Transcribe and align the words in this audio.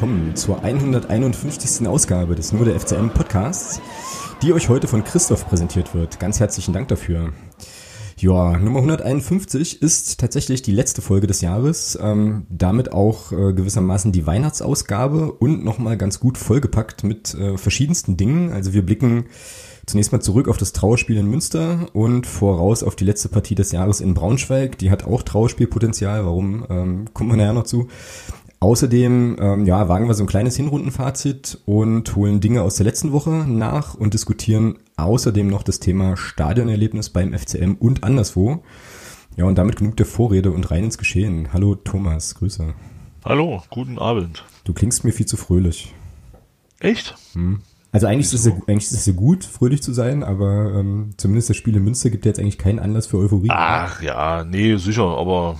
willkommen 0.00 0.34
zur 0.34 0.64
151. 0.64 1.86
Ausgabe 1.86 2.34
des 2.34 2.54
Nur 2.54 2.64
der 2.64 2.80
FCM 2.80 3.10
Podcasts, 3.10 3.82
die 4.40 4.54
euch 4.54 4.70
heute 4.70 4.88
von 4.88 5.04
Christoph 5.04 5.46
präsentiert 5.46 5.94
wird. 5.94 6.18
Ganz 6.18 6.40
herzlichen 6.40 6.72
Dank 6.72 6.88
dafür. 6.88 7.34
Ja, 8.16 8.56
Nummer 8.58 8.78
151 8.78 9.82
ist 9.82 10.18
tatsächlich 10.18 10.62
die 10.62 10.72
letzte 10.72 11.02
Folge 11.02 11.26
des 11.26 11.42
Jahres, 11.42 11.98
ähm, 12.00 12.46
damit 12.48 12.92
auch 12.92 13.32
äh, 13.32 13.52
gewissermaßen 13.52 14.10
die 14.10 14.26
Weihnachtsausgabe 14.26 15.32
und 15.32 15.66
nochmal 15.66 15.98
ganz 15.98 16.18
gut 16.18 16.38
vollgepackt 16.38 17.04
mit 17.04 17.34
äh, 17.34 17.58
verschiedensten 17.58 18.16
Dingen. 18.16 18.52
Also 18.52 18.72
wir 18.72 18.86
blicken 18.86 19.26
zunächst 19.86 20.12
mal 20.12 20.20
zurück 20.20 20.48
auf 20.48 20.56
das 20.56 20.72
Trauerspiel 20.72 21.16
in 21.16 21.26
Münster 21.26 21.88
und 21.92 22.26
voraus 22.26 22.82
auf 22.82 22.96
die 22.96 23.04
letzte 23.04 23.28
Partie 23.28 23.54
des 23.54 23.72
Jahres 23.72 24.00
in 24.00 24.14
Braunschweig. 24.14 24.78
Die 24.78 24.90
hat 24.90 25.04
auch 25.04 25.22
Trauerspielpotenzial, 25.22 26.24
warum 26.24 26.64
ähm, 26.70 27.04
kommt 27.12 27.28
man 27.28 27.38
nachher 27.38 27.52
noch 27.52 27.64
zu. 27.64 27.88
Außerdem 28.62 29.38
ähm, 29.40 29.64
ja, 29.64 29.88
wagen 29.88 30.06
wir 30.06 30.12
so 30.12 30.22
ein 30.22 30.26
kleines 30.26 30.54
Hinrundenfazit 30.54 31.62
und 31.64 32.14
holen 32.14 32.42
Dinge 32.42 32.60
aus 32.60 32.74
der 32.74 32.84
letzten 32.84 33.10
Woche 33.10 33.30
nach 33.30 33.94
und 33.94 34.12
diskutieren 34.12 34.78
außerdem 34.98 35.46
noch 35.46 35.62
das 35.62 35.80
Thema 35.80 36.18
Stadionerlebnis 36.18 37.08
beim 37.08 37.32
FCM 37.32 37.76
und 37.78 38.04
anderswo. 38.04 38.62
Ja, 39.34 39.46
und 39.46 39.56
damit 39.56 39.76
genug 39.76 39.96
der 39.96 40.04
Vorrede 40.04 40.50
und 40.50 40.70
rein 40.70 40.84
ins 40.84 40.98
Geschehen. 40.98 41.54
Hallo 41.54 41.74
Thomas, 41.74 42.34
Grüße. 42.34 42.74
Hallo, 43.24 43.62
guten 43.70 43.98
Abend. 43.98 44.44
Du 44.64 44.74
klingst 44.74 45.04
mir 45.04 45.12
viel 45.12 45.24
zu 45.24 45.38
fröhlich. 45.38 45.94
Echt? 46.80 47.16
Hm. 47.32 47.62
Also 47.92 48.08
eigentlich 48.08 48.26
ist, 48.26 48.34
es 48.34 48.44
ja, 48.44 48.52
eigentlich 48.66 48.84
ist 48.84 48.92
es 48.92 49.06
ja 49.06 49.14
gut, 49.14 49.42
fröhlich 49.42 49.82
zu 49.82 49.94
sein, 49.94 50.22
aber 50.22 50.74
ähm, 50.74 51.14
zumindest 51.16 51.48
das 51.48 51.56
Spiel 51.56 51.76
in 51.76 51.84
Münster 51.84 52.10
gibt 52.10 52.26
ja 52.26 52.28
jetzt 52.28 52.38
eigentlich 52.38 52.58
keinen 52.58 52.78
Anlass 52.78 53.06
für 53.06 53.16
Euphorie. 53.16 53.48
Ach 53.48 54.02
ja, 54.02 54.44
nee, 54.44 54.76
sicher, 54.76 55.06
aber 55.16 55.56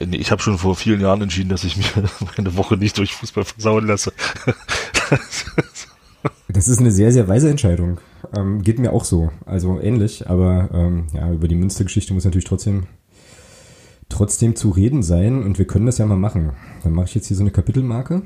ich 0.00 0.30
habe 0.30 0.42
schon 0.42 0.58
vor 0.58 0.76
vielen 0.76 1.00
Jahren 1.00 1.22
entschieden, 1.22 1.48
dass 1.48 1.64
ich 1.64 1.76
mir 1.76 1.84
meine 2.36 2.56
Woche 2.56 2.76
nicht 2.76 2.98
durch 2.98 3.14
Fußball 3.14 3.44
versauen 3.44 3.86
lasse. 3.86 4.12
das 6.48 6.68
ist 6.68 6.80
eine 6.80 6.90
sehr, 6.90 7.12
sehr 7.12 7.28
weise 7.28 7.50
Entscheidung. 7.50 7.98
Ähm, 8.36 8.62
geht 8.62 8.78
mir 8.78 8.92
auch 8.92 9.04
so. 9.04 9.30
Also 9.46 9.80
ähnlich, 9.80 10.28
aber 10.28 10.70
ähm, 10.72 11.06
ja, 11.12 11.30
über 11.32 11.48
die 11.48 11.54
Münstergeschichte 11.54 12.14
muss 12.14 12.24
natürlich 12.24 12.44
trotzdem 12.44 12.86
trotzdem 14.08 14.56
zu 14.56 14.70
reden 14.70 15.02
sein 15.02 15.42
und 15.42 15.58
wir 15.58 15.66
können 15.66 15.86
das 15.86 15.98
ja 15.98 16.06
mal 16.06 16.16
machen. 16.16 16.52
Dann 16.82 16.92
mache 16.92 17.06
ich 17.06 17.14
jetzt 17.14 17.26
hier 17.26 17.36
so 17.36 17.42
eine 17.42 17.50
Kapitelmarke. 17.50 18.22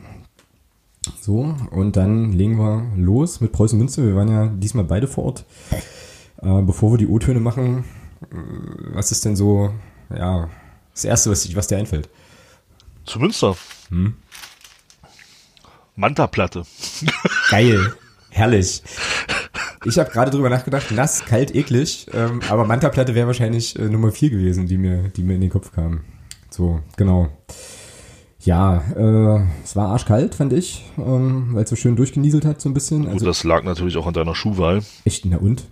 So, 1.20 1.56
und 1.70 1.96
dann 1.96 2.32
legen 2.32 2.58
wir 2.58 2.86
los 2.96 3.40
mit 3.40 3.50
Preußen 3.50 3.76
Münster. 3.76 4.04
Wir 4.04 4.14
waren 4.14 4.28
ja 4.28 4.46
diesmal 4.46 4.84
beide 4.84 5.08
vor 5.08 5.24
Ort. 5.24 5.44
Äh, 6.40 6.62
bevor 6.62 6.92
wir 6.92 6.98
die 6.98 7.08
O-Töne 7.08 7.40
machen, 7.40 7.84
äh, 8.30 8.36
was 8.94 9.10
ist 9.10 9.24
denn 9.24 9.34
so, 9.34 9.70
ja, 10.16 10.48
das 10.94 11.04
Erste, 11.04 11.30
was, 11.30 11.54
was 11.54 11.66
dir 11.66 11.78
einfällt. 11.78 12.08
Zu 13.04 13.18
Münster. 13.18 13.56
Hm? 13.88 14.14
Manta-Platte. 15.96 16.64
Geil. 17.50 17.94
Herrlich. 18.30 18.82
Ich 19.84 19.98
habe 19.98 20.10
gerade 20.10 20.30
drüber 20.30 20.48
nachgedacht, 20.48 20.90
nass, 20.92 21.24
kalt, 21.24 21.54
eklig, 21.54 22.06
ähm, 22.14 22.40
aber 22.48 22.64
Manta-Platte 22.64 23.14
wäre 23.14 23.26
wahrscheinlich 23.26 23.78
äh, 23.78 23.88
Nummer 23.88 24.12
vier 24.12 24.30
gewesen, 24.30 24.66
die 24.66 24.78
mir, 24.78 25.08
die 25.08 25.22
mir 25.22 25.34
in 25.34 25.40
den 25.40 25.50
Kopf 25.50 25.72
kam. 25.72 26.04
So, 26.50 26.80
genau. 26.96 27.28
Ja, 28.40 28.82
äh, 28.96 29.44
es 29.62 29.76
war 29.76 29.88
arschkalt, 29.88 30.34
fand 30.34 30.52
ich, 30.52 30.84
ähm, 30.98 31.50
weil 31.52 31.64
es 31.64 31.70
so 31.70 31.76
schön 31.76 31.96
durchgenieselt 31.96 32.44
hat, 32.44 32.60
so 32.60 32.68
ein 32.68 32.74
bisschen. 32.74 33.06
Also, 33.06 33.18
Gut, 33.18 33.28
das 33.28 33.44
lag 33.44 33.64
natürlich 33.64 33.96
auch 33.96 34.06
an 34.06 34.14
deiner 34.14 34.34
Schuhwahl. 34.34 34.82
Echt, 35.04 35.24
na 35.24 35.36
und? 35.36 35.64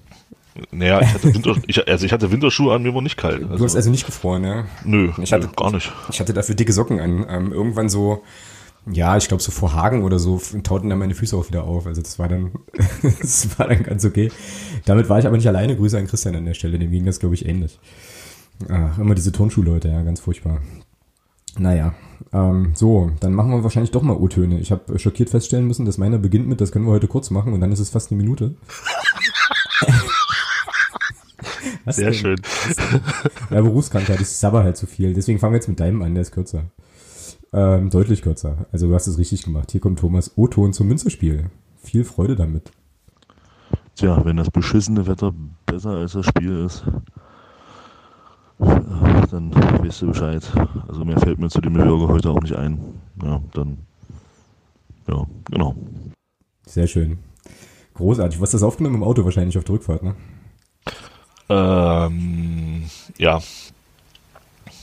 Naja, 0.71 1.01
ich 1.01 1.15
hatte, 1.15 1.35
Winter, 1.35 1.57
ich, 1.67 1.89
also 1.89 2.07
ich 2.07 2.13
hatte 2.13 2.31
Winterschuhe 2.31 2.75
an, 2.75 2.83
mir 2.83 2.95
war 2.95 3.03
nicht 3.03 3.17
kalt. 3.17 3.43
Also. 3.43 3.57
Du 3.57 3.65
hast 3.65 3.77
also 3.77 3.91
nicht 3.91 4.07
gefroren, 4.07 4.45
ja? 4.45 4.65
Nö, 4.85 5.11
ich 5.23 5.33
hatte, 5.33 5.47
nö, 5.47 5.53
gar 5.57 5.73
nicht. 5.73 5.93
Ich 6.11 6.21
hatte 6.21 6.33
dafür 6.33 6.55
dicke 6.55 6.73
Socken 6.73 7.01
an. 7.01 7.27
Ähm, 7.29 7.53
irgendwann 7.53 7.89
so, 7.89 8.23
ja, 8.91 9.17
ich 9.17 9.29
glaube 9.29 9.43
so 9.43 9.51
vor 9.51 9.75
Hagen 9.75 10.03
oder 10.03 10.19
so 10.19 10.41
tauten 10.63 10.89
dann 10.89 10.99
meine 10.99 11.15
Füße 11.15 11.37
auch 11.37 11.49
wieder 11.49 11.65
auf. 11.65 11.87
Also 11.87 12.03
das 12.03 12.19
war 12.19 12.29
dann, 12.29 12.53
das 13.21 13.59
war 13.59 13.69
dann 13.69 13.83
ganz 13.83 14.05
okay. 14.05 14.31
Damit 14.85 15.09
war 15.09 15.19
ich 15.19 15.27
aber 15.27 15.37
nicht 15.37 15.49
alleine. 15.49 15.77
Grüße 15.77 15.99
an 15.99 16.07
Christian 16.07 16.37
an 16.37 16.45
der 16.45 16.55
Stelle, 16.55 16.79
dem 16.79 16.91
ging 16.91 17.05
das 17.05 17.21
glaube 17.21 17.35
ich 17.35 17.47
ähnlich. 17.47 17.79
Ach, 18.69 18.99
immer 18.99 19.15
diese 19.15 19.33
Turnschuhleute, 19.33 19.89
ja, 19.89 20.03
ganz 20.03 20.21
furchtbar. 20.21 20.61
Naja, 21.59 21.95
ähm, 22.33 22.73
so, 22.75 23.11
dann 23.21 23.35
machen 23.35 23.51
wir 23.51 23.63
wahrscheinlich 23.65 23.91
doch 23.91 24.03
mal 24.03 24.17
O-Töne. 24.17 24.61
Ich 24.61 24.71
habe 24.71 24.99
schockiert 24.99 25.31
feststellen 25.31 25.67
müssen, 25.67 25.87
dass 25.87 25.99
meiner 25.99 26.19
beginnt 26.19 26.47
mit, 26.47 26.61
das 26.61 26.71
können 26.71 26.87
wir 26.87 26.93
heute 26.93 27.09
kurz 27.09 27.31
machen 27.31 27.53
und 27.53 27.61
dann 27.61 27.73
ist 27.73 27.81
es 27.81 27.91
fast 27.91 28.11
eine 28.11 28.23
Minute. 28.23 28.55
Was 31.85 31.97
Sehr 31.97 32.11
denn? 32.11 32.15
schön. 32.15 32.37
Ja, 33.51 33.61
Berufskrankheit, 33.63 34.21
ich 34.21 34.29
sabber 34.29 34.63
halt 34.65 34.77
zu 34.77 34.87
viel. 34.87 35.15
Deswegen 35.15 35.39
fangen 35.39 35.53
wir 35.55 35.59
jetzt 35.59 35.69
mit 35.69 35.81
deinem 35.81 36.03
an, 36.03 36.15
der 36.15 36.23
ist 36.23 36.33
kürzer. 36.33 36.65
Ähm, 37.53 37.91
deutlich 37.91 38.23
kürzer. 38.23 38.67
Also 38.71 38.89
du 38.89 38.95
hast 38.95 39.07
es 39.07 39.19
richtig 39.19 39.43
gemacht. 39.43 39.73
Hier 39.73 39.81
kommt 39.81 39.99
Thomas 39.99 40.33
O-Ton 40.37 40.73
zum 40.73 40.89
Münzerspiel. 40.89 41.51
Viel 41.83 42.05
Freude 42.05 42.37
damit. 42.37 42.71
Tja, 43.97 44.25
wenn 44.25 44.37
das 44.37 44.51
beschissene 44.51 45.07
Wetter 45.07 45.35
besser 45.67 45.91
als 45.91 46.13
das 46.13 46.27
Spiel 46.27 46.65
ist, 46.65 46.85
äh, 48.61 49.27
dann 49.31 49.53
weißt 49.55 50.03
du 50.03 50.07
Bescheid. 50.09 50.43
Also 50.89 51.05
mehr 51.05 51.19
fällt 51.19 51.39
mir 51.39 51.49
zu 51.49 51.61
dem 51.61 51.73
Bürger 51.73 52.09
heute 52.09 52.31
auch 52.31 52.41
nicht 52.41 52.55
ein. 52.55 52.79
Ja, 53.23 53.43
dann, 53.53 53.79
ja, 55.09 55.27
genau. 55.51 55.75
Sehr 56.67 56.87
schön. 56.87 57.19
Großartig. 57.95 58.39
Du 58.39 58.43
hast 58.43 58.55
das 58.55 58.63
aufgenommen 58.63 58.97
im 58.97 59.03
Auto 59.03 59.25
wahrscheinlich 59.25 59.59
auf 59.59 59.65
der 59.65 59.75
Rückfahrt, 59.75 60.03
ne? 60.03 60.15
Ähm, 61.51 62.85
ja. 63.19 63.41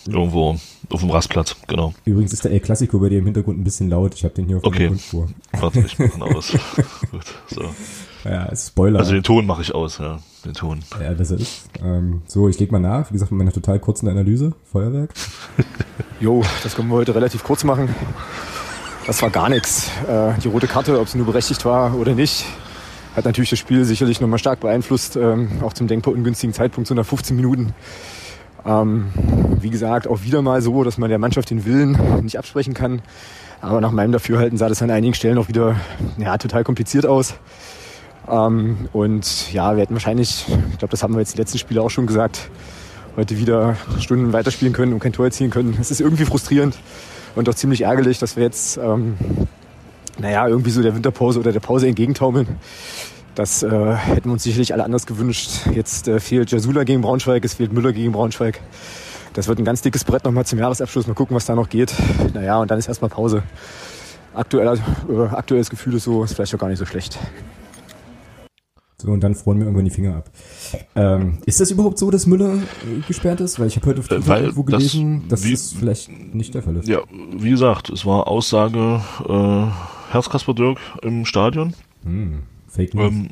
Irgendwo 0.05 0.57
auf 0.89 1.01
dem 1.01 1.09
Rastplatz, 1.09 1.55
genau. 1.67 1.93
Übrigens 2.05 2.31
ist 2.31 2.45
der 2.45 2.51
El 2.51 2.59
Clasico 2.59 2.99
bei 2.99 3.09
dir 3.09 3.19
im 3.19 3.25
Hintergrund 3.25 3.59
ein 3.59 3.63
bisschen 3.63 3.89
laut. 3.89 4.13
Ich 4.13 4.23
habe 4.23 4.33
den 4.33 4.47
hier 4.47 4.57
auf 4.57 4.63
okay. 4.63 4.79
der 4.79 4.87
Grundspur. 4.87 5.27
Warte, 5.53 5.79
ich 5.79 5.99
mache 5.99 6.23
aus. 6.35 6.51
Gut, 7.11 7.25
so. 7.47 7.63
Ja, 8.23 8.53
Spoiler. 8.55 8.99
Also 8.99 9.13
den 9.13 9.23
Ton 9.23 9.45
mache 9.45 9.61
ich 9.61 9.73
aus, 9.75 9.97
ja. 9.97 10.19
Den 10.45 10.53
Ton. 10.53 10.79
Ja, 11.01 11.13
das 11.13 11.31
ist. 11.31 11.69
Ähm, 11.83 12.21
so, 12.27 12.47
ich 12.47 12.59
leg 12.59 12.71
mal 12.71 12.79
nach. 12.79 13.09
Wie 13.09 13.13
gesagt, 13.13 13.31
mit 13.31 13.37
meiner 13.39 13.51
total 13.51 13.79
kurzen 13.79 14.07
Analyse. 14.07 14.53
Feuerwerk. 14.71 15.13
Jo, 16.19 16.43
das 16.63 16.73
können 16.73 16.87
wir 16.87 16.95
heute 16.95 17.13
relativ 17.13 17.43
kurz 17.43 17.63
machen. 17.63 17.93
Das 19.05 19.21
war 19.21 19.29
gar 19.29 19.49
nichts. 19.49 19.91
Äh, 20.07 20.33
die 20.43 20.47
rote 20.47 20.65
Karte, 20.65 20.99
ob 20.99 21.07
sie 21.07 21.17
nur 21.17 21.27
berechtigt 21.27 21.63
war 21.63 21.93
oder 21.95 22.15
nicht, 22.15 22.43
hat 23.17 23.25
natürlich 23.25 23.49
das 23.49 23.57
Spiel 23.57 23.83
sicherlich 23.83 24.21
nochmal 24.21 24.37
stark 24.37 24.59
beeinflusst, 24.59 25.15
ähm, 25.15 25.49
auch 25.63 25.73
zum 25.73 25.87
denkbar 25.87 26.13
ungünstigen 26.13 26.53
Zeitpunkt, 26.53 26.87
so 26.87 26.93
nach 26.93 27.05
15 27.05 27.35
Minuten. 27.35 27.73
Ähm, 28.63 29.07
wie 29.59 29.71
gesagt, 29.71 30.07
auch 30.07 30.21
wieder 30.21 30.43
mal 30.43 30.61
so, 30.61 30.83
dass 30.83 30.99
man 30.99 31.09
der 31.09 31.17
Mannschaft 31.17 31.49
den 31.49 31.65
Willen 31.65 31.97
nicht 32.21 32.37
absprechen 32.37 32.75
kann. 32.75 33.01
Aber 33.59 33.81
nach 33.81 33.91
meinem 33.91 34.11
Dafürhalten 34.11 34.59
sah 34.59 34.69
das 34.69 34.83
an 34.83 34.91
einigen 34.91 35.15
Stellen 35.15 35.39
auch 35.39 35.47
wieder 35.47 35.77
ja, 36.19 36.37
total 36.37 36.63
kompliziert 36.63 37.07
aus. 37.07 37.33
Ähm, 38.29 38.87
und 38.93 39.51
ja, 39.51 39.75
wir 39.75 39.81
hätten 39.81 39.95
wahrscheinlich, 39.95 40.45
ich 40.71 40.77
glaube, 40.77 40.91
das 40.91 41.01
haben 41.01 41.15
wir 41.15 41.19
jetzt 41.19 41.33
die 41.33 41.39
letzten 41.39 41.57
Spiele 41.57 41.81
auch 41.81 41.89
schon 41.89 42.05
gesagt, 42.05 42.51
heute 43.15 43.39
wieder 43.39 43.77
Stunden 43.99 44.31
weiterspielen 44.31 44.75
können 44.75 44.93
und 44.93 44.99
kein 44.99 45.13
Tor 45.13 45.25
erzielen 45.25 45.49
können. 45.49 45.75
Es 45.81 45.89
ist 45.89 46.01
irgendwie 46.01 46.25
frustrierend 46.25 46.77
und 47.35 47.49
auch 47.49 47.55
ziemlich 47.55 47.81
ärgerlich, 47.81 48.19
dass 48.19 48.35
wir 48.35 48.43
jetzt 48.43 48.77
ähm, 48.77 49.17
naja, 50.19 50.47
irgendwie 50.47 50.71
so 50.71 50.81
der 50.81 50.95
Winterpause 50.95 51.39
oder 51.39 51.51
der 51.51 51.59
Pause 51.59 51.87
entgegentaumeln. 51.87 52.47
Das 53.35 53.61
äh, 53.61 53.69
hätten 53.69 54.29
wir 54.29 54.33
uns 54.33 54.43
sicherlich 54.43 54.73
alle 54.73 54.83
anders 54.83 55.05
gewünscht. 55.05 55.67
Jetzt 55.71 56.07
äh, 56.07 56.19
fehlt 56.19 56.51
Jasula 56.51 56.83
gegen 56.83 57.01
Braunschweig, 57.01 57.45
es 57.45 57.53
fehlt 57.53 57.71
Müller 57.71 57.93
gegen 57.93 58.11
Braunschweig. 58.11 58.61
Das 59.33 59.47
wird 59.47 59.59
ein 59.59 59.65
ganz 59.65 59.83
dickes 59.83 60.03
Brett 60.03 60.25
nochmal 60.25 60.45
zum 60.45 60.57
Jahresabschluss. 60.57 61.05
Mal 61.05 61.13
gucken, 61.13 61.35
was 61.35 61.45
da 61.45 61.53
noch 61.53 61.69
geht. 61.69 61.93
Naja, 62.33 62.59
und 62.59 62.71
dann 62.71 62.79
ist 62.79 62.87
erstmal 62.87 63.09
Pause. 63.09 63.43
Aktuell, 64.33 64.79
äh, 65.09 65.21
aktuelles 65.35 65.69
Gefühl 65.69 65.93
ist 65.93 66.05
so, 66.05 66.23
ist 66.23 66.33
vielleicht 66.33 66.55
auch 66.55 66.59
gar 66.59 66.69
nicht 66.69 66.79
so 66.79 66.85
schlecht. 66.85 67.19
So, 68.99 69.11
und 69.11 69.21
dann 69.21 69.35
freuen 69.35 69.59
mir 69.59 69.65
irgendwann 69.65 69.85
die 69.85 69.91
Finger 69.91 70.15
ab. 70.15 70.31
Ähm, 70.95 71.37
ist 71.45 71.59
das 71.59 71.69
überhaupt 71.69 71.99
so, 71.99 72.09
dass 72.09 72.25
Müller 72.25 72.55
äh, 72.55 73.01
gesperrt 73.07 73.41
ist? 73.41 73.59
Weil 73.59 73.67
ich 73.67 73.75
habe 73.75 73.85
heute 73.85 73.99
auf 73.99 74.07
Twitter 74.07 74.41
irgendwo 74.41 74.63
gelesen, 74.63 75.25
das, 75.29 75.41
dass 75.41 75.47
wie, 75.47 75.51
das 75.51 75.73
vielleicht 75.73 76.33
nicht 76.33 76.55
der 76.55 76.63
Fall 76.63 76.77
ist. 76.77 76.87
Ja, 76.87 77.01
wie 77.37 77.51
gesagt, 77.51 77.91
es 77.91 78.07
war 78.07 78.27
Aussage 78.27 79.01
äh, 79.29 79.67
Herzkasper 80.11 80.53
Dirk 80.53 80.79
im 81.01 81.25
Stadion. 81.25 81.73
Hm, 82.03 82.43
Fake 82.67 82.93
News. 82.93 83.11
Ähm, 83.11 83.29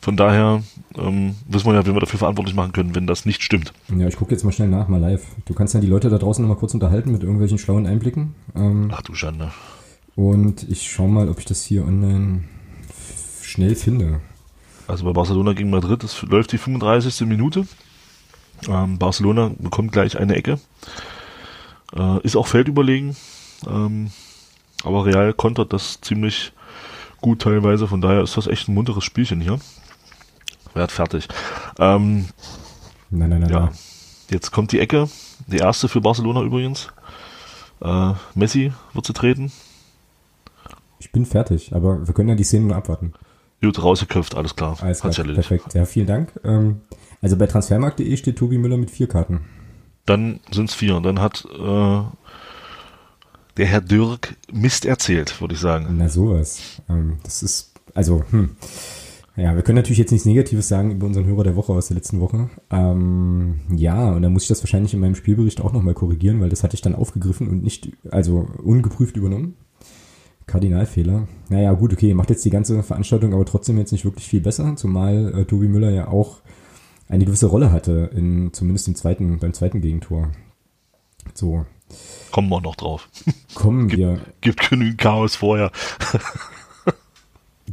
von 0.00 0.16
daher 0.16 0.62
ähm, 0.96 1.36
wissen 1.46 1.66
wir 1.66 1.74
ja, 1.74 1.86
wie 1.86 1.94
wir 1.94 2.00
dafür 2.00 2.18
verantwortlich 2.18 2.56
machen 2.56 2.72
können, 2.72 2.94
wenn 2.96 3.06
das 3.06 3.24
nicht 3.24 3.42
stimmt. 3.42 3.72
Ja, 3.96 4.08
ich 4.08 4.16
gucke 4.16 4.32
jetzt 4.32 4.42
mal 4.42 4.50
schnell 4.50 4.68
nach, 4.68 4.88
mal 4.88 5.00
live. 5.00 5.24
Du 5.44 5.54
kannst 5.54 5.74
ja 5.74 5.80
die 5.80 5.86
Leute 5.86 6.10
da 6.10 6.18
draußen 6.18 6.42
noch 6.42 6.48
mal 6.52 6.58
kurz 6.58 6.74
unterhalten 6.74 7.12
mit 7.12 7.22
irgendwelchen 7.22 7.58
schlauen 7.58 7.86
Einblicken. 7.86 8.34
Ähm, 8.56 8.90
Ach 8.92 9.02
du 9.02 9.14
Schande. 9.14 9.52
Und 10.16 10.68
ich 10.68 10.90
schaue 10.90 11.08
mal, 11.08 11.28
ob 11.28 11.38
ich 11.38 11.44
das 11.44 11.62
hier 11.62 11.86
online 11.86 12.42
schnell 13.42 13.76
finde. 13.76 14.20
Also 14.88 15.04
bei 15.04 15.12
Barcelona 15.12 15.52
gegen 15.52 15.70
Madrid, 15.70 16.02
das 16.02 16.20
läuft 16.22 16.50
die 16.52 16.58
35. 16.58 17.26
Minute. 17.28 17.66
Ähm, 18.68 18.98
Barcelona 18.98 19.52
bekommt 19.58 19.92
gleich 19.92 20.18
eine 20.18 20.34
Ecke. 20.34 20.58
Äh, 21.96 22.20
ist 22.22 22.36
auch 22.36 22.48
feldüberlegen. 22.48 23.16
Ähm, 23.68 24.10
aber 24.84 25.06
Real 25.06 25.32
kontert 25.32 25.72
das 25.72 26.00
ziemlich 26.00 26.52
gut 27.20 27.42
teilweise, 27.42 27.86
von 27.86 28.00
daher 28.00 28.22
ist 28.22 28.36
das 28.36 28.46
echt 28.46 28.68
ein 28.68 28.74
munteres 28.74 29.04
Spielchen 29.04 29.40
hier. 29.40 29.58
Werd 30.74 30.92
fertig. 30.92 31.28
Ähm, 31.78 32.28
nein, 33.10 33.30
nein, 33.30 33.40
nein, 33.40 33.50
ja. 33.50 33.70
Jetzt 34.30 34.50
kommt 34.50 34.72
die 34.72 34.80
Ecke, 34.80 35.08
die 35.46 35.58
erste 35.58 35.88
für 35.88 36.00
Barcelona 36.00 36.42
übrigens. 36.42 36.88
Äh, 37.82 38.12
Messi 38.34 38.72
wird 38.92 39.04
zu 39.04 39.12
treten. 39.12 39.52
Ich 40.98 41.12
bin 41.12 41.26
fertig, 41.26 41.74
aber 41.74 42.06
wir 42.06 42.14
können 42.14 42.28
ja 42.28 42.34
die 42.34 42.44
Szene 42.44 42.66
nur 42.66 42.76
abwarten. 42.76 43.12
Gut, 43.60 43.82
rausgeköpft, 43.82 44.34
alles 44.34 44.56
klar. 44.56 44.76
Alles 44.80 45.00
klar, 45.00 45.12
perfekt. 45.12 45.74
Ja, 45.74 45.84
vielen 45.84 46.06
Dank. 46.06 46.32
Ähm, 46.44 46.80
also 47.20 47.36
bei 47.36 47.46
transfermarkt.de 47.46 48.16
steht 48.16 48.36
Tobi 48.36 48.58
Müller 48.58 48.76
mit 48.76 48.90
vier 48.90 49.08
Karten. 49.08 49.42
Dann 50.06 50.40
sind 50.50 50.70
es 50.70 50.74
vier. 50.74 51.00
Dann 51.00 51.20
hat 51.20 51.44
äh, 51.44 52.02
der 53.56 53.66
Herr 53.66 53.80
Dirk 53.80 54.36
Mist 54.52 54.84
erzählt, 54.84 55.40
würde 55.40 55.54
ich 55.54 55.60
sagen. 55.60 55.86
Na 55.96 56.08
sowas. 56.08 56.82
Ähm, 56.88 57.18
das 57.24 57.42
ist, 57.42 57.72
also, 57.94 58.24
hm. 58.30 58.50
Ja, 59.34 59.54
wir 59.54 59.62
können 59.62 59.76
natürlich 59.76 59.98
jetzt 59.98 60.10
nichts 60.10 60.26
Negatives 60.26 60.68
sagen 60.68 60.90
über 60.90 61.06
unseren 61.06 61.24
Hörer 61.24 61.44
der 61.44 61.56
Woche 61.56 61.72
aus 61.72 61.88
der 61.88 61.96
letzten 61.96 62.20
Woche. 62.20 62.50
Ähm, 62.70 63.60
ja, 63.74 64.12
und 64.12 64.20
dann 64.20 64.32
muss 64.32 64.42
ich 64.42 64.48
das 64.48 64.62
wahrscheinlich 64.62 64.92
in 64.92 65.00
meinem 65.00 65.14
Spielbericht 65.14 65.62
auch 65.62 65.72
nochmal 65.72 65.94
korrigieren, 65.94 66.40
weil 66.40 66.50
das 66.50 66.62
hatte 66.62 66.74
ich 66.74 66.82
dann 66.82 66.94
aufgegriffen 66.94 67.48
und 67.48 67.62
nicht, 67.62 67.92
also 68.10 68.46
ungeprüft 68.62 69.16
übernommen. 69.16 69.56
Kardinalfehler. 70.46 71.28
Naja, 71.48 71.72
gut, 71.72 71.94
okay, 71.94 72.12
macht 72.12 72.28
jetzt 72.28 72.44
die 72.44 72.50
ganze 72.50 72.82
Veranstaltung 72.82 73.32
aber 73.32 73.46
trotzdem 73.46 73.78
jetzt 73.78 73.92
nicht 73.92 74.04
wirklich 74.04 74.26
viel 74.26 74.42
besser, 74.42 74.76
zumal 74.76 75.32
äh, 75.34 75.44
Tobi 75.46 75.68
Müller 75.68 75.90
ja 75.90 76.08
auch 76.08 76.42
eine 77.08 77.24
gewisse 77.24 77.46
Rolle 77.46 77.72
hatte, 77.72 78.10
in, 78.14 78.52
zumindest 78.52 78.88
im 78.88 78.96
zweiten, 78.96 79.38
beim 79.38 79.54
zweiten 79.54 79.80
Gegentor. 79.80 80.30
So. 81.32 81.64
Kommen 82.30 82.48
wir 82.48 82.60
noch 82.60 82.76
drauf. 82.76 83.08
Kommen 83.54 83.88
gibt, 83.88 83.98
wir. 83.98 84.20
Gibt 84.40 84.70
genügend 84.70 84.98
Chaos 84.98 85.36
vorher. 85.36 85.70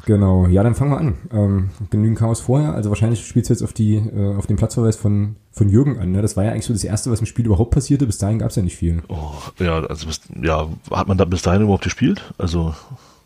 Genau, 0.06 0.48
ja, 0.48 0.63
dann 0.63 0.75
fangen 0.75 0.92
wir 0.92 0.98
an. 0.98 1.18
Ähm, 1.31 1.69
genügend 1.89 2.19
Chaos 2.19 2.42
vorher, 2.42 2.74
also 2.74 2.89
wahrscheinlich 2.89 3.25
spielst 3.25 3.50
du 3.50 3.54
jetzt 3.54 3.63
auf 3.63 3.74
die, 3.74 3.95
äh, 3.95 4.36
auf 4.36 4.48
den 4.48 4.56
Platzverweis 4.56 4.95
von, 4.95 5.36
von 5.51 5.69
Jürgen 5.69 6.00
an. 6.00 6.12
Ne? 6.12 6.21
Das 6.21 6.38
war 6.38 6.44
ja 6.44 6.51
eigentlich 6.51 6.66
so 6.66 6.74
das 6.74 6.83
Erste, 6.83 7.12
was 7.12 7.19
im 7.19 7.25
Spiel 7.25 7.45
überhaupt 7.45 7.71
passierte. 7.71 8.06
Bis 8.06 8.18
dahin 8.18 8.39
gab 8.39 8.50
es 8.50 8.56
ja 8.56 8.62
nicht 8.63 8.77
viel. 8.77 9.01
Oh, 9.07 9.33
ja, 9.60 9.83
also 9.83 10.07
bis, 10.07 10.22
ja, 10.42 10.69
hat 10.92 11.07
man 11.07 11.18
da 11.18 11.25
bis 11.25 11.42
dahin 11.42 11.63
überhaupt 11.63 11.83
gespielt? 11.83 12.33
Also. 12.38 12.74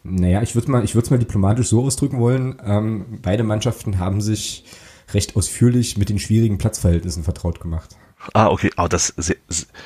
Naja, 0.04 0.42
ich 0.42 0.56
würde 0.56 0.72
mal, 0.72 0.84
ich 0.84 0.96
würde 0.96 1.06
es 1.06 1.12
mal 1.12 1.20
diplomatisch 1.20 1.68
so 1.68 1.84
ausdrücken 1.84 2.20
wollen. 2.20 2.56
Ähm, 2.66 3.06
beide 3.22 3.44
Mannschaften 3.44 4.00
haben 4.00 4.22
sich 4.22 4.66
recht 5.14 5.36
ausführlich 5.36 5.98
mit 5.98 6.10
den 6.10 6.20
schwierigen 6.20 6.58
Platzverhältnissen 6.58 7.24
vertraut 7.24 7.60
gemacht. 7.60 7.96
Ah, 8.34 8.48
okay, 8.48 8.72
aber 8.76 8.90
das 8.90 9.08
sehr, 9.18 9.36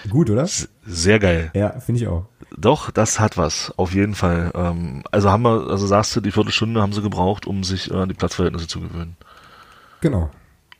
gut, 0.10 0.30
oder? 0.30 0.48
Sehr 0.86 1.20
geil. 1.20 1.52
Ja, 1.56 1.80
finde 1.80 2.02
ich 2.02 2.08
auch. 2.08 2.26
Doch, 2.56 2.92
das 2.92 3.20
hat 3.20 3.38
was, 3.38 3.74
auf 3.78 3.94
jeden 3.94 4.16
Fall. 4.16 4.52
Ähm, 4.56 5.04
also 5.12 5.32
haben 5.32 5.44
wir, 5.44 5.68
also 5.70 5.88
sagst 5.88 6.16
du, 6.16 6.22
die 6.22 6.32
Viertelstunde 6.32 6.82
haben 6.82 6.94
sie 6.94 7.02
gebraucht, 7.02 7.48
um 7.48 7.64
sich 7.64 7.94
an 7.94 8.04
äh, 8.04 8.08
die 8.08 8.14
Platzverhältnisse 8.14 8.68
zu 8.68 8.80
gewöhnen. 8.80 9.18
Genau. 10.02 10.30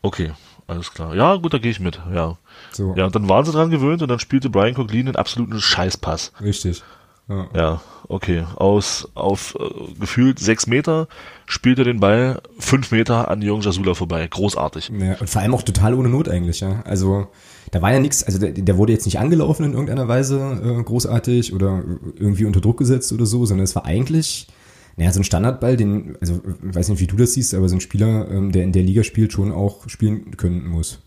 Okay, 0.02 0.32
alles 0.68 0.94
klar. 0.94 1.16
Ja, 1.16 1.36
gut, 1.36 1.54
da 1.54 1.58
gehe 1.58 1.72
ich 1.72 1.80
mit, 1.80 2.00
ja. 2.14 2.38
So. 2.72 2.94
Ja, 2.96 3.06
und 3.06 3.16
dann 3.16 3.28
waren 3.28 3.46
sie 3.46 3.52
dran 3.52 3.70
gewöhnt 3.70 4.02
und 4.02 4.10
dann 4.10 4.20
spielte 4.20 4.50
Brian 4.50 4.76
Coglin 4.76 5.08
einen 5.08 5.16
absoluten 5.16 5.60
Scheißpass. 5.60 6.34
Richtig. 6.42 6.84
Ja. 7.30 7.48
ja, 7.54 7.82
okay. 8.08 8.46
Aus 8.56 9.10
auf 9.14 9.58
äh, 9.60 10.00
gefühlt 10.00 10.40
sechs 10.40 10.66
Meter 10.66 11.08
spielt 11.46 11.78
er 11.78 11.84
den 11.84 12.00
Ball 12.00 12.42
fünf 12.58 12.92
Meter 12.92 13.30
an 13.30 13.42
Jürgen 13.42 13.62
Jasula 13.62 13.96
vorbei. 13.96 14.26
Großartig. 14.28 14.92
Ja, 14.98 15.18
und 15.20 15.30
vor 15.30 15.42
allem 15.42 15.54
auch 15.54 15.64
total 15.64 15.94
ohne 15.94 16.08
Not 16.08 16.30
eigentlich, 16.30 16.62
ja. 16.62 16.82
Also 16.86 17.28
da 17.72 17.82
war 17.82 17.92
ja 17.92 18.00
nichts, 18.00 18.24
also 18.24 18.40
der, 18.40 18.52
der, 18.52 18.78
wurde 18.78 18.94
jetzt 18.94 19.06
nicht 19.06 19.20
angelaufen 19.20 19.66
in 19.66 19.74
irgendeiner 19.74 20.08
Weise 20.08 20.40
äh, 20.64 20.84
großartig 20.84 21.54
oder 21.54 21.84
irgendwie 22.16 22.46
unter 22.46 22.62
Druck 22.62 22.78
gesetzt 22.78 23.12
oder 23.12 23.26
so, 23.26 23.46
sondern 23.46 23.66
es 23.66 23.76
war 23.76 23.86
eigentlich, 23.86 24.48
naja, 24.96 25.12
so 25.12 25.20
ein 25.20 25.26
Standardball, 25.26 25.76
den, 25.76 26.18
also 26.22 26.42
weiß 26.62 26.90
nicht, 26.90 27.02
wie 27.02 27.08
du 27.08 27.18
das 27.18 27.34
siehst, 27.34 27.54
aber 27.54 27.68
so 27.68 27.76
ein 27.76 27.82
Spieler, 27.82 28.30
ähm, 28.30 28.52
der 28.52 28.64
in 28.64 28.72
der 28.72 28.84
Liga 28.84 29.04
spielt, 29.04 29.34
schon 29.34 29.52
auch 29.52 29.88
spielen 29.90 30.38
können 30.38 30.66
muss. 30.68 31.00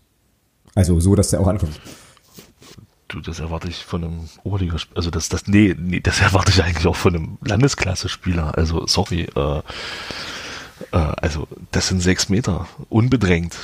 Also 0.75 0.99
so, 0.99 1.15
dass 1.15 1.31
der 1.31 1.41
auch 1.41 1.47
ankommt. 1.47 1.81
Du, 3.07 3.19
das 3.19 3.39
erwarte 3.39 3.67
ich 3.67 3.83
von 3.83 4.03
einem 4.03 4.19
Oberliga, 4.43 4.77
also 4.95 5.09
das, 5.09 5.27
das, 5.29 5.47
nee, 5.47 5.75
nee, 5.77 5.99
das 5.99 6.21
erwarte 6.21 6.51
ich 6.51 6.63
eigentlich 6.63 6.87
auch 6.87 6.95
von 6.95 7.15
einem 7.15 7.37
Landesklasse-Spieler. 7.43 8.57
Also 8.57 8.85
sorry, 8.87 9.27
äh, 9.35 9.57
äh, 9.57 9.61
also 10.91 11.47
das 11.71 11.87
sind 11.87 12.01
sechs 12.01 12.29
Meter, 12.29 12.67
unbedrängt 12.89 13.57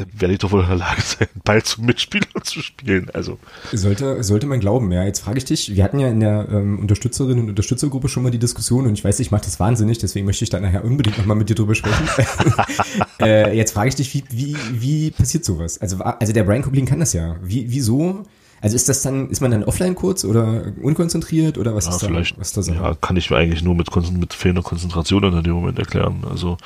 dann 0.00 0.08
werde 0.12 0.34
ich 0.34 0.40
doch 0.40 0.52
wohl 0.52 0.62
in 0.62 0.68
der 0.68 0.76
Lage 0.76 1.00
sein, 1.00 1.28
Ball 1.44 1.62
zum 1.62 1.86
Mitspieler 1.86 2.26
zu 2.42 2.60
spielen. 2.60 3.10
Also 3.12 3.38
sollte 3.72 4.22
sollte 4.22 4.46
man 4.46 4.60
glauben. 4.60 4.90
Ja, 4.92 5.04
jetzt 5.04 5.20
frage 5.20 5.38
ich 5.38 5.44
dich. 5.44 5.74
Wir 5.74 5.84
hatten 5.84 5.98
ja 5.98 6.08
in 6.08 6.20
der 6.20 6.48
ähm, 6.50 6.78
Unterstützerinnen 6.78 7.44
und 7.44 7.50
Unterstützergruppe 7.50 8.08
schon 8.08 8.22
mal 8.22 8.30
die 8.30 8.38
Diskussion 8.38 8.86
und 8.86 8.94
ich 8.94 9.04
weiß, 9.04 9.20
ich 9.20 9.30
mache 9.30 9.44
das 9.44 9.58
wahnsinnig, 9.60 9.98
deswegen 9.98 10.26
möchte 10.26 10.44
ich 10.44 10.50
da 10.50 10.60
nachher 10.60 10.84
unbedingt 10.84 11.18
nochmal 11.18 11.36
mit 11.36 11.48
dir 11.48 11.54
drüber 11.54 11.74
sprechen. 11.74 12.08
äh, 13.20 13.56
jetzt 13.56 13.72
frage 13.72 13.88
ich 13.88 13.96
dich, 13.96 14.14
wie 14.14 14.24
wie 14.30 14.56
wie 14.72 15.10
passiert 15.10 15.44
sowas? 15.44 15.80
Also 15.80 15.98
also 15.98 16.32
der 16.32 16.44
Brian 16.44 16.62
Coblin 16.62 16.86
kann 16.86 17.00
das 17.00 17.12
ja. 17.12 17.36
Wie 17.42 17.70
wieso? 17.70 18.24
Also 18.60 18.74
ist 18.74 18.88
das 18.88 19.02
dann, 19.02 19.30
ist 19.30 19.40
man 19.40 19.50
dann 19.50 19.62
offline 19.64 19.94
kurz 19.94 20.24
oder 20.24 20.72
unkonzentriert 20.82 21.58
oder 21.58 21.74
was 21.74 21.86
ja, 21.86 21.92
ist 21.92 22.02
da? 22.02 22.06
Vielleicht, 22.08 22.38
was 22.38 22.52
da 22.52 22.62
so? 22.62 22.72
Ja, 22.72 22.94
kann 22.94 23.16
ich 23.16 23.30
mir 23.30 23.36
eigentlich 23.36 23.62
nur 23.62 23.74
mit, 23.74 23.88
mit 24.12 24.34
fehlender 24.34 24.62
Konzentration 24.62 25.22
in 25.22 25.42
dem 25.42 25.52
Moment 25.52 25.78
erklären. 25.78 26.24
Also 26.28 26.56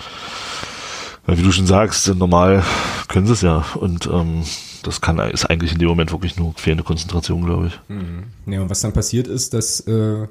weil 1.26 1.38
wie 1.38 1.42
du 1.42 1.52
schon 1.52 1.66
sagst, 1.66 2.14
normal 2.14 2.64
können 3.08 3.26
sie 3.26 3.32
es 3.32 3.42
ja. 3.42 3.64
Und 3.76 4.06
ähm, 4.06 4.44
das 4.82 5.00
kann 5.00 5.18
ist 5.18 5.46
eigentlich 5.46 5.72
in 5.72 5.78
dem 5.78 5.88
Moment 5.88 6.12
wirklich 6.12 6.36
nur 6.36 6.54
fehlende 6.54 6.84
Konzentration, 6.84 7.44
glaube 7.44 7.68
ich. 7.68 7.80
Mhm. 7.88 8.24
Ja, 8.46 8.62
und 8.62 8.70
was 8.70 8.80
dann 8.80 8.92
passiert 8.92 9.28
ist, 9.28 9.54
dass 9.54 9.80
äh, 9.80 10.26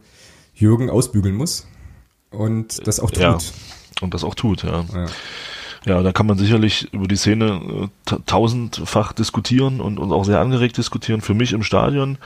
Jürgen 0.53 0.89
ausbügeln 0.89 1.35
muss 1.35 1.67
und 2.29 2.85
das 2.85 2.99
auch 2.99 3.11
tut. 3.11 3.21
Ja, 3.21 3.37
und 4.01 4.13
das 4.13 4.23
auch 4.23 4.35
tut, 4.35 4.63
ja. 4.63 4.85
ja. 4.93 5.05
Ja, 5.83 6.03
da 6.03 6.11
kann 6.11 6.27
man 6.27 6.37
sicherlich 6.37 6.93
über 6.93 7.07
die 7.07 7.15
Szene 7.15 7.89
äh, 8.09 8.15
tausendfach 8.27 9.13
diskutieren 9.13 9.81
und, 9.81 9.97
und 9.97 10.11
auch 10.11 10.25
sehr 10.25 10.39
angeregt 10.39 10.77
diskutieren. 10.77 11.21
Für 11.21 11.33
mich 11.33 11.53
im 11.53 11.63
Stadion, 11.63 12.19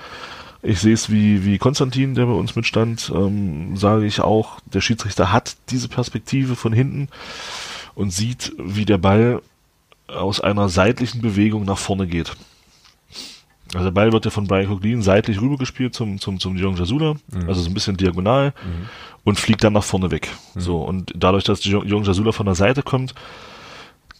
ich 0.61 0.79
sehe 0.79 0.94
es 0.94 1.09
wie, 1.09 1.45
wie 1.45 1.57
Konstantin, 1.57 2.15
der 2.15 2.25
bei 2.25 2.33
uns 2.33 2.57
mitstand, 2.57 3.13
ähm, 3.15 3.77
sage 3.77 4.06
ich 4.06 4.19
auch, 4.19 4.59
der 4.65 4.81
Schiedsrichter 4.81 5.31
hat 5.31 5.56
diese 5.69 5.87
Perspektive 5.87 6.57
von 6.57 6.73
hinten 6.73 7.07
und 7.95 8.11
sieht, 8.11 8.54
wie 8.57 8.85
der 8.85 8.97
Ball 8.97 9.42
aus 10.07 10.40
einer 10.40 10.69
seitlichen 10.69 11.21
Bewegung 11.21 11.66
nach 11.66 11.78
vorne 11.78 12.07
geht. 12.07 12.35
Also 13.73 13.85
der 13.85 13.92
Ball 13.92 14.11
wird 14.11 14.25
ja 14.25 14.31
von 14.31 14.47
Brian 14.47 14.68
Coglin 14.68 15.02
seitlich 15.02 15.42
rübergespielt 15.42 15.94
zum, 15.94 16.19
zum, 16.19 16.40
zum 16.40 16.56
Jong 16.56 16.78
Jasula, 16.78 17.16
mhm. 17.31 17.47
also 17.47 17.61
so 17.61 17.69
ein 17.69 17.73
bisschen 17.73 17.97
diagonal 17.97 18.54
mhm. 18.64 18.87
und 19.23 19.40
fliegt 19.40 19.64
dann 19.64 19.73
nach 19.73 19.83
vorne 19.83 20.11
weg. 20.11 20.30
Mhm. 20.54 20.59
So, 20.61 20.78
und 20.78 21.11
dadurch, 21.16 21.44
dass 21.44 21.66
Jong 21.66 22.04
Jasula 22.04 22.31
von 22.31 22.45
der 22.45 22.56
Seite 22.56 22.83
kommt, 22.83 23.16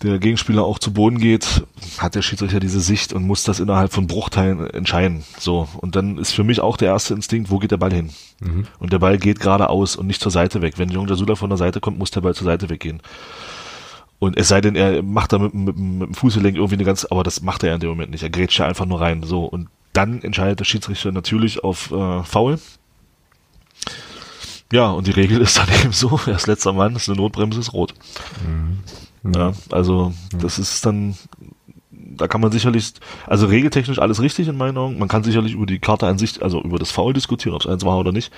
der 0.03 0.20
Gegenspieler 0.20 0.63
auch 0.63 0.77
zu 0.77 0.91
Boden 0.91 1.20
geht, 1.20 1.63
hat 2.00 2.15
der 2.15 2.22
Schiedsrichter 2.22 2.60
diese 2.60 2.82
Sicht 2.82 3.13
und 3.13 3.24
muss 3.24 3.44
das 3.44 3.60
innerhalb 3.60 3.94
von 3.94 4.08
Bruchteilen 4.08 4.70
entscheiden. 4.72 5.24
So. 5.39 5.70
Und 5.77 5.96
dann 5.96 6.17
ist 6.17 6.32
für 6.32 6.44
mich 6.44 6.60
auch 6.60 6.75
der 6.75 6.89
erste 6.89 7.13
Instinkt, 7.13 7.50
wo 7.50 7.60
geht 7.60 7.72
der 7.72 7.77
Ball 7.77 7.94
hin? 7.94 8.10
Mhm. 8.41 8.67
Und 8.79 8.91
der 8.91 9.00
Ball 9.00 9.17
geht 9.17 9.39
geradeaus 9.39 9.96
und 9.96 10.08
nicht 10.08 10.22
zur 10.22 10.32
Seite 10.32 10.62
weg. 10.62 10.74
Wenn 10.77 10.89
Jong 10.89 11.08
Jasula 11.08 11.36
von 11.36 11.50
der 11.50 11.58
Seite 11.58 11.79
kommt, 11.79 11.98
muss 11.98 12.12
der 12.12 12.22
Ball 12.22 12.36
zur 12.36 12.46
Seite 12.46 12.70
weggehen. 12.70 13.01
Und 14.19 14.38
es 14.38 14.48
sei 14.48 14.62
denn, 14.62 14.75
er 14.75 15.03
macht 15.03 15.34
da 15.34 15.39
mit, 15.39 15.53
mit, 15.53 15.77
mit 15.77 16.07
dem 16.10 16.13
Fußgelenk 16.13 16.55
irgendwie 16.55 16.75
eine 16.75 16.86
ganz, 16.86 17.05
aber 17.05 17.24
das 17.24 17.41
macht 17.41 17.63
er 17.63 17.69
ja 17.69 17.75
in 17.75 17.81
dem 17.81 17.89
Moment 17.89 18.12
nicht. 18.12 18.24
Er 18.24 18.29
grätscht 18.29 18.60
ja 18.60 18.65
einfach 18.65 18.86
nur 18.86 19.01
rein. 19.01 19.24
So. 19.24 19.45
Und 19.45 19.67
dann 19.93 20.22
entscheidet 20.22 20.60
der 20.60 20.65
Schiedsrichter 20.65 21.12
natürlich 21.12 21.63
auf 21.63 21.91
äh, 21.91 22.24
Foul. 22.24 22.60
Ja, 24.72 24.89
und 24.89 25.07
die 25.07 25.12
Regel 25.12 25.41
ist 25.41 25.57
dann 25.57 25.67
eben 25.81 25.91
so, 25.91 26.19
er 26.25 26.36
ist 26.36 26.48
letzter 26.48 26.74
Mann, 26.74 26.95
ist 26.95 27.10
eine 27.10 27.17
Notbremse, 27.17 27.60
ist 27.60 27.74
rot. 27.74 27.93
Mhm. 28.45 29.34
Ja, 29.34 29.53
also 29.72 30.13
mhm. 30.31 30.39
das 30.39 30.60
ist 30.60 30.86
dann, 30.86 31.15
da 31.91 32.27
kann 32.27 32.41
man 32.41 32.51
sicherlich, 32.51 32.93
also 33.25 33.48
regeltechnisch 33.48 34.00
alles 34.00 34.22
richtig 34.22 34.48
in 34.48 34.57
meinen 34.57 34.77
Augen. 34.77 35.00
Man 35.00 35.07
kann 35.07 35.24
sicherlich 35.24 35.53
über 35.53 35.65
die 35.65 35.79
Karte 35.79 36.07
an 36.07 36.17
sich, 36.17 36.41
also 36.41 36.62
über 36.62 36.79
das 36.79 36.91
Foul 36.91 37.13
diskutieren, 37.13 37.55
ob 37.55 37.62
es 37.62 37.67
eins 37.67 37.84
war 37.84 37.98
oder 37.98 38.12
nicht. 38.12 38.31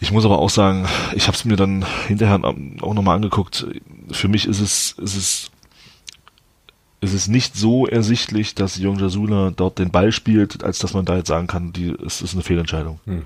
Ich 0.00 0.12
muss 0.12 0.24
aber 0.24 0.38
auch 0.38 0.50
sagen, 0.50 0.86
ich 1.14 1.26
habe 1.26 1.36
es 1.36 1.44
mir 1.44 1.56
dann 1.56 1.84
hinterher 2.06 2.40
auch 2.44 2.94
nochmal 2.94 3.16
angeguckt. 3.16 3.66
Für 4.10 4.28
mich 4.28 4.46
ist 4.46 4.60
es, 4.60 4.92
ist 4.92 5.16
es, 5.16 5.50
ist 7.00 7.14
es 7.14 7.28
nicht 7.28 7.56
so 7.56 7.86
ersichtlich, 7.86 8.54
dass 8.54 8.78
Jong 8.78 8.98
Jasula 8.98 9.52
dort 9.54 9.78
den 9.78 9.90
Ball 9.90 10.12
spielt, 10.12 10.62
als 10.62 10.78
dass 10.78 10.94
man 10.94 11.04
da 11.04 11.16
jetzt 11.16 11.28
sagen 11.28 11.46
kann, 11.46 11.72
die, 11.72 11.94
es 12.04 12.22
ist 12.22 12.34
eine 12.34 12.42
Fehlentscheidung. 12.42 13.00
Hm. 13.06 13.24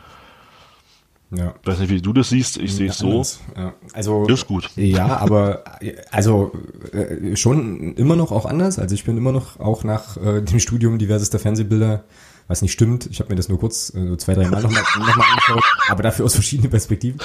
Ja. 1.35 1.55
Ich 1.62 1.67
weiß 1.67 1.79
nicht, 1.79 1.91
wie 1.91 2.00
du 2.02 2.12
das 2.12 2.29
siehst. 2.29 2.59
Ich 2.59 2.75
sehe 2.75 2.91
es 2.91 2.99
so. 2.99 3.23
Ja. 3.57 3.73
Also, 3.95 4.26
ist 4.26 4.47
gut. 4.47 4.69
Ja, 4.76 5.17
aber 5.17 5.64
also 6.11 6.52
äh, 6.93 7.37
schon 7.37 7.95
immer 7.95 8.17
noch 8.17 8.33
auch 8.33 8.45
anders. 8.45 8.79
Also 8.79 8.95
ich 8.95 9.05
bin 9.05 9.17
immer 9.17 9.33
noch 9.33 9.59
auch 9.59 9.83
nach 9.83 10.19
äh, 10.19 10.43
dem 10.43 10.61
Studium 10.61 10.99
diversester 10.99 11.38
Fernsehbilder 11.38 12.05
was 12.52 12.62
nicht 12.62 12.73
stimmt. 12.73 13.09
Ich 13.11 13.18
habe 13.18 13.30
mir 13.30 13.37
das 13.37 13.49
nur 13.49 13.59
kurz 13.59 13.92
äh, 13.94 14.06
so 14.06 14.16
zwei, 14.16 14.35
drei 14.35 14.47
Mal 14.49 14.62
nochmal 14.62 14.82
noch 14.99 15.16
mal 15.16 15.25
angeschaut, 15.30 15.64
aber 15.88 16.02
dafür 16.02 16.26
aus 16.26 16.35
verschiedenen 16.35 16.71
Perspektiven. 16.71 17.18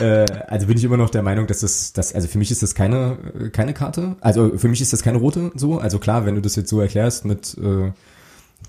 Äh, 0.00 0.26
also 0.48 0.66
bin 0.66 0.76
ich 0.76 0.84
immer 0.84 0.96
noch 0.96 1.08
der 1.08 1.22
Meinung, 1.22 1.46
dass 1.46 1.60
das, 1.60 1.92
das, 1.92 2.14
also 2.14 2.28
für 2.28 2.38
mich 2.38 2.50
ist 2.50 2.62
das 2.62 2.74
keine, 2.74 3.16
äh, 3.40 3.48
keine 3.48 3.72
Karte. 3.72 4.16
Also 4.20 4.58
für 4.58 4.68
mich 4.68 4.80
ist 4.80 4.92
das 4.92 5.02
keine 5.02 5.18
rote 5.18 5.52
so. 5.54 5.78
Also 5.78 5.98
klar, 5.98 6.26
wenn 6.26 6.34
du 6.34 6.42
das 6.42 6.56
jetzt 6.56 6.68
so 6.68 6.80
erklärst 6.80 7.24
mit 7.24 7.56
äh, 7.56 7.92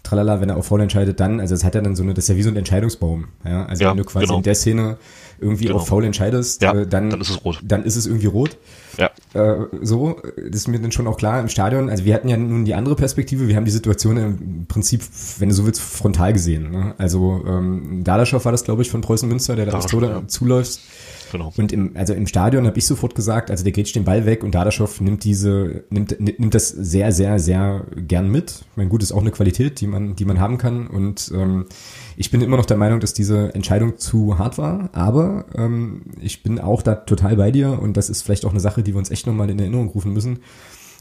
Tralala, 0.03 0.39
wenn 0.39 0.49
er 0.49 0.57
auf 0.57 0.67
Foul 0.67 0.81
entscheidet, 0.81 1.19
dann, 1.19 1.39
also 1.39 1.55
das 1.55 1.63
hat 1.63 1.75
ja 1.75 1.81
dann 1.81 1.95
so 1.95 2.03
eine, 2.03 2.13
das 2.13 2.25
ist 2.25 2.29
ja 2.29 2.35
wie 2.35 2.43
so 2.43 2.49
ein 2.49 2.55
Entscheidungsbaum. 2.55 3.27
Ja? 3.43 3.65
Also 3.65 3.83
ja, 3.83 3.89
wenn 3.89 3.97
du 3.97 4.03
quasi 4.03 4.25
genau. 4.25 4.37
in 4.37 4.43
der 4.43 4.55
Szene 4.55 4.97
irgendwie 5.39 5.65
genau. 5.65 5.77
auf 5.77 5.87
faul 5.87 6.03
entscheidest, 6.03 6.61
ja, 6.61 6.73
äh, 6.73 6.87
dann, 6.87 7.09
dann 7.09 7.21
ist 7.21 7.29
es 7.29 7.43
rot. 7.43 7.59
Dann 7.63 7.83
ist 7.83 7.95
es 7.95 8.05
irgendwie 8.05 8.27
rot. 8.27 8.57
Ja. 8.97 9.11
Äh, 9.33 9.67
so, 9.81 10.19
das 10.35 10.61
ist 10.61 10.67
mir 10.67 10.79
dann 10.79 10.91
schon 10.91 11.07
auch 11.07 11.17
klar 11.17 11.39
im 11.39 11.49
Stadion. 11.49 11.89
Also 11.89 12.05
wir 12.05 12.13
hatten 12.13 12.29
ja 12.29 12.37
nun 12.37 12.65
die 12.65 12.73
andere 12.73 12.95
Perspektive. 12.95 13.47
Wir 13.47 13.55
haben 13.55 13.65
die 13.65 13.71
Situation 13.71 14.17
im 14.17 14.65
Prinzip, 14.67 15.03
wenn 15.37 15.49
du 15.49 15.55
so 15.55 15.65
willst, 15.65 15.81
frontal 15.81 16.33
gesehen. 16.33 16.71
Ne? 16.71 16.95
Also 16.97 17.43
ähm, 17.47 18.03
Dadaschow 18.03 18.43
war 18.43 18.51
das, 18.51 18.63
glaube 18.63 18.81
ich, 18.81 18.89
von 18.89 19.01
Preußen 19.01 19.29
Münster, 19.29 19.55
der 19.55 19.67
da 19.67 19.77
aufs 19.77 19.87
Tor 19.87 20.03
ja. 20.03 20.27
zuläuft. 20.27 20.79
Genau. 21.31 21.53
Und 21.57 21.71
im, 21.71 21.91
also 21.95 22.13
im 22.13 22.25
Stadion 22.25 22.65
habe 22.65 22.77
ich 22.77 22.87
sofort 22.87 23.13
gesagt, 23.13 23.51
also 23.51 23.63
der 23.63 23.73
geht 23.73 23.93
den 23.95 24.05
Ball 24.05 24.25
weg 24.25 24.43
und 24.43 24.55
Dadaschow 24.55 25.01
nimmt 25.01 25.23
diese, 25.23 25.83
nimmt, 25.89 26.19
nimmt 26.19 26.55
das 26.55 26.69
sehr, 26.69 27.11
sehr, 27.11 27.39
sehr 27.39 27.85
gern 27.95 28.29
mit. 28.29 28.65
Mein 28.75 28.89
Gut 28.89 29.03
ist 29.03 29.11
auch 29.11 29.21
eine 29.21 29.31
Qualität, 29.31 29.81
die 29.81 29.87
man, 29.87 30.15
die 30.15 30.25
man 30.25 30.39
haben 30.39 30.57
kann. 30.57 30.87
Und 30.87 31.31
ähm, 31.35 31.65
ich 32.19 32.31
bin 32.31 32.41
immer 32.41 32.57
noch 32.57 32.65
der 32.65 32.77
Meinung, 32.77 32.99
dass 32.99 33.13
diese 33.13 33.53
Entscheidung 33.53 33.97
zu 33.97 34.39
hart 34.39 34.57
war, 34.57 34.89
aber 34.91 35.45
ähm, 35.55 36.01
ich 36.19 36.41
bin 36.41 36.59
auch 36.59 36.81
da 36.81 36.95
total 36.95 37.37
bei 37.37 37.51
dir 37.51 37.79
und 37.79 37.95
das 37.95 38.09
ist 38.09 38.23
vielleicht 38.23 38.43
auch 38.43 38.49
eine 38.49 38.59
Sache, 38.59 38.81
die 38.81 38.93
wir 38.93 38.97
uns 38.97 39.11
echt 39.11 39.27
nochmal 39.27 39.51
in 39.51 39.59
Erinnerung 39.59 39.89
rufen 39.89 40.13
müssen. 40.13 40.39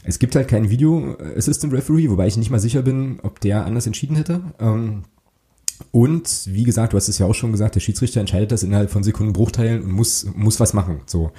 Es 0.03 0.19
gibt 0.19 0.35
halt 0.35 0.47
keinen 0.47 0.69
Video 0.69 1.17
Assistant 1.35 1.73
Referee, 1.73 2.09
wobei 2.11 2.27
ich 2.27 2.37
nicht 2.37 2.51
mal 2.51 2.59
sicher 2.59 2.83
bin, 2.83 3.19
ob 3.23 3.39
der 3.41 3.65
anders 3.65 3.87
entschieden 3.87 4.15
hätte. 4.15 4.41
Ähm, 4.59 5.03
und 5.91 6.43
wie 6.45 6.63
gesagt, 6.63 6.93
du 6.93 6.97
hast 6.97 7.07
es 7.07 7.17
ja 7.17 7.25
auch 7.25 7.35
schon 7.35 7.51
gesagt, 7.51 7.73
der 7.75 7.79
Schiedsrichter 7.79 8.19
entscheidet 8.19 8.51
das 8.51 8.61
innerhalb 8.61 8.91
von 8.91 9.03
Sekundenbruchteilen 9.03 9.83
und 9.83 9.91
muss, 9.91 10.27
muss 10.35 10.59
was 10.59 10.73
machen. 10.73 11.01
So. 11.07 11.31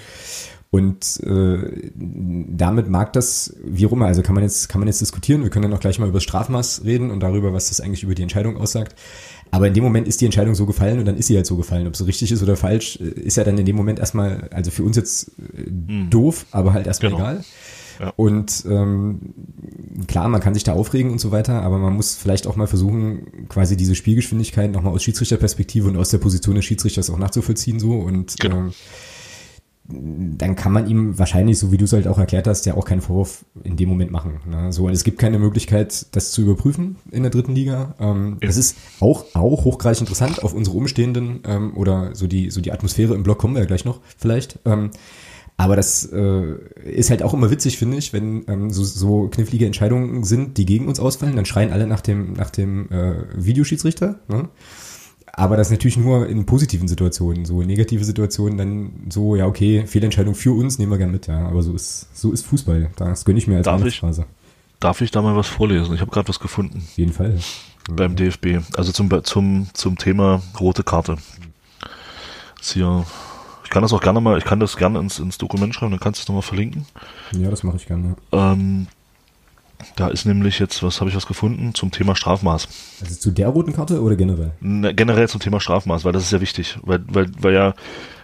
Und 0.71 1.21
äh, 1.25 1.91
damit 1.95 2.91
mag 2.91 3.15
das, 3.15 3.57
wie 3.65 3.85
rum, 3.85 4.03
also 4.03 4.23
kann 4.23 4.35
man 4.35 4.45
jetzt, 4.45 4.69
kann 4.69 4.81
man 4.81 4.89
jetzt 4.89 5.01
diskutieren, 5.01 5.43
wir 5.43 5.49
können 5.49 5.63
dann 5.63 5.73
auch 5.73 5.81
gleich 5.81 5.99
mal 5.99 6.09
über 6.09 6.19
das 6.19 6.25
Strafmaß 6.25 6.85
reden 6.85 7.11
und 7.11 7.21
darüber, 7.21 7.55
was 7.55 7.69
das 7.69 7.81
eigentlich 7.81 8.03
über 8.03 8.15
die 8.15 8.23
Entscheidung 8.23 8.59
aussagt. 8.59 8.95
Aber 9.51 9.69
in 9.69 9.75
dem 9.75 9.85
Moment 9.85 10.09
ist 10.09 10.21
die 10.21 10.25
Entscheidung 10.25 10.55
so 10.55 10.67
gefallen 10.67 10.99
und 10.99 11.05
dann 11.05 11.17
ist 11.17 11.27
sie 11.27 11.37
halt 11.37 11.47
so 11.47 11.57
gefallen. 11.57 11.87
Ob 11.87 11.95
es 11.95 12.07
richtig 12.07 12.33
ist 12.33 12.43
oder 12.43 12.57
falsch, 12.57 12.97
ist 12.97 13.37
ja 13.37 13.45
dann 13.45 13.59
in 13.59 13.67
dem 13.67 13.77
Moment 13.77 13.99
erstmal, 13.99 14.49
also 14.53 14.71
für 14.71 14.83
uns 14.83 14.97
jetzt 14.97 15.33
äh, 15.39 15.71
mhm. 15.71 16.11
doof, 16.11 16.47
aber 16.51 16.73
halt 16.73 16.87
erstmal 16.87 17.13
genau. 17.13 17.23
egal. 17.23 17.45
Ja. 18.01 18.13
Und 18.17 18.65
ähm, 18.69 19.35
klar, 20.07 20.29
man 20.29 20.41
kann 20.41 20.55
sich 20.55 20.63
da 20.65 20.73
aufregen 20.73 21.11
und 21.11 21.19
so 21.19 21.33
weiter, 21.33 21.63
aber 21.63 21.79
man 21.79 21.95
muss 21.95 22.15
vielleicht 22.15 22.47
auch 22.47 22.55
mal 22.55 22.69
versuchen, 22.69 23.49
quasi 23.49 23.77
diese 23.77 23.95
Spielgeschwindigkeit 23.95 24.71
nochmal 24.71 24.93
aus 24.93 25.03
Schiedsrichterperspektive 25.03 25.89
und 25.89 25.97
aus 25.97 26.11
der 26.11 26.19
Position 26.19 26.55
des 26.55 26.65
Schiedsrichters 26.65 27.11
auch 27.11 27.19
nachzuvollziehen 27.19 27.81
so 27.81 27.95
und 27.95 28.39
genau. 28.39 28.59
ähm, 28.59 28.73
dann 29.91 30.55
kann 30.55 30.73
man 30.73 30.87
ihm 30.87 31.19
wahrscheinlich, 31.19 31.59
so 31.59 31.73
wie 31.73 31.79
du 31.79 31.87
es 31.87 31.93
halt 31.95 32.07
auch 32.07 32.19
erklärt 32.19 32.47
hast, 32.47 32.67
ja 32.67 32.75
auch 32.75 32.85
keinen 32.85 33.01
Vorwurf 33.01 33.47
in 33.65 33.77
dem 33.77 33.89
Moment 33.89 34.11
machen. 34.11 34.41
Ne? 34.49 34.71
So, 34.71 34.87
und 34.87 34.93
es 34.93 35.03
gibt 35.03 35.19
keine 35.19 35.39
Möglichkeit, 35.39 36.07
das 36.15 36.31
zu 36.31 36.43
überprüfen 36.43 36.97
in 37.11 37.23
der 37.23 37.31
dritten 37.31 37.55
Liga. 37.55 37.95
Ähm, 37.99 38.37
ja. 38.43 38.49
Das 38.49 38.59
ist 38.59 38.77
auch, 39.01 39.25
auch 39.35 39.65
hochgradig 39.65 40.01
interessant 40.01 40.43
auf 40.43 40.53
unsere 40.53 40.77
Umstehenden 40.77 41.41
ähm, 41.47 41.75
oder 41.75 42.15
so 42.15 42.27
die, 42.27 42.51
so 42.51 42.61
die 42.61 42.71
Atmosphäre 42.71 43.15
im 43.15 43.23
Blog 43.23 43.39
kommen 43.39 43.55
wir 43.55 43.61
ja 43.61 43.67
gleich 43.67 43.87
noch 43.87 44.01
vielleicht. 44.19 44.59
Ähm, 44.67 44.91
aber 45.57 45.75
das 45.75 46.05
äh, 46.13 46.55
ist 46.85 47.11
halt 47.11 47.23
auch 47.23 47.33
immer 47.33 47.51
witzig, 47.51 47.79
finde 47.79 47.97
ich, 47.97 48.13
wenn 48.13 48.45
ähm, 48.47 48.71
so, 48.71 48.85
so 48.85 49.29
knifflige 49.29 49.67
Entscheidungen 49.67 50.23
sind, 50.23 50.59
die 50.59 50.67
gegen 50.67 50.87
uns 50.87 51.01
ausfallen, 51.01 51.35
dann 51.35 51.47
schreien 51.47 51.73
alle 51.73 51.87
nach 51.87 52.01
dem, 52.01 52.35
nach 52.35 52.51
dem 52.51 52.91
äh, 52.91 53.15
Videoschiedsrichter. 53.35 54.21
Ne? 54.29 54.49
Aber 55.33 55.57
das 55.57 55.71
natürlich 55.71 55.97
nur 55.97 56.29
in 56.29 56.47
positiven 56.47 56.89
Situationen. 56.89 57.45
So 57.45 57.63
negative 57.63 58.05
Situationen 58.05 58.59
dann 58.59 58.91
so, 59.09 59.37
ja, 59.37 59.47
okay, 59.47 59.87
Fehlentscheidung 59.87 60.35
für 60.35 60.53
uns, 60.53 60.79
nehmen 60.79 60.93
wir 60.93 60.99
gern 60.99 61.11
mit, 61.11 61.27
ja. 61.27 61.47
Aber 61.47 61.63
so 61.63 61.75
ist, 61.75 62.09
so 62.17 62.33
ist 62.33 62.47
Fußball. 62.47 62.91
Das 62.97 63.25
gönne 63.25 63.39
ich 63.39 63.47
mir 63.47 63.57
als 63.59 63.65
darf 63.65 63.85
ich, 63.85 64.03
darf 64.81 65.01
ich 65.01 65.11
da 65.11 65.23
mal 65.23 65.37
was 65.37 65.49
vorlesen? 65.49 65.95
Ich 65.95 66.01
habe 66.01 66.11
gerade 66.11 66.29
was 66.29 66.41
gefunden. 66.41 66.79
Auf 66.79 66.99
jeden 66.99 67.13
Fall. 67.13 67.39
Beim 67.91 68.17
DFB. 68.17 68.59
Also 68.77 68.93
zum, 68.93 69.09
zum, 69.25 69.69
zum 69.73 69.99
Thema 69.99 70.43
rote 70.61 70.83
Karte. 70.83 71.17
Ist 72.61 72.73
hier 72.73 73.05
ich 73.69 73.71
kann 73.71 73.83
das 73.83 73.93
auch 73.93 74.01
gerne 74.01 74.23
mal, 74.23 74.39
ich 74.39 74.47
kann 74.47 74.61
das 74.61 74.79
gerne 74.79 74.99
ins, 74.99 75.19
ins 75.19 75.37
Dokument 75.37 75.75
schreiben, 75.75 75.91
dann 75.91 76.01
kannst 76.01 76.21
du 76.21 76.23
es 76.23 76.29
nochmal 76.29 76.41
verlinken. 76.41 76.87
Ja, 77.33 77.51
das 77.51 77.65
mache 77.65 77.77
ich 77.77 77.87
gerne. 77.87 78.17
Ähm, 78.33 78.87
da 79.97 80.09
ist 80.09 80.25
nämlich 80.25 80.59
jetzt, 80.59 80.83
was 80.83 81.01
habe 81.01 81.11
ich 81.11 81.17
was 81.17 81.27
gefunden 81.27 81.75
zum 81.75 81.91
Thema 81.91 82.17
Strafmaß. 82.17 82.69
Also 83.01 83.15
zu 83.15 83.31
der 83.31 83.49
roten 83.49 83.73
Karte 83.73 84.03
oder 84.03 84.17
generell? 84.17 84.53
Ne, 84.61 84.95
generell 84.95 85.29
zum 85.29 85.41
Thema 85.41 85.61
Strafmaß, 85.61 86.05
weil 86.05 86.13
das 86.13 86.25
ist 86.25 86.33
ja 86.33 86.41
wichtig, 86.41 86.79
weil, 86.83 87.05
weil, 87.09 87.31
weil 87.41 87.55
ja 87.55 87.75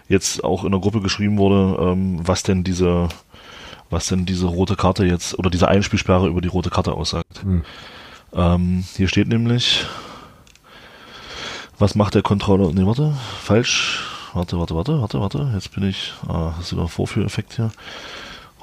jetzt 0.07 0.43
auch 0.43 0.63
in 0.63 0.71
der 0.71 0.81
Gruppe 0.81 1.01
geschrieben 1.01 1.37
wurde, 1.37 1.77
ähm, 1.81 2.19
was 2.21 2.43
denn 2.43 2.63
diese, 2.63 3.09
was 3.89 4.07
denn 4.07 4.25
diese 4.25 4.47
rote 4.47 4.75
Karte 4.75 5.05
jetzt 5.05 5.37
oder 5.39 5.49
diese 5.49 5.67
Einspielsperre 5.67 6.27
über 6.27 6.41
die 6.41 6.47
rote 6.49 6.69
Karte 6.69 6.93
aussagt. 6.93 7.43
Hm. 7.43 7.63
Ähm, 8.33 8.83
hier 8.95 9.07
steht 9.07 9.27
nämlich, 9.27 9.85
was 11.79 11.95
macht 11.95 12.15
der 12.15 12.21
Controller? 12.21 12.71
Ne, 12.73 12.85
warte, 12.85 13.13
falsch 13.41 14.11
warte, 14.35 14.59
warte, 14.59 14.75
warte, 14.75 15.01
warte, 15.01 15.19
warte. 15.19 15.51
Jetzt 15.53 15.73
bin 15.73 15.87
ich. 15.87 16.13
Ah, 16.27 16.53
das 16.55 16.65
ist 16.65 16.69
sogar 16.69 16.87
Vorführeffekt 16.87 17.53
hier. 17.53 17.71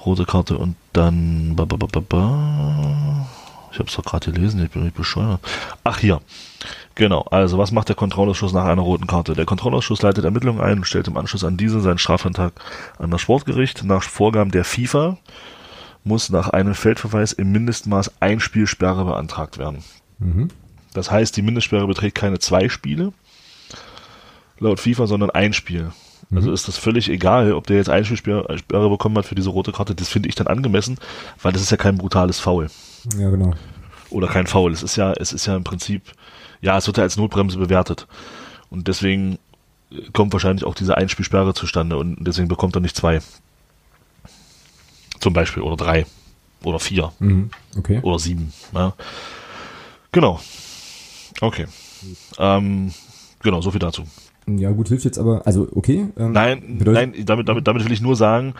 Rote 0.05 0.25
Karte 0.25 0.59
und 0.59 0.77
dann. 0.93 1.55
Ba, 1.57 1.65
ba, 1.65 1.77
ba, 1.77 2.01
ba. 2.01 3.27
Ich 3.73 3.79
habe 3.79 3.89
es 3.89 3.97
doch 3.97 4.05
gerade 4.05 4.31
gelesen, 4.33 4.63
ich 4.63 4.71
bin 4.71 4.83
nicht 4.83 4.97
bescheuert. 4.97 5.41
Ach 5.83 5.99
hier. 5.99 6.21
Genau, 6.95 7.23
also 7.31 7.57
was 7.57 7.73
macht 7.73 7.89
der 7.89 7.97
Kontrollausschuss 7.97 8.53
nach 8.53 8.67
einer 8.67 8.83
roten 8.83 9.07
Karte? 9.07 9.33
Der 9.33 9.47
Kontrollausschuss 9.47 10.03
leitet 10.03 10.25
Ermittlungen 10.27 10.61
ein 10.61 10.79
und 10.79 10.85
stellt 10.85 11.09
im 11.09 11.17
Anschluss 11.17 11.43
an 11.43 11.57
diese 11.57 11.81
seinen 11.81 11.97
Strafantrag 11.97 12.53
an 12.99 13.11
das 13.11 13.23
Sportgericht. 13.23 13.83
Nach 13.85 14.03
Vorgaben 14.03 14.51
der 14.51 14.65
FIFA 14.65 15.17
muss 16.05 16.29
nach 16.29 16.51
einem 16.51 16.75
Feldverweis 16.75 17.33
im 17.33 17.51
Mindestmaß 17.53 18.13
ein 18.21 18.41
Spielsperre 18.41 19.05
beantragt 19.07 19.57
werden. 19.57 19.83
Mhm. 20.19 20.49
Das 20.93 21.11
heißt, 21.11 21.35
die 21.37 21.43
Mindestsperre 21.43 21.87
beträgt 21.87 22.17
keine 22.17 22.39
zwei 22.39 22.69
Spiele, 22.69 23.13
laut 24.59 24.81
FIFA, 24.81 25.07
sondern 25.07 25.31
ein 25.31 25.55
Spiel. 25.55 25.93
Mhm. 26.33 26.39
Also 26.39 26.53
ist 26.53 26.67
das 26.67 26.79
völlig 26.79 27.11
egal, 27.11 27.53
ob 27.53 27.67
der 27.67 27.77
jetzt 27.77 27.91
ein 27.91 28.05
Spielsperre 28.05 28.89
bekommen 28.89 29.17
hat 29.19 29.27
für 29.27 29.35
diese 29.35 29.51
rote 29.51 29.71
Karte. 29.71 29.95
Das 29.95 30.09
finde 30.09 30.29
ich 30.31 30.35
dann 30.35 30.47
angemessen, 30.47 30.99
weil 31.43 31.53
das 31.53 31.63
ist 31.63 31.71
ja 31.71 31.77
kein 31.77 31.99
brutales 31.99 32.41
Foul. 32.41 32.69
Ja, 33.19 33.31
genau. 33.31 33.53
Oder 34.09 34.29
kein 34.29 34.47
Foul. 34.47 34.73
Es 34.73 34.83
ist 34.83 34.97
ja, 34.97 35.13
es 35.13 35.33
ist 35.33 35.47
ja 35.47 35.55
im 35.55 35.65
Prinzip, 35.65 36.03
ja, 36.63 36.77
es 36.79 36.87
wird 36.87 36.97
ja 36.97 37.03
als 37.03 37.17
Notbremse 37.17 37.59
bewertet. 37.59 38.07
Und 38.71 38.89
deswegen 38.89 39.39
kommt 40.15 40.33
wahrscheinlich 40.33 40.65
auch 40.65 40.75
diese 40.75 40.97
Einspielsperre 40.97 41.53
zustande 41.53 41.99
und 41.99 42.17
deswegen 42.21 42.49
bekommt 42.49 42.75
er 42.77 42.81
nicht 42.81 42.97
zwei. 42.97 43.21
Zum 45.21 45.35
Beispiel. 45.35 45.63
Oder 45.63 45.77
drei. 45.77 46.07
Oder 46.65 46.81
vier. 46.81 47.13
Mhm. 47.19 47.51
Okay. 47.77 48.01
Oder 48.03 48.19
sieben. 48.19 48.53
Ja. 48.73 48.95
Genau. 50.13 50.41
Okay. 51.41 51.67
Ähm, 52.39 52.93
genau, 53.43 53.61
so 53.61 53.71
viel 53.71 53.81
dazu. 53.81 54.07
Ja, 54.47 54.71
gut, 54.71 54.89
hilft 54.89 55.05
jetzt 55.05 55.19
aber, 55.19 55.47
also 55.47 55.69
okay. 55.75 56.07
Ähm, 56.17 56.33
nein, 56.33 56.79
nein, 56.85 57.15
damit, 57.25 57.49
damit, 57.49 57.67
damit 57.67 57.85
will 57.85 57.93
ich 57.93 58.01
nur 58.01 58.17
sagen, 58.17 58.55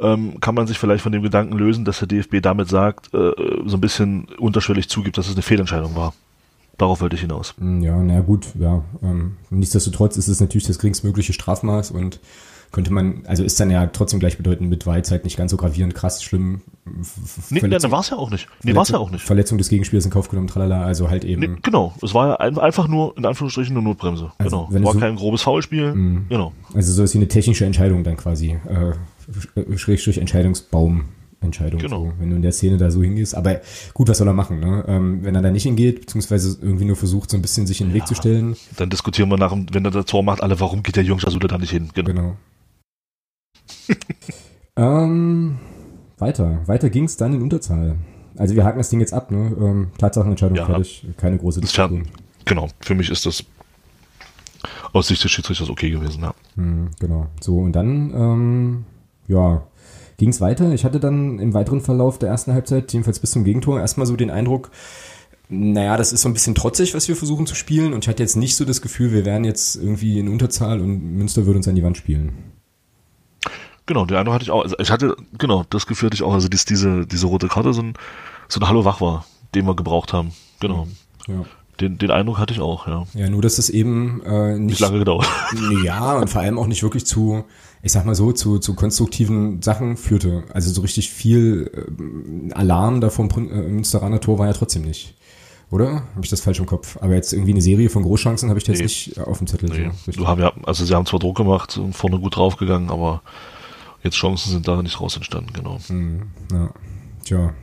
ähm, 0.00 0.40
kann 0.40 0.54
man 0.54 0.66
sich 0.66 0.78
vielleicht 0.78 1.02
von 1.02 1.12
dem 1.12 1.22
Gedanken 1.22 1.56
lösen, 1.56 1.84
dass 1.84 1.98
der 1.98 2.08
DFB 2.08 2.40
damit 2.40 2.68
sagt, 2.68 3.12
äh, 3.14 3.32
so 3.66 3.76
ein 3.76 3.80
bisschen 3.80 4.26
unterschwellig 4.38 4.88
zugibt, 4.88 5.18
dass 5.18 5.28
es 5.28 5.34
eine 5.34 5.42
Fehlentscheidung 5.42 5.94
war. 5.94 6.14
Darauf 6.78 7.00
wollte 7.00 7.16
ich 7.16 7.22
hinaus. 7.22 7.54
Mm, 7.58 7.82
ja, 7.82 7.96
na 8.02 8.20
gut, 8.20 8.48
ja. 8.58 8.82
Ähm, 9.02 9.36
nichtsdestotrotz 9.50 10.16
ist 10.16 10.28
es 10.28 10.40
natürlich 10.40 10.66
das 10.66 10.78
geringstmögliche 10.78 11.32
Strafmaß 11.32 11.90
und 11.90 12.20
könnte 12.72 12.92
man, 12.92 13.22
also 13.26 13.42
ist 13.44 13.58
dann 13.58 13.70
ja 13.70 13.86
trotzdem 13.86 14.20
gleichbedeutend 14.20 14.68
mit 14.68 14.86
Weizheit 14.86 15.24
nicht 15.24 15.36
ganz 15.36 15.50
so 15.50 15.56
gravierend, 15.56 15.94
krass, 15.94 16.22
schlimm. 16.22 16.62
Nee, 17.50 17.60
nee 17.62 17.68
dann 17.68 17.90
war 17.90 18.00
es 18.00 18.10
ja 18.10 18.16
auch 18.16 18.30
nicht. 18.30 18.48
Nee, 18.62 18.74
war 18.74 18.82
es 18.82 18.90
ja 18.90 18.98
auch 18.98 19.10
nicht. 19.10 19.24
Verletzung 19.24 19.58
des 19.58 19.68
Gegenspielers 19.68 20.04
in 20.04 20.10
Kauf 20.10 20.28
genommen, 20.28 20.48
tralala, 20.48 20.82
also 20.82 21.10
halt 21.10 21.24
eben. 21.24 21.40
Nee, 21.40 21.58
genau, 21.62 21.94
es 22.02 22.14
war 22.14 22.28
ja 22.28 22.34
einfach 22.36 22.88
nur, 22.88 23.16
in 23.16 23.24
Anführungsstrichen, 23.24 23.76
eine 23.76 23.84
Notbremse. 23.84 24.32
Also, 24.38 24.68
genau. 24.70 24.86
War 24.86 24.92
so, 24.94 24.98
kein 25.00 25.16
grobes 25.16 25.42
Foulspiel. 25.42 25.94
Mm, 25.94 26.26
genau. 26.28 26.52
Also 26.74 26.92
so 26.92 27.02
ist 27.02 27.14
wie 27.14 27.18
eine 27.18 27.28
technische 27.28 27.64
Entscheidung 27.64 28.04
dann 28.04 28.16
quasi. 28.16 28.58
Äh, 28.68 29.76
Schrägstrich 29.76 30.18
Entscheidungsbaum. 30.18 31.06
Entscheidung, 31.40 31.80
genau. 31.80 32.04
so, 32.04 32.12
wenn 32.18 32.30
du 32.30 32.36
in 32.36 32.42
der 32.42 32.52
Szene 32.52 32.76
da 32.76 32.90
so 32.90 33.02
hingehst. 33.02 33.34
Aber 33.34 33.60
gut, 33.94 34.08
was 34.08 34.18
soll 34.18 34.26
er 34.26 34.32
machen? 34.32 34.58
Ne? 34.58 34.84
Ähm, 34.88 35.22
wenn 35.22 35.34
er 35.34 35.42
da 35.42 35.50
nicht 35.50 35.64
hingeht, 35.64 36.00
beziehungsweise 36.00 36.58
irgendwie 36.60 36.86
nur 36.86 36.96
versucht, 36.96 37.30
so 37.30 37.36
ein 37.36 37.42
bisschen 37.42 37.66
sich 37.66 37.80
in 37.80 37.88
den 37.88 37.94
Weg 37.94 38.06
zu 38.06 38.14
stellen. 38.14 38.56
Dann 38.76 38.90
diskutieren 38.90 39.28
wir 39.28 39.36
nach, 39.36 39.54
wenn 39.72 39.84
er 39.84 39.90
das 39.90 40.06
Tor 40.06 40.22
macht, 40.22 40.42
alle, 40.42 40.58
warum 40.60 40.82
geht 40.82 40.96
der 40.96 41.04
Jungs 41.04 41.24
da 41.24 41.58
nicht 41.58 41.70
hin? 41.70 41.90
Genau. 41.94 42.06
genau. 42.06 42.36
Ähm, 44.76 45.58
weiter. 46.18 46.60
Weiter 46.66 46.90
ging 46.90 47.04
es 47.04 47.16
dann 47.16 47.34
in 47.34 47.42
Unterzahl. 47.42 47.96
Also 48.36 48.54
wir 48.54 48.64
haken 48.64 48.78
das 48.78 48.90
Ding 48.90 49.00
jetzt 49.00 49.14
ab, 49.14 49.30
ne? 49.30 49.56
Ähm, 49.58 49.88
Tatsachenentscheidung 49.98 50.56
ja, 50.56 50.66
fertig, 50.66 51.06
keine 51.16 51.38
große 51.38 51.60
Diskussion. 51.60 52.08
Genau, 52.44 52.68
für 52.80 52.94
mich 52.94 53.10
ist 53.10 53.26
das 53.26 53.44
aus 54.92 55.08
Sicht 55.08 55.22
des 55.24 55.30
Schiedsrichters 55.30 55.70
okay 55.70 55.90
gewesen, 55.90 56.22
ja. 56.22 56.34
Hm, 56.56 56.90
genau. 57.00 57.26
So, 57.40 57.58
und 57.58 57.72
dann, 57.72 58.12
ähm, 58.14 58.84
ja, 59.28 59.66
ging 60.16 60.30
es 60.30 60.40
weiter. 60.40 60.72
Ich 60.72 60.84
hatte 60.84 61.00
dann 61.00 61.38
im 61.38 61.54
weiteren 61.54 61.80
Verlauf 61.80 62.18
der 62.18 62.28
ersten 62.28 62.52
Halbzeit, 62.52 62.92
jedenfalls 62.92 63.18
bis 63.18 63.30
zum 63.30 63.44
Gegentor, 63.44 63.80
erstmal 63.80 64.06
so 64.06 64.16
den 64.16 64.30
Eindruck, 64.30 64.70
naja, 65.48 65.96
das 65.96 66.12
ist 66.12 66.22
so 66.22 66.28
ein 66.28 66.32
bisschen 66.32 66.54
trotzig, 66.54 66.94
was 66.94 67.06
wir 67.06 67.14
versuchen 67.14 67.46
zu 67.46 67.54
spielen. 67.54 67.92
Und 67.92 68.04
ich 68.04 68.08
hatte 68.08 68.22
jetzt 68.22 68.36
nicht 68.36 68.56
so 68.56 68.64
das 68.64 68.82
Gefühl, 68.82 69.12
wir 69.12 69.24
wären 69.24 69.44
jetzt 69.44 69.76
irgendwie 69.76 70.18
in 70.18 70.28
Unterzahl 70.28 70.80
und 70.80 71.16
Münster 71.16 71.46
würde 71.46 71.58
uns 71.58 71.68
an 71.68 71.76
die 71.76 71.84
Wand 71.84 71.96
spielen. 71.96 72.32
Genau, 73.86 74.04
den 74.04 74.16
Eindruck 74.16 74.34
hatte 74.34 74.44
ich 74.44 74.50
auch. 74.50 74.62
Also 74.62 74.76
ich 74.78 74.90
hatte, 74.90 75.16
genau, 75.38 75.64
das 75.70 75.86
Gefühl 75.86 76.08
hatte 76.08 76.16
ich 76.16 76.22
auch. 76.22 76.34
Also 76.34 76.48
dies, 76.48 76.64
diese, 76.64 77.06
diese 77.06 77.26
rote 77.26 77.48
Karte 77.48 77.72
so 77.72 77.82
ein, 77.82 77.94
so 78.48 78.60
ein 78.60 78.68
Hallo 78.68 78.84
wach 78.84 79.00
war, 79.00 79.24
den 79.54 79.66
wir 79.66 79.76
gebraucht 79.76 80.12
haben. 80.12 80.32
Genau. 80.60 80.88
Ja. 81.28 81.44
Den, 81.80 81.98
den 81.98 82.10
Eindruck 82.10 82.38
hatte 82.38 82.54
ich 82.54 82.60
auch, 82.60 82.86
ja. 82.88 83.06
Ja, 83.14 83.28
nur 83.28 83.42
dass 83.42 83.58
es 83.58 83.68
eben 83.68 84.22
äh, 84.24 84.52
nicht, 84.54 84.60
Nicht 84.70 84.80
lange 84.80 84.98
gedauert. 84.98 85.28
Ja, 85.84 86.16
und 86.16 86.28
vor 86.30 86.40
allem 86.40 86.58
auch 86.58 86.66
nicht 86.66 86.82
wirklich 86.82 87.04
zu, 87.04 87.44
ich 87.82 87.92
sag 87.92 88.06
mal 88.06 88.14
so, 88.14 88.32
zu, 88.32 88.58
zu 88.58 88.74
konstruktiven 88.74 89.60
Sachen 89.60 89.96
führte. 89.98 90.44
Also 90.54 90.72
so 90.72 90.80
richtig 90.80 91.10
viel 91.10 91.70
ähm, 91.98 92.50
Alarm 92.54 93.00
da 93.02 93.10
vom 93.10 93.28
äh, 93.28 93.40
Münsteraner 93.40 94.20
Tor 94.20 94.38
war 94.38 94.46
ja 94.46 94.54
trotzdem 94.54 94.82
nicht. 94.82 95.14
Oder? 95.70 96.04
Habe 96.14 96.22
ich 96.22 96.30
das 96.30 96.40
falsch 96.40 96.60
im 96.60 96.66
Kopf? 96.66 96.96
Aber 97.00 97.14
jetzt 97.14 97.32
irgendwie 97.32 97.52
eine 97.52 97.60
Serie 97.60 97.90
von 97.90 98.04
Großchancen 98.04 98.48
habe 98.48 98.58
ich 98.58 98.66
jetzt 98.66 98.78
Nee. 98.78 98.84
nicht 98.84 99.18
auf 99.20 99.38
dem 99.38 99.46
Zettel. 99.46 99.68
Nee, 99.68 99.90
so. 100.06 100.12
du 100.12 100.26
haben 100.26 100.40
ja, 100.40 100.52
also 100.64 100.84
sie 100.84 100.94
haben 100.94 101.06
zwar 101.06 101.18
Druck 101.20 101.36
gemacht 101.36 101.76
und 101.76 101.92
vorne 101.92 102.18
gut 102.18 102.36
draufgegangen, 102.36 102.88
aber 102.88 103.20
jetzt 104.06 104.16
Chancen 104.16 104.52
sind 104.52 104.66
da 104.66 104.82
nicht 104.82 105.00
raus 105.00 105.16
entstanden, 105.16 105.52
genau. 105.52 105.78
Ja. 106.52 106.70
Tja. 107.24 107.54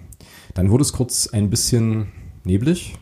Dann 0.53 0.69
wurde 0.69 0.83
es 0.83 0.93
kurz 0.93 1.27
ein 1.27 1.49
bisschen 1.49 2.11
neblig. 2.43 2.95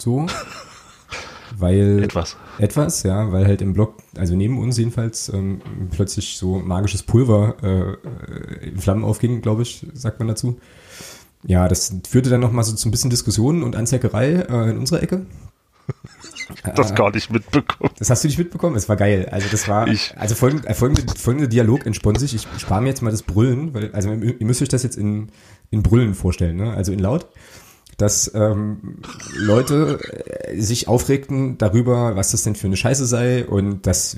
So. 0.00 0.26
Weil. 1.56 2.02
Etwas. 2.02 2.36
Etwas, 2.58 3.02
ja, 3.02 3.32
weil 3.32 3.46
halt 3.46 3.60
im 3.60 3.72
Block, 3.72 3.96
also 4.16 4.36
neben 4.36 4.58
uns 4.58 4.78
jedenfalls, 4.78 5.30
ähm, 5.30 5.60
plötzlich 5.90 6.36
so 6.36 6.58
magisches 6.58 7.02
Pulver 7.02 7.56
äh, 7.62 8.68
in 8.68 8.78
Flammen 8.78 9.04
aufging, 9.04 9.42
glaube 9.42 9.62
ich, 9.62 9.86
sagt 9.92 10.18
man 10.20 10.28
dazu. 10.28 10.60
Ja, 11.42 11.68
das 11.68 11.94
führte 12.08 12.30
dann 12.30 12.40
nochmal 12.40 12.64
so 12.64 12.74
zu 12.74 12.88
ein 12.88 12.90
bisschen 12.90 13.10
Diskussionen 13.10 13.62
und 13.62 13.76
Anzeckerei 13.76 14.32
äh, 14.32 14.70
in 14.70 14.78
unserer 14.78 15.02
Ecke. 15.02 15.26
Das 16.76 16.94
gar 16.94 17.10
nicht 17.10 17.30
mitbekommen. 17.30 17.90
Das 17.98 18.10
hast 18.10 18.24
du 18.24 18.28
nicht 18.28 18.38
mitbekommen? 18.38 18.76
Es 18.76 18.88
war 18.88 18.96
geil. 18.96 19.28
Also 19.30 19.48
das 19.50 19.68
war, 19.68 19.88
Ich. 19.88 20.14
also 20.16 20.34
folgende, 20.34 20.68
äh, 20.68 20.74
folgende, 20.74 21.02
folgende 21.16 21.48
Dialog 21.48 21.86
entspann 21.86 22.16
sich. 22.16 22.34
Ich 22.34 22.46
spare 22.58 22.80
mir 22.82 22.88
jetzt 22.88 23.02
mal 23.02 23.10
das 23.10 23.22
Brüllen, 23.22 23.74
weil, 23.74 23.92
also 23.92 24.12
ihr 24.12 24.46
müsst 24.46 24.62
euch 24.62 24.68
das 24.68 24.82
jetzt 24.82 24.96
in, 24.96 25.28
in 25.70 25.82
Brüllen 25.82 26.14
vorstellen, 26.14 26.56
ne? 26.56 26.72
also 26.72 26.92
in 26.92 26.98
laut, 26.98 27.26
dass 28.00 28.32
ähm, 28.34 28.98
Leute 29.36 29.98
äh, 30.46 30.60
sich 30.60 30.88
aufregten 30.88 31.58
darüber, 31.58 32.16
was 32.16 32.30
das 32.30 32.42
denn 32.42 32.54
für 32.54 32.66
eine 32.66 32.76
Scheiße 32.76 33.04
sei 33.04 33.44
und 33.46 33.86
dass, 33.86 34.16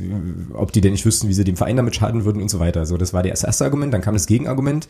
ob 0.52 0.72
die 0.72 0.80
denn 0.80 0.92
nicht 0.92 1.04
wüssten, 1.04 1.28
wie 1.28 1.32
sie 1.32 1.44
dem 1.44 1.56
Verein 1.56 1.76
damit 1.76 1.96
schaden 1.96 2.24
würden 2.24 2.40
und 2.40 2.48
so 2.48 2.60
weiter. 2.60 2.86
So, 2.86 2.96
das 2.96 3.12
war 3.12 3.22
das 3.22 3.42
erste 3.42 3.64
Argument. 3.64 3.92
Dann 3.92 4.00
kam 4.02 4.14
das 4.14 4.26
Gegenargument. 4.26 4.88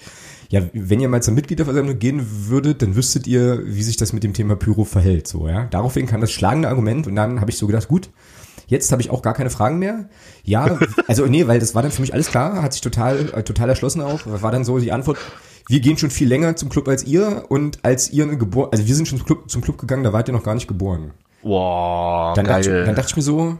Ja, 0.52 0.60
wenn 0.74 1.00
ihr 1.00 1.08
mal 1.08 1.22
zur 1.22 1.32
Mitgliederversammlung 1.32 1.98
gehen 1.98 2.26
würdet, 2.46 2.82
dann 2.82 2.94
wüsstet 2.94 3.26
ihr, 3.26 3.62
wie 3.64 3.82
sich 3.82 3.96
das 3.96 4.12
mit 4.12 4.22
dem 4.22 4.34
Thema 4.34 4.54
Pyro 4.54 4.84
verhält. 4.84 5.26
So, 5.26 5.48
ja. 5.48 5.64
Daraufhin 5.70 6.06
kam 6.06 6.20
das 6.20 6.30
schlagende 6.30 6.68
Argument 6.68 7.06
und 7.06 7.16
dann 7.16 7.40
habe 7.40 7.50
ich 7.50 7.56
so 7.56 7.66
gedacht, 7.66 7.88
gut, 7.88 8.10
Jetzt 8.68 8.90
habe 8.90 9.02
ich 9.02 9.10
auch 9.10 9.20
gar 9.20 9.34
keine 9.34 9.50
Fragen 9.50 9.78
mehr. 9.78 10.08
Ja, 10.44 10.78
also 11.06 11.26
nee, 11.26 11.46
weil 11.46 11.58
das 11.58 11.74
war 11.74 11.82
dann 11.82 11.90
für 11.90 12.00
mich 12.00 12.14
alles 12.14 12.28
klar, 12.28 12.62
hat 12.62 12.72
sich 12.72 12.80
total, 12.80 13.30
äh, 13.34 13.42
total 13.42 13.68
erschlossen 13.68 14.00
auch. 14.00 14.20
War 14.24 14.50
dann 14.50 14.64
so 14.64 14.78
die 14.78 14.92
Antwort, 14.92 15.18
wir 15.68 15.80
gehen 15.80 15.98
schon 15.98 16.10
viel 16.10 16.28
länger 16.28 16.56
zum 16.56 16.68
Club 16.68 16.88
als 16.88 17.04
ihr 17.04 17.44
und 17.48 17.84
als 17.84 18.10
ihr 18.10 18.26
Geburt, 18.26 18.72
also 18.72 18.86
wir 18.86 18.94
sind 18.94 19.08
schon 19.08 19.18
zum 19.18 19.26
Club, 19.26 19.50
zum 19.50 19.62
Club 19.62 19.78
gegangen, 19.78 20.04
da 20.04 20.12
wart 20.12 20.28
ihr 20.28 20.32
noch 20.32 20.42
gar 20.42 20.54
nicht 20.54 20.68
geboren. 20.68 21.12
Wow, 21.42 22.34
Dann, 22.34 22.46
dachte, 22.46 22.70
geil. 22.70 22.80
ich, 22.80 22.86
dann 22.86 22.94
dachte 22.94 23.08
ich 23.10 23.16
mir 23.16 23.22
so, 23.22 23.58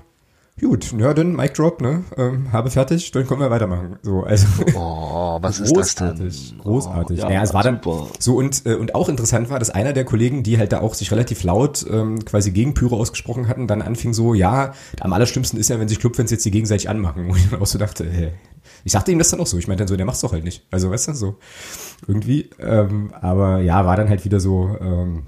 gut, 0.61 0.93
ja, 0.99 1.15
dann 1.15 1.35
Mic 1.35 1.55
Drop, 1.55 1.81
ne, 1.81 2.05
ähm, 2.17 2.53
habe 2.53 2.71
fertig, 2.71 3.11
dann 3.11 3.27
können 3.27 3.41
wir 3.41 3.51
weitermachen. 3.51 3.99
So, 4.03 4.23
also 4.23 4.47
oh, 4.75 5.39
was 5.41 5.61
ist 5.61 5.77
das 5.77 5.95
denn? 5.95 6.09
großartig, 6.09 6.55
großartig. 6.59 7.19
Oh, 7.19 7.23
ja, 7.23 7.29
naja, 7.29 7.43
es 7.43 7.55
war 7.55 7.63
dann 7.63 7.81
super. 7.83 8.09
so 8.19 8.37
und 8.37 8.67
äh, 8.67 8.75
und 8.75 8.95
auch 8.95 9.09
interessant 9.09 9.51
war, 9.51 9.59
dass 9.59 9.71
einer 9.71 9.93
der 9.93 10.05
Kollegen, 10.05 10.43
die 10.43 10.59
halt 10.59 10.73
da 10.73 10.81
auch 10.81 10.95
sich 10.95 11.11
relativ 11.11 11.43
laut 11.43 11.85
ähm, 11.91 12.25
quasi 12.25 12.51
gegen 12.51 12.75
Pyro 12.75 12.97
ausgesprochen 12.97 13.49
hatten, 13.49 13.67
dann 13.67 13.83
anfing 13.83 14.13
so, 14.13 14.35
ja, 14.35 14.73
am 15.01 15.13
allerschlimmsten 15.13 15.59
ist 15.59 15.69
ja, 15.69 15.81
wenn 15.81 15.89
sich 15.89 15.99
Clubfans 15.99 16.31
jetzt 16.31 16.45
die 16.45 16.51
gegenseitig 16.51 16.89
anmachen. 16.89 17.27
Und 17.31 17.37
ich 17.37 17.51
dann 17.51 17.61
auch 17.61 17.67
so 17.67 17.79
dachte, 17.79 18.09
hey, 18.09 18.33
ich 18.85 18.93
sagte 18.93 19.13
ihm 19.13 19.19
das 19.19 19.31
dann 19.31 19.41
auch 19.41 19.47
so. 19.47 19.59
Ich 19.59 19.69
meinte 19.69 19.83
dann 19.83 19.89
so, 19.89 19.97
der 19.97 20.07
macht's 20.07 20.21
doch 20.21 20.33
halt 20.33 20.45
nicht. 20.45 20.67
Also 20.71 20.91
weißt 20.91 21.09
du 21.09 21.15
so 21.15 21.39
irgendwie. 22.07 22.51
Ähm, 22.59 23.13
aber 23.21 23.61
ja, 23.61 23.87
war 23.87 23.97
dann 23.97 24.09
halt 24.09 24.25
wieder 24.25 24.41
so. 24.41 24.77
Ähm, 24.81 25.25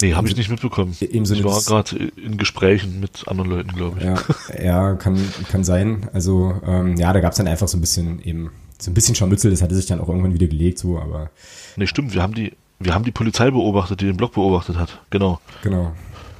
Nee, 0.00 0.14
habe 0.14 0.26
ich 0.26 0.36
nicht 0.36 0.50
mitbekommen. 0.50 0.96
Im 1.00 1.24
Sinne 1.24 1.40
ich 1.40 1.46
war 1.46 1.60
gerade 1.60 1.96
in 2.16 2.36
Gesprächen 2.36 2.98
mit 3.00 3.28
anderen 3.28 3.50
Leuten, 3.50 3.72
glaube 3.72 3.98
ich. 3.98 4.04
Ja, 4.04 4.62
ja 4.62 4.94
kann, 4.94 5.16
kann 5.50 5.62
sein. 5.62 6.08
Also, 6.12 6.60
ähm, 6.66 6.96
ja, 6.96 7.12
da 7.12 7.20
gab's 7.20 7.36
dann 7.36 7.46
einfach 7.46 7.68
so 7.68 7.78
ein 7.78 7.80
bisschen 7.80 8.20
eben, 8.22 8.50
so 8.78 8.90
ein 8.90 8.94
bisschen 8.94 9.14
Scharmützel, 9.14 9.50
das 9.50 9.62
hatte 9.62 9.74
sich 9.74 9.86
dann 9.86 10.00
auch 10.00 10.08
irgendwann 10.08 10.34
wieder 10.34 10.48
gelegt, 10.48 10.78
so, 10.78 10.98
aber 10.98 11.30
Nee, 11.76 11.86
stimmt, 11.86 12.12
wir 12.12 12.22
haben 12.22 12.34
die, 12.34 12.52
wir 12.80 12.92
haben 12.92 13.04
die 13.04 13.12
Polizei 13.12 13.50
beobachtet, 13.50 14.00
die 14.00 14.06
den 14.06 14.16
Block 14.16 14.32
beobachtet 14.32 14.76
hat. 14.76 15.00
Genau. 15.10 15.40
genau. 15.62 15.92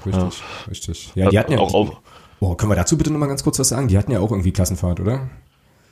Richtig, 0.04 0.42
richtig. 0.68 1.12
Ja, 1.14 1.30
die 1.30 1.38
hatten 1.38 1.52
ja 1.52 1.58
auch, 1.58 1.72
auch 1.72 2.00
Oh, 2.40 2.54
können 2.56 2.70
wir 2.70 2.76
dazu 2.76 2.98
bitte 2.98 3.10
nochmal 3.10 3.28
ganz 3.28 3.42
kurz 3.42 3.58
was 3.58 3.70
sagen? 3.70 3.88
Die 3.88 3.96
hatten 3.96 4.12
ja 4.12 4.20
auch 4.20 4.30
irgendwie 4.30 4.52
Klassenfahrt, 4.52 5.00
oder? 5.00 5.30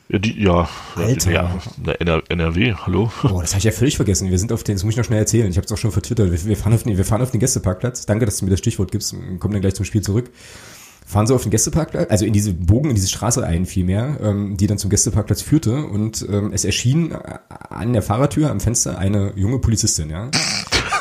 Ja, 0.08 0.18
die, 0.18 0.42
ja, 0.42 0.68
Alter. 0.96 1.30
ja, 1.30 2.22
NRW, 2.28 2.74
hallo. 2.74 3.10
Oh, 3.24 3.40
das 3.40 3.52
habe 3.52 3.58
ich 3.58 3.64
ja 3.64 3.72
völlig 3.72 3.96
vergessen. 3.96 4.30
Wir 4.30 4.38
sind 4.38 4.52
auf 4.52 4.62
den, 4.62 4.74
das 4.76 4.84
muss 4.84 4.92
ich 4.92 4.98
noch 4.98 5.04
schnell 5.04 5.20
erzählen. 5.20 5.48
Ich 5.48 5.56
habe 5.56 5.64
es 5.64 5.72
auch 5.72 5.78
schon 5.78 5.92
vertwittert. 5.92 6.30
Wir, 6.30 6.44
wir, 6.44 6.56
fahren 6.56 6.74
auf 6.74 6.82
den, 6.82 6.96
wir 6.96 7.04
fahren 7.04 7.22
auf 7.22 7.30
den 7.30 7.40
Gästeparkplatz. 7.40 8.04
Danke, 8.06 8.26
dass 8.26 8.38
du 8.38 8.44
mir 8.44 8.50
das 8.50 8.58
Stichwort 8.58 8.92
gibst. 8.92 9.14
Kommen 9.38 9.52
dann 9.52 9.62
gleich 9.62 9.74
zum 9.74 9.84
Spiel 9.84 10.02
zurück. 10.02 10.30
Fahren 11.04 11.26
so 11.26 11.34
auf 11.34 11.42
den 11.42 11.50
Gästeparkplatz, 11.50 12.10
also 12.10 12.24
in 12.24 12.32
diese 12.32 12.54
Bogen, 12.54 12.88
in 12.88 12.94
diese 12.94 13.08
Straße 13.08 13.44
ein 13.44 13.66
vielmehr, 13.66 14.18
ähm, 14.22 14.56
die 14.56 14.66
dann 14.66 14.78
zum 14.78 14.90
Gästeparkplatz 14.90 15.42
führte. 15.42 15.84
Und 15.84 16.26
ähm, 16.30 16.52
es 16.52 16.64
erschien 16.64 17.12
äh, 17.12 17.18
an 17.68 17.92
der 17.92 18.02
Fahrertür 18.02 18.50
am 18.50 18.60
Fenster 18.60 18.98
eine 18.98 19.32
junge 19.36 19.58
Polizistin, 19.58 20.10
ja. 20.10 20.30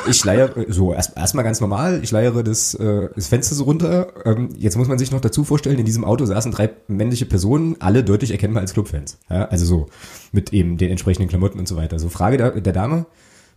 Ich 0.10 0.26
leiere, 0.26 0.66
so, 0.70 0.94
erst 0.94 1.16
erstmal 1.16 1.44
ganz 1.44 1.62
normal, 1.62 2.00
ich 2.02 2.10
leiere 2.10 2.44
das, 2.44 2.74
äh, 2.74 3.10
das 3.16 3.28
Fenster 3.28 3.54
so 3.54 3.66
runter. 3.66 4.08
Ähm, 4.26 4.50
jetzt 4.58 4.76
muss 4.76 4.88
man 4.88 4.98
sich 4.98 5.12
noch 5.12 5.22
dazu 5.22 5.44
vorstellen, 5.44 5.78
in 5.78 5.86
diesem 5.86 6.04
Auto 6.04 6.26
saßen 6.26 6.52
drei 6.52 6.72
männliche 6.88 7.26
Personen, 7.26 7.76
alle 7.80 8.04
deutlich 8.04 8.32
erkennbar 8.32 8.62
als 8.62 8.74
Clubfans. 8.74 9.20
Ja, 9.30 9.46
also 9.46 9.66
so, 9.66 9.90
mit 10.32 10.54
eben 10.54 10.78
den 10.78 10.90
entsprechenden 10.90 11.30
Klamotten 11.30 11.60
und 11.60 11.68
so 11.68 11.76
weiter. 11.76 12.00
So, 12.00 12.10
Frage 12.10 12.38
der, 12.38 12.62
der 12.62 12.74
Dame, 12.74 13.06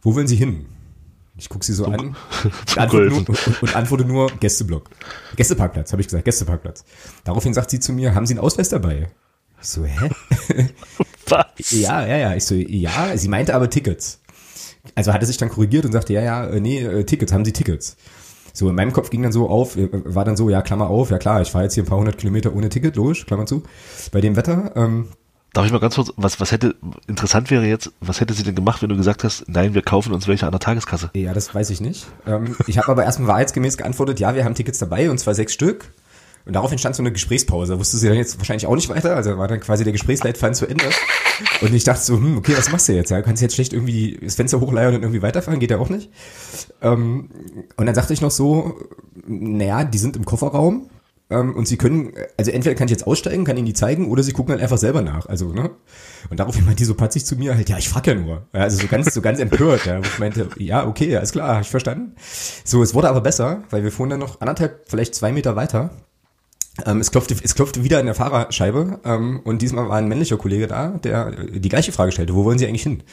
wo 0.02 0.14
wollen 0.14 0.26
Sie 0.26 0.36
hin? 0.36 0.66
Ich 1.36 1.48
gucke 1.48 1.64
sie 1.64 1.72
so 1.72 1.86
an 1.86 2.00
und 2.00 2.16
Zum 2.66 2.82
antworte, 2.82 3.08
nur, 3.08 3.18
und, 3.18 3.62
und 3.62 3.76
antworte 3.76 4.04
nur 4.04 4.30
Gästeblock. 4.38 4.88
Gästeparkplatz, 5.36 5.92
habe 5.92 6.00
ich 6.00 6.06
gesagt, 6.06 6.24
Gästeparkplatz. 6.24 6.84
Daraufhin 7.24 7.54
sagt 7.54 7.70
sie 7.70 7.80
zu 7.80 7.92
mir, 7.92 8.14
haben 8.14 8.26
Sie 8.26 8.34
einen 8.34 8.40
Ausweis 8.40 8.68
dabei? 8.68 9.08
Ich 9.60 9.68
so, 9.68 9.84
hä? 9.84 10.10
Was? 11.28 11.70
Ja, 11.70 12.06
ja, 12.06 12.16
ja. 12.16 12.34
Ich 12.34 12.44
so, 12.44 12.54
ja, 12.54 13.16
sie 13.16 13.28
meinte 13.28 13.54
aber 13.54 13.68
Tickets. 13.68 14.20
Also 14.94 15.12
hatte 15.12 15.26
sich 15.26 15.38
dann 15.38 15.48
korrigiert 15.48 15.84
und 15.84 15.92
sagte, 15.92 16.12
ja, 16.12 16.22
ja, 16.22 16.46
äh, 16.46 16.60
nee, 16.60 16.80
äh, 16.80 17.04
Tickets, 17.04 17.32
haben 17.32 17.44
Sie 17.44 17.52
Tickets? 17.52 17.96
So, 18.52 18.68
in 18.68 18.76
meinem 18.76 18.92
Kopf 18.92 19.10
ging 19.10 19.22
dann 19.22 19.32
so 19.32 19.48
auf, 19.48 19.76
äh, 19.76 19.88
war 19.92 20.24
dann 20.24 20.36
so, 20.36 20.50
ja, 20.50 20.62
Klammer 20.62 20.88
auf, 20.88 21.10
ja 21.10 21.18
klar, 21.18 21.40
ich 21.42 21.50
fahre 21.50 21.64
jetzt 21.64 21.74
hier 21.74 21.82
ein 21.82 21.86
paar 21.86 21.98
hundert 21.98 22.18
Kilometer 22.18 22.54
ohne 22.54 22.68
Ticket, 22.68 22.94
logisch, 22.94 23.26
Klammer 23.26 23.46
zu, 23.46 23.64
bei 24.12 24.20
dem 24.20 24.36
Wetter. 24.36 24.72
Ähm, 24.76 25.08
Darf 25.54 25.66
ich 25.66 25.72
mal 25.72 25.78
ganz 25.78 25.94
kurz, 25.94 26.12
was, 26.16 26.40
was 26.40 26.50
hätte, 26.50 26.74
interessant 27.06 27.48
wäre 27.48 27.64
jetzt, 27.64 27.92
was 28.00 28.20
hätte 28.20 28.34
sie 28.34 28.42
denn 28.42 28.56
gemacht, 28.56 28.82
wenn 28.82 28.88
du 28.88 28.96
gesagt 28.96 29.22
hast, 29.22 29.48
nein, 29.48 29.72
wir 29.72 29.82
kaufen 29.82 30.12
uns 30.12 30.26
welche 30.26 30.46
an 30.46 30.50
der 30.50 30.58
Tageskasse? 30.58 31.10
ja, 31.14 31.32
das 31.32 31.54
weiß 31.54 31.70
ich 31.70 31.80
nicht. 31.80 32.06
Ähm, 32.26 32.56
ich 32.66 32.76
habe 32.76 32.88
aber 32.88 33.04
erstmal 33.04 33.28
wahrheitsgemäß 33.28 33.76
geantwortet, 33.76 34.18
ja, 34.18 34.34
wir 34.34 34.44
haben 34.44 34.56
Tickets 34.56 34.80
dabei 34.80 35.08
und 35.10 35.18
zwar 35.18 35.34
sechs 35.34 35.52
Stück. 35.54 35.92
Und 36.46 36.54
darauf 36.54 36.70
entstand 36.72 36.94
so 36.94 37.02
eine 37.02 37.10
Gesprächspause. 37.10 37.78
Wusste 37.78 37.96
sie 37.96 38.06
dann 38.08 38.18
jetzt 38.18 38.36
wahrscheinlich 38.36 38.66
auch 38.66 38.74
nicht 38.74 38.90
weiter. 38.90 39.16
Also 39.16 39.38
war 39.38 39.48
dann 39.48 39.60
quasi 39.60 39.82
der 39.82 39.94
Gesprächsleitfaden 39.94 40.54
zu 40.54 40.66
Ende. 40.66 40.84
Und 41.62 41.72
ich 41.72 41.84
dachte 41.84 42.02
so, 42.02 42.16
hm, 42.16 42.36
okay, 42.36 42.52
was 42.54 42.70
machst 42.70 42.86
du 42.88 42.92
jetzt? 42.92 43.10
Ja, 43.10 43.22
kannst 43.22 43.40
du 43.40 43.46
jetzt 43.46 43.54
schlecht 43.54 43.72
irgendwie 43.72 44.18
das 44.22 44.34
Fenster 44.34 44.60
hochleiern 44.60 44.94
und 44.94 45.02
irgendwie 45.02 45.22
weiterfahren? 45.22 45.58
Geht 45.58 45.70
ja 45.70 45.78
auch 45.78 45.88
nicht. 45.88 46.10
Ähm, 46.82 47.30
und 47.76 47.86
dann 47.86 47.94
sagte 47.94 48.12
ich 48.12 48.20
noch 48.20 48.30
so, 48.30 48.78
naja, 49.26 49.84
die 49.84 49.96
sind 49.96 50.16
im 50.16 50.26
Kofferraum. 50.26 50.90
Ähm, 51.30 51.54
und 51.54 51.66
sie 51.66 51.76
können, 51.76 52.12
also 52.36 52.50
entweder 52.50 52.74
kann 52.74 52.86
ich 52.86 52.92
jetzt 52.92 53.06
aussteigen, 53.06 53.44
kann 53.44 53.56
ihnen 53.56 53.66
die 53.66 53.74
zeigen, 53.74 54.10
oder 54.10 54.22
sie 54.22 54.32
gucken 54.32 54.52
halt 54.52 54.62
einfach 54.62 54.78
selber 54.78 55.02
nach. 55.02 55.26
Also, 55.26 55.52
ne? 55.52 55.70
Und 56.30 56.40
daraufhin 56.40 56.64
meinte 56.64 56.78
die 56.78 56.84
so 56.84 56.94
patzig 56.94 57.24
zu 57.24 57.36
mir 57.36 57.54
halt, 57.54 57.68
ja, 57.68 57.78
ich 57.78 57.88
frag 57.88 58.06
ja 58.06 58.14
nur. 58.14 58.46
Ja, 58.52 58.60
also 58.60 58.80
so 58.80 58.88
ganz, 58.88 59.12
so 59.12 59.20
ganz 59.20 59.38
empört, 59.38 59.86
ja. 59.86 59.98
Wo 59.98 60.02
ich 60.02 60.18
meinte, 60.18 60.48
ja, 60.58 60.86
okay, 60.86 61.16
alles 61.16 61.32
klar, 61.32 61.56
hab 61.56 61.62
ich 61.62 61.70
verstanden. 61.70 62.14
So, 62.64 62.82
es 62.82 62.94
wurde 62.94 63.08
aber 63.08 63.20
besser, 63.20 63.64
weil 63.70 63.82
wir 63.82 63.92
fuhren 63.92 64.10
dann 64.10 64.20
noch 64.20 64.40
anderthalb, 64.40 64.84
vielleicht 64.88 65.14
zwei 65.14 65.32
Meter 65.32 65.56
weiter. 65.56 65.90
Ähm, 66.84 67.00
es, 67.00 67.10
klopfte, 67.10 67.36
es 67.42 67.54
klopfte 67.54 67.84
wieder 67.84 68.00
in 68.00 68.06
der 68.06 68.16
Fahrerscheibe 68.16 69.00
ähm, 69.04 69.40
und 69.44 69.62
diesmal 69.62 69.88
war 69.88 69.96
ein 69.96 70.08
männlicher 70.08 70.36
Kollege 70.36 70.66
da, 70.66 70.88
der 70.88 71.30
die 71.30 71.68
gleiche 71.68 71.92
Frage 71.92 72.10
stellte, 72.10 72.34
wo 72.34 72.44
wollen 72.44 72.58
Sie 72.58 72.66
eigentlich 72.66 72.82
hin? 72.82 73.04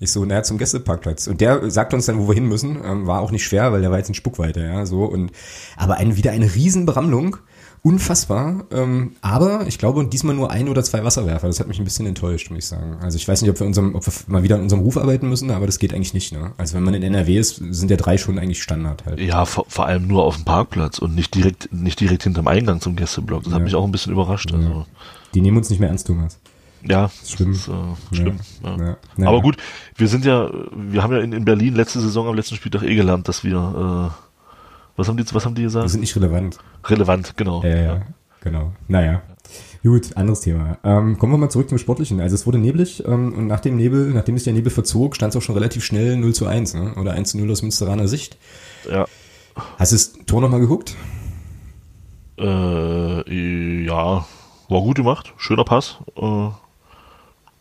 Ich 0.00 0.12
so, 0.12 0.24
naja, 0.24 0.44
zum 0.44 0.58
Gästeparkplatz. 0.58 1.26
Und 1.26 1.40
der 1.40 1.68
sagte 1.70 1.96
uns 1.96 2.06
dann, 2.06 2.18
wo 2.18 2.28
wir 2.28 2.34
hin 2.34 2.46
müssen. 2.46 2.78
Ähm, 2.84 3.08
war 3.08 3.20
auch 3.20 3.32
nicht 3.32 3.44
schwer, 3.44 3.72
weil 3.72 3.80
der 3.80 3.90
war 3.90 3.98
jetzt 3.98 4.08
in 4.08 4.14
Spuckweite, 4.14 4.60
ja, 4.60 4.86
so. 4.86 5.04
Und, 5.04 5.32
aber 5.76 5.96
ein, 5.96 6.16
wieder 6.16 6.30
eine 6.30 6.54
Riesenberammlung. 6.54 7.38
Unfassbar. 7.82 8.64
Ähm, 8.72 9.12
aber 9.22 9.66
ich 9.66 9.78
glaube, 9.78 10.04
diesmal 10.06 10.34
nur 10.34 10.50
ein 10.50 10.68
oder 10.68 10.82
zwei 10.82 11.04
Wasserwerfer. 11.04 11.46
Das 11.46 11.60
hat 11.60 11.68
mich 11.68 11.78
ein 11.78 11.84
bisschen 11.84 12.06
enttäuscht, 12.06 12.50
muss 12.50 12.58
ich 12.58 12.66
sagen. 12.66 12.96
Also 13.00 13.16
ich 13.16 13.26
weiß 13.26 13.42
nicht, 13.42 13.50
ob 13.50 13.58
wir, 13.60 13.66
unserem, 13.66 13.94
ob 13.94 14.06
wir 14.06 14.12
mal 14.26 14.42
wieder 14.42 14.56
an 14.56 14.62
unserem 14.62 14.82
Ruf 14.82 14.96
arbeiten 14.96 15.28
müssen, 15.28 15.50
aber 15.50 15.66
das 15.66 15.78
geht 15.78 15.94
eigentlich 15.94 16.14
nicht. 16.14 16.32
Ne? 16.32 16.52
Also 16.58 16.74
wenn 16.74 16.82
man 16.82 16.94
in 16.94 17.02
NRW 17.02 17.38
ist, 17.38 17.56
sind 17.70 17.90
ja 17.90 17.96
drei 17.96 18.18
schon 18.18 18.38
eigentlich 18.38 18.62
Standard 18.62 19.06
halt. 19.06 19.20
Ja, 19.20 19.44
vor, 19.44 19.64
vor 19.68 19.86
allem 19.86 20.06
nur 20.06 20.24
auf 20.24 20.36
dem 20.36 20.44
Parkplatz 20.44 20.98
und 20.98 21.14
nicht 21.14 21.34
direkt, 21.34 21.72
nicht 21.72 22.00
direkt 22.00 22.24
hinterm 22.24 22.48
Eingang 22.48 22.80
zum 22.80 22.96
Gästeblock. 22.96 23.44
Das 23.44 23.52
hat 23.52 23.60
Ja. 23.60 23.64
mich 23.64 23.74
auch 23.74 23.84
ein 23.84 23.92
bisschen 23.92 24.12
überrascht. 24.12 24.52
Also, 24.52 24.86
Die 25.34 25.40
nehmen 25.40 25.56
uns 25.56 25.70
nicht 25.70 25.78
mehr 25.78 25.88
ernst, 25.88 26.06
Thomas. 26.06 26.38
ja, 26.88 27.10
Schlimm. 27.26 27.52
ist 27.52 27.68
äh, 27.68 28.14
schlimm. 28.16 28.36
Ja. 28.64 28.76
Ja. 28.76 28.96
Ja. 29.16 29.28
Aber 29.28 29.40
gut, 29.40 29.56
wir 29.96 30.08
sind 30.08 30.24
ja, 30.24 30.50
wir 30.74 31.02
haben 31.02 31.12
ja 31.12 31.20
in, 31.20 31.32
in 31.32 31.44
Berlin 31.44 31.74
letzte 31.74 32.00
Saison 32.00 32.28
am 32.28 32.34
letzten 32.34 32.54
Spieltag 32.56 32.82
eh 32.82 32.94
gelernt, 32.94 33.28
dass 33.28 33.44
wir, 33.44 34.10
äh, 34.12 34.27
was 34.98 35.08
haben 35.08 35.16
die, 35.16 35.24
was 35.32 35.44
haben 35.46 35.54
die 35.54 35.62
gesagt? 35.62 35.88
sind 35.88 36.00
nicht 36.00 36.14
relevant. 36.16 36.58
Relevant, 36.84 37.36
genau. 37.36 37.62
Ja, 37.62 37.76
ja, 37.76 38.02
genau. 38.40 38.72
Naja. 38.88 39.22
Gut, 39.82 40.16
anderes 40.16 40.40
Thema. 40.40 40.76
Ähm, 40.84 41.16
kommen 41.18 41.32
wir 41.32 41.38
mal 41.38 41.48
zurück 41.48 41.68
zum 41.68 41.78
Sportlichen. 41.78 42.20
Also 42.20 42.34
es 42.34 42.46
wurde 42.46 42.58
neblig 42.58 43.04
ähm, 43.06 43.32
und 43.32 43.46
nach 43.46 43.60
dem 43.60 43.76
Nebel, 43.76 44.10
nachdem 44.10 44.36
sich 44.36 44.44
der 44.44 44.52
Nebel 44.52 44.70
verzog, 44.70 45.14
stand 45.16 45.32
es 45.32 45.36
auch 45.36 45.42
schon 45.42 45.54
relativ 45.54 45.84
schnell 45.84 46.16
0 46.16 46.34
zu 46.34 46.46
1, 46.46 46.74
ne? 46.74 46.94
Oder 46.96 47.12
1 47.12 47.30
zu 47.30 47.38
0 47.38 47.50
aus 47.50 47.62
Münsteraner 47.62 48.08
Sicht. 48.08 48.36
ja. 48.90 49.06
Hast 49.78 49.92
du 49.92 49.96
das 49.96 50.12
Tor 50.26 50.40
nochmal 50.40 50.60
geguckt? 50.60 50.94
Äh, 52.38 53.84
ja, 53.84 54.26
war 54.68 54.80
gut 54.82 54.96
gemacht, 54.96 55.34
schöner 55.36 55.64
Pass, 55.64 55.98
äh, 56.16 56.48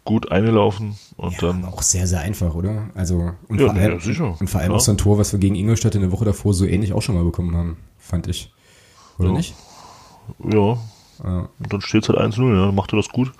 gut 0.07 0.31
eingelaufen 0.31 0.97
und 1.17 1.33
Ja, 1.41 1.47
dann. 1.49 1.65
auch 1.65 1.81
sehr, 1.83 2.07
sehr 2.07 2.21
einfach, 2.21 2.55
oder? 2.55 2.89
Also, 2.95 3.33
und 3.47 3.59
Ja, 3.61 3.67
vor 3.67 3.75
allem, 3.75 3.91
ja, 3.93 3.99
sicher. 3.99 4.35
Und 4.39 4.49
vor 4.49 4.61
allem 4.61 4.71
auch 4.71 4.79
so 4.79 4.91
ein 4.91 4.97
Tor, 4.97 5.17
was 5.19 5.31
wir 5.33 5.39
gegen 5.39 5.55
Ingolstadt 5.55 5.93
in 5.95 6.01
der 6.01 6.11
Woche 6.11 6.25
davor 6.25 6.53
so 6.53 6.65
ähnlich 6.65 6.93
auch 6.93 7.01
schon 7.01 7.15
mal 7.15 7.23
bekommen 7.23 7.55
haben, 7.55 7.77
fand 7.99 8.27
ich. 8.27 8.51
Oder 9.19 9.31
nicht? 9.31 9.53
Ja, 10.43 10.77
und 11.23 11.73
dann 11.73 11.81
steht 11.81 12.03
es 12.03 12.09
halt 12.09 12.19
1-0, 12.19 12.55
ja, 12.55 12.65
dann 12.67 12.75
macht 12.75 12.93
er 12.93 12.97
das 12.97 13.09
gut. 13.09 13.31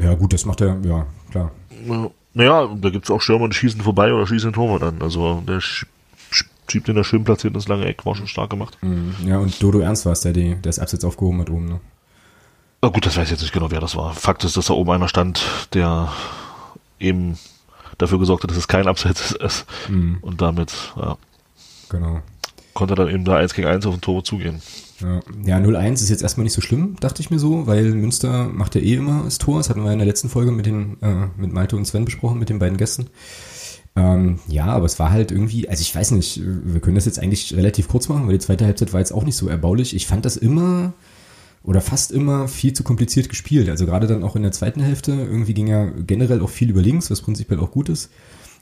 ja, 0.00 0.14
gut, 0.14 0.32
das 0.32 0.44
macht 0.46 0.60
er, 0.60 0.78
ja, 0.84 1.06
klar. 1.30 1.50
Ja. 1.86 2.10
Naja, 2.36 2.68
da 2.80 2.90
gibt's 2.90 3.10
auch 3.10 3.20
Stürmer, 3.20 3.48
die 3.48 3.54
schießen 3.56 3.80
vorbei 3.80 4.12
oder 4.12 4.26
schießen 4.26 4.50
den 4.50 4.54
Torwart 4.54 4.82
an. 4.82 5.02
Also 5.02 5.42
der 5.46 5.60
sch 5.60 5.86
sch 6.30 6.44
schiebt 6.68 6.88
den 6.88 6.96
da 6.96 7.04
schön 7.04 7.22
platziert 7.24 7.54
ins 7.54 7.68
lange 7.68 7.84
Eck, 7.84 8.04
war 8.06 8.16
schon 8.16 8.26
stark 8.26 8.50
gemacht. 8.50 8.76
Mhm. 8.82 9.14
Ja, 9.24 9.38
und 9.38 9.62
Dodo 9.62 9.78
Ernst 9.80 10.04
war 10.06 10.12
es, 10.12 10.20
der, 10.22 10.32
die, 10.32 10.50
der 10.54 10.62
das 10.62 10.78
Absatz 10.80 11.04
aufgehoben 11.04 11.40
hat 11.40 11.50
oben, 11.50 11.66
ne? 11.66 11.80
Na 12.84 12.90
gut, 12.90 13.06
das 13.06 13.16
weiß 13.16 13.24
ich 13.24 13.30
jetzt 13.30 13.40
nicht 13.40 13.54
genau, 13.54 13.70
wer 13.70 13.80
das 13.80 13.96
war. 13.96 14.12
Fakt 14.12 14.44
ist, 14.44 14.58
dass 14.58 14.66
da 14.66 14.74
oben 14.74 14.90
einer 14.90 15.08
stand, 15.08 15.42
der 15.72 16.12
eben 17.00 17.38
dafür 17.96 18.18
gesorgt 18.18 18.42
hat, 18.42 18.50
dass 18.50 18.58
es 18.58 18.68
kein 18.68 18.86
Abseits 18.86 19.32
ist. 19.40 19.64
Mhm. 19.88 20.18
Und 20.20 20.42
damit 20.42 20.70
ja, 20.94 21.16
Genau. 21.88 22.20
konnte 22.74 22.94
dann 22.94 23.08
eben 23.08 23.24
da 23.24 23.36
1 23.36 23.54
gegen 23.54 23.68
1 23.68 23.86
auf 23.86 23.94
den 23.94 24.02
Tor 24.02 24.22
zugehen. 24.22 24.60
Ja, 25.00 25.20
ja 25.46 25.56
0-1 25.56 25.94
ist 25.94 26.10
jetzt 26.10 26.22
erstmal 26.22 26.44
nicht 26.44 26.52
so 26.52 26.60
schlimm, 26.60 26.96
dachte 27.00 27.22
ich 27.22 27.30
mir 27.30 27.38
so, 27.38 27.66
weil 27.66 27.90
Münster 27.92 28.48
macht 28.52 28.74
ja 28.74 28.82
eh 28.82 28.96
immer 28.96 29.22
das 29.24 29.38
Tor. 29.38 29.56
Das 29.56 29.70
hatten 29.70 29.82
wir 29.82 29.90
in 29.90 29.98
der 29.98 30.06
letzten 30.06 30.28
Folge 30.28 30.52
mit 30.52 30.66
den, 30.66 30.98
äh, 31.00 31.28
mit 31.38 31.54
Malte 31.54 31.76
und 31.76 31.86
Sven 31.86 32.04
besprochen, 32.04 32.38
mit 32.38 32.50
den 32.50 32.58
beiden 32.58 32.76
Gästen. 32.76 33.06
Ähm, 33.96 34.40
ja, 34.46 34.66
aber 34.66 34.84
es 34.84 34.98
war 34.98 35.10
halt 35.10 35.32
irgendwie, 35.32 35.70
also 35.70 35.80
ich 35.80 35.94
weiß 35.94 36.10
nicht, 36.10 36.38
wir 36.44 36.82
können 36.82 36.96
das 36.96 37.06
jetzt 37.06 37.18
eigentlich 37.18 37.56
relativ 37.56 37.88
kurz 37.88 38.10
machen, 38.10 38.26
weil 38.26 38.34
die 38.34 38.44
zweite 38.44 38.66
Halbzeit 38.66 38.92
war 38.92 39.00
jetzt 39.00 39.12
auch 39.14 39.24
nicht 39.24 39.36
so 39.36 39.48
erbaulich. 39.48 39.96
Ich 39.96 40.06
fand 40.06 40.26
das 40.26 40.36
immer 40.36 40.92
oder 41.64 41.80
fast 41.80 42.12
immer 42.12 42.46
viel 42.46 42.74
zu 42.74 42.84
kompliziert 42.84 43.28
gespielt. 43.28 43.68
Also 43.68 43.86
gerade 43.86 44.06
dann 44.06 44.22
auch 44.22 44.36
in 44.36 44.42
der 44.42 44.52
zweiten 44.52 44.80
Hälfte, 44.80 45.12
irgendwie 45.12 45.54
ging 45.54 45.66
ja 45.66 45.86
generell 45.86 46.42
auch 46.42 46.50
viel 46.50 46.70
über 46.70 46.82
links, 46.82 47.10
was 47.10 47.22
prinzipiell 47.22 47.58
auch 47.58 47.70
gut 47.70 47.88
ist. 47.88 48.10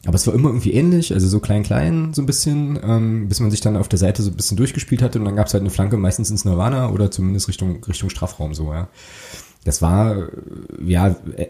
Aber 0.04 0.16
es 0.16 0.26
war 0.26 0.34
immer 0.34 0.48
irgendwie 0.48 0.72
ähnlich, 0.72 1.14
also 1.14 1.28
so 1.28 1.38
klein-klein 1.38 2.12
so 2.12 2.22
ein 2.22 2.26
bisschen, 2.26 2.78
ähm, 2.82 3.28
bis 3.28 3.38
man 3.38 3.52
sich 3.52 3.60
dann 3.60 3.76
auf 3.76 3.88
der 3.88 4.00
Seite 4.00 4.22
so 4.22 4.30
ein 4.30 4.36
bisschen 4.36 4.56
durchgespielt 4.56 5.00
hatte 5.00 5.18
und 5.18 5.24
dann 5.24 5.36
gab 5.36 5.46
es 5.46 5.54
halt 5.54 5.60
eine 5.62 5.70
Flanke 5.70 5.96
meistens 5.96 6.30
ins 6.30 6.44
Nirvana 6.44 6.90
oder 6.90 7.10
zumindest 7.10 7.48
Richtung, 7.48 7.84
Richtung 7.84 8.10
Strafraum 8.10 8.52
so, 8.52 8.72
ja. 8.72 8.88
Das 9.64 9.80
war 9.80 10.28
ja 10.84 11.14
äh, 11.36 11.48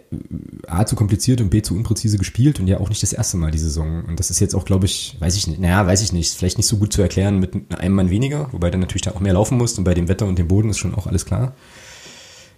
A 0.66 0.85
zu 0.85 0.96
kompliziert 0.96 1.40
und 1.40 1.48
B 1.48 1.62
zu 1.62 1.75
unpräzise 1.75 2.18
gespielt 2.18 2.61
und 2.61 2.66
ja 2.66 2.79
auch 2.79 2.90
nicht 2.90 3.03
das 3.03 3.14
erste 3.14 3.38
Mal 3.38 3.51
die 3.51 3.59
Saison. 3.59 4.05
Und 4.05 4.20
das 4.20 4.31
ist 4.31 4.38
jetzt 4.38 4.55
auch, 4.55 4.66
glaube 4.66 4.85
ich, 4.85 5.16
weiß 5.18 5.35
ich 5.37 5.46
nicht, 5.46 5.61
naja, 5.61 5.87
weiß 5.87 6.03
ich 6.03 6.12
nicht, 6.12 6.35
vielleicht 6.35 6.59
nicht 6.59 6.66
so 6.66 6.77
gut 6.77 6.92
zu 6.92 7.01
erklären 7.01 7.38
mit 7.38 7.55
einem 7.75 7.94
Mann 7.94 8.11
weniger, 8.11 8.53
wobei 8.53 8.70
dann 8.70 8.81
natürlich 8.81 9.03
da 9.03 9.12
auch 9.12 9.20
mehr 9.20 9.33
laufen 9.33 9.57
muss 9.57 9.79
und 9.79 9.85
bei 9.85 9.94
dem 9.94 10.09
Wetter 10.09 10.27
und 10.27 10.38
dem 10.38 10.48
Boden 10.48 10.68
ist 10.68 10.79
schon 10.79 10.94
auch 10.94 11.07
alles 11.07 11.25
klar. 11.25 11.55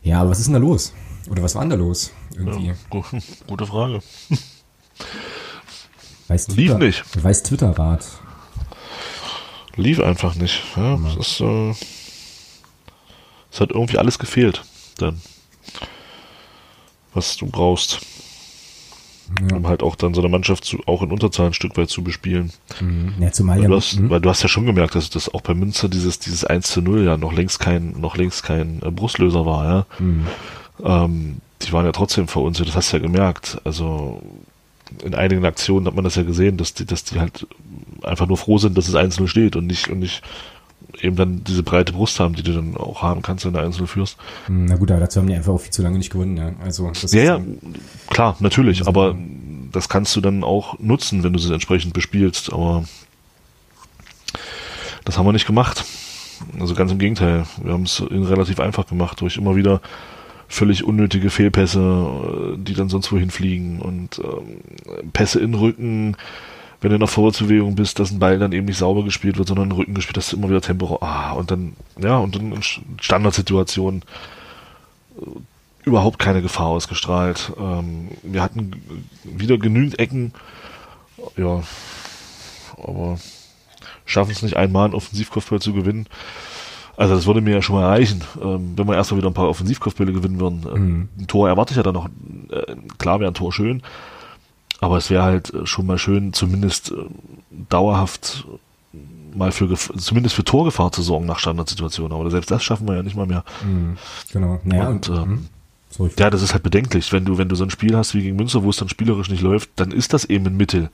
Ja, 0.03 0.21
aber 0.21 0.31
was 0.31 0.41
ist 0.41 0.47
denn 0.47 0.55
da 0.55 0.59
los? 0.59 0.93
Oder 1.31 1.43
was 1.43 1.55
war 1.55 1.63
denn 1.63 1.71
da 1.71 1.77
los? 1.77 2.11
Irgendwie. 2.37 2.67
Ja, 2.67 2.75
gu 2.91 3.03
gute 3.47 3.67
Frage. 3.67 4.01
Weiß 6.29 6.49
Lief 6.49 6.57
Twitter, 6.57 6.79
nicht. 6.79 7.05
Weiß 7.23 7.43
Twitter-Rat. 7.43 8.05
Lief 9.77 10.01
einfach 10.01 10.35
nicht. 10.35 10.63
Ja, 10.77 10.99
es 11.07 11.17
ist, 11.17 11.41
äh, 11.41 11.75
es 13.51 13.61
hat 13.61 13.71
irgendwie 13.71 13.99
alles 13.99 14.19
gefehlt 14.19 14.65
dann. 14.99 15.21
Was 17.15 17.37
du 17.37 17.47
brauchst, 17.47 18.01
Ja. 19.49 19.57
um 19.57 19.67
halt 19.67 19.83
auch 19.83 19.97
dann 19.97 20.13
so 20.15 20.21
eine 20.21 20.29
Mannschaft 20.29 20.65
zu, 20.65 20.79
auch 20.87 21.03
in 21.03 21.11
Unterzahl 21.11 21.47
ein 21.47 21.55
Stück 21.55 21.77
weit 21.77 21.89
zu 21.89 22.03
bespielen. 22.05 22.53
Mhm. 22.81 23.15
Ja, 23.21 23.33
zumal 23.33 23.59
Weil 23.61 23.69
du, 23.69 23.77
hast, 23.77 23.97
Mhm. 23.99 24.11
weil 24.11 24.21
du 24.21 24.29
hast 24.29 24.43
ja 24.43 24.49
schon 24.49 24.67
gemerkt, 24.67 24.95
dass 24.95 25.09
das 25.11 25.33
auch 25.33 25.41
bei 25.41 25.55
Münster 25.55 25.89
dieses, 25.89 26.19
dieses 26.19 26.45
1 26.45 26.67
zu 26.71 26.83
0 26.83 27.05
ja 27.05 27.17
noch 27.17 27.33
längst 27.33 27.59
kein, 27.61 27.99
noch 28.01 28.17
längst 28.17 28.43
kein 28.43 28.83
äh, 28.83 28.91
Brustlöser 28.91 29.47
war, 29.47 29.65
ja. 29.65 29.87
Mhm. 29.99 30.27
Ähm, 30.85 31.37
die 31.63 31.73
waren 31.73 31.87
ja 31.87 31.93
trotzdem 31.93 32.29
verunsichert, 32.29 32.69
das 32.69 32.77
hast 32.77 32.93
du 32.93 32.97
ja 32.99 33.03
gemerkt. 33.03 33.59
Also 33.65 34.21
in 35.03 35.15
einigen 35.15 35.45
Aktionen 35.47 35.87
hat 35.87 35.95
man 35.95 36.05
das 36.05 36.17
ja 36.17 36.23
gesehen, 36.25 36.57
dass 36.59 36.75
die, 36.75 36.85
dass 36.85 37.05
die 37.05 37.19
halt 37.19 37.47
einfach 38.03 38.27
nur 38.27 38.37
froh 38.37 38.59
sind, 38.59 38.77
dass 38.77 38.89
es 38.89 38.95
1-0 38.95 39.27
steht 39.29 39.57
und 39.57 39.67
nicht, 39.67 39.89
und 39.89 40.01
nicht 40.01 40.23
eben 41.01 41.17
dann 41.17 41.45
diese 41.45 41.63
breite 41.63 41.93
Brust 41.93 42.21
haben, 42.21 42.35
die 42.35 42.43
du 42.43 42.53
dann 42.53 42.77
auch 42.77 43.03
haben 43.03 43.23
kannst, 43.23 43.45
wenn 43.45 43.53
du 43.53 43.61
1-0 43.61 43.87
führst. 43.87 44.17
Mhm, 44.49 44.67
Na 44.67 44.77
gut, 44.77 44.91
aber 44.91 45.01
dazu 45.01 45.21
haben 45.21 45.29
die 45.29 45.35
einfach 45.35 45.53
auch 45.53 45.61
viel 45.61 45.73
zu 45.73 45.83
lange 45.83 45.99
nicht 45.99 46.11
gewonnen, 46.11 46.37
ja. 46.37 46.53
Also, 46.63 46.91
Ja, 47.11 47.23
ja, 47.23 47.41
klar, 48.11 48.37
natürlich, 48.41 48.87
aber 48.87 49.17
das 49.73 49.89
kannst 49.89 50.15
du 50.17 50.21
dann 50.21 50.45
auch 50.45 50.79
nutzen, 50.79 51.23
wenn 51.25 51.33
du 51.33 51.39
es 51.39 51.51
entsprechend 51.51 51.95
bespielst, 51.95 52.53
aber 52.53 52.85
das 55.05 55.19
haben 55.19 55.27
wir 55.27 55.33
nicht 55.33 55.47
gemacht. 55.47 55.85
Also 56.59 56.75
ganz 56.75 56.93
im 56.93 56.99
Gegenteil, 56.99 57.45
wir 57.63 57.73
haben 57.73 57.85
es 57.85 58.01
ihnen 58.01 58.25
relativ 58.25 58.61
einfach 58.61 58.87
gemacht, 58.87 59.21
durch 59.21 59.37
immer 59.37 59.57
wieder 59.57 59.81
völlig 60.49 60.85
unnötige 60.85 61.31
Fehlpässe, 61.31 61.81
äh, 61.81 62.59
die 62.59 62.75
dann 62.75 62.89
sonst 62.89 63.11
wohin 63.13 63.31
fliegen 63.31 63.81
und 63.81 64.21
ähm, 64.23 65.11
Pässe 65.13 65.41
in 65.41 65.55
Rücken, 65.55 66.17
wenn 66.85 66.91
du 66.91 66.97
in 66.97 67.01
der 67.01 67.09
Vorwärtsbewegung 67.09 67.75
bist, 67.77 67.99
dass 67.99 68.11
ein 68.11 68.19
Ball 68.19 68.39
dann 68.39 68.53
eben 68.53 68.67
nicht 68.67 68.77
sauber 68.77 69.05
gespielt 69.05 69.39
wird, 69.39 69.49
sondern 69.49 69.71
den 69.71 69.77
Rücken 69.77 69.95
gespielt, 69.95 70.19
dass 70.19 70.29
du 70.29 70.37
immer 70.37 70.51
wieder 70.51 70.61
Tempo, 70.61 70.99
ah, 71.01 71.33
und 71.33 71.51
dann, 71.51 71.73
ja, 71.99 72.19
und 72.19 72.37
dann 72.37 72.53
in 72.53 72.63
Standardsituationen 73.01 74.03
äh, 75.19 75.25
überhaupt 75.85 76.19
keine 76.19 76.43
Gefahr 76.43 76.67
ausgestrahlt. 76.67 77.53
Ähm, 77.59 78.09
wir 78.23 78.43
hatten 78.43 78.83
wieder 79.25 79.57
genügend 79.57 79.99
Ecken, 79.99 80.35
ja, 81.39 81.63
aber 82.77 83.19
schaffen 84.05 84.33
es 84.33 84.43
nicht 84.43 84.59
einmal 84.59 84.85
einen 84.85 84.95
Offensivkopfball 84.95 85.61
zu 85.61 85.73
gewinnen. 85.73 86.07
Also 86.99 87.15
das 87.15 87.27
würde 87.27 87.41
mir 87.41 87.55
ja 87.55 87.63
schon 87.63 87.77
mal 87.77 87.87
reichen, 87.87 88.23
ähm, 88.43 88.75
wenn 88.77 88.87
wir 88.87 88.95
erstmal 88.95 89.19
wieder 89.19 89.31
ein 89.31 89.35
paar 89.35 89.49
Offensivkopfbälle 89.49 90.13
gewinnen 90.13 90.39
würden. 90.39 90.67
Ähm, 90.67 90.85
Mhm. 90.85 91.09
Ein 91.21 91.27
Tor 91.29 91.49
erwarte 91.49 91.73
ich 91.73 91.79
ja 91.79 91.83
dann 91.83 91.95
noch. 91.95 92.11
Äh, 92.51 92.77
klar 92.99 93.21
wäre 93.21 93.31
ein 93.31 93.35
Tor 93.35 93.55
schön, 93.55 93.83
aber 94.85 94.99
es 94.99 95.11
wäre 95.11 95.23
halt 95.23 95.53
äh, 95.53 95.67
schon 95.67 95.87
mal 95.87 95.99
schön, 95.99 96.33
zumindest 96.33 96.93
äh, 96.93 96.97
dauerhaft 97.69 98.47
mal 99.35 99.51
für 99.51 99.75
zumindest 99.75 100.37
für 100.37 100.45
Torgefahr 100.45 100.93
zu 100.93 101.03
sorgen 101.03 101.27
nach 101.27 101.39
Standardsituationen. 101.39 102.13
Aber 102.17 102.31
selbst 102.31 102.51
das 102.51 102.63
schaffen 102.63 102.87
wir 102.87 102.95
ja 102.95 103.03
nicht 103.03 103.17
mal 103.17 103.27
mehr. 103.27 103.45
Mhm. 103.65 103.97
Genau. 104.33 104.61
Naja, 104.65 104.89
und, 104.89 105.09
Und, 105.09 105.19
ähm, 105.19 105.29
mhm. 105.29 105.47
Sorry. 105.91 106.11
Ja, 106.19 106.31
das 106.31 106.43
ist 106.43 106.53
halt 106.53 106.63
bedenklich. 106.65 107.13
Wenn 107.13 107.25
du, 107.25 107.39
wenn 107.39 107.49
du 107.49 107.55
so 107.55 107.65
ein 107.65 107.71
Spiel 107.71 107.97
hast 107.97 108.15
wie 108.15 108.23
gegen 108.23 108.37
Münster, 108.37 108.65
wo 108.65 108.71
es 108.71 108.77
dann 108.77 108.89
spielerisch 108.89 109.31
nicht 109.31 109.43
läuft, 109.43 109.71
dann 109.77 109.93
ist 109.93 110.13
das 110.13 110.25
eben 110.25 110.47
ein 110.47 110.57
Mittel, 110.57 110.91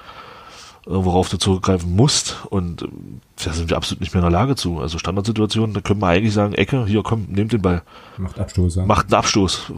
worauf 0.86 1.28
du 1.28 1.36
zurückgreifen 1.36 1.94
musst. 1.94 2.38
Und 2.48 2.82
ähm, 2.82 3.20
da 3.44 3.52
sind 3.52 3.70
wir 3.70 3.76
absolut 3.76 4.00
nicht 4.00 4.14
mehr 4.14 4.22
in 4.22 4.30
der 4.30 4.38
Lage 4.38 4.56
zu. 4.56 4.80
Also 4.80 4.98
Standardsituationen, 4.98 5.74
da 5.74 5.80
können 5.80 6.00
wir 6.00 6.08
eigentlich 6.08 6.34
sagen, 6.34 6.54
Ecke, 6.54 6.86
hier 6.86 7.02
komm, 7.02 7.26
nehmt 7.28 7.52
den 7.52 7.62
Ball. 7.62 7.82
Macht 8.18 8.38
Abstoß, 8.38 8.76
ja. 8.76 8.86
Macht 8.86 9.06
einen 9.06 9.14
Abstoß. 9.14 9.72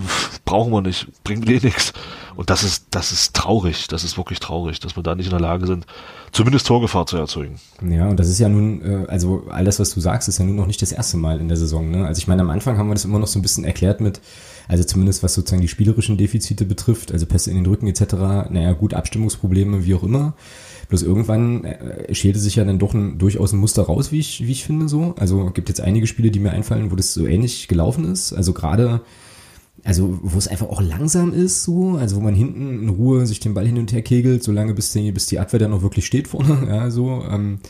Brauchen 0.44 0.72
wir 0.72 0.80
nicht. 0.80 1.08
Bringt 1.24 1.48
eh 1.48 1.60
nichts. 1.62 1.92
Und 2.34 2.50
das 2.50 2.62
ist, 2.62 2.86
das 2.90 3.12
ist 3.12 3.34
traurig. 3.34 3.88
Das 3.88 4.04
ist 4.04 4.16
wirklich 4.16 4.40
traurig, 4.40 4.80
dass 4.80 4.96
wir 4.96 5.02
da 5.02 5.14
nicht 5.14 5.26
in 5.26 5.32
der 5.32 5.40
Lage 5.40 5.66
sind, 5.66 5.86
zumindest 6.32 6.66
Torgefahr 6.66 7.06
zu 7.06 7.16
erzeugen. 7.16 7.56
Ja, 7.86 8.08
und 8.08 8.18
das 8.18 8.28
ist 8.28 8.38
ja 8.38 8.48
nun, 8.48 8.82
äh, 8.82 9.06
also 9.08 9.44
all 9.50 9.64
das, 9.64 9.78
was 9.80 9.94
du 9.94 10.00
sagst, 10.00 10.28
ist 10.28 10.38
ja 10.38 10.44
nun 10.44 10.56
noch 10.56 10.66
nicht 10.66 10.82
das 10.82 10.92
erste 10.92 11.16
Mal 11.16 11.40
in 11.40 11.48
der 11.48 11.56
Saison. 11.56 11.90
Ne? 11.90 12.06
Also 12.06 12.18
ich 12.18 12.28
meine, 12.28 12.42
am 12.42 12.50
Anfang 12.50 12.78
haben 12.78 12.88
wir 12.88 12.94
das 12.94 13.04
immer 13.04 13.18
noch 13.18 13.26
so 13.26 13.38
ein 13.38 13.42
bisschen 13.42 13.64
erklärt 13.64 14.00
mit, 14.00 14.20
also 14.68 14.84
zumindest 14.84 15.22
was 15.22 15.34
sozusagen 15.34 15.62
die 15.62 15.68
spielerischen 15.68 16.16
Defizite 16.16 16.64
betrifft, 16.64 17.12
also 17.12 17.26
Pässe 17.26 17.50
in 17.50 17.56
den 17.56 17.66
Rücken 17.66 17.86
etc., 17.86 18.14
naja 18.50 18.72
gut, 18.72 18.94
Abstimmungsprobleme, 18.94 19.84
wie 19.84 19.94
auch 19.94 20.02
immer. 20.02 20.34
Bloß 20.92 21.04
irgendwann 21.04 21.64
äh, 21.64 22.14
schälte 22.14 22.38
sich 22.38 22.56
ja 22.56 22.66
dann 22.66 22.78
doch 22.78 22.92
ein, 22.92 23.16
durchaus 23.16 23.54
ein 23.54 23.60
Muster 23.60 23.80
raus, 23.80 24.12
wie 24.12 24.18
ich, 24.18 24.46
wie 24.46 24.52
ich 24.52 24.62
finde 24.62 24.90
so. 24.90 25.14
Also 25.18 25.46
gibt 25.46 25.70
jetzt 25.70 25.80
einige 25.80 26.06
Spiele, 26.06 26.30
die 26.30 26.38
mir 26.38 26.50
einfallen, 26.50 26.90
wo 26.90 26.96
das 26.96 27.14
so 27.14 27.26
ähnlich 27.26 27.66
gelaufen 27.66 28.04
ist. 28.04 28.34
Also 28.34 28.52
gerade 28.52 29.00
also 29.84 30.18
wo 30.22 30.36
es 30.36 30.48
einfach 30.48 30.68
auch 30.68 30.82
langsam 30.82 31.32
ist, 31.32 31.62
so, 31.62 31.96
also 31.96 32.16
wo 32.16 32.20
man 32.20 32.34
hinten 32.34 32.82
in 32.82 32.88
Ruhe 32.90 33.26
sich 33.26 33.40
den 33.40 33.54
Ball 33.54 33.66
hin 33.66 33.78
und 33.78 33.90
her 33.90 34.02
kegelt, 34.02 34.42
solange 34.42 34.74
bis 34.74 34.92
die, 34.92 35.12
bis 35.12 35.24
die 35.24 35.38
Abwehr 35.38 35.60
dann 35.60 35.70
noch 35.70 35.80
wirklich 35.80 36.04
steht 36.04 36.28
vorne, 36.28 36.66
ja, 36.68 36.90
so, 36.90 37.24
ähm, 37.26 37.60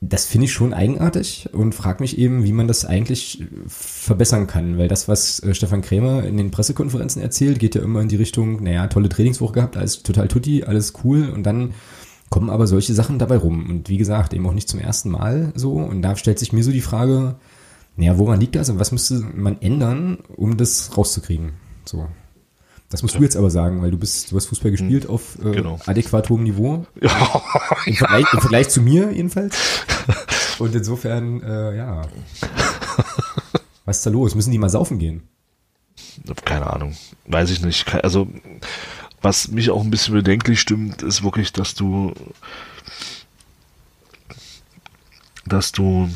das 0.00 0.26
finde 0.26 0.46
ich 0.46 0.52
schon 0.52 0.74
eigenartig 0.74 1.50
und 1.52 1.72
frage 1.72 2.02
mich 2.02 2.18
eben, 2.18 2.42
wie 2.42 2.52
man 2.52 2.66
das 2.66 2.84
eigentlich 2.84 3.44
verbessern 3.68 4.48
kann, 4.48 4.76
weil 4.76 4.88
das, 4.88 5.06
was 5.06 5.40
äh, 5.44 5.54
Stefan 5.54 5.82
Krämer 5.82 6.24
in 6.24 6.36
den 6.36 6.50
Pressekonferenzen 6.50 7.22
erzählt, 7.22 7.60
geht 7.60 7.76
ja 7.76 7.82
immer 7.82 8.00
in 8.00 8.08
die 8.08 8.16
Richtung, 8.16 8.60
naja, 8.64 8.88
tolle 8.88 9.08
Trainingswoche 9.08 9.52
gehabt, 9.52 9.76
alles 9.76 10.02
total 10.02 10.26
tutti, 10.26 10.64
alles 10.64 10.94
cool 11.04 11.30
und 11.30 11.44
dann 11.44 11.74
kommen 12.30 12.50
aber 12.50 12.66
solche 12.66 12.94
Sachen 12.94 13.18
dabei 13.18 13.36
rum 13.36 13.68
und 13.70 13.88
wie 13.88 13.96
gesagt, 13.96 14.32
eben 14.34 14.46
auch 14.46 14.52
nicht 14.54 14.68
zum 14.68 14.80
ersten 14.80 15.10
Mal 15.10 15.52
so 15.54 15.72
und 15.74 16.02
da 16.02 16.16
stellt 16.16 16.38
sich 16.38 16.52
mir 16.52 16.64
so 16.64 16.72
die 16.72 16.80
Frage, 16.80 17.36
naja, 17.96 18.18
woran 18.18 18.40
liegt 18.40 18.56
das 18.56 18.70
und 18.70 18.78
was 18.80 18.90
müsste 18.92 19.14
man 19.34 19.60
ändern, 19.62 20.18
um 20.36 20.56
das 20.56 20.96
rauszukriegen? 20.96 21.52
So. 21.84 22.08
Das 22.90 23.02
musst 23.02 23.16
du 23.16 23.22
jetzt 23.22 23.36
aber 23.36 23.50
sagen, 23.50 23.82
weil 23.82 23.90
du 23.90 23.98
bist, 23.98 24.30
du 24.30 24.36
hast 24.36 24.46
Fußball 24.46 24.70
gespielt 24.70 25.08
auf 25.08 25.38
äh, 25.44 25.50
Genau. 25.52 25.78
adäquat 25.86 26.28
hohem 26.28 26.44
Niveau. 26.44 26.86
Ja, 27.00 27.42
Im 27.86 27.94
Vergleich, 27.94 28.26
Im 28.32 28.40
Vergleich 28.40 28.68
zu 28.68 28.80
mir 28.82 29.10
jedenfalls. 29.12 29.56
Und 30.58 30.74
insofern, 30.74 31.42
äh, 31.42 31.76
ja. 31.76 32.02
Was 33.84 33.98
ist 33.98 34.06
da 34.06 34.10
los? 34.10 34.34
Müssen 34.34 34.52
die 34.52 34.58
mal 34.58 34.70
saufen 34.70 34.98
gehen? 34.98 35.22
keine 36.44 36.72
Ahnung. 36.72 36.94
Weiß 37.26 37.50
ich 37.50 37.62
nicht. 37.62 37.92
Also, 38.04 38.28
was 39.24 39.48
mich 39.48 39.70
auch 39.70 39.82
ein 39.82 39.90
bisschen 39.90 40.14
bedenklich 40.14 40.60
stimmt, 40.60 41.02
ist 41.02 41.24
wirklich, 41.24 41.52
dass 41.52 41.74
du, 41.74 42.12
dass 45.46 45.72
du, 45.72 46.10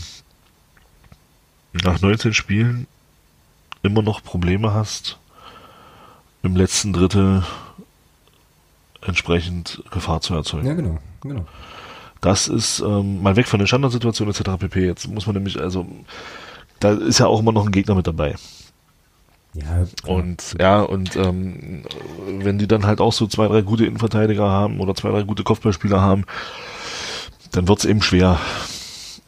nach 1.72 2.00
19 2.00 2.34
Spielen 2.34 2.86
immer 3.82 4.02
noch 4.02 4.22
Probleme 4.22 4.74
hast, 4.74 5.18
im 6.42 6.54
letzten 6.54 6.92
Drittel 6.92 7.44
entsprechend 9.00 9.82
Gefahr 9.90 10.20
zu 10.20 10.34
erzeugen. 10.34 10.66
Ja, 10.66 10.74
genau, 10.74 10.98
genau. 11.22 11.46
Das 12.20 12.48
ist 12.48 12.80
ähm, 12.80 13.22
mal 13.22 13.36
weg 13.36 13.46
von 13.46 13.58
den 13.58 13.68
Standardsituationen 13.68 14.34
etc. 14.34 14.50
pp. 14.58 14.84
Jetzt 14.84 15.08
muss 15.08 15.26
man 15.26 15.36
nämlich, 15.36 15.58
also 15.58 15.86
da 16.80 16.92
ist 16.92 17.20
ja 17.20 17.26
auch 17.26 17.40
immer 17.40 17.52
noch 17.52 17.64
ein 17.64 17.72
Gegner 17.72 17.94
mit 17.94 18.06
dabei. 18.06 18.34
Ja, 19.54 19.86
Und 20.06 20.56
ja, 20.60 20.80
und 20.82 21.16
ähm, 21.16 21.82
wenn 22.26 22.58
die 22.58 22.68
dann 22.68 22.86
halt 22.86 23.00
auch 23.00 23.12
so 23.12 23.26
zwei, 23.26 23.48
drei 23.48 23.62
gute 23.62 23.86
Innenverteidiger 23.86 24.48
haben 24.48 24.78
oder 24.80 24.94
zwei, 24.94 25.10
drei 25.10 25.22
gute 25.22 25.42
Kopfballspieler 25.42 26.00
haben, 26.00 26.24
dann 27.52 27.66
wird's 27.66 27.84
eben 27.84 28.02
schwer, 28.02 28.38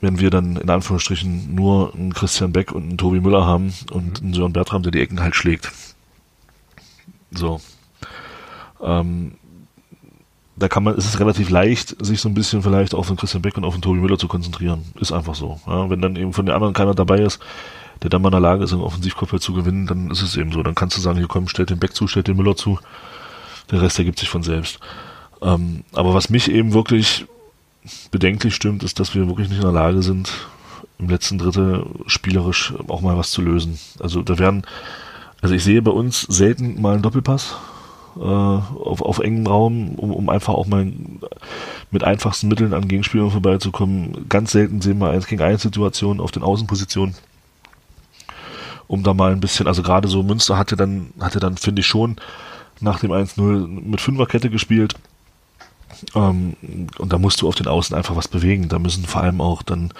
wenn 0.00 0.20
wir 0.20 0.30
dann 0.30 0.56
in 0.56 0.70
Anführungsstrichen 0.70 1.54
nur 1.54 1.94
einen 1.94 2.14
Christian 2.14 2.52
Beck 2.52 2.72
und 2.72 2.82
einen 2.84 2.98
Tobi 2.98 3.20
Müller 3.20 3.46
haben 3.46 3.72
und 3.92 4.22
einen 4.22 4.34
Sören 4.34 4.52
Bertram, 4.52 4.82
der 4.82 4.92
die 4.92 5.00
Ecken 5.00 5.20
halt 5.20 5.34
schlägt. 5.34 5.72
So. 7.32 7.60
Ähm, 8.82 9.32
da 10.56 10.68
kann 10.68 10.84
man, 10.84 10.94
ist 10.96 11.06
es 11.06 11.18
relativ 11.18 11.48
leicht, 11.48 11.96
sich 12.04 12.20
so 12.20 12.28
ein 12.28 12.34
bisschen 12.34 12.62
vielleicht 12.62 12.94
auf 12.94 13.08
den 13.08 13.16
Christian 13.16 13.42
Beck 13.42 13.56
und 13.56 13.64
auf 13.64 13.74
den 13.74 13.82
Tobi 13.82 13.98
Müller 13.98 14.18
zu 14.18 14.28
konzentrieren. 14.28 14.84
Ist 15.00 15.12
einfach 15.12 15.34
so. 15.34 15.60
Ja, 15.66 15.88
wenn 15.88 16.02
dann 16.02 16.16
eben 16.16 16.32
von 16.32 16.44
den 16.46 16.54
anderen 16.54 16.74
keiner 16.74 16.94
dabei 16.94 17.20
ist, 17.20 17.40
der 18.02 18.10
dann 18.10 18.22
mal 18.22 18.28
in 18.28 18.32
der 18.32 18.40
Lage 18.40 18.64
ist, 18.64 18.72
einen 18.72 18.82
Offensivkopfball 18.82 19.40
zu 19.40 19.52
gewinnen, 19.52 19.86
dann 19.86 20.10
ist 20.10 20.22
es 20.22 20.36
eben 20.36 20.52
so. 20.52 20.62
Dann 20.62 20.74
kannst 20.74 20.96
du 20.96 21.00
sagen, 21.00 21.18
hier 21.18 21.28
komm, 21.28 21.48
stellt 21.48 21.70
den 21.70 21.78
Beck 21.78 21.94
zu, 21.94 22.06
stellt 22.06 22.28
den 22.28 22.36
Müller 22.36 22.56
zu. 22.56 22.78
Der 23.70 23.82
Rest 23.82 23.98
ergibt 23.98 24.18
sich 24.18 24.28
von 24.28 24.42
selbst. 24.42 24.80
Ähm, 25.42 25.84
aber 25.92 26.14
was 26.14 26.30
mich 26.30 26.50
eben 26.50 26.72
wirklich 26.72 27.26
bedenklich 28.10 28.54
stimmt, 28.54 28.82
ist, 28.82 29.00
dass 29.00 29.14
wir 29.14 29.26
wirklich 29.26 29.48
nicht 29.48 29.58
in 29.58 29.64
der 29.64 29.72
Lage 29.72 30.02
sind, 30.02 30.32
im 30.98 31.08
letzten 31.08 31.38
Drittel 31.38 31.86
spielerisch 32.06 32.74
auch 32.88 33.00
mal 33.00 33.16
was 33.16 33.30
zu 33.30 33.42
lösen. 33.42 33.78
Also 34.00 34.22
da 34.22 34.38
werden, 34.38 34.64
also 35.40 35.54
ich 35.54 35.64
sehe 35.64 35.82
bei 35.82 35.90
uns 35.90 36.22
selten 36.22 36.80
mal 36.80 36.94
einen 36.94 37.02
Doppelpass 37.02 37.56
äh, 38.16 38.20
auf, 38.20 39.02
auf 39.02 39.18
engem 39.18 39.46
Raum, 39.46 39.94
um, 39.94 40.12
um 40.12 40.28
einfach 40.28 40.54
auch 40.54 40.66
mal 40.66 40.92
mit 41.90 42.04
einfachsten 42.04 42.48
Mitteln 42.48 42.74
an 42.74 42.88
Gegenspielern 42.88 43.30
vorbeizukommen. 43.30 44.26
Ganz 44.28 44.52
selten 44.52 44.80
sehen 44.80 44.98
wir 44.98 45.10
eins 45.10 45.26
gegen 45.26 45.42
eins 45.42 45.62
Situationen 45.62 46.20
auf 46.20 46.32
den 46.32 46.42
Außenpositionen. 46.42 47.14
Um 48.90 49.04
da 49.04 49.14
mal 49.14 49.30
ein 49.30 49.38
bisschen, 49.38 49.68
also 49.68 49.82
gerade 49.82 50.08
so 50.08 50.24
Münster 50.24 50.58
hatte 50.58 50.74
dann, 50.74 51.12
hatte 51.20 51.38
dann, 51.38 51.56
finde 51.56 51.78
ich 51.78 51.86
schon, 51.86 52.16
nach 52.80 52.98
dem 52.98 53.12
1-0 53.12 53.68
mit 53.68 54.00
Fünferkette 54.00 54.50
gespielt. 54.50 54.94
Ähm, 56.16 56.56
und 56.98 57.12
da 57.12 57.18
musst 57.18 57.40
du 57.40 57.46
auf 57.46 57.54
den 57.54 57.68
Außen 57.68 57.94
einfach 57.94 58.16
was 58.16 58.26
bewegen. 58.26 58.68
Da 58.68 58.80
müssen 58.80 59.04
vor 59.04 59.22
allem 59.22 59.40
auch 59.40 59.62
dann 59.62 59.92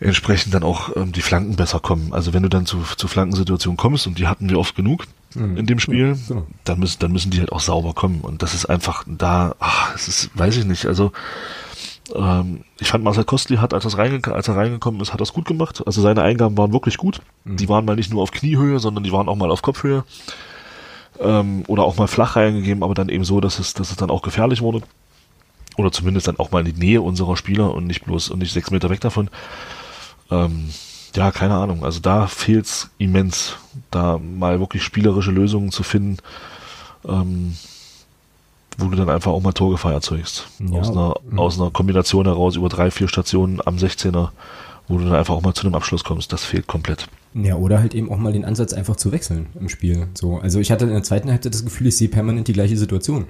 entsprechend 0.00 0.52
dann 0.52 0.64
auch 0.64 0.94
ähm, 0.96 1.12
die 1.12 1.22
Flanken 1.22 1.56
besser 1.56 1.80
kommen. 1.80 2.12
Also 2.12 2.34
wenn 2.34 2.42
du 2.42 2.50
dann 2.50 2.66
zu, 2.66 2.82
zu 2.96 3.08
Flankensituationen 3.08 3.78
kommst, 3.78 4.06
und 4.06 4.18
die 4.18 4.26
hatten 4.26 4.50
wir 4.50 4.58
oft 4.58 4.76
genug 4.76 5.06
in 5.34 5.66
dem 5.66 5.78
Spiel, 5.78 6.08
Ja, 6.08 6.14
genau. 6.28 6.46
dann 6.64 6.78
müssen, 6.80 6.98
dann 7.00 7.12
müssen 7.12 7.30
die 7.30 7.38
halt 7.40 7.52
auch 7.52 7.60
sauber 7.60 7.94
kommen. 7.94 8.20
Und 8.20 8.42
das 8.42 8.52
ist 8.52 8.66
einfach 8.66 9.04
da, 9.06 9.54
ach, 9.60 9.94
es 9.94 10.08
ist, 10.08 10.30
weiß 10.34 10.56
ich 10.58 10.64
nicht, 10.66 10.86
also 10.86 11.12
ähm, 12.14 12.64
ich 12.78 12.88
fand 12.88 13.04
Marcel 13.04 13.24
Kostli 13.24 13.56
hat, 13.56 13.74
als, 13.74 13.84
als 13.84 14.48
er 14.48 14.56
reingekommen 14.56 15.00
ist, 15.00 15.12
hat 15.12 15.20
das 15.20 15.32
gut 15.32 15.46
gemacht. 15.46 15.82
Also 15.86 16.00
seine 16.00 16.22
Eingaben 16.22 16.56
waren 16.56 16.72
wirklich 16.72 16.96
gut. 16.96 17.20
Die 17.44 17.68
waren 17.68 17.84
mal 17.84 17.96
nicht 17.96 18.12
nur 18.12 18.22
auf 18.22 18.30
Kniehöhe, 18.30 18.78
sondern 18.78 19.04
die 19.04 19.12
waren 19.12 19.28
auch 19.28 19.36
mal 19.36 19.50
auf 19.50 19.62
Kopfhöhe. 19.62 20.04
Ähm, 21.20 21.64
oder 21.66 21.84
auch 21.84 21.96
mal 21.96 22.06
flach 22.06 22.36
reingegeben, 22.36 22.82
aber 22.82 22.94
dann 22.94 23.08
eben 23.08 23.24
so, 23.24 23.40
dass 23.40 23.58
es, 23.58 23.74
dass 23.74 23.90
es 23.90 23.96
dann 23.96 24.10
auch 24.10 24.22
gefährlich 24.22 24.62
wurde. 24.62 24.82
Oder 25.76 25.92
zumindest 25.92 26.28
dann 26.28 26.38
auch 26.38 26.50
mal 26.50 26.66
in 26.66 26.74
die 26.74 26.80
Nähe 26.80 27.02
unserer 27.02 27.36
Spieler 27.36 27.72
und 27.74 27.86
nicht 27.86 28.04
bloß 28.04 28.30
und 28.30 28.40
nicht 28.40 28.52
sechs 28.52 28.70
Meter 28.70 28.90
weg 28.90 29.00
davon. 29.00 29.30
Ähm, 30.30 30.70
ja, 31.14 31.30
keine 31.30 31.54
Ahnung. 31.54 31.84
Also 31.84 32.00
da 32.00 32.26
fehlt's 32.26 32.90
immens, 32.98 33.56
da 33.90 34.18
mal 34.18 34.60
wirklich 34.60 34.82
spielerische 34.82 35.30
Lösungen 35.30 35.70
zu 35.70 35.82
finden, 35.82 36.18
ähm, 37.06 37.56
wo 38.78 38.88
du 38.88 38.96
dann 38.96 39.10
einfach 39.10 39.32
auch 39.32 39.42
mal 39.42 39.52
Torgefahr 39.52 39.92
erzeugst. 39.92 40.48
Ja, 40.60 40.78
aus, 40.78 40.90
einer, 40.90 41.14
mhm. 41.28 41.38
aus 41.38 41.60
einer 41.60 41.70
Kombination 41.70 42.24
heraus 42.24 42.56
über 42.56 42.68
drei, 42.68 42.90
vier 42.90 43.08
Stationen 43.08 43.60
am 43.64 43.76
16er, 43.76 44.30
wo 44.86 44.98
du 44.98 45.04
dann 45.04 45.14
einfach 45.14 45.34
auch 45.34 45.42
mal 45.42 45.52
zu 45.52 45.66
einem 45.66 45.74
Abschluss 45.74 46.04
kommst. 46.04 46.32
Das 46.32 46.44
fehlt 46.44 46.68
komplett. 46.68 47.08
Ja, 47.34 47.56
oder 47.56 47.80
halt 47.80 47.94
eben 47.94 48.10
auch 48.10 48.16
mal 48.16 48.32
den 48.32 48.44
Ansatz 48.44 48.72
einfach 48.72 48.96
zu 48.96 49.12
wechseln 49.12 49.46
im 49.60 49.68
Spiel. 49.68 50.06
So, 50.14 50.38
also 50.38 50.60
ich 50.60 50.70
hatte 50.70 50.86
in 50.86 50.92
der 50.92 51.02
zweiten 51.02 51.30
Halbzeit 51.30 51.52
das 51.52 51.64
Gefühl, 51.64 51.88
ich 51.88 51.96
sehe 51.96 52.08
permanent 52.08 52.48
die 52.48 52.52
gleiche 52.52 52.76
Situation. 52.76 53.26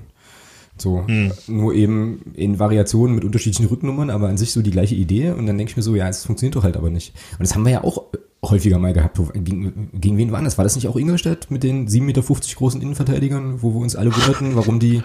So, 0.76 1.04
nur 1.48 1.74
eben 1.74 2.20
in 2.34 2.60
Variationen 2.60 3.16
mit 3.16 3.24
unterschiedlichen 3.24 3.66
Rücknummern, 3.66 4.10
aber 4.10 4.28
an 4.28 4.38
sich 4.38 4.52
so 4.52 4.62
die 4.62 4.70
gleiche 4.70 4.94
Idee. 4.94 5.30
Und 5.30 5.46
dann 5.46 5.58
denke 5.58 5.70
ich 5.70 5.76
mir 5.76 5.82
so, 5.82 5.96
ja, 5.96 6.08
es 6.08 6.24
funktioniert 6.24 6.54
doch 6.54 6.62
halt 6.62 6.76
aber 6.76 6.90
nicht. 6.90 7.14
Und 7.32 7.40
das 7.40 7.56
haben 7.56 7.64
wir 7.64 7.72
ja 7.72 7.84
auch 7.84 8.04
häufiger 8.44 8.78
mal 8.78 8.92
gehabt. 8.92 9.20
Gegen, 9.34 9.90
gegen 9.92 10.16
wen 10.18 10.30
war 10.30 10.42
das? 10.42 10.56
War 10.56 10.64
das 10.64 10.76
nicht 10.76 10.86
auch 10.86 10.96
Ingolstadt 10.96 11.50
mit 11.50 11.64
den 11.64 11.88
7,50 11.88 12.02
Meter 12.02 12.22
großen 12.22 12.80
Innenverteidigern, 12.80 13.62
wo 13.62 13.74
wir 13.74 13.80
uns 13.80 13.96
alle 13.96 14.14
wunderten, 14.14 14.54
warum 14.54 14.78
die 14.78 15.02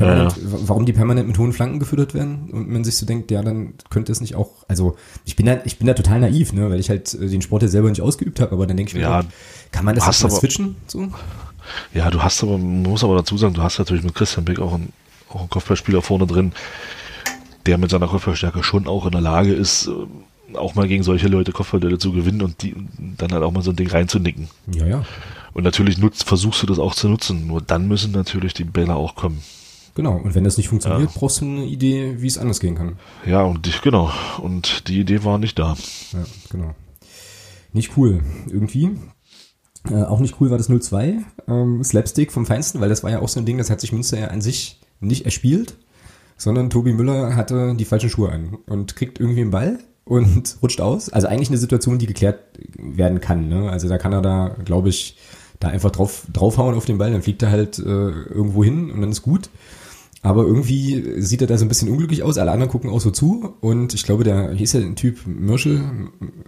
permanent, 0.00 0.34
warum 0.42 0.84
die 0.86 0.92
permanent 0.92 1.28
mit 1.28 1.38
hohen 1.38 1.52
Flanken 1.52 1.78
gefüttert 1.78 2.14
werden 2.14 2.50
und 2.50 2.68
man 2.68 2.82
sich 2.84 2.96
so 2.96 3.06
denkt, 3.06 3.30
ja, 3.30 3.42
dann 3.42 3.74
könnte 3.90 4.10
es 4.12 4.20
nicht 4.20 4.34
auch, 4.34 4.50
also 4.68 4.96
ich 5.24 5.36
bin 5.36 5.46
da, 5.46 5.58
ich 5.64 5.78
bin 5.78 5.86
da 5.86 5.94
total 5.94 6.20
naiv, 6.20 6.52
ne, 6.52 6.68
weil 6.70 6.80
ich 6.80 6.90
halt 6.90 7.14
äh, 7.14 7.28
den 7.28 7.42
Sport 7.42 7.62
ja 7.62 7.68
selber 7.68 7.88
nicht 7.88 8.02
ausgeübt 8.02 8.40
habe, 8.40 8.52
aber 8.52 8.66
dann 8.66 8.76
denke 8.76 8.90
ich 8.90 8.94
mir, 8.96 9.02
Ja, 9.02 9.20
auch, 9.20 9.24
kann 9.70 9.84
man 9.84 9.94
das 9.94 10.06
hast 10.06 10.24
aber- 10.24 10.34
switchen? 10.34 10.76
So? 10.86 11.08
Ja, 11.94 12.10
du 12.10 12.22
hast 12.22 12.42
aber, 12.42 12.58
man 12.58 12.82
muss 12.82 13.04
aber 13.04 13.14
dazu 13.16 13.38
sagen, 13.38 13.54
du 13.54 13.62
hast 13.62 13.78
natürlich 13.78 14.02
mit 14.02 14.14
Christian 14.14 14.44
Beck 14.44 14.58
auch 14.58 14.74
einen, 14.74 14.92
auch 15.28 15.40
einen 15.40 15.50
Kopfballspieler 15.50 16.02
vorne 16.02 16.26
drin, 16.26 16.52
der 17.66 17.78
mit 17.78 17.90
seiner 17.90 18.08
Kopfballstärke 18.08 18.62
schon 18.64 18.86
auch 18.88 19.04
in 19.06 19.12
der 19.12 19.20
Lage 19.20 19.52
ist, 19.52 19.86
äh, 19.86 20.56
auch 20.56 20.74
mal 20.74 20.88
gegen 20.88 21.04
solche 21.04 21.28
Leute 21.28 21.52
Kopfballduelle 21.52 21.98
zu 21.98 22.10
gewinnen 22.12 22.42
und 22.42 22.62
die 22.62 22.74
dann 22.98 23.30
halt 23.32 23.44
auch 23.44 23.52
mal 23.52 23.62
so 23.62 23.70
ein 23.70 23.76
Ding 23.76 23.88
reinzunicken. 23.88 24.48
Ja, 24.74 24.84
ja, 24.84 25.04
Und 25.52 25.62
natürlich 25.62 25.98
nutzt, 25.98 26.24
versuchst 26.24 26.62
du 26.62 26.66
das 26.66 26.80
auch 26.80 26.92
zu 26.96 27.08
nutzen. 27.08 27.46
Nur 27.46 27.60
dann 27.62 27.86
müssen 27.86 28.10
natürlich 28.10 28.52
die 28.54 28.64
Bälle 28.64 28.96
auch 28.96 29.14
kommen. 29.14 29.42
Genau. 29.94 30.16
Und 30.16 30.34
wenn 30.34 30.44
das 30.44 30.56
nicht 30.56 30.68
funktioniert, 30.68 31.12
brauchst 31.14 31.40
du 31.40 31.44
eine 31.44 31.64
Idee, 31.64 32.16
wie 32.18 32.26
es 32.26 32.38
anders 32.38 32.60
gehen 32.60 32.74
kann. 32.74 32.96
Ja, 33.26 33.42
und 33.42 33.66
die, 33.66 33.72
genau. 33.82 34.10
Und 34.40 34.88
die 34.88 35.00
Idee 35.00 35.24
war 35.24 35.38
nicht 35.38 35.58
da. 35.58 35.76
Ja, 36.12 36.24
genau. 36.50 36.74
Nicht 37.72 37.96
cool, 37.96 38.20
irgendwie. 38.48 38.90
Äh, 39.88 40.02
auch 40.02 40.20
nicht 40.20 40.40
cool 40.40 40.50
war 40.50 40.58
das 40.58 40.68
0-2, 40.68 41.18
ähm, 41.48 41.82
Slapstick 41.82 42.32
vom 42.32 42.44
Feinsten, 42.44 42.80
weil 42.80 42.88
das 42.88 43.02
war 43.02 43.10
ja 43.10 43.20
auch 43.20 43.28
so 43.28 43.40
ein 43.40 43.46
Ding, 43.46 43.56
das 43.56 43.70
hat 43.70 43.80
sich 43.80 43.92
Münster 43.92 44.18
ja 44.18 44.26
an 44.28 44.42
sich 44.42 44.80
nicht 45.00 45.24
erspielt, 45.24 45.76
sondern 46.36 46.68
Tobi 46.68 46.92
Müller 46.92 47.34
hatte 47.34 47.74
die 47.74 47.86
falschen 47.86 48.10
Schuhe 48.10 48.30
an 48.30 48.58
und 48.66 48.94
kriegt 48.94 49.20
irgendwie 49.20 49.40
einen 49.40 49.50
Ball 49.50 49.78
und 50.04 50.58
rutscht 50.62 50.80
aus. 50.80 51.08
Also 51.10 51.28
eigentlich 51.28 51.48
eine 51.48 51.58
Situation, 51.58 51.98
die 51.98 52.06
geklärt 52.06 52.40
werden 52.76 53.20
kann. 53.20 53.48
Ne? 53.48 53.70
Also 53.70 53.88
da 53.88 53.96
kann 53.96 54.12
er 54.12 54.20
da, 54.20 54.56
glaube 54.64 54.90
ich, 54.90 55.16
da 55.60 55.68
einfach 55.68 55.90
drauf 55.90 56.22
draufhauen 56.32 56.74
auf 56.74 56.86
den 56.86 56.98
Ball, 56.98 57.12
dann 57.12 57.22
fliegt 57.22 57.42
er 57.42 57.50
halt 57.50 57.78
äh, 57.78 57.82
irgendwo 57.82 58.64
hin 58.64 58.90
und 58.90 59.00
dann 59.00 59.10
ist 59.10 59.22
gut. 59.22 59.50
Aber 60.22 60.42
irgendwie 60.42 61.22
sieht 61.22 61.40
er 61.40 61.46
da 61.46 61.56
so 61.56 61.64
ein 61.64 61.68
bisschen 61.68 61.88
unglücklich 61.88 62.22
aus. 62.22 62.36
Alle 62.36 62.50
anderen 62.50 62.70
gucken 62.70 62.90
auch 62.90 63.00
so 63.00 63.10
zu. 63.10 63.54
Und 63.62 63.94
ich 63.94 64.04
glaube, 64.04 64.22
der 64.22 64.52
hieß 64.52 64.74
ja 64.74 64.80
ein 64.80 64.96
Typ 64.96 65.26
Mürschel, 65.26 65.80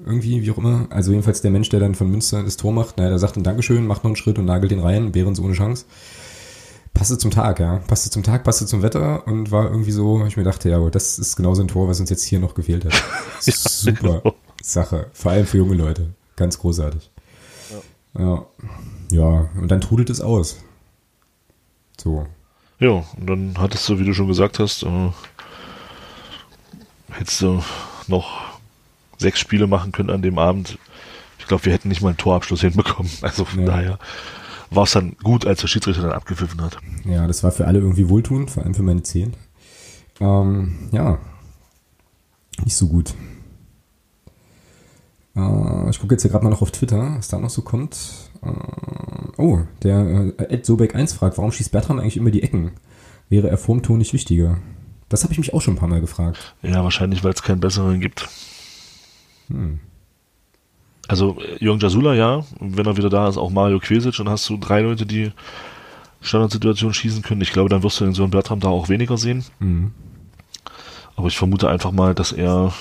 irgendwie, 0.04 0.42
wie 0.42 0.50
auch 0.50 0.58
immer. 0.58 0.88
Also 0.90 1.10
jedenfalls 1.10 1.40
der 1.40 1.50
Mensch, 1.50 1.70
der 1.70 1.80
dann 1.80 1.94
von 1.94 2.10
Münster 2.10 2.42
das 2.42 2.58
Tor 2.58 2.72
macht. 2.72 2.98
Naja, 2.98 3.08
der 3.08 3.18
sagt 3.18 3.36
dann 3.36 3.44
Dankeschön, 3.44 3.86
macht 3.86 4.04
noch 4.04 4.10
einen 4.10 4.16
Schritt 4.16 4.38
und 4.38 4.44
nagelt 4.44 4.72
den 4.72 4.80
rein. 4.80 5.12
Behrens 5.12 5.40
ohne 5.40 5.54
Chance. 5.54 5.86
Passte 6.92 7.16
zum 7.16 7.30
Tag, 7.30 7.60
ja. 7.60 7.78
Passte 7.86 8.10
zum 8.10 8.22
Tag, 8.22 8.44
passte 8.44 8.66
zum 8.66 8.82
Wetter 8.82 9.26
und 9.26 9.50
war 9.50 9.70
irgendwie 9.70 9.92
so, 9.92 10.22
ich 10.26 10.36
mir 10.36 10.44
dachte, 10.44 10.68
ja, 10.68 10.90
das 10.90 11.18
ist 11.18 11.36
genauso 11.36 11.62
ein 11.62 11.68
Tor, 11.68 11.88
was 11.88 11.98
uns 11.98 12.10
jetzt 12.10 12.24
hier 12.24 12.40
noch 12.40 12.54
gefehlt 12.54 12.84
hat. 12.84 12.92
Super 13.40 14.20
genau. 14.20 14.34
Sache. 14.62 15.06
Vor 15.14 15.32
allem 15.32 15.46
für 15.46 15.56
junge 15.56 15.74
Leute. 15.76 16.10
Ganz 16.36 16.58
großartig. 16.58 17.10
Ja. 18.18 18.22
Ja, 18.22 18.46
und 19.20 19.68
dann 19.68 19.80
trudelt 19.80 20.10
es 20.10 20.20
aus. 20.20 20.62
So. 22.00 22.26
Ja, 22.78 22.90
und 23.16 23.26
dann 23.28 23.54
hattest 23.58 23.88
du, 23.88 23.98
wie 23.98 24.04
du 24.04 24.12
schon 24.14 24.26
gesagt 24.28 24.58
hast, 24.58 24.82
äh, 24.82 25.10
hättest 27.10 27.40
du 27.42 27.62
noch 28.08 28.42
sechs 29.18 29.38
Spiele 29.38 29.66
machen 29.66 29.92
können 29.92 30.10
an 30.10 30.22
dem 30.22 30.38
Abend. 30.38 30.78
Ich 31.38 31.46
glaube, 31.46 31.64
wir 31.64 31.72
hätten 31.72 31.88
nicht 31.88 32.02
mal 32.02 32.08
einen 32.08 32.16
Torabschluss 32.18 32.60
hinbekommen. 32.60 33.10
Also 33.22 33.44
von 33.44 33.60
Ja. 33.60 33.66
daher 33.66 33.98
war 34.70 34.84
es 34.84 34.92
dann 34.92 35.16
gut, 35.22 35.46
als 35.46 35.60
der 35.60 35.68
Schiedsrichter 35.68 36.02
dann 36.02 36.12
abgepfiffen 36.12 36.60
hat. 36.62 36.78
Ja, 37.04 37.26
das 37.26 37.42
war 37.44 37.52
für 37.52 37.66
alle 37.66 37.78
irgendwie 37.78 38.08
wohltuend, 38.08 38.50
vor 38.50 38.62
allem 38.62 38.74
für 38.74 38.82
meine 38.82 39.02
Zehen. 39.02 39.34
Ähm, 40.20 40.88
ja, 40.92 41.18
nicht 42.64 42.76
so 42.76 42.88
gut. 42.88 43.14
Äh, 45.36 45.90
ich 45.90 46.00
gucke 46.00 46.14
jetzt 46.14 46.22
hier 46.22 46.30
gerade 46.30 46.44
mal 46.44 46.50
noch 46.50 46.62
auf 46.62 46.70
Twitter, 46.70 47.16
was 47.16 47.28
da 47.28 47.38
noch 47.38 47.50
so 47.50 47.62
kommt. 47.62 47.96
Oh, 48.42 49.60
der 49.82 50.32
äh, 50.38 50.54
Ed 50.54 50.66
Sobeck1 50.66 51.14
fragt, 51.14 51.38
warum 51.38 51.52
schießt 51.52 51.70
Bertram 51.72 51.98
eigentlich 51.98 52.16
immer 52.16 52.30
die 52.30 52.42
Ecken? 52.42 52.72
Wäre 53.28 53.48
er 53.48 53.58
vorm 53.58 53.82
Ton 53.82 53.98
nicht 53.98 54.12
wichtiger? 54.12 54.58
Das 55.08 55.22
habe 55.22 55.32
ich 55.32 55.38
mich 55.38 55.54
auch 55.54 55.62
schon 55.62 55.74
ein 55.74 55.78
paar 55.78 55.88
Mal 55.88 56.00
gefragt. 56.00 56.54
Ja, 56.62 56.82
wahrscheinlich, 56.82 57.22
weil 57.22 57.32
es 57.32 57.42
keinen 57.42 57.60
besseren 57.60 58.00
gibt. 58.00 58.28
Hm. 59.48 59.80
Also 61.08 61.38
äh, 61.40 61.62
Jürgen 61.62 61.80
Jasula, 61.80 62.14
ja, 62.14 62.44
wenn 62.60 62.86
er 62.86 62.96
wieder 62.96 63.10
da 63.10 63.28
ist, 63.28 63.36
auch 63.36 63.50
Mario 63.50 63.78
Quesic, 63.78 64.16
dann 64.16 64.28
hast 64.28 64.48
du 64.48 64.56
drei 64.56 64.80
Leute, 64.80 65.06
die 65.06 65.32
Standardsituationen 66.20 66.94
schießen 66.94 67.22
können. 67.22 67.40
Ich 67.40 67.52
glaube, 67.52 67.68
dann 67.68 67.82
wirst 67.82 68.00
du 68.00 68.04
den 68.04 68.14
Sohn 68.14 68.30
Bertram 68.30 68.60
da 68.60 68.68
auch 68.68 68.88
weniger 68.88 69.16
sehen. 69.18 69.44
Mhm. 69.58 69.92
Aber 71.16 71.28
ich 71.28 71.36
vermute 71.36 71.68
einfach 71.68 71.92
mal, 71.92 72.14
dass 72.14 72.32
er 72.32 72.72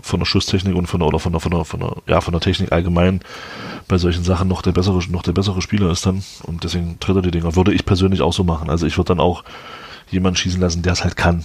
von 0.00 0.20
der 0.20 0.26
Schusstechnik 0.26 0.74
und 0.74 0.86
von 0.86 1.00
der, 1.00 1.08
oder 1.08 1.18
von 1.18 1.32
der, 1.32 1.40
von 1.40 1.50
der, 1.50 1.64
von 1.64 1.80
der, 1.80 1.96
ja, 2.06 2.20
von 2.20 2.32
der 2.32 2.40
Technik 2.40 2.72
allgemein 2.72 3.20
bei 3.88 3.98
solchen 3.98 4.24
Sachen 4.24 4.48
noch 4.48 4.62
der 4.62 4.72
bessere, 4.72 5.00
noch 5.10 5.22
der 5.22 5.32
bessere 5.32 5.60
Spieler 5.62 5.90
ist 5.90 6.06
dann. 6.06 6.22
Und 6.44 6.64
deswegen 6.64 7.00
tritt 7.00 7.16
er 7.16 7.22
die 7.22 7.30
Dinger. 7.30 7.56
Würde 7.56 7.72
ich 7.72 7.84
persönlich 7.84 8.22
auch 8.22 8.32
so 8.32 8.44
machen. 8.44 8.70
Also 8.70 8.86
ich 8.86 8.96
würde 8.96 9.08
dann 9.08 9.20
auch 9.20 9.44
jemanden 10.10 10.36
schießen 10.36 10.60
lassen, 10.60 10.82
der 10.82 10.92
es 10.92 11.02
halt 11.02 11.16
kann. 11.16 11.44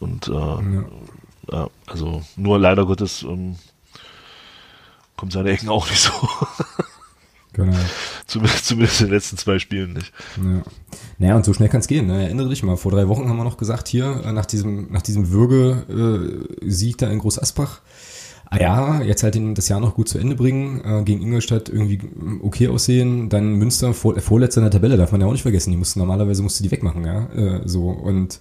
Und 0.00 0.28
äh, 0.28 0.32
ja. 0.32 0.84
ja. 1.52 1.68
also 1.86 2.22
nur 2.36 2.58
leider 2.58 2.86
Gottes 2.86 3.22
ähm, 3.22 3.56
kommt 5.16 5.32
seine 5.32 5.50
Ecken 5.50 5.68
auch 5.68 5.88
nicht 5.88 6.00
so. 6.00 6.12
Genau. 7.56 7.72
Zumindest, 8.26 8.64
zumindest 8.66 9.00
in 9.00 9.06
den 9.06 9.14
letzten 9.14 9.38
zwei 9.38 9.58
Spielen 9.58 9.94
nicht. 9.94 10.12
Ja. 10.36 10.62
Naja, 11.18 11.36
und 11.36 11.44
so 11.44 11.54
schnell 11.54 11.70
kann 11.70 11.80
es 11.80 11.88
gehen. 11.88 12.06
Ne? 12.06 12.24
Erinnere 12.24 12.50
dich 12.50 12.62
mal, 12.62 12.76
vor 12.76 12.92
drei 12.92 13.08
Wochen 13.08 13.28
haben 13.28 13.38
wir 13.38 13.44
noch 13.44 13.56
gesagt, 13.56 13.88
hier, 13.88 14.22
äh, 14.24 14.32
nach 14.32 14.44
diesem, 14.44 14.92
nach 14.92 15.02
diesem 15.02 15.30
Würge-Sieg 15.30 16.94
äh, 16.94 16.98
da 16.98 17.10
in 17.10 17.18
Groß 17.18 17.38
Asbach, 17.38 17.80
ah 18.50 18.60
ja, 18.60 19.02
jetzt 19.02 19.22
halt 19.22 19.36
den, 19.36 19.54
das 19.54 19.70
Jahr 19.70 19.80
noch 19.80 19.94
gut 19.94 20.06
zu 20.06 20.18
Ende 20.18 20.36
bringen, 20.36 20.82
äh, 20.84 21.02
gegen 21.04 21.22
Ingolstadt 21.22 21.70
irgendwie 21.70 22.00
okay 22.42 22.68
aussehen, 22.68 23.30
dann 23.30 23.54
Münster 23.54 23.94
vor, 23.94 24.20
vorletzter 24.20 24.60
in 24.60 24.64
der 24.64 24.72
Tabelle, 24.72 24.98
darf 24.98 25.12
man 25.12 25.22
ja 25.22 25.26
auch 25.26 25.32
nicht 25.32 25.42
vergessen, 25.42 25.70
die 25.70 25.78
mussten 25.78 25.98
normalerweise 25.98 26.42
musste 26.42 26.62
die 26.62 26.70
wegmachen, 26.70 27.06
ja, 27.06 27.26
äh, 27.34 27.62
so 27.64 27.88
und 27.88 28.38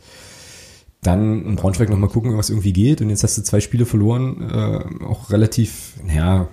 dann 1.01 1.45
in 1.45 1.55
Braunschweig 1.55 1.89
nochmal 1.89 2.09
gucken, 2.09 2.37
was 2.37 2.49
irgendwie 2.49 2.73
geht 2.73 2.99
und 2.99 3.09
jetzt 3.09 3.23
hast 3.23 3.37
du 3.37 3.43
zwei 3.43 3.61
Spiele 3.61 3.85
verloren, 3.85 4.41
äh, 4.49 5.05
auch 5.05 5.29
relativ, 5.29 5.93
naja, 6.03 6.49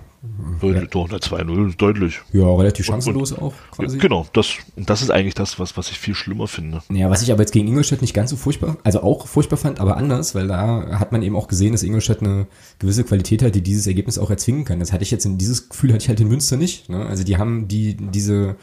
Doch, 0.61 1.09
2-0, 1.09 1.75
deutlich. 1.75 2.21
Ja, 2.31 2.45
relativ 2.45 2.85
chancenlos 2.85 3.33
und, 3.33 3.39
und, 3.39 3.47
auch 3.47 3.53
quasi. 3.71 3.97
Genau, 3.97 4.25
das, 4.31 4.53
das 4.77 5.01
ist 5.01 5.11
eigentlich 5.11 5.33
das, 5.33 5.59
was, 5.59 5.75
was 5.75 5.91
ich 5.91 5.99
viel 5.99 6.15
schlimmer 6.15 6.47
finde. 6.47 6.81
Ja, 6.89 7.09
was 7.09 7.21
ich 7.21 7.31
aber 7.33 7.41
jetzt 7.41 7.51
gegen 7.51 7.67
Ingolstadt 7.67 8.01
nicht 8.01 8.13
ganz 8.13 8.29
so 8.29 8.37
furchtbar, 8.37 8.77
also 8.83 9.03
auch 9.03 9.27
furchtbar 9.27 9.57
fand, 9.57 9.81
aber 9.81 9.97
anders, 9.97 10.33
weil 10.33 10.47
da 10.47 10.97
hat 10.97 11.11
man 11.11 11.23
eben 11.23 11.35
auch 11.35 11.49
gesehen, 11.49 11.73
dass 11.73 11.83
Ingolstadt 11.83 12.21
eine 12.21 12.47
gewisse 12.79 13.03
Qualität 13.03 13.43
hat, 13.43 13.53
die 13.53 13.61
dieses 13.61 13.85
Ergebnis 13.85 14.17
auch 14.17 14.29
erzwingen 14.29 14.63
kann. 14.63 14.79
Das 14.79 14.93
hatte 14.93 15.03
ich 15.03 15.11
jetzt 15.11 15.25
in 15.25 15.37
dieses 15.37 15.67
Gefühl 15.67 15.91
hatte 15.91 16.03
ich 16.03 16.09
halt 16.09 16.21
in 16.21 16.29
Münster 16.29 16.55
nicht. 16.55 16.89
Ne? 16.89 17.05
Also 17.05 17.25
die 17.25 17.35
haben 17.35 17.67
die, 17.67 17.97
diese 17.97 18.55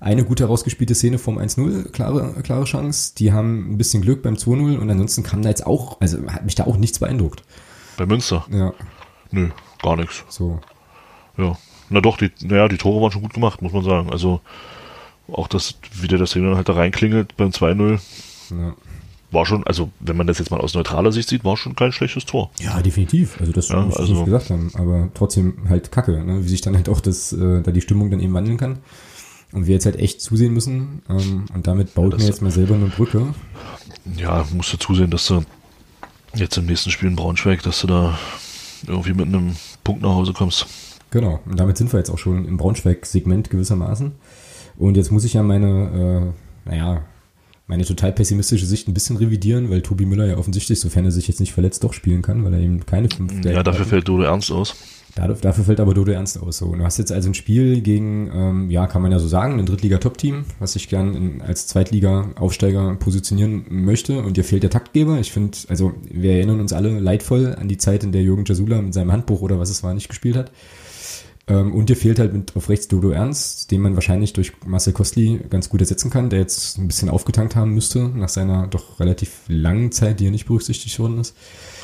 eine 0.00 0.24
gut 0.24 0.40
herausgespielte 0.40 0.96
Szene 0.96 1.18
vom 1.18 1.38
1-0, 1.38 1.90
klare, 1.90 2.34
klare 2.42 2.64
Chance. 2.64 3.12
Die 3.16 3.32
haben 3.32 3.74
ein 3.74 3.78
bisschen 3.78 4.02
Glück 4.02 4.22
beim 4.22 4.34
2-0 4.34 4.76
und 4.78 4.90
ansonsten 4.90 5.22
kam 5.22 5.42
da 5.42 5.50
jetzt 5.50 5.66
auch, 5.66 6.00
also 6.00 6.18
hat 6.26 6.44
mich 6.44 6.56
da 6.56 6.64
auch 6.64 6.76
nichts 6.76 6.98
beeindruckt. 6.98 7.44
Bei 7.96 8.06
Münster? 8.06 8.44
Ja. 8.50 8.74
Nö, 9.30 9.50
gar 9.82 9.96
nichts. 9.96 10.24
So. 10.28 10.60
Ja. 11.36 11.56
Na 11.88 12.00
doch, 12.00 12.16
die, 12.16 12.30
naja, 12.42 12.68
die 12.68 12.78
Tore 12.78 13.00
waren 13.00 13.12
schon 13.12 13.22
gut 13.22 13.34
gemacht, 13.34 13.62
muss 13.62 13.72
man 13.72 13.84
sagen. 13.84 14.10
Also 14.10 14.40
auch 15.28 15.48
das, 15.48 15.76
wie 15.92 16.08
der 16.08 16.18
das 16.18 16.32
Ding 16.32 16.44
dann 16.44 16.56
halt 16.56 16.68
da 16.68 16.74
reinklingelt 16.74 17.36
beim 17.36 17.50
2-0. 17.50 18.00
Ja. 18.50 18.74
War 19.32 19.44
schon, 19.44 19.66
also 19.66 19.90
wenn 19.98 20.16
man 20.16 20.26
das 20.26 20.38
jetzt 20.38 20.50
mal 20.50 20.60
aus 20.60 20.74
neutraler 20.74 21.10
Sicht 21.10 21.28
sieht, 21.28 21.44
war 21.44 21.56
schon 21.56 21.74
kein 21.74 21.92
schlechtes 21.92 22.26
Tor. 22.26 22.50
Ja, 22.60 22.80
definitiv. 22.80 23.40
Also 23.40 23.52
das 23.52 23.68
ja, 23.68 23.80
muss 23.80 23.96
also, 23.96 24.14
nicht 24.14 24.24
gesagt 24.24 24.50
haben, 24.50 24.70
aber 24.74 25.08
trotzdem 25.14 25.68
halt 25.68 25.90
Kacke, 25.90 26.24
ne? 26.24 26.44
wie 26.44 26.48
sich 26.48 26.60
dann 26.60 26.76
halt 26.76 26.88
auch 26.88 27.00
das, 27.00 27.32
äh, 27.32 27.60
da 27.62 27.72
die 27.72 27.80
Stimmung 27.80 28.10
dann 28.10 28.20
eben 28.20 28.34
wandeln 28.34 28.56
kann. 28.56 28.78
Und 29.52 29.66
wir 29.66 29.74
jetzt 29.74 29.86
halt 29.86 29.96
echt 29.96 30.20
zusehen 30.20 30.52
müssen. 30.52 31.02
Ähm, 31.08 31.46
und 31.54 31.66
damit 31.66 31.94
baut 31.94 32.12
ja, 32.12 32.18
mir 32.18 32.26
jetzt 32.26 32.42
mal 32.42 32.50
selber 32.50 32.74
eine 32.74 32.86
Brücke. 32.86 33.34
Ja, 34.16 34.44
musst 34.52 34.72
du 34.72 34.76
zusehen, 34.76 35.10
dass 35.10 35.26
du 35.26 35.42
jetzt 36.34 36.56
im 36.56 36.66
nächsten 36.66 36.90
Spiel 36.90 37.08
in 37.08 37.16
Braunschweig, 37.16 37.62
dass 37.62 37.80
du 37.80 37.86
da 37.86 38.18
irgendwie 38.86 39.14
mit 39.14 39.26
einem 39.26 39.56
Punkt 39.82 40.02
nach 40.02 40.10
Hause 40.10 40.32
kommst. 40.32 40.66
Genau, 41.16 41.40
und 41.46 41.58
damit 41.58 41.78
sind 41.78 41.90
wir 41.94 41.98
jetzt 41.98 42.10
auch 42.10 42.18
schon 42.18 42.44
im 42.44 42.58
Braunschweig-Segment 42.58 43.48
gewissermaßen. 43.48 44.12
Und 44.76 44.98
jetzt 44.98 45.10
muss 45.10 45.24
ich 45.24 45.32
ja 45.32 45.42
meine, 45.42 46.34
äh, 46.66 46.68
naja, 46.68 47.04
meine 47.66 47.86
total 47.86 48.12
pessimistische 48.12 48.66
Sicht 48.66 48.86
ein 48.86 48.92
bisschen 48.92 49.16
revidieren, 49.16 49.70
weil 49.70 49.80
Tobi 49.80 50.04
Müller 50.04 50.26
ja 50.26 50.36
offensichtlich, 50.36 50.78
sofern 50.78 51.06
er 51.06 51.12
sich 51.12 51.26
jetzt 51.26 51.40
nicht 51.40 51.54
verletzt, 51.54 51.82
doch 51.84 51.94
spielen 51.94 52.20
kann, 52.20 52.44
weil 52.44 52.52
er 52.52 52.60
eben 52.60 52.84
keine 52.84 53.08
fünf. 53.08 53.32
Ja, 53.46 53.62
dafür 53.62 53.80
hat. 53.80 53.88
fällt 53.88 54.08
Dodo 54.08 54.24
Ernst 54.24 54.52
aus. 54.52 54.76
Dafür, 55.14 55.36
dafür 55.36 55.64
fällt 55.64 55.80
aber 55.80 55.94
Dodo 55.94 56.12
Ernst 56.12 56.38
aus. 56.38 56.58
So. 56.58 56.66
Und 56.66 56.80
du 56.80 56.84
hast 56.84 56.98
jetzt 56.98 57.12
also 57.12 57.30
ein 57.30 57.34
Spiel 57.34 57.80
gegen, 57.80 58.30
ähm, 58.34 58.70
ja, 58.70 58.86
kann 58.86 59.00
man 59.00 59.10
ja 59.10 59.18
so 59.18 59.26
sagen, 59.26 59.58
ein 59.58 59.64
Drittliga-Top-Team, 59.64 60.44
was 60.58 60.76
ich 60.76 60.90
gern 60.90 61.14
in, 61.14 61.40
als 61.40 61.66
Zweitliga-Aufsteiger 61.66 62.94
positionieren 62.96 63.64
möchte. 63.70 64.18
Und 64.18 64.36
dir 64.36 64.44
fehlt 64.44 64.64
der 64.64 64.70
Taktgeber. 64.70 65.18
Ich 65.18 65.32
finde, 65.32 65.56
also 65.68 65.94
wir 66.10 66.32
erinnern 66.32 66.60
uns 66.60 66.74
alle 66.74 67.00
leidvoll 67.00 67.56
an 67.58 67.68
die 67.68 67.78
Zeit, 67.78 68.04
in 68.04 68.12
der 68.12 68.20
Jürgen 68.20 68.44
Jasula 68.44 68.82
mit 68.82 68.92
seinem 68.92 69.12
Handbuch 69.12 69.40
oder 69.40 69.58
was 69.58 69.70
es 69.70 69.82
war 69.82 69.94
nicht 69.94 70.10
gespielt 70.10 70.36
hat. 70.36 70.52
Ähm, 71.48 71.72
und 71.72 71.88
dir 71.88 71.96
fehlt 71.96 72.18
halt 72.18 72.32
mit 72.32 72.56
auf 72.56 72.68
rechts 72.68 72.88
Dodo 72.88 73.10
Ernst, 73.10 73.70
den 73.70 73.80
man 73.80 73.94
wahrscheinlich 73.94 74.32
durch 74.32 74.52
Marcel 74.66 74.92
Kostli 74.92 75.40
ganz 75.48 75.68
gut 75.68 75.80
ersetzen 75.80 76.10
kann, 76.10 76.28
der 76.28 76.40
jetzt 76.40 76.76
ein 76.76 76.88
bisschen 76.88 77.08
aufgetankt 77.08 77.54
haben 77.54 77.72
müsste, 77.72 78.08
nach 78.08 78.28
seiner 78.28 78.66
doch 78.66 78.98
relativ 78.98 79.42
langen 79.46 79.92
Zeit, 79.92 80.18
die 80.18 80.26
er 80.26 80.32
nicht 80.32 80.46
berücksichtigt 80.46 80.98
worden 80.98 81.20
ist. 81.20 81.36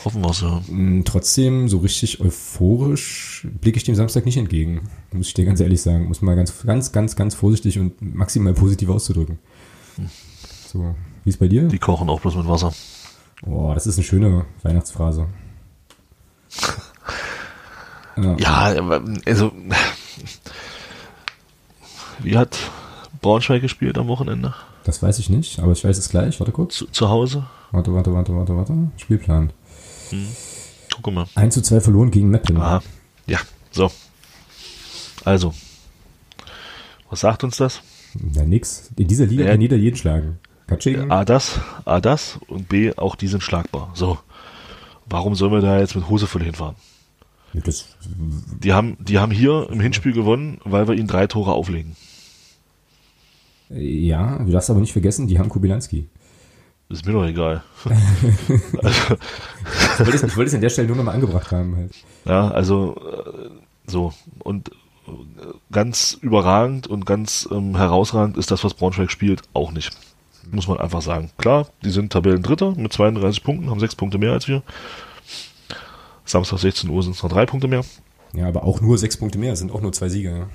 Hoffen 0.04 0.22
wir 0.22 0.30
es, 0.30 0.40
ja. 0.40 0.62
Mm, 0.68 1.04
trotzdem, 1.04 1.68
so 1.68 1.78
richtig 1.78 2.20
euphorisch 2.20 3.46
blicke 3.60 3.76
ich 3.76 3.84
dem 3.84 3.94
Samstag 3.94 4.26
nicht 4.26 4.36
entgegen, 4.36 4.88
muss 5.12 5.28
ich 5.28 5.34
dir 5.34 5.44
ganz 5.44 5.60
ehrlich 5.60 5.80
sagen. 5.80 6.08
Muss 6.08 6.22
mal 6.22 6.34
ganz, 6.34 6.62
ganz, 6.64 6.90
ganz, 6.90 7.14
ganz 7.14 7.36
vorsichtig 7.36 7.78
und 7.78 8.02
maximal 8.02 8.54
positiv 8.54 8.88
auszudrücken. 8.88 9.38
Hm. 9.94 10.10
So, 10.66 10.94
wie 11.22 11.30
ist 11.30 11.38
bei 11.38 11.46
dir? 11.46 11.68
Die 11.68 11.78
kochen 11.78 12.10
auch 12.10 12.20
bloß 12.20 12.34
mit 12.34 12.48
Wasser. 12.48 12.72
Boah, 13.42 13.74
das 13.74 13.86
ist 13.86 13.96
eine 13.96 14.04
schöne 14.04 14.44
Weihnachtsphrase. 14.62 15.28
Ja, 18.16 18.36
ja 18.38 19.00
also 19.26 19.52
wie 22.20 22.36
hat 22.36 22.58
Braunschweig 23.20 23.62
gespielt 23.62 23.98
am 23.98 24.08
Wochenende? 24.08 24.54
Das 24.84 25.02
weiß 25.02 25.18
ich 25.18 25.30
nicht, 25.30 25.60
aber 25.60 25.72
ich 25.72 25.84
weiß 25.84 25.96
es 25.96 26.08
gleich. 26.08 26.40
Warte 26.40 26.52
kurz. 26.52 26.76
Zu, 26.76 26.86
zu 26.86 27.08
Hause? 27.08 27.46
Warte, 27.70 27.94
warte, 27.94 28.12
warte, 28.12 28.34
warte, 28.34 28.56
warte. 28.56 28.74
Spielplan. 28.96 29.52
Hm. 30.10 30.26
Guck 31.00 31.14
mal. 31.14 31.26
1 31.34 31.54
zu 31.54 31.62
2 31.62 31.80
verloren 31.80 32.10
gegen 32.10 32.28
Meppen. 32.28 32.56
Aha. 32.56 32.82
Ja, 33.26 33.38
so. 33.70 33.90
Also. 35.24 35.54
Was 37.10 37.20
sagt 37.20 37.44
uns 37.44 37.56
das? 37.56 37.80
Ja, 38.34 38.44
nix. 38.44 38.90
In 38.96 39.08
dieser 39.08 39.26
Liga 39.26 39.46
kann 39.46 39.60
jeder 39.60 39.76
jeden 39.76 39.96
schlagen. 39.96 40.38
Katsching. 40.66 41.10
A, 41.10 41.24
das, 41.24 41.60
A, 41.84 42.00
das 42.00 42.38
und 42.48 42.68
B, 42.68 42.92
auch 42.96 43.16
die 43.16 43.28
sind 43.28 43.42
schlagbar. 43.42 43.90
So. 43.94 44.18
Warum 45.06 45.34
sollen 45.34 45.52
wir 45.52 45.60
da 45.60 45.78
jetzt 45.78 45.94
mit 45.94 46.08
Hose 46.08 46.26
voll 46.26 46.42
hinfahren? 46.42 46.76
Das 47.52 47.96
die, 48.62 48.72
haben, 48.72 48.96
die 49.00 49.18
haben 49.18 49.30
hier 49.30 49.68
im 49.70 49.80
Hinspiel 49.80 50.12
gewonnen, 50.12 50.58
weil 50.64 50.88
wir 50.88 50.94
ihnen 50.94 51.08
drei 51.08 51.26
Tore 51.26 51.52
auflegen. 51.52 51.96
Ja, 53.68 54.38
du 54.38 54.50
darfst 54.50 54.70
aber 54.70 54.80
nicht 54.80 54.92
vergessen, 54.92 55.26
die 55.26 55.38
haben 55.38 55.48
Kubilanski. 55.48 56.08
Ist 56.88 57.06
mir 57.06 57.12
doch 57.12 57.24
egal. 57.24 57.62
also, 58.82 59.14
ich, 59.14 59.98
wollte 59.98 60.16
es, 60.16 60.22
ich 60.22 60.36
wollte 60.36 60.48
es 60.48 60.54
an 60.54 60.60
der 60.60 60.68
Stelle 60.68 60.88
nur 60.88 60.96
nochmal 60.96 61.14
angebracht 61.14 61.50
haben. 61.50 61.76
Halt. 61.76 61.92
Ja, 62.26 62.48
also 62.50 62.96
äh, 62.96 63.48
so. 63.86 64.12
Und 64.40 64.68
äh, 65.08 65.10
ganz 65.70 66.18
überragend 66.20 66.86
und 66.86 67.06
ganz 67.06 67.48
ähm, 67.50 67.76
herausragend 67.76 68.36
ist 68.36 68.50
das, 68.50 68.62
was 68.62 68.74
Braunschweig 68.74 69.10
spielt, 69.10 69.42
auch 69.54 69.72
nicht. 69.72 69.90
Muss 70.50 70.68
man 70.68 70.80
einfach 70.80 71.00
sagen. 71.00 71.30
Klar, 71.38 71.68
die 71.82 71.90
sind 71.90 72.12
Tabellendritter 72.12 72.74
mit 72.76 72.92
32 72.92 73.42
Punkten, 73.42 73.70
haben 73.70 73.80
sechs 73.80 73.96
Punkte 73.96 74.18
mehr 74.18 74.32
als 74.32 74.48
wir. 74.48 74.62
Samstag 76.32 76.58
16 76.58 76.90
Uhr 76.90 77.02
sind 77.02 77.14
es 77.14 77.22
noch 77.22 77.30
drei 77.30 77.46
Punkte 77.46 77.68
mehr. 77.68 77.84
Ja, 78.34 78.48
aber 78.48 78.64
auch 78.64 78.80
nur 78.80 78.98
sechs 78.98 79.16
Punkte 79.16 79.38
mehr, 79.38 79.54
sind 79.56 79.70
auch 79.70 79.80
nur 79.80 79.92
zwei 79.92 80.08
Siege. 80.08 80.30
Ja. 80.30 80.48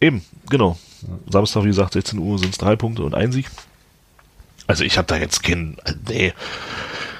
Eben, 0.00 0.22
genau. 0.48 0.76
Ja. 1.02 1.08
Samstag, 1.30 1.64
wie 1.64 1.68
gesagt, 1.68 1.94
16 1.94 2.18
Uhr 2.18 2.38
sind 2.38 2.50
es 2.50 2.58
drei 2.58 2.76
Punkte 2.76 3.02
und 3.02 3.14
ein 3.14 3.32
Sieg. 3.32 3.46
Also 4.66 4.84
ich 4.84 4.98
habe 4.98 5.06
da 5.06 5.16
jetzt 5.16 5.42
keinen, 5.42 5.76
nee. 6.08 6.32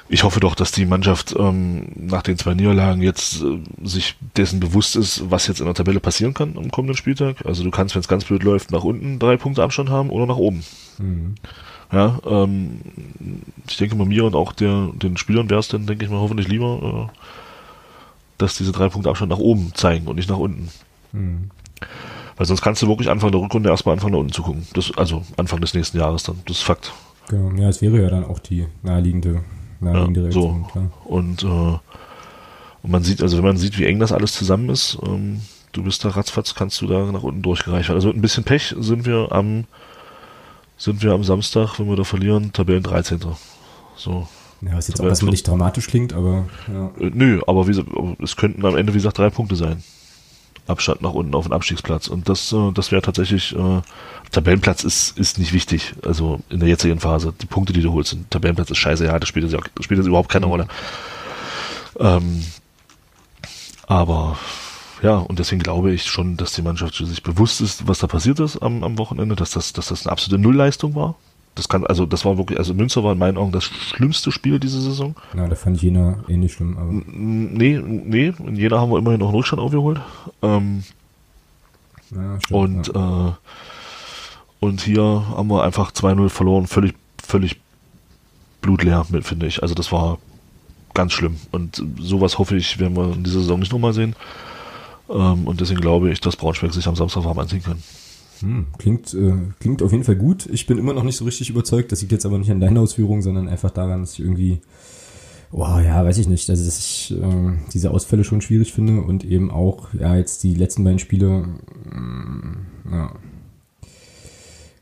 Ich 0.09 0.23
hoffe 0.23 0.41
doch, 0.41 0.55
dass 0.55 0.73
die 0.73 0.85
Mannschaft 0.85 1.33
ähm, 1.37 1.87
nach 1.95 2.21
den 2.21 2.37
zwei 2.37 2.53
Niederlagen 2.53 3.01
jetzt 3.01 3.41
äh, 3.41 3.59
sich 3.81 4.15
dessen 4.35 4.59
bewusst 4.59 4.97
ist, 4.97 5.31
was 5.31 5.47
jetzt 5.47 5.61
in 5.61 5.65
der 5.65 5.73
Tabelle 5.73 6.01
passieren 6.01 6.33
kann 6.33 6.57
am 6.57 6.69
kommenden 6.69 6.97
Spieltag. 6.97 7.45
Also 7.45 7.63
du 7.63 7.71
kannst, 7.71 7.95
wenn 7.95 8.01
es 8.01 8.09
ganz 8.09 8.25
blöd 8.25 8.43
läuft, 8.43 8.71
nach 8.71 8.83
unten 8.83 9.19
drei 9.19 9.37
Punkte 9.37 9.63
Abstand 9.63 9.89
haben 9.89 10.09
oder 10.09 10.25
nach 10.25 10.35
oben. 10.35 10.63
Mhm. 10.97 11.35
Ja, 11.93 12.19
ähm, 12.25 12.81
ich 13.69 13.77
denke 13.77 13.95
mal 13.95 14.05
mir 14.05 14.25
und 14.25 14.35
auch 14.35 14.51
der, 14.51 14.89
den 14.93 15.15
Spielern 15.15 15.49
wäre 15.49 15.61
es 15.61 15.69
dann, 15.69 15.85
denke 15.85 16.03
ich 16.03 16.11
mal, 16.11 16.19
hoffentlich 16.19 16.49
lieber, 16.49 17.09
äh, 17.09 17.17
dass 18.41 18.55
diese 18.55 18.71
drei 18.71 18.89
Punkte 18.89 19.09
Abstand 19.09 19.31
nach 19.31 19.37
oben 19.37 19.71
zeigen 19.73 20.07
und 20.07 20.15
nicht 20.15 20.29
nach 20.29 20.37
unten. 20.37 20.69
Mhm. 21.11 21.51
Weil 22.37 22.45
sonst 22.45 22.61
kannst 22.61 22.81
du 22.81 22.87
wirklich 22.87 23.09
Anfang 23.09 23.31
der 23.31 23.41
Rückrunde 23.41 23.69
erstmal 23.69 23.93
anfangen, 23.93 24.13
nach 24.13 24.19
unten 24.19 24.33
zu 24.33 24.41
gucken. 24.41 24.65
Das, 24.73 24.91
also 24.97 25.23
Anfang 25.37 25.61
des 25.61 25.73
nächsten 25.73 25.97
Jahres 25.97 26.23
dann. 26.23 26.39
Das 26.45 26.57
ist 26.57 26.63
Fakt. 26.63 26.91
Genau. 27.29 27.51
Ja, 27.61 27.69
es 27.69 27.81
wäre 27.81 28.01
ja 28.01 28.09
dann 28.09 28.25
auch 28.25 28.39
die 28.39 28.67
naheliegende, 28.81 29.43
naheliegende 29.79 30.21
ja, 30.21 30.23
Reaktion, 30.23 30.63
so. 30.63 30.71
Klar. 30.71 30.91
Und, 31.05 31.43
äh, 31.43 31.47
und 31.47 32.91
man 32.91 33.03
sieht, 33.03 33.21
also 33.21 33.37
wenn 33.37 33.45
man 33.45 33.57
sieht, 33.57 33.77
wie 33.77 33.85
eng 33.85 33.99
das 33.99 34.11
alles 34.11 34.33
zusammen 34.33 34.69
ist, 34.69 34.97
ähm, 35.05 35.41
du 35.71 35.83
bist 35.83 36.03
da 36.03 36.09
ratzfatz, 36.09 36.55
kannst 36.55 36.81
du 36.81 36.87
da 36.87 37.11
nach 37.11 37.23
unten 37.23 37.41
durchgereicht 37.41 37.89
werden. 37.89 37.97
Also 37.97 38.07
mit 38.09 38.17
ein 38.17 38.21
bisschen 38.21 38.43
Pech 38.43 38.75
sind 38.79 39.05
wir 39.05 39.31
am 39.31 39.65
sind 40.77 41.03
wir 41.03 41.11
am 41.11 41.23
Samstag, 41.23 41.77
wenn 41.77 41.87
wir 41.87 41.95
da 41.95 42.03
verlieren, 42.03 42.53
Tabellen 42.53 42.81
13. 42.81 43.19
So. 43.95 44.27
Ja, 44.61 44.75
was 44.75 44.87
jetzt 44.87 45.01
auch 45.01 45.05
erstmal 45.05 45.31
nicht 45.31 45.47
dramatisch 45.47 45.87
klingt, 45.87 46.13
aber. 46.13 46.47
Ja. 46.71 46.91
Äh, 46.99 47.11
nö, 47.13 47.41
aber 47.47 47.67
wie, 47.67 47.83
es 48.23 48.35
könnten 48.35 48.65
am 48.65 48.75
Ende, 48.75 48.93
wie 48.93 48.97
gesagt, 48.97 49.17
drei 49.17 49.29
Punkte 49.29 49.55
sein. 49.55 49.83
Abstand 50.67 51.01
nach 51.01 51.13
unten 51.13 51.33
auf 51.33 51.45
den 51.45 51.53
Abstiegsplatz. 51.53 52.07
Und 52.07 52.29
das, 52.29 52.53
äh, 52.53 52.71
das 52.73 52.91
wäre 52.91 53.01
tatsächlich, 53.01 53.55
äh, 53.55 53.81
Tabellenplatz 54.31 54.83
ist, 54.83 55.17
ist 55.17 55.39
nicht 55.39 55.53
wichtig. 55.53 55.95
Also 56.05 56.39
in 56.49 56.59
der 56.59 56.69
jetzigen 56.69 56.99
Phase. 56.99 57.33
Die 57.41 57.47
Punkte, 57.47 57.73
die 57.73 57.81
du 57.81 57.91
holst, 57.93 58.15
Tabellenplatz 58.29 58.69
ist 58.69 58.77
scheiße, 58.77 59.05
ja, 59.05 59.17
das 59.19 59.27
spielt, 59.27 59.51
das 59.51 59.61
spielt 59.83 59.97
jetzt 59.97 60.07
überhaupt 60.07 60.29
keine 60.29 60.45
Rolle. 60.45 60.67
Ähm, 61.99 62.43
Aber 63.87 64.37
ja, 65.01 65.17
und 65.17 65.39
deswegen 65.39 65.61
glaube 65.61 65.91
ich 65.91 66.05
schon, 66.05 66.37
dass 66.37 66.53
die 66.53 66.61
Mannschaft 66.61 66.95
sich 66.95 67.23
bewusst 67.23 67.59
ist, 67.59 67.87
was 67.87 67.99
da 67.99 68.07
passiert 68.07 68.39
ist 68.39 68.57
am, 68.61 68.83
am 68.83 68.97
Wochenende, 68.97 69.35
dass 69.35 69.51
das, 69.51 69.73
dass 69.73 69.87
das 69.87 70.05
eine 70.05 70.11
absolute 70.13 70.41
Nullleistung 70.41 70.95
war. 70.95 71.15
Das 71.55 71.67
kann, 71.67 71.85
also 71.85 72.05
das 72.05 72.23
war 72.23 72.37
wirklich, 72.37 72.57
also 72.57 72.73
Münster 72.73 73.03
war 73.03 73.11
in 73.11 73.17
meinen 73.19 73.37
Augen 73.37 73.51
das 73.51 73.65
schlimmste 73.65 74.31
Spiel 74.31 74.59
diese 74.59 74.81
Saison. 74.81 75.15
Na, 75.33 75.47
da 75.47 75.55
fand 75.55 75.81
Jena 75.81 76.23
ähnlich 76.29 76.53
schlimm, 76.53 76.77
aber. 76.77 76.91
Nee, 76.91 77.81
nee, 77.83 78.33
in 78.39 78.55
Jena 78.55 78.79
haben 78.79 78.91
wir 78.91 78.99
immerhin 78.99 79.19
noch 79.19 79.27
einen 79.27 79.35
Rückstand 79.35 79.61
aufgeholt. 79.61 79.99
Ähm, 80.41 80.83
ja, 82.11 82.39
stimmt, 82.39 82.51
und 82.51 82.95
ja. 82.95 83.27
äh, 83.27 83.31
und 84.61 84.81
hier 84.81 85.01
haben 85.35 85.49
wir 85.49 85.63
einfach 85.63 85.91
2-0 85.91 86.29
verloren, 86.29 86.67
völlig, 86.67 86.93
völlig 87.21 87.59
blutleer, 88.61 89.05
finde 89.21 89.47
ich. 89.47 89.63
Also 89.63 89.73
das 89.73 89.91
war 89.91 90.19
ganz 90.93 91.13
schlimm. 91.13 91.37
Und 91.51 91.83
sowas 91.99 92.37
hoffe 92.37 92.55
ich, 92.55 92.77
werden 92.79 92.95
wir 92.95 93.11
in 93.11 93.23
dieser 93.23 93.39
Saison 93.39 93.59
nicht 93.59 93.71
nochmal 93.71 93.93
sehen. 93.93 94.15
Ähm, 95.09 95.47
und 95.47 95.59
deswegen 95.59 95.81
glaube 95.81 96.11
ich, 96.11 96.21
dass 96.21 96.35
Braunschweig 96.35 96.73
sich 96.73 96.87
am 96.87 96.95
Samstag 96.95 97.23
warm 97.23 97.39
anziehen 97.39 97.63
kann. 97.63 97.81
Hm, 98.41 98.67
klingt, 98.77 99.13
äh, 99.13 99.33
klingt 99.59 99.81
auf 99.81 99.91
jeden 99.91 100.03
Fall 100.03 100.15
gut. 100.15 100.47
Ich 100.51 100.65
bin 100.65 100.77
immer 100.77 100.93
noch 100.93 101.03
nicht 101.03 101.17
so 101.17 101.25
richtig 101.25 101.49
überzeugt. 101.49 101.91
Das 101.91 102.01
liegt 102.01 102.11
jetzt 102.11 102.25
aber 102.25 102.37
nicht 102.37 102.51
an 102.51 102.59
deiner 102.59 102.81
Ausführung, 102.81 103.21
sondern 103.21 103.47
einfach 103.47 103.71
daran, 103.71 104.01
dass 104.01 104.13
ich 104.13 104.19
irgendwie, 104.19 104.59
oh 105.51 105.79
ja, 105.79 106.03
weiß 106.03 106.17
ich 106.17 106.27
nicht, 106.27 106.49
also 106.49 106.65
dass 106.65 106.79
ich 106.79 107.11
äh, 107.11 107.51
diese 107.73 107.91
Ausfälle 107.91 108.23
schon 108.23 108.41
schwierig 108.41 108.73
finde 108.73 109.01
und 109.01 109.23
eben 109.23 109.51
auch, 109.51 109.93
ja, 109.93 110.15
jetzt 110.15 110.43
die 110.43 110.55
letzten 110.55 110.83
beiden 110.83 110.99
Spiele, 110.99 111.45
äh, 111.91 112.91
ja, 112.91 113.13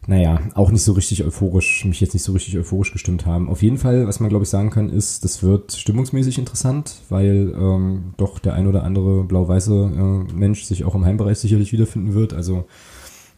naja, 0.09 0.39
auch 0.55 0.71
nicht 0.71 0.83
so 0.83 0.93
richtig 0.93 1.23
euphorisch, 1.23 1.85
mich 1.85 2.01
jetzt 2.01 2.13
nicht 2.13 2.23
so 2.23 2.31
richtig 2.31 2.57
euphorisch 2.57 2.91
gestimmt 2.91 3.27
haben. 3.27 3.47
Auf 3.47 3.61
jeden 3.61 3.77
Fall, 3.77 4.07
was 4.07 4.19
man 4.19 4.29
glaube 4.29 4.41
ich 4.41 4.49
sagen 4.49 4.71
kann, 4.71 4.89
ist, 4.89 5.23
das 5.23 5.43
wird 5.43 5.73
stimmungsmäßig 5.73 6.39
interessant, 6.39 7.03
weil 7.09 7.53
ähm, 7.55 8.15
doch 8.17 8.39
der 8.39 8.55
ein 8.55 8.65
oder 8.65 8.83
andere 8.83 9.23
blau-weiße 9.23 10.25
äh, 10.29 10.33
Mensch 10.33 10.63
sich 10.63 10.83
auch 10.83 10.95
im 10.95 11.05
Heimbereich 11.05 11.37
sicherlich 11.37 11.73
wiederfinden 11.73 12.15
wird. 12.15 12.33
Also 12.33 12.65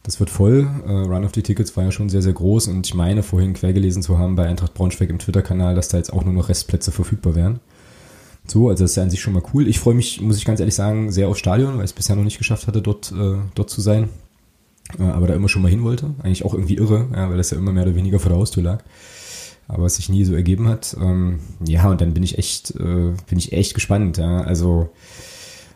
das 0.02 0.18
wird 0.18 0.30
voll. 0.30 0.68
Äh, 0.86 0.90
Run 0.90 1.24
of 1.24 1.32
the 1.34 1.42
Tickets 1.42 1.76
war 1.76 1.84
ja 1.84 1.92
schon 1.92 2.08
sehr, 2.08 2.22
sehr 2.22 2.32
groß 2.32 2.68
und 2.68 2.86
ich 2.86 2.94
meine 2.94 3.22
vorhin 3.22 3.54
quer 3.54 3.72
gelesen 3.72 4.02
zu 4.02 4.18
haben 4.18 4.34
bei 4.34 4.46
Eintracht 4.46 4.74
Braunschweig 4.74 5.10
im 5.10 5.18
Twitter-Kanal, 5.18 5.74
dass 5.74 5.88
da 5.88 5.98
jetzt 5.98 6.12
auch 6.12 6.24
nur 6.24 6.34
noch 6.34 6.48
Restplätze 6.48 6.90
verfügbar 6.90 7.34
wären. 7.34 7.60
So, 8.46 8.68
also 8.68 8.82
das 8.82 8.92
ist 8.92 8.96
ja 8.96 9.04
an 9.04 9.10
sich 9.10 9.20
schon 9.20 9.34
mal 9.34 9.42
cool. 9.54 9.68
Ich 9.68 9.78
freue 9.78 9.94
mich, 9.94 10.20
muss 10.20 10.36
ich 10.36 10.44
ganz 10.44 10.58
ehrlich 10.58 10.74
sagen, 10.74 11.12
sehr 11.12 11.28
aufs 11.28 11.38
Stadion, 11.38 11.74
weil 11.76 11.84
ich 11.84 11.90
es 11.90 11.92
bisher 11.92 12.16
noch 12.16 12.24
nicht 12.24 12.38
geschafft 12.38 12.66
hatte, 12.66 12.82
dort, 12.82 13.12
äh, 13.12 13.36
dort 13.54 13.70
zu 13.70 13.80
sein. 13.80 14.08
Äh, 14.98 15.04
aber 15.04 15.28
da 15.28 15.34
immer 15.34 15.48
schon 15.48 15.62
mal 15.62 15.68
hin 15.68 15.84
wollte. 15.84 16.14
Eigentlich 16.22 16.44
auch 16.44 16.54
irgendwie 16.54 16.76
irre, 16.76 17.08
ja, 17.14 17.30
weil 17.30 17.36
das 17.36 17.50
ja 17.50 17.56
immer 17.56 17.72
mehr 17.72 17.84
oder 17.84 17.94
weniger 17.94 18.18
vor 18.18 18.30
der 18.30 18.38
Haustür 18.38 18.64
lag. 18.64 18.82
Aber 19.68 19.86
es 19.86 19.94
sich 19.94 20.08
nie 20.08 20.24
so 20.24 20.34
ergeben 20.34 20.68
hat. 20.68 20.96
Ähm, 21.00 21.38
ja, 21.64 21.88
und 21.88 22.00
dann 22.00 22.14
bin 22.14 22.24
ich 22.24 22.36
echt, 22.36 22.72
äh, 22.72 23.12
bin 23.28 23.38
ich 23.38 23.52
echt 23.52 23.74
gespannt. 23.74 24.18
Ja. 24.18 24.40
Also 24.40 24.90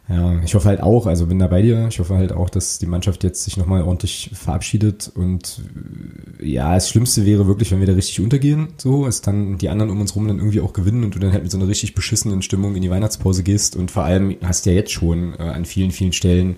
ja, 0.09 0.41
ich 0.45 0.55
hoffe 0.55 0.69
halt 0.69 0.81
auch, 0.81 1.07
also 1.07 1.27
bin 1.27 1.41
da 1.41 1.49
bei 1.49 1.63
dir. 1.63 1.89
Ich 1.89 1.99
hoffe 1.99 2.15
halt 2.15 2.33
auch, 2.33 2.49
dass 2.49 2.79
die 2.79 2.87
Mannschaft 2.87 3.25
jetzt 3.25 3.43
sich 3.43 3.57
nochmal 3.57 3.83
ordentlich 3.83 4.31
verabschiedet. 4.35 5.11
Und 5.13 5.63
äh, 6.41 6.47
ja, 6.47 6.75
das 6.75 6.89
Schlimmste 6.89 7.27
wäre 7.27 7.49
wirklich, 7.49 7.73
wenn 7.73 7.81
wir 7.81 7.89
da 7.89 7.95
richtig 7.95 8.21
untergehen, 8.21 8.69
so, 8.77 9.07
es 9.07 9.21
dann 9.21 9.59
die 9.59 9.69
anderen 9.69 9.91
um 9.91 10.01
uns 10.01 10.15
rum 10.15 10.29
dann 10.29 10.39
irgendwie 10.39 10.61
auch 10.61 10.73
gewinnen 10.73 11.03
und 11.03 11.17
du 11.17 11.19
dann 11.19 11.33
halt 11.33 11.43
mit 11.43 11.51
so 11.51 11.59
einer 11.59 11.67
richtig 11.67 11.95
beschissenen 11.95 12.43
Stimmung 12.43 12.77
in 12.77 12.83
die 12.83 12.91
Weihnachtspause 12.91 13.43
gehst. 13.43 13.75
Und 13.75 13.91
vor 13.91 14.05
allem 14.05 14.37
hast 14.45 14.65
du 14.65 14.71
ja 14.71 14.77
jetzt 14.77 14.93
schon 14.93 15.35
äh, 15.35 15.43
an 15.43 15.65
vielen, 15.65 15.91
vielen 15.91 16.13
Stellen 16.13 16.57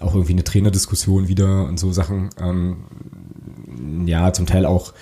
auch 0.00 0.14
irgendwie 0.14 0.32
eine 0.32 0.44
Trainerdiskussion 0.44 1.28
wieder 1.28 1.66
und 1.66 1.78
so 1.78 1.90
Sachen. 1.90 2.30
Ähm, 2.38 2.76
ja, 4.06 4.32
zum 4.34 4.44
Teil 4.44 4.66
auch, 4.66 4.92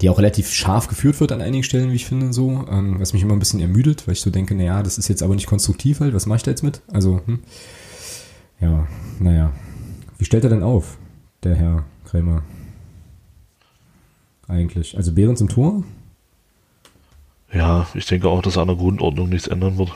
die 0.00 0.08
auch 0.08 0.18
relativ 0.18 0.52
scharf 0.52 0.88
geführt 0.88 1.18
wird 1.20 1.32
an 1.32 1.40
einigen 1.40 1.64
Stellen, 1.64 1.90
wie 1.90 1.96
ich 1.96 2.06
finde, 2.06 2.32
so, 2.32 2.66
ähm, 2.70 3.00
was 3.00 3.12
mich 3.12 3.22
immer 3.22 3.34
ein 3.34 3.38
bisschen 3.40 3.60
ermüdet, 3.60 4.06
weil 4.06 4.12
ich 4.12 4.20
so 4.20 4.30
denke, 4.30 4.54
naja, 4.54 4.82
das 4.82 4.98
ist 4.98 5.08
jetzt 5.08 5.22
aber 5.22 5.34
nicht 5.34 5.46
konstruktiv 5.46 6.00
halt, 6.00 6.14
was 6.14 6.26
mache 6.26 6.36
ich 6.36 6.42
da 6.44 6.50
jetzt 6.50 6.62
mit? 6.62 6.82
Also, 6.88 7.20
hm. 7.26 7.40
ja, 8.60 8.86
naja. 9.18 9.52
Wie 10.18 10.24
stellt 10.24 10.44
er 10.44 10.50
denn 10.50 10.62
auf, 10.62 10.98
der 11.42 11.54
Herr 11.54 11.84
Krämer? 12.04 12.42
Eigentlich. 14.48 14.96
Also 14.96 15.12
Behrens 15.12 15.40
im 15.40 15.48
Tor? 15.48 15.84
Ja, 17.52 17.86
ich 17.94 18.06
denke 18.06 18.28
auch, 18.28 18.42
dass 18.42 18.58
an 18.58 18.68
der 18.68 18.76
Grundordnung 18.76 19.28
nichts 19.28 19.46
ändern 19.46 19.78
wird. 19.78 19.92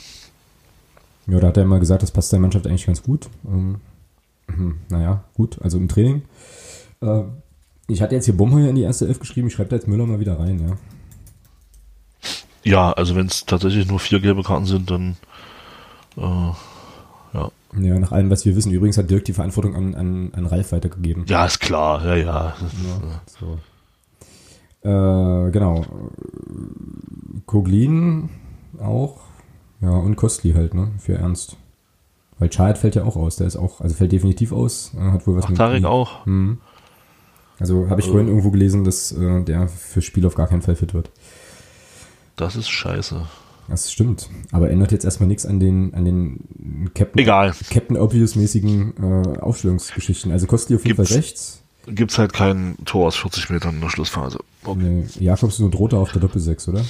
Ja, 1.26 1.40
da 1.40 1.48
hat 1.48 1.56
er 1.56 1.62
immer 1.62 1.80
gesagt, 1.80 2.02
das 2.02 2.10
passt 2.10 2.32
der 2.32 2.40
Mannschaft 2.40 2.66
eigentlich 2.66 2.86
ganz 2.86 3.02
gut. 3.02 3.28
Ähm, 3.46 3.76
hm, 4.48 4.78
naja, 4.88 5.24
gut, 5.34 5.60
also 5.62 5.78
im 5.78 5.88
Training. 5.88 6.22
Äh, 7.00 7.22
ich 7.88 8.02
hatte 8.02 8.14
jetzt 8.14 8.24
hier 8.26 8.36
Bomheuer 8.36 8.68
in 8.68 8.76
die 8.76 8.82
erste 8.82 9.06
Elf 9.06 9.20
geschrieben, 9.20 9.48
ich 9.48 9.54
schreibe 9.54 9.70
da 9.70 9.76
jetzt 9.76 9.88
Müller 9.88 10.06
mal 10.06 10.20
wieder 10.20 10.38
rein, 10.38 10.60
ja. 10.60 10.76
Ja, 12.64 12.92
also 12.92 13.16
wenn 13.16 13.26
es 13.26 13.44
tatsächlich 13.44 13.88
nur 13.88 13.98
vier 13.98 14.20
gelbe 14.20 14.42
Karten 14.42 14.66
sind, 14.66 14.90
dann 14.90 15.16
äh, 16.16 16.52
ja. 17.34 17.50
Ja, 17.78 17.98
nach 17.98 18.12
allem, 18.12 18.30
was 18.30 18.44
wir 18.44 18.54
wissen. 18.54 18.70
Übrigens 18.70 18.98
hat 18.98 19.10
Dirk 19.10 19.24
die 19.24 19.32
Verantwortung 19.32 19.74
an, 19.74 19.94
an, 19.94 20.30
an 20.34 20.46
Ralf 20.46 20.72
weitergegeben. 20.72 21.24
Ja, 21.26 21.46
ist 21.46 21.60
klar, 21.60 22.04
ja, 22.04 22.16
ja. 22.16 22.54
ja 22.84 23.20
so. 23.26 24.88
äh, 24.88 25.50
genau. 25.50 25.84
Koglin 27.46 28.28
auch. 28.78 29.20
Ja, 29.80 29.90
und 29.90 30.16
Kostli 30.16 30.52
halt, 30.52 30.74
ne? 30.74 30.92
Für 30.98 31.14
Ernst. 31.14 31.56
Weil 32.38 32.50
Child 32.50 32.78
fällt 32.78 32.94
ja 32.94 33.04
auch 33.04 33.16
aus, 33.16 33.36
der 33.36 33.46
ist 33.46 33.56
auch, 33.56 33.80
also 33.80 33.94
fällt 33.94 34.12
definitiv 34.12 34.52
aus, 34.52 34.92
hat 34.98 35.26
wohl 35.26 35.36
was 35.36 35.46
Ach, 35.46 35.50
mit. 35.50 35.58
Tarek 35.58 35.84
auch. 35.84 36.26
Hm. 36.26 36.58
Also 37.62 37.88
habe 37.88 38.00
ich 38.00 38.08
vorhin 38.08 38.26
irgendwo 38.26 38.50
gelesen, 38.50 38.82
dass 38.82 39.12
äh, 39.12 39.40
der 39.44 39.68
fürs 39.68 40.04
Spiel 40.04 40.26
auf 40.26 40.34
gar 40.34 40.48
keinen 40.48 40.62
Fall 40.62 40.74
fit 40.74 40.94
wird. 40.94 41.10
Das 42.34 42.56
ist 42.56 42.68
scheiße. 42.68 43.24
Das 43.68 43.92
stimmt. 43.92 44.28
Aber 44.50 44.68
ändert 44.68 44.90
jetzt 44.90 45.04
erstmal 45.04 45.28
nichts 45.28 45.46
an 45.46 45.60
den, 45.60 45.94
an 45.94 46.04
den 46.04 46.90
Captain, 46.92 47.22
Egal. 47.22 47.54
Captain 47.70 47.96
Obvious-mäßigen 47.96 48.94
äh, 49.00 49.38
Aufstellungsgeschichten. 49.38 50.32
Also 50.32 50.48
kostet 50.48 50.70
die 50.70 50.74
auf 50.74 50.84
jeden 50.84 50.96
Gibt's, 50.96 51.12
Fall 51.12 51.18
rechts. 51.18 51.62
Gibt's 51.86 52.18
halt 52.18 52.32
kein 52.32 52.76
Tor 52.84 53.06
aus 53.06 53.16
40 53.16 53.50
Metern 53.50 53.76
in 53.76 53.80
der 53.80 53.90
Schlussphase. 53.90 54.40
Okay. 54.64 54.80
Nee, 54.82 55.06
Jakobs 55.20 55.60
und 55.60 55.72
Rota 55.78 55.98
auf 55.98 56.10
der 56.10 56.20
Doppelsechs, 56.20 56.66
oder? 56.66 56.84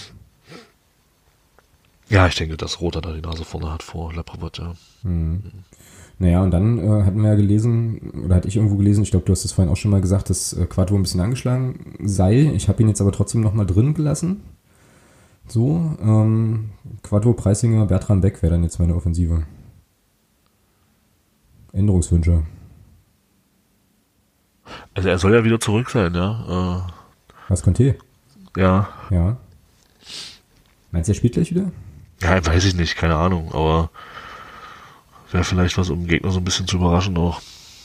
Ja, 2.09 2.27
ich 2.27 2.35
denke, 2.37 2.57
dass 2.57 2.81
Roter 2.81 3.03
da 3.03 3.13
die 3.13 3.21
Nase 3.21 3.45
vorne 3.45 3.71
hat 3.71 3.83
vor 3.83 4.15
Laprovot, 4.15 4.57
ja. 4.57 4.75
Mhm. 5.03 5.43
Naja, 6.23 6.41
und 6.41 6.53
dann 6.53 6.79
äh, 6.79 7.03
hatten 7.03 7.21
wir 7.21 7.31
ja 7.31 7.35
gelesen, 7.35 8.13
oder 8.25 8.37
hatte 8.37 8.47
ich 8.47 8.55
irgendwo 8.55 8.77
gelesen, 8.77 9.03
ich 9.03 9.11
glaube, 9.11 9.27
du 9.27 9.33
hast 9.33 9.45
es 9.45 9.51
vorhin 9.51 9.73
auch 9.73 9.77
schon 9.77 9.91
mal 9.91 10.01
gesagt, 10.01 10.31
dass 10.31 10.53
äh, 10.53 10.67
Quattro 10.67 10.95
ein 10.95 11.03
bisschen 11.03 11.21
angeschlagen 11.21 11.97
sei. 12.01 12.53
Ich 12.55 12.69
habe 12.69 12.81
ihn 12.81 12.89
jetzt 12.89 13.01
aber 13.01 13.11
trotzdem 13.11 13.41
nochmal 13.41 13.67
drin 13.67 13.93
gelassen. 13.93 14.41
So, 15.49 15.97
ähm, 16.01 16.71
Quattro, 17.03 17.33
Preisinger, 17.33 17.87
Bertram 17.87 18.21
Beck 18.21 18.41
wäre 18.41 18.53
dann 18.53 18.63
jetzt 18.63 18.79
meine 18.79 18.95
Offensive. 18.95 19.43
Änderungswünsche. 21.73 22.45
Also 24.95 25.09
er 25.09 25.19
soll 25.19 25.35
ja 25.35 25.43
wieder 25.43 25.59
zurück 25.59 25.91
sein, 25.91 26.15
ja. 26.15 26.85
Äh, 26.87 26.93
Was, 27.49 27.65
Conte? 27.65 27.97
Ja. 28.57 28.91
Ja. 29.11 29.39
Meinst 30.93 31.09
du, 31.09 31.15
er 31.15 31.17
spielt 31.17 31.33
gleich 31.33 31.51
wieder? 31.51 31.73
Ja, 32.21 32.47
weiß 32.47 32.65
ich 32.65 32.77
nicht, 32.77 32.95
keine 32.95 33.17
Ahnung, 33.17 33.51
aber 33.53 33.91
wäre 35.33 35.45
vielleicht 35.45 35.79
was, 35.79 35.91
um 35.91 36.01
den 36.01 36.09
Gegner 36.09 36.31
so 36.31 36.39
ein 36.39 36.45
bisschen 36.45 36.67
zu 36.67 36.77
überraschen 36.77 37.17
auch. 37.17 37.41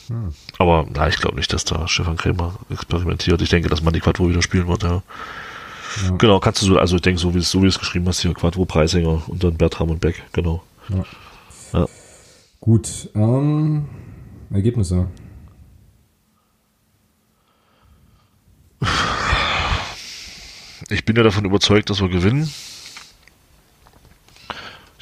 Hm. 0.08 0.32
Aber 0.58 0.86
na, 0.92 1.08
ich 1.08 1.18
glaube 1.18 1.36
nicht, 1.36 1.52
dass 1.52 1.64
da 1.64 1.86
Stefan 1.88 2.16
Krämer 2.16 2.54
experimentiert. 2.70 3.40
Ich 3.42 3.50
denke, 3.50 3.68
dass 3.68 3.82
man 3.82 3.92
die 3.92 4.00
Quattro 4.00 4.28
wieder 4.28 4.42
spielen 4.42 4.68
wird, 4.68 4.82
ja. 4.82 5.02
ja. 6.04 6.16
Genau, 6.16 6.40
kannst 6.40 6.62
du 6.62 6.66
so, 6.66 6.78
also 6.78 6.96
ich 6.96 7.02
denke, 7.02 7.20
so 7.20 7.34
wie 7.34 7.38
es 7.38 7.50
so 7.50 7.62
wie 7.62 7.66
es 7.66 7.78
geschrieben 7.78 8.06
hast, 8.08 8.20
hier 8.20 8.34
Quattro 8.34 8.64
Preisinger 8.64 9.22
und 9.26 9.44
dann 9.44 9.56
Bertram 9.56 9.90
und 9.90 10.00
Beck, 10.00 10.22
genau. 10.32 10.62
Ja. 10.88 11.04
ja. 11.80 11.86
Gut, 12.60 13.10
ähm, 13.14 13.86
Ergebnisse. 14.50 15.08
Ich 20.90 21.04
bin 21.04 21.16
ja 21.16 21.22
davon 21.22 21.44
überzeugt, 21.44 21.90
dass 21.90 22.00
wir 22.00 22.08
gewinnen. 22.08 22.50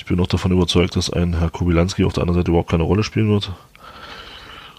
Ich 0.06 0.08
bin 0.08 0.20
auch 0.20 0.28
davon 0.28 0.52
überzeugt, 0.52 0.94
dass 0.94 1.10
ein 1.10 1.36
Herr 1.36 1.50
Kubilanski 1.50 2.04
auf 2.04 2.12
der 2.12 2.22
anderen 2.22 2.38
Seite 2.38 2.52
überhaupt 2.52 2.70
keine 2.70 2.84
Rolle 2.84 3.02
spielen 3.02 3.28
wird. 3.28 3.52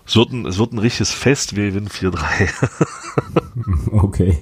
Es 0.06 0.16
wird 0.16 0.32
ein, 0.32 0.46
es 0.46 0.58
wird 0.58 0.72
ein 0.72 0.80
richtiges 0.80 1.12
Fest, 1.12 1.58
wir 1.58 1.66
gewinnen 1.66 1.90
4-3. 1.90 2.72
okay. 3.92 4.38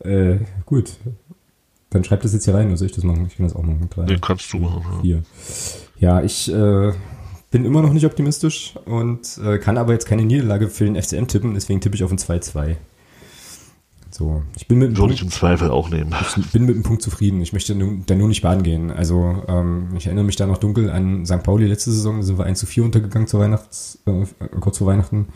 Äh, 0.00 0.38
gut. 0.66 0.90
Dann 1.90 2.02
schreibt 2.02 2.24
das 2.24 2.32
jetzt 2.32 2.46
hier 2.46 2.54
rein, 2.54 2.66
oder 2.66 2.76
soll 2.76 2.86
ich 2.86 2.96
das 2.96 3.04
machen? 3.04 3.28
Ich 3.28 3.36
kann 3.36 3.46
das 3.46 3.54
auch 3.54 3.62
machen. 3.62 3.88
Drei, 3.88 4.06
Den 4.06 4.20
kannst 4.20 4.52
du 4.52 4.58
machen. 4.58 4.82
Ja, 5.04 5.18
ja 6.00 6.20
ich 6.20 6.52
äh, 6.52 6.92
bin 7.52 7.64
immer 7.64 7.80
noch 7.80 7.92
nicht 7.92 8.06
optimistisch 8.06 8.74
und 8.86 9.38
äh, 9.38 9.58
kann 9.58 9.78
aber 9.78 9.92
jetzt 9.92 10.06
keine 10.06 10.24
Niederlage 10.24 10.68
für 10.68 10.84
den 10.84 11.00
FCM 11.00 11.28
tippen, 11.28 11.54
deswegen 11.54 11.80
tippe 11.80 11.94
ich 11.94 12.02
auf 12.02 12.10
ein 12.10 12.18
2-2. 12.18 12.74
So, 14.18 14.42
ich 14.56 14.66
bin 14.66 14.78
mit 14.78 14.98
Würde 14.98 15.14
ich 15.14 15.22
im 15.22 15.30
Zweifel 15.30 15.70
auch 15.70 15.90
nehmen. 15.90 16.12
Ich 16.36 16.50
bin 16.50 16.64
mit 16.64 16.74
dem 16.74 16.82
Punkt 16.82 17.02
zufrieden. 17.02 17.40
Ich 17.40 17.52
möchte 17.52 17.72
da 18.04 18.14
nur 18.16 18.26
nicht 18.26 18.42
baden 18.42 18.64
gehen. 18.64 18.90
Also 18.90 19.44
ähm, 19.46 19.90
ich 19.96 20.06
erinnere 20.06 20.24
mich 20.24 20.34
da 20.34 20.44
noch 20.44 20.58
dunkel 20.58 20.90
an 20.90 21.24
St. 21.24 21.44
Pauli 21.44 21.66
letzte 21.66 21.92
Saison. 21.92 22.16
Da 22.16 22.22
sind 22.24 22.36
wir 22.36 22.44
1 22.44 22.58
zu 22.58 22.66
4 22.66 22.82
untergegangen 22.82 23.28
zu 23.28 23.38
Weihnachts, 23.38 24.00
äh, 24.06 24.26
kurz 24.58 24.78
vor 24.78 24.88
Weihnachten. 24.88 25.28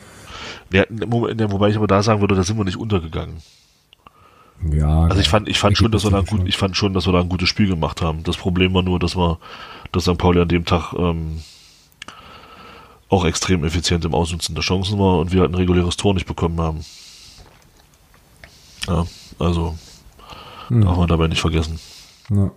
Ja, 0.73 0.85
wobei 0.91 1.69
ich 1.69 1.77
aber 1.77 1.87
da 1.87 2.03
sagen 2.03 2.21
würde, 2.21 2.35
da 2.35 2.43
sind 2.43 2.59
wir 2.59 2.65
nicht 2.65 2.77
untergegangen. 2.77 3.37
Ja. 4.69 5.05
Also 5.05 5.21
ich 5.21 5.29
fand, 5.29 5.49
ich 5.49 5.61
fand 5.61 5.79
schon, 5.79 5.93
dass 5.93 6.03
wir 6.03 6.11
da 6.11 6.19
ein 6.19 6.27
gut, 6.27 6.43
ich 6.45 6.57
fand 6.57 6.77
schon, 6.77 6.93
dass 6.93 7.07
wir 7.07 7.13
da 7.13 7.21
ein 7.21 7.29
gutes 7.29 7.49
Spiel 7.49 7.69
gemacht 7.69 8.03
haben. 8.03 8.25
Das 8.25 8.37
Problem 8.37 8.75
war 8.75 8.83
nur, 8.83 8.99
dass 8.99 9.15
wir, 9.15 9.39
dass 9.93 10.05
St. 10.05 10.19
Pauli 10.19 10.41
an 10.41 10.49
dem 10.49 10.65
Tag 10.65 10.93
ähm, 10.95 11.43
auch 13.09 13.25
extrem 13.27 13.63
effizient 13.63 14.05
im 14.05 14.15
Ausnutzen 14.15 14.57
der 14.57 14.65
Chancen 14.65 14.99
war 14.99 15.21
und 15.21 15.33
wir 15.33 15.43
halt 15.43 15.53
ein 15.53 15.57
reguläres 15.57 15.97
Tor 15.97 16.15
nicht 16.15 16.27
bekommen 16.27 16.61
haben. 16.61 16.81
Ja, 18.89 19.07
also 19.39 19.77
hm. 20.69 20.83
darf 20.83 20.97
man 20.97 21.09
dabei 21.09 21.29
nicht 21.29 21.41
vergessen. 21.41 21.79
Ja. 22.31 22.51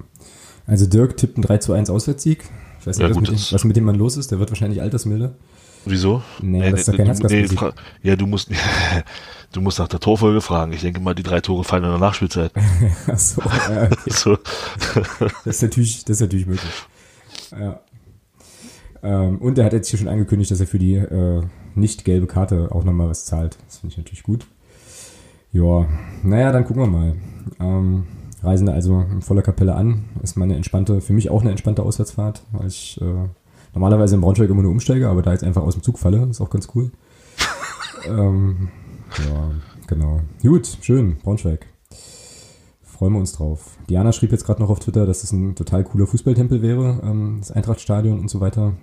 Also 0.67 0.85
Dirk 0.87 1.17
tippt 1.17 1.37
einen 1.37 1.43
3 1.43 1.57
zu 1.59 1.73
1 1.73 1.89
Auswärtssieg. 1.89 2.43
Ich 2.79 2.87
weiß 2.87 2.97
nicht, 2.97 3.03
ja, 3.03 3.09
was, 3.09 3.17
gut, 3.17 3.29
mit 3.29 3.39
dem, 3.39 3.53
was 3.53 3.63
mit 3.63 3.75
dem 3.75 3.83
Mann 3.83 3.95
los 3.95 4.17
ist. 4.17 4.31
Der 4.31 4.39
wird 4.39 4.49
wahrscheinlich 4.49 4.81
altersmilde. 4.81 5.35
Wieso? 5.85 6.23
Nee, 6.41 6.59
nee 6.59 6.71
das 6.71 6.81
ist 6.81 6.87
doch 6.89 6.97
kein 6.97 7.15
nee, 7.29 7.47
Ja, 8.01 8.15
du 8.15 8.25
musst, 8.25 8.49
du 9.53 9.61
musst 9.61 9.77
nach 9.77 9.87
der 9.87 9.99
Torfolge 9.99 10.41
fragen. 10.41 10.73
Ich 10.73 10.81
denke 10.81 10.99
mal, 10.99 11.13
die 11.13 11.23
drei 11.23 11.41
Tore 11.41 11.63
fallen 11.63 11.83
in 11.83 11.91
der 11.91 11.99
Nachspielzeit. 11.99 12.51
Ach 13.07 13.17
so, 13.17 13.41
ja, 13.69 13.83
okay. 13.83 14.09
so. 14.09 14.37
das, 15.45 15.55
ist 15.57 15.61
natürlich, 15.61 16.03
das 16.05 16.17
ist 16.17 16.21
natürlich 16.21 16.47
möglich. 16.47 16.71
Ja. 17.51 17.79
Ähm, 19.03 19.37
und 19.37 19.57
er 19.59 19.65
hat 19.65 19.73
jetzt 19.73 19.89
hier 19.89 19.99
schon 19.99 20.07
angekündigt, 20.07 20.49
dass 20.49 20.59
er 20.59 20.67
für 20.67 20.79
die 20.79 20.95
äh, 20.95 21.43
nicht 21.75 22.05
gelbe 22.05 22.25
Karte 22.25 22.69
auch 22.71 22.83
nochmal 22.83 23.09
was 23.09 23.25
zahlt. 23.25 23.57
Das 23.67 23.77
finde 23.77 23.93
ich 23.93 23.97
natürlich 23.97 24.23
gut. 24.23 24.47
Ja, 25.55 25.87
naja, 26.21 26.51
dann 26.51 26.65
gucken 26.65 26.83
wir 26.83 26.87
mal. 26.87 27.15
Ähm, 27.61 28.03
reisen 28.43 28.67
also 28.67 29.05
in 29.09 29.21
voller 29.21 29.41
Kapelle 29.41 29.73
an. 29.73 30.03
Ist 30.21 30.35
mal 30.35 30.43
eine 30.43 30.57
entspannte, 30.57 30.99
für 30.99 31.13
mich 31.13 31.29
auch 31.29 31.39
eine 31.39 31.51
entspannte 31.51 31.81
Auswärtsfahrt, 31.81 32.43
weil 32.51 32.67
ich 32.67 32.99
äh, 33.01 33.29
normalerweise 33.73 34.15
in 34.15 34.21
Braunschweig 34.21 34.49
immer 34.49 34.63
nur 34.63 34.71
umsteige, 34.71 35.07
aber 35.07 35.21
da 35.21 35.31
jetzt 35.31 35.45
einfach 35.45 35.63
aus 35.63 35.75
dem 35.75 35.81
Zug 35.81 35.97
falle, 35.97 36.27
ist 36.29 36.41
auch 36.41 36.49
ganz 36.49 36.67
cool. 36.75 36.91
ähm, 38.05 38.67
ja, 39.17 39.51
genau. 39.87 40.19
Gut, 40.41 40.77
schön, 40.81 41.15
Braunschweig. 41.23 41.65
Freuen 42.83 43.13
wir 43.13 43.19
uns 43.19 43.31
drauf. 43.31 43.77
Diana 43.89 44.11
schrieb 44.11 44.33
jetzt 44.33 44.45
gerade 44.45 44.61
noch 44.61 44.69
auf 44.69 44.81
Twitter, 44.81 45.05
dass 45.05 45.23
es 45.23 45.31
ein 45.31 45.55
total 45.55 45.85
cooler 45.85 46.05
Fußballtempel 46.05 46.61
wäre, 46.61 46.99
ähm, 47.01 47.37
das 47.39 47.51
Eintrachtstadion 47.51 48.19
und 48.19 48.29
so 48.29 48.41
weiter. 48.41 48.73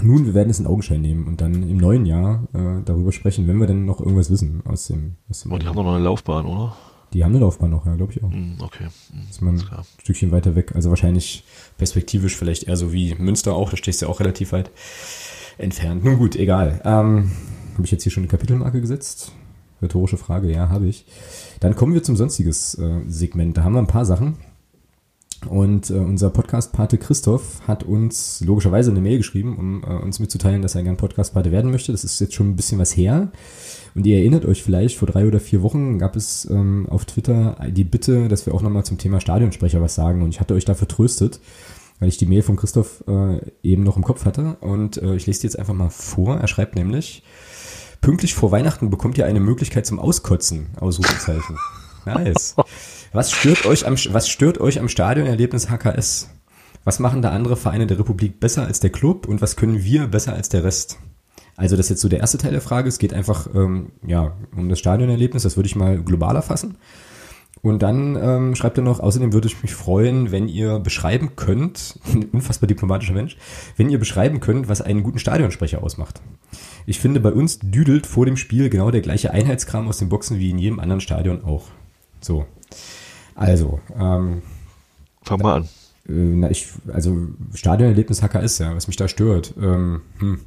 Nun, 0.00 0.26
wir 0.26 0.34
werden 0.34 0.50
es 0.50 0.60
in 0.60 0.66
Augenschein 0.66 1.00
nehmen 1.00 1.26
und 1.26 1.40
dann 1.40 1.68
im 1.68 1.76
neuen 1.76 2.06
Jahr 2.06 2.44
äh, 2.54 2.82
darüber 2.84 3.10
sprechen, 3.12 3.48
wenn 3.48 3.58
wir 3.58 3.66
denn 3.66 3.84
noch 3.84 4.00
irgendwas 4.00 4.30
wissen 4.30 4.62
aus 4.64 4.86
dem. 4.86 5.16
Aus 5.28 5.42
dem 5.42 5.52
oh, 5.52 5.58
die 5.58 5.66
haben 5.66 5.76
doch 5.76 5.84
noch 5.84 5.94
eine 5.94 6.04
Laufbahn, 6.04 6.46
oder? 6.46 6.76
Die 7.12 7.24
haben 7.24 7.32
eine 7.32 7.40
Laufbahn 7.40 7.70
noch, 7.70 7.86
ja, 7.86 7.94
glaube 7.94 8.12
ich 8.12 8.22
auch. 8.22 8.28
Mm, 8.28 8.60
okay. 8.60 8.84
Mm, 8.84 9.30
ist 9.30 9.40
man 9.40 9.54
ein 9.56 9.64
Stückchen 9.98 10.30
weiter 10.30 10.54
weg. 10.54 10.72
Also 10.74 10.90
wahrscheinlich 10.90 11.44
perspektivisch 11.78 12.36
vielleicht 12.36 12.64
eher 12.64 12.76
so 12.76 12.92
wie 12.92 13.14
Münster 13.14 13.54
auch, 13.54 13.70
da 13.70 13.76
stehst 13.76 14.02
du 14.02 14.06
ja 14.06 14.12
auch 14.12 14.20
relativ 14.20 14.52
weit 14.52 14.70
entfernt. 15.56 16.04
Nun 16.04 16.18
gut, 16.18 16.36
egal. 16.36 16.80
Ähm, 16.84 17.32
habe 17.74 17.84
ich 17.84 17.90
jetzt 17.90 18.02
hier 18.02 18.12
schon 18.12 18.24
eine 18.24 18.28
Kapitelmarke 18.28 18.80
gesetzt? 18.80 19.32
Rhetorische 19.80 20.16
Frage, 20.16 20.50
ja, 20.50 20.68
habe 20.68 20.86
ich. 20.86 21.06
Dann 21.60 21.74
kommen 21.74 21.94
wir 21.94 22.02
zum 22.02 22.16
sonstiges 22.16 22.74
äh, 22.74 23.00
Segment. 23.06 23.56
Da 23.56 23.62
haben 23.64 23.72
wir 23.72 23.78
ein 23.78 23.86
paar 23.86 24.04
Sachen. 24.04 24.36
Und 25.46 25.90
äh, 25.90 25.94
unser 25.94 26.30
Podcast-Pate 26.30 26.98
Christoph 26.98 27.60
hat 27.66 27.84
uns 27.84 28.40
logischerweise 28.44 28.90
eine 28.90 29.00
Mail 29.00 29.18
geschrieben, 29.18 29.56
um 29.56 29.84
äh, 29.84 30.02
uns 30.02 30.18
mitzuteilen, 30.18 30.62
dass 30.62 30.74
er 30.74 30.82
gern 30.82 30.96
Podcast-Pate 30.96 31.52
werden 31.52 31.70
möchte. 31.70 31.92
Das 31.92 32.02
ist 32.02 32.20
jetzt 32.20 32.34
schon 32.34 32.50
ein 32.50 32.56
bisschen 32.56 32.80
was 32.80 32.96
her. 32.96 33.30
Und 33.94 34.04
ihr 34.04 34.18
erinnert 34.18 34.44
euch 34.46 34.62
vielleicht, 34.62 34.98
vor 34.98 35.06
drei 35.06 35.26
oder 35.26 35.38
vier 35.38 35.62
Wochen 35.62 35.98
gab 35.98 36.16
es 36.16 36.48
ähm, 36.50 36.86
auf 36.90 37.04
Twitter 37.04 37.56
die 37.68 37.84
Bitte, 37.84 38.28
dass 38.28 38.46
wir 38.46 38.54
auch 38.54 38.62
nochmal 38.62 38.84
zum 38.84 38.98
Thema 38.98 39.20
Stadionsprecher 39.20 39.80
was 39.80 39.94
sagen. 39.94 40.22
Und 40.22 40.30
ich 40.30 40.40
hatte 40.40 40.54
euch 40.54 40.64
da 40.64 40.74
vertröstet, 40.74 41.40
weil 42.00 42.08
ich 42.08 42.16
die 42.16 42.26
Mail 42.26 42.42
von 42.42 42.56
Christoph 42.56 43.04
äh, 43.06 43.40
eben 43.62 43.84
noch 43.84 43.96
im 43.96 44.04
Kopf 44.04 44.24
hatte. 44.24 44.56
Und 44.60 44.96
äh, 44.96 45.14
ich 45.14 45.26
lese 45.26 45.40
die 45.40 45.46
jetzt 45.46 45.58
einfach 45.58 45.74
mal 45.74 45.90
vor. 45.90 46.36
Er 46.36 46.48
schreibt 46.48 46.74
nämlich, 46.74 47.22
pünktlich 48.00 48.34
vor 48.34 48.50
Weihnachten 48.50 48.90
bekommt 48.90 49.18
ihr 49.18 49.26
eine 49.26 49.40
Möglichkeit 49.40 49.86
zum 49.86 50.00
Auskotzen, 50.00 50.66
Ausrufezeichen. 50.80 51.56
Nice. 52.14 52.56
Was 53.12 53.32
stört 53.32 53.66
euch 53.66 53.86
am, 53.86 53.94
was 53.94 54.28
stört 54.28 54.60
euch 54.60 54.80
am 54.80 54.88
Stadionerlebnis 54.88 55.70
HKS? 55.70 56.30
Was 56.84 56.98
machen 56.98 57.22
da 57.22 57.30
andere 57.30 57.56
Vereine 57.56 57.86
der 57.86 57.98
Republik 57.98 58.40
besser 58.40 58.66
als 58.66 58.80
der 58.80 58.90
Club 58.90 59.26
und 59.28 59.42
was 59.42 59.56
können 59.56 59.82
wir 59.82 60.06
besser 60.06 60.32
als 60.32 60.48
der 60.48 60.64
Rest? 60.64 60.98
Also 61.56 61.76
das 61.76 61.86
ist 61.86 61.90
jetzt 61.90 62.00
so 62.02 62.08
der 62.08 62.20
erste 62.20 62.38
Teil 62.38 62.52
der 62.52 62.60
Frage. 62.60 62.88
Es 62.88 62.98
geht 62.98 63.12
einfach 63.12 63.48
ähm, 63.54 63.90
ja, 64.06 64.36
um 64.56 64.68
das 64.68 64.78
Stadionerlebnis. 64.78 65.42
Das 65.42 65.56
würde 65.56 65.66
ich 65.66 65.76
mal 65.76 66.00
globaler 66.00 66.40
fassen. 66.40 66.78
Und 67.62 67.82
dann 67.82 68.16
ähm, 68.16 68.54
schreibt 68.54 68.78
er 68.78 68.84
noch, 68.84 69.00
außerdem 69.00 69.32
würde 69.32 69.48
ich 69.48 69.60
mich 69.62 69.74
freuen, 69.74 70.30
wenn 70.30 70.46
ihr 70.48 70.78
beschreiben 70.78 71.34
könnt, 71.34 71.98
unfassbar 72.32 72.68
diplomatischer 72.68 73.12
Mensch, 73.12 73.36
wenn 73.76 73.90
ihr 73.90 73.98
beschreiben 73.98 74.40
könnt, 74.40 74.68
was 74.68 74.80
einen 74.80 75.02
guten 75.02 75.18
Stadionsprecher 75.18 75.82
ausmacht. 75.82 76.22
Ich 76.86 77.00
finde, 77.00 77.20
bei 77.20 77.32
uns 77.32 77.58
düdelt 77.58 78.06
vor 78.06 78.26
dem 78.26 78.36
Spiel 78.36 78.70
genau 78.70 78.90
der 78.90 79.00
gleiche 79.00 79.32
Einheitskram 79.32 79.88
aus 79.88 79.98
den 79.98 80.08
Boxen 80.08 80.38
wie 80.38 80.50
in 80.50 80.58
jedem 80.58 80.80
anderen 80.80 81.00
Stadion 81.00 81.44
auch. 81.44 81.64
So. 82.20 82.46
Also, 83.34 83.80
ähm, 83.98 84.42
Fang 85.22 85.40
mal 85.40 85.56
an. 85.56 85.68
Äh, 86.08 86.12
na, 86.12 86.50
ich, 86.50 86.68
also 86.92 87.16
Stadionerlebnis 87.54 88.22
HKS, 88.22 88.58
ja, 88.58 88.74
was 88.74 88.86
mich 88.86 88.96
da 88.96 89.08
stört. 89.08 89.54
Ähm, 89.60 90.02
hm 90.18 90.40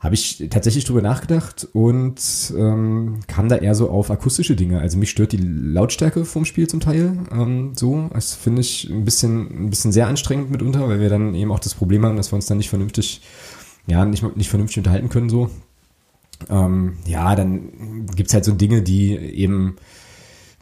habe 0.00 0.14
ich 0.14 0.46
tatsächlich 0.50 0.84
drüber 0.84 1.02
nachgedacht 1.02 1.66
und 1.72 2.20
ähm, 2.56 3.18
kam 3.26 3.48
da 3.48 3.56
eher 3.56 3.74
so 3.74 3.90
auf 3.90 4.12
akustische 4.12 4.54
Dinge. 4.54 4.78
Also 4.78 4.96
mich 4.96 5.10
stört 5.10 5.32
die 5.32 5.38
Lautstärke 5.38 6.24
vom 6.24 6.44
Spiel 6.44 6.68
zum 6.68 6.78
Teil 6.78 7.18
ähm, 7.32 7.72
so. 7.74 8.08
Das 8.12 8.34
finde 8.34 8.60
ich 8.60 8.88
ein 8.88 9.04
bisschen, 9.04 9.64
ein 9.66 9.70
bisschen 9.70 9.90
sehr 9.90 10.06
anstrengend 10.06 10.52
mitunter, 10.52 10.88
weil 10.88 11.00
wir 11.00 11.08
dann 11.08 11.34
eben 11.34 11.50
auch 11.50 11.58
das 11.58 11.74
Problem 11.74 12.04
haben, 12.04 12.16
dass 12.16 12.30
wir 12.30 12.36
uns 12.36 12.46
dann 12.46 12.58
nicht 12.58 12.68
vernünftig, 12.68 13.22
ja, 13.88 14.04
nicht, 14.04 14.22
nicht 14.36 14.48
vernünftig 14.48 14.78
unterhalten 14.78 15.08
können 15.08 15.30
so. 15.30 15.50
Ähm, 16.48 16.98
ja, 17.04 17.34
dann 17.34 18.06
gibt's 18.14 18.34
halt 18.34 18.44
so 18.44 18.52
Dinge, 18.52 18.82
die 18.82 19.16
eben 19.16 19.78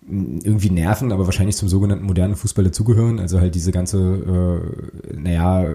irgendwie 0.09 0.70
nerven, 0.70 1.11
aber 1.11 1.26
wahrscheinlich 1.26 1.57
zum 1.57 1.68
sogenannten 1.68 2.07
modernen 2.07 2.36
Fußball 2.36 2.64
dazugehören. 2.64 3.18
Also 3.18 3.40
halt 3.40 3.54
diese 3.54 3.72
ganze, 3.72 4.62
äh, 5.12 5.16
naja, 5.16 5.74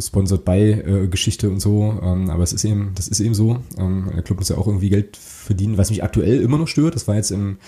sponsored 0.00 0.44
by 0.44 0.52
äh, 0.52 1.08
Geschichte 1.08 1.50
und 1.50 1.60
so. 1.60 1.98
Ähm, 2.00 2.30
aber 2.30 2.44
es 2.44 2.52
ist 2.52 2.64
eben, 2.64 2.92
das 2.94 3.08
ist 3.08 3.18
eben 3.20 3.34
so. 3.34 3.58
Ähm, 3.76 4.10
der 4.14 4.22
Club 4.22 4.38
muss 4.38 4.48
ja 4.48 4.56
auch 4.56 4.68
irgendwie 4.68 4.90
Geld 4.90 5.16
verdienen, 5.16 5.78
was 5.78 5.90
mich 5.90 6.04
aktuell 6.04 6.40
immer 6.42 6.58
noch 6.58 6.68
stört. 6.68 6.94
Das 6.94 7.08
war 7.08 7.16
jetzt 7.16 7.32
im 7.32 7.58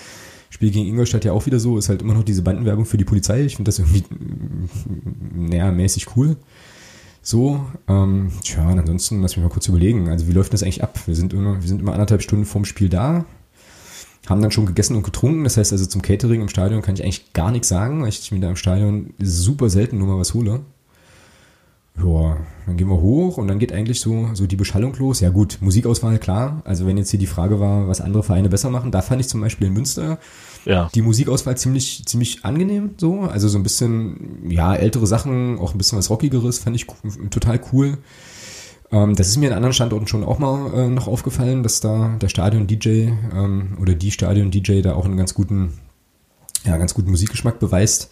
Spiel 0.51 0.71
gegen 0.71 0.87
Ingolstadt 0.87 1.25
ja 1.25 1.33
auch 1.33 1.47
wieder 1.47 1.59
so. 1.59 1.77
Ist 1.77 1.89
halt 1.89 2.03
immer 2.03 2.15
noch 2.15 2.23
diese 2.23 2.43
Bandenwerbung 2.43 2.85
für 2.85 2.99
die 2.99 3.05
Polizei. 3.05 3.43
Ich 3.45 3.57
finde 3.57 3.69
das 3.69 3.81
irgendwie, 3.81 4.05
naja, 5.35 5.73
mäßig 5.73 6.17
cool. 6.17 6.37
So, 7.23 7.61
ähm, 7.89 8.31
tja, 8.45 8.67
ansonsten 8.69 9.21
lass 9.21 9.37
mich 9.37 9.45
mal 9.45 9.51
kurz 9.51 9.67
überlegen. 9.67 10.09
Also 10.09 10.29
wie 10.29 10.33
läuft 10.33 10.53
das 10.53 10.63
eigentlich 10.63 10.85
ab? 10.85 11.01
Wir 11.07 11.17
sind 11.17 11.33
immer, 11.33 11.61
wir 11.61 11.69
sind 11.69 11.81
immer 11.81 11.93
anderthalb 11.93 12.23
Stunden 12.23 12.45
vorm 12.45 12.65
Spiel 12.65 12.89
da 12.89 13.27
haben 14.29 14.43
dann 14.43 14.51
schon 14.51 14.67
gegessen 14.67 14.97
und 14.97 15.03
getrunken. 15.03 15.45
Das 15.45 15.57
heißt 15.57 15.73
also 15.73 15.87
zum 15.87 16.03
Catering 16.03 16.41
im 16.41 16.49
Stadion 16.49 16.83
kann 16.83 16.95
ich 16.95 17.03
eigentlich 17.03 17.33
gar 17.33 17.51
nichts 17.51 17.69
sagen, 17.69 18.03
weil 18.03 18.09
ich 18.09 18.31
mir 18.33 18.41
da 18.41 18.49
im 18.49 18.57
Stadion 18.57 19.15
super 19.19 19.71
selten 19.71 19.99
nur 19.99 20.09
mal 20.09 20.19
was 20.19 20.35
hole. 20.35 20.61
Ja, 22.05 22.37
dann 22.67 22.77
gehen 22.77 22.89
wir 22.89 23.01
hoch 23.01 23.39
und 23.39 23.49
dann 23.49 23.59
geht 23.59 23.73
eigentlich 23.73 24.01
so, 24.01 24.29
so 24.35 24.47
die 24.47 24.57
Beschallung 24.57 24.95
los. 24.99 25.21
Ja 25.21 25.31
gut, 25.31 25.59
Musikauswahl, 25.61 26.19
klar. 26.19 26.63
Also 26.65 26.87
wenn 26.87 26.97
jetzt 26.97 27.11
hier 27.11 27.19
die 27.19 27.27
Frage 27.27 27.59
war, 27.59 27.89
was 27.89 28.01
andere 28.01 28.23
Vereine 28.23 28.49
besser 28.49 28.71
machen, 28.71 28.93
da 28.93 29.03
fand 29.03 29.21
ich 29.21 29.29
zum 29.29 29.41
Beispiel 29.41 29.67
in 29.67 29.73
Münster 29.73 30.19
ja. 30.65 30.91
die 30.95 31.03
Musikauswahl 31.03 31.57
ziemlich, 31.57 32.05
ziemlich 32.07 32.45
angenehm 32.45 32.91
so. 32.99 33.23
Also 33.23 33.49
so 33.49 33.59
ein 33.59 33.63
bisschen, 33.63 34.49
ja, 34.49 34.75
ältere 34.75 35.07
Sachen, 35.07 35.59
auch 35.59 35.73
ein 35.73 35.79
bisschen 35.79 35.99
was 35.99 36.11
Rockigeres, 36.11 36.59
fand 36.59 36.77
ich 36.77 36.87
total 37.31 37.61
cool. 37.73 37.99
Ähm, 38.91 39.15
das 39.15 39.29
ist 39.29 39.37
mir 39.37 39.49
in 39.49 39.53
anderen 39.53 39.75
Standorten 39.75 40.07
schon 40.07 40.25
auch 40.25 40.39
mal 40.39 40.73
äh, 40.75 40.89
noch 40.89 41.09
aufgefallen, 41.09 41.63
dass 41.63 41.81
da 41.81 42.17
der 42.21 42.29
Stadion-DJ 42.29 43.11
ähm, 43.33 43.77
oder 43.81 43.95
die 43.95 44.11
Stadion-DJ 44.11 44.83
da 44.83 44.95
auch 44.95 45.05
einen 45.05 45.17
ganz 45.17 45.35
guten, 45.35 45.79
ja, 46.65 46.77
ganz 46.77 46.95
guten 46.95 47.11
Musikgeschmack 47.11 47.59
beweist. 47.59 48.11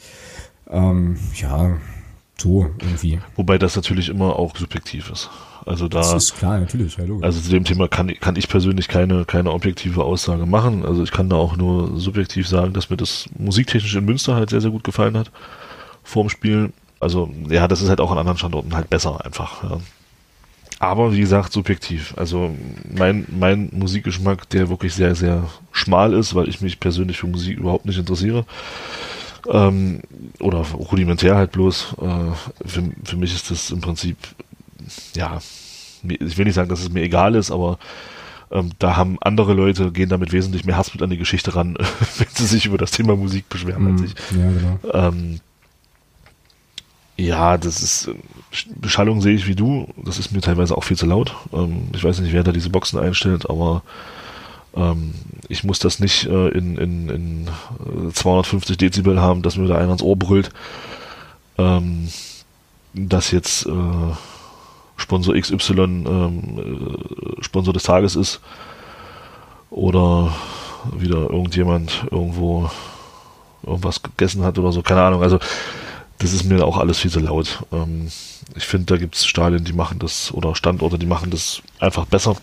Ähm, 0.68 1.16
ja, 1.35 1.77
so 2.37 2.70
irgendwie. 2.81 3.20
Wobei 3.37 3.59
das 3.59 3.77
natürlich 3.77 4.09
immer 4.09 4.37
auch 4.37 4.57
subjektiv 4.57 5.11
ist. 5.11 5.31
Also 5.64 5.89
da. 5.89 5.99
Das 5.99 6.12
ist 6.14 6.37
klar, 6.37 6.61
natürlich, 6.61 6.97
ja, 6.97 7.05
Also 7.22 7.41
zu 7.41 7.51
dem 7.51 7.64
Thema 7.64 7.89
kann, 7.89 8.09
kann 8.20 8.37
ich 8.37 8.49
persönlich 8.49 8.87
keine, 8.89 9.24
keine 9.24 9.53
objektive 9.53 10.05
Aussage 10.05 10.47
machen. 10.47 10.85
Also 10.85 11.03
ich 11.03 11.11
kann 11.11 11.29
da 11.29 11.37
auch 11.37 11.57
nur 11.57 11.99
subjektiv 11.99 12.47
sagen, 12.47 12.72
dass 12.72 12.91
mir 12.91 12.97
das 12.97 13.29
musiktechnisch 13.37 13.97
in 13.97 14.05
Münster 14.05 14.37
halt 14.37 14.51
sehr, 14.51 14.61
sehr 14.61 14.70
gut 14.70 14.85
gefallen 14.85 15.16
hat. 15.16 15.33
Vorm 16.05 16.29
Spiel. 16.29 16.72
Also, 17.01 17.31
ja, 17.49 17.66
das 17.66 17.83
ist 17.83 17.89
halt 17.89 18.01
auch 18.01 18.12
an 18.12 18.18
anderen 18.18 18.39
Standorten 18.39 18.74
halt 18.74 18.89
besser 18.89 19.24
einfach. 19.24 19.64
Ja. 19.64 19.81
Aber 20.79 21.12
wie 21.12 21.20
gesagt, 21.20 21.53
subjektiv. 21.53 22.14
Also 22.16 22.55
mein, 22.95 23.27
mein 23.31 23.70
Musikgeschmack, 23.72 24.49
der 24.51 24.68
wirklich 24.68 24.95
sehr, 24.95 25.14
sehr 25.14 25.49
schmal 25.72 26.12
ist, 26.12 26.35
weil 26.35 26.49
ich 26.49 26.61
mich 26.61 26.81
persönlich 26.81 27.18
für 27.18 27.27
Musik 27.27 27.59
überhaupt 27.59 27.87
nicht 27.87 27.99
interessiere. 27.99 28.45
Ähm, 29.49 30.01
oder 30.41 30.59
rudimentär 30.59 31.37
halt 31.37 31.53
bloß. 31.53 31.95
Äh, 32.01 32.68
für, 32.68 32.83
für 33.05 33.16
mich 33.16 33.35
ist 33.35 33.51
das 33.51 33.70
im 33.70 33.81
Prinzip, 33.81 34.18
ja, 35.14 35.39
ich 36.03 36.37
will 36.37 36.45
nicht 36.45 36.55
sagen, 36.55 36.68
dass 36.68 36.81
es 36.81 36.91
mir 36.91 37.03
egal 37.03 37.35
ist, 37.35 37.51
aber 37.51 37.79
ähm, 38.51 38.70
da 38.79 38.97
haben 38.97 39.16
andere 39.20 39.55
Leute, 39.55 39.93
gehen 39.93 40.09
damit 40.09 40.33
wesentlich 40.33 40.64
mehr 40.64 40.77
Hass 40.77 40.93
mit 40.93 41.03
an 41.03 41.11
die 41.11 41.16
Geschichte 41.16 41.55
ran, 41.55 41.77
wenn 42.18 42.29
sie 42.33 42.47
sich 42.47 42.66
über 42.66 42.79
das 42.79 42.91
Thema 42.91 43.16
Musik 43.16 43.49
beschweren 43.49 43.93
als 43.93 44.03
ich. 44.03 44.14
Ja, 44.37 44.51
genau. 44.51 45.09
Ähm, 45.09 45.41
ja, 47.17 47.57
das 47.59 47.83
ist, 47.83 48.11
Beschallung 48.81 49.21
sehe 49.21 49.35
ich 49.35 49.47
wie 49.47 49.55
du, 49.55 49.89
das 49.97 50.19
ist 50.19 50.33
mir 50.33 50.41
teilweise 50.41 50.77
auch 50.77 50.85
viel 50.85 50.97
zu 50.97 51.07
laut. 51.07 51.35
Ähm, 51.53 51.89
ich 51.95 52.05
weiß 52.05 52.21
nicht, 52.21 52.33
wer 52.33 52.45
da 52.45 52.53
diese 52.53 52.71
Boxen 52.71 52.99
einstellt, 52.99 53.49
aber 53.49 53.83
Ähm, 54.77 55.14
ich 55.49 55.64
muss 55.64 55.79
das 55.79 56.01
nicht 56.01 56.27
äh, 56.27 56.49
in, 56.49 56.77
in, 56.77 57.09
in 57.09 58.12
250 58.12 58.77
Dezibel 58.77 59.21
haben, 59.21 59.43
dass 59.43 59.57
mir 59.57 59.67
da 59.67 59.79
einer 59.79 59.93
ins 59.93 60.03
Ohr 60.03 60.17
brüllt. 60.17 60.51
Ähm, 61.59 62.09
dass 62.93 63.31
jetzt 63.31 63.67
äh, 63.67 64.12
Sponsor 64.97 65.35
XY 65.35 65.81
äh, 65.81 67.43
Sponsor 67.43 67.73
des 67.73 67.83
Tages 67.83 68.17
ist 68.17 68.41
oder 69.71 70.35
wieder 70.97 71.31
irgendjemand 71.31 72.07
irgendwo 72.11 72.71
irgendwas 73.64 74.03
gegessen 74.03 74.45
hat 74.45 74.59
oder 74.59 74.73
so, 74.73 74.83
keine 74.83 75.03
Ahnung. 75.03 75.23
Also 75.23 75.39
das 76.19 76.33
ist 76.33 76.45
mir 76.45 76.64
auch 76.64 76.79
alles 76.79 76.99
viel 76.99 77.11
zu 77.11 77.21
laut. 77.21 77.64
Ähm, 77.73 78.09
ich 78.55 78.64
finde, 78.64 78.87
da 78.87 78.97
gibt 78.97 79.17
es 79.17 79.27
Stadien, 79.27 79.64
die 79.64 79.73
machen 79.73 79.99
das 79.99 80.33
oder 80.33 80.55
Standorte, 80.55 80.99
die 80.99 81.07
machen 81.07 81.31
das 81.31 81.62
einfach 81.79 82.07
besser. 82.07 82.37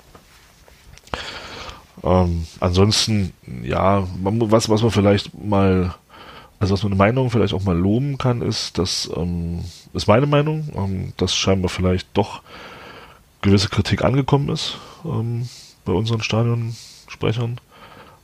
Ähm, 2.04 2.46
ansonsten, 2.60 3.34
ja, 3.64 4.08
man, 4.22 4.52
was, 4.52 4.70
was 4.70 4.82
man 4.82 4.92
vielleicht 4.92 5.34
mal, 5.42 5.96
also 6.60 6.74
was 6.74 6.84
man 6.84 6.92
eine 6.92 7.00
Meinung 7.00 7.30
vielleicht 7.30 7.54
auch 7.54 7.64
mal 7.64 7.78
loben 7.78 8.18
kann, 8.18 8.42
ist, 8.42 8.78
dass, 8.78 9.10
ähm, 9.16 9.64
ist 9.94 10.08
meine 10.08 10.28
Meinung, 10.28 10.70
ähm, 10.76 11.14
dass 11.18 11.36
scheinbar 11.36 11.70
vielleicht 11.70 12.08
doch 12.14 12.42
gewisse 13.42 13.70
Kritik 13.70 14.04
angekommen 14.04 14.50
ist 14.50 14.78
ähm, 15.06 15.48
bei 15.86 15.94
unseren 15.94 16.22
Stadionsprechern. 16.22 17.60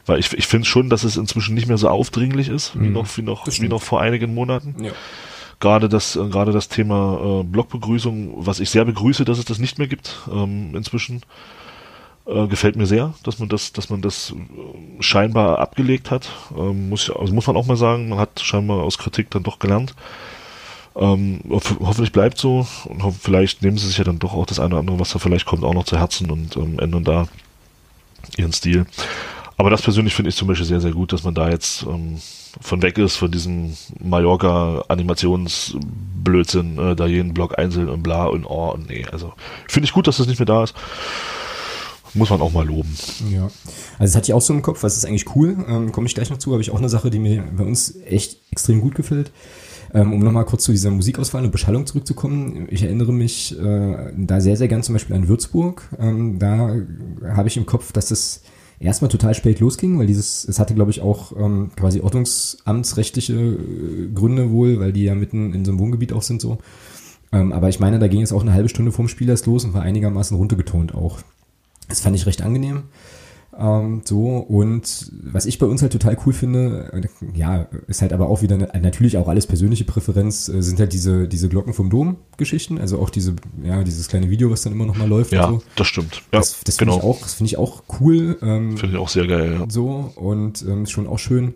Weil 0.06 0.20
ich, 0.20 0.34
ich 0.34 0.47
finde 0.47 0.66
schon, 0.68 0.89
dass 0.89 1.04
es 1.04 1.18
inzwischen 1.18 1.54
nicht 1.54 1.68
mehr 1.68 1.78
so 1.78 1.88
aufdringlich 1.88 2.50
ist, 2.50 2.76
mhm. 2.76 2.84
wie 2.84 2.89
noch, 2.89 3.18
wie 3.18 3.22
noch, 3.22 3.47
wie 3.47 3.68
noch 3.68 3.82
vor 3.82 4.02
einigen 4.02 4.34
Monaten. 4.34 4.84
Ja. 4.84 4.91
Gerade 5.60 5.89
das, 5.89 6.16
äh, 6.16 6.28
gerade 6.30 6.51
das 6.51 6.70
Thema 6.70 7.41
äh, 7.41 7.43
Blogbegrüßung, 7.43 8.45
was 8.45 8.60
ich 8.60 8.70
sehr 8.70 8.86
begrüße, 8.86 9.26
dass 9.26 9.39
es 9.39 9.45
das 9.45 9.60
nicht 9.60 9.78
mehr 9.78 9.88
gibt 9.88 10.20
ähm, 10.32 10.76
inzwischen, 10.76 11.22
äh, 12.26 12.47
gefällt 12.47 12.76
mir 12.76 12.86
sehr, 12.86 13.14
dass 13.24 13.39
man 13.39 13.49
das, 13.49 13.74
dass 13.74 13.89
man 13.89 14.01
das 14.01 14.32
äh, 14.32 15.01
scheinbar 15.01 15.60
abgelegt 15.60 16.12
hat. 16.12 16.30
Ähm, 16.57 16.89
muss, 16.89 17.10
also 17.10 17.34
muss 17.34 17.47
man 17.47 17.57
auch 17.57 17.66
mal 17.66 17.78
sagen, 17.78 18.10
man 18.10 18.20
hat 18.20 18.39
scheinbar 18.39 18.84
aus 18.84 18.97
Kritik 18.97 19.30
dann 19.32 19.43
doch 19.43 19.60
gelernt. 19.60 19.95
Ähm, 20.95 21.41
hoffentlich 21.49 22.12
bleibt 22.12 22.38
so 22.38 22.68
und 22.86 23.03
ho 23.03 23.12
vielleicht 23.18 23.62
nehmen 23.62 23.78
sie 23.78 23.88
sich 23.88 23.97
ja 23.97 24.03
dann 24.03 24.20
doch 24.20 24.34
auch 24.34 24.45
das 24.45 24.60
eine 24.60 24.70
oder 24.70 24.80
andere, 24.80 24.99
was 24.99 25.12
da 25.12 25.20
vielleicht 25.20 25.45
kommt, 25.45 25.64
auch 25.64 25.74
noch 25.74 25.86
zu 25.86 25.97
Herzen 25.97 26.30
und 26.32 26.57
ähm, 26.57 26.80
ändern 26.80 27.03
da 27.03 27.28
ihren 28.38 28.51
Stil. 28.51 28.86
Aber 29.60 29.70
das 29.70 29.82
persönlich 29.82 30.16
finde 30.16 30.30
ich 30.30 30.38
zum 30.38 30.47
Beispiel 30.47 30.66
sehr, 30.66 30.80
sehr 30.80 30.93
gut, 30.93 31.12
dass 31.12 31.26
man 31.26 31.36
da 31.36 31.49
jetzt 31.49 31.84
ähm, 31.84 32.16
von 32.62 32.82
weg 32.82 32.97
ist, 32.97 33.18
von 33.18 33.30
diesem 33.30 33.76
Mallorca-Animationsblödsinn, 34.01 36.78
äh, 36.78 36.95
da 36.95 37.05
jeden 37.05 37.34
Block 37.34 37.60
einzeln 37.60 37.89
und 37.89 38.01
bla 38.01 38.28
und 38.28 38.45
oh 38.45 38.72
und 38.72 38.88
nee. 38.88 39.05
Also 39.12 39.34
finde 39.68 39.84
ich 39.84 39.91
gut, 39.91 40.07
dass 40.07 40.16
das 40.16 40.28
nicht 40.28 40.39
mehr 40.39 40.45
da 40.45 40.64
ist. 40.64 40.76
Muss 42.14 42.30
man 42.30 42.39
auch 42.39 42.53
mal 42.53 42.66
loben. 42.66 42.95
Ja, 43.30 43.51
also 43.97 43.99
das 43.99 44.16
hatte 44.16 44.32
ich 44.32 44.34
auch 44.34 44.39
so 44.39 44.53
im 44.53 44.62
Kopf, 44.62 44.82
was 44.82 44.95
ist 44.95 45.03
eigentlich 45.03 45.36
cool, 45.36 45.57
ähm, 45.68 45.91
komme 45.91 46.07
ich 46.07 46.16
gleich 46.16 46.30
noch 46.30 46.38
zu, 46.38 46.53
habe 46.53 46.62
ich 46.62 46.72
auch 46.72 46.78
eine 46.78 46.88
Sache, 46.88 47.10
die 47.10 47.20
mir 47.20 47.43
bei 47.51 47.66
uns 47.66 47.97
echt 48.05 48.38
extrem 48.51 48.80
gut 48.80 48.95
gefällt. 48.95 49.34
Ähm, 49.93 50.14
um 50.14 50.20
nochmal 50.20 50.45
kurz 50.45 50.64
zu 50.64 50.72
dieser 50.72 50.89
Musikauswahl 50.89 51.43
und 51.43 51.51
Beschallung 51.51 51.86
zurückzukommen. 51.86 52.70
Ich 52.72 52.84
erinnere 52.84 53.12
mich 53.12 53.60
äh, 53.60 54.14
da 54.16 54.39
sehr, 54.39 54.55
sehr 54.55 54.70
gern 54.70 54.84
zum 54.84 54.93
Beispiel 54.93 55.18
an 55.18 55.28
Würzburg. 55.28 55.89
Ähm, 55.99 56.39
da 56.39 56.78
habe 57.28 57.49
ich 57.49 57.57
im 57.57 57.66
Kopf, 57.66 57.91
dass 57.91 58.12
es 58.12 58.41
erstmal 58.80 59.10
total 59.10 59.34
spät 59.34 59.60
losging, 59.60 60.00
weil 60.00 60.08
dieses, 60.08 60.46
es 60.46 60.60
hatte, 60.60 60.74
glaube 60.74 60.92
ich, 60.92 61.02
auch 61.02 61.36
ähm, 61.38 61.72
quasi 61.76 62.02
ordnungsamtsrechtliche 62.02 63.34
äh, 63.34 64.08
Gründe 64.14 64.52
wohl, 64.52 64.80
weil 64.80 64.94
die 64.94 65.04
ja 65.04 65.16
mitten 65.16 65.54
in 65.54 65.66
so 65.66 65.72
einem 65.72 65.80
Wohngebiet 65.80 66.14
auch 66.14 66.22
sind 66.22 66.42
so. 66.42 66.60
Ähm, 67.32 67.52
aber 67.52 67.70
ich 67.70 67.80
meine, 67.80 68.00
da 68.00 68.08
ging 68.08 68.22
es 68.22 68.32
auch 68.32 68.42
eine 68.42 68.54
halbe 68.54 68.70
Stunde 68.70 68.92
vorm 68.92 69.08
Spiel 69.08 69.30
erst 69.30 69.46
los 69.46 69.66
und 69.66 69.74
war 69.74 69.82
einigermaßen 69.82 70.36
runtergetont 70.36 70.96
auch. 70.96 71.20
Das 71.88 72.00
fand 72.00 72.16
ich 72.16 72.26
recht 72.26 72.42
angenehm. 72.42 72.84
Ähm, 73.60 74.01
so, 74.05 74.38
und 74.38 75.12
was 75.12 75.45
ich 75.45 75.60
bei 75.60 75.66
uns 75.66 75.82
halt 75.82 75.91
total 75.91 76.18
cool 76.26 76.32
finde, 76.32 77.10
ja, 77.34 77.68
ist 77.88 78.01
halt 78.01 78.14
aber 78.14 78.30
auch 78.30 78.41
wieder 78.41 78.55
eine, 78.55 78.70
natürlich 78.82 79.18
auch 79.18 79.28
alles 79.28 79.47
persönliche 79.47 79.84
Präferenz, 79.84 80.47
äh, 80.47 80.62
sind 80.62 80.80
halt 80.80 80.93
diese, 80.93 81.28
diese 81.28 81.49
Glocken 81.49 81.74
vom 81.74 81.89
Dom-Geschichten, 81.89 82.78
also 82.78 82.99
auch 82.99 83.10
diese, 83.10 83.36
ja, 83.62 83.84
dieses 83.84 84.07
kleine 84.07 84.30
Video, 84.30 84.49
was 84.49 84.62
dann 84.62 84.72
immer 84.72 84.86
noch 84.86 84.95
mal 84.95 85.10
läuft. 85.10 85.34
Ja, 85.34 85.49
so. 85.49 85.62
das 85.76 85.88
stimmt. 85.88 86.24
Ja, 86.32 86.39
das 86.39 86.62
das 86.64 86.78
finde 86.78 86.93
genau. 86.93 87.03
ich 87.03 87.03
auch, 87.03 87.22
das 87.22 87.34
finde 87.34 87.47
ich 87.47 87.57
auch 87.57 87.84
cool. 87.99 88.38
Ähm, 88.41 88.78
finde 88.78 88.95
ich 88.95 89.01
auch 89.01 89.10
sehr 89.10 89.28
geil, 89.28 89.57
ja. 89.60 89.66
So, 89.68 90.12
und 90.16 90.62
ähm, 90.62 90.84
ist 90.84 90.91
schon 90.91 91.07
auch 91.07 91.20
schön. 91.20 91.53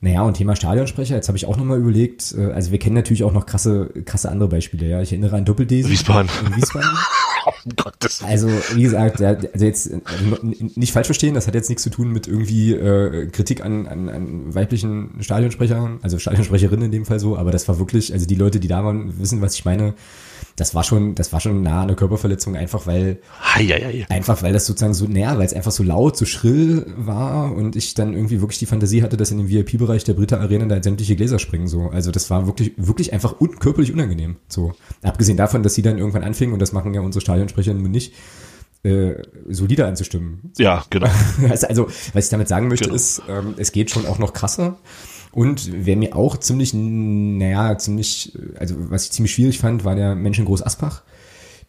Naja, 0.00 0.22
und 0.22 0.34
Thema 0.34 0.56
Stadionsprecher, 0.56 1.14
jetzt 1.14 1.28
habe 1.28 1.38
ich 1.38 1.46
auch 1.46 1.56
nochmal 1.56 1.78
überlegt, 1.78 2.34
äh, 2.36 2.46
also 2.46 2.72
wir 2.72 2.80
kennen 2.80 2.96
natürlich 2.96 3.22
auch 3.22 3.32
noch 3.32 3.46
krasse, 3.46 3.90
krasse 4.04 4.28
andere 4.28 4.48
Beispiele, 4.48 4.88
ja. 4.88 5.00
Ich 5.00 5.12
erinnere 5.12 5.36
an 5.36 5.44
Doppel-D. 5.44 5.88
Wiesbaden. 5.88 6.28
In 6.46 6.56
Wiesbaden. 6.56 6.90
um 7.46 7.76
Gottes. 7.76 8.22
Also, 8.22 8.48
wie 8.74 8.82
gesagt, 8.82 9.20
also 9.20 9.64
jetzt 9.64 9.90
nicht 10.76 10.92
falsch 10.92 11.06
verstehen, 11.06 11.34
das 11.34 11.46
hat 11.46 11.54
jetzt 11.54 11.68
nichts 11.68 11.82
zu 11.82 11.90
tun 11.90 12.10
mit 12.10 12.28
irgendwie 12.28 12.72
äh, 12.72 13.26
Kritik 13.26 13.64
an, 13.64 13.86
an, 13.86 14.08
an 14.08 14.54
weiblichen 14.54 15.16
Stadionsprechern, 15.20 16.00
also 16.02 16.18
Stadionsprecherinnen 16.18 16.86
in 16.86 16.92
dem 16.92 17.06
Fall 17.06 17.20
so, 17.20 17.36
aber 17.36 17.50
das 17.50 17.68
war 17.68 17.78
wirklich, 17.78 18.12
also 18.12 18.26
die 18.26 18.34
Leute, 18.34 18.60
die 18.60 18.68
da 18.68 18.84
waren, 18.84 19.18
wissen, 19.18 19.40
was 19.40 19.54
ich 19.54 19.64
meine 19.64 19.94
das 20.56 20.74
war 20.74 20.84
schon, 20.84 21.14
das 21.14 21.32
war 21.32 21.40
schon 21.40 21.62
nah 21.62 21.82
an 21.82 21.88
eine 21.88 21.96
Körperverletzung, 21.96 22.56
einfach 22.56 22.86
weil, 22.86 23.18
hei. 23.54 24.06
einfach 24.08 24.42
weil 24.42 24.52
das 24.52 24.66
sozusagen 24.66 24.94
so, 24.94 25.06
naja, 25.06 25.38
weil 25.38 25.46
es 25.46 25.54
einfach 25.54 25.72
so 25.72 25.82
laut, 25.82 26.16
so 26.16 26.24
schrill 26.24 26.86
war 26.96 27.52
und 27.52 27.76
ich 27.76 27.94
dann 27.94 28.14
irgendwie 28.14 28.40
wirklich 28.40 28.58
die 28.58 28.66
Fantasie 28.66 29.02
hatte, 29.02 29.16
dass 29.16 29.30
in 29.30 29.38
dem 29.38 29.48
VIP-Bereich 29.48 30.04
der 30.04 30.14
Britta 30.14 30.38
Arena 30.38 30.66
da 30.66 30.82
sämtliche 30.82 31.16
Gläser 31.16 31.38
springen, 31.38 31.68
so. 31.68 31.88
Also 31.88 32.10
das 32.10 32.30
war 32.30 32.46
wirklich, 32.46 32.72
wirklich 32.76 33.12
einfach 33.12 33.40
un 33.40 33.58
körperlich 33.58 33.92
unangenehm, 33.92 34.36
so. 34.48 34.72
Abgesehen 35.02 35.36
davon, 35.36 35.62
dass 35.62 35.74
sie 35.74 35.82
dann 35.82 35.98
irgendwann 35.98 36.24
anfingen 36.24 36.52
und 36.52 36.60
das 36.60 36.72
machen 36.72 36.94
ja 36.94 37.00
unsere 37.00 37.20
Stadionsprecherinnen 37.20 37.90
nicht, 37.90 38.12
äh, 38.84 39.22
solider 39.48 39.86
anzustimmen. 39.86 40.52
Ja, 40.58 40.84
genau. 40.90 41.08
also, 41.48 41.66
also, 41.66 41.86
was 42.12 42.24
ich 42.24 42.30
damit 42.30 42.48
sagen 42.48 42.68
möchte, 42.68 42.86
genau. 42.86 42.96
ist, 42.96 43.22
ähm, 43.28 43.54
es 43.56 43.72
geht 43.72 43.90
schon 43.90 44.06
auch 44.06 44.18
noch 44.18 44.32
krasser. 44.32 44.78
Und 45.32 45.70
wer 45.72 45.96
mir 45.96 46.14
auch 46.14 46.36
ziemlich, 46.36 46.74
naja, 46.74 47.76
ziemlich, 47.78 48.38
also 48.58 48.74
was 48.78 49.04
ich 49.04 49.12
ziemlich 49.12 49.32
schwierig 49.32 49.58
fand, 49.58 49.84
war 49.84 49.94
der 49.94 50.14
Menschengroß 50.14 50.64
Aspach, 50.64 51.02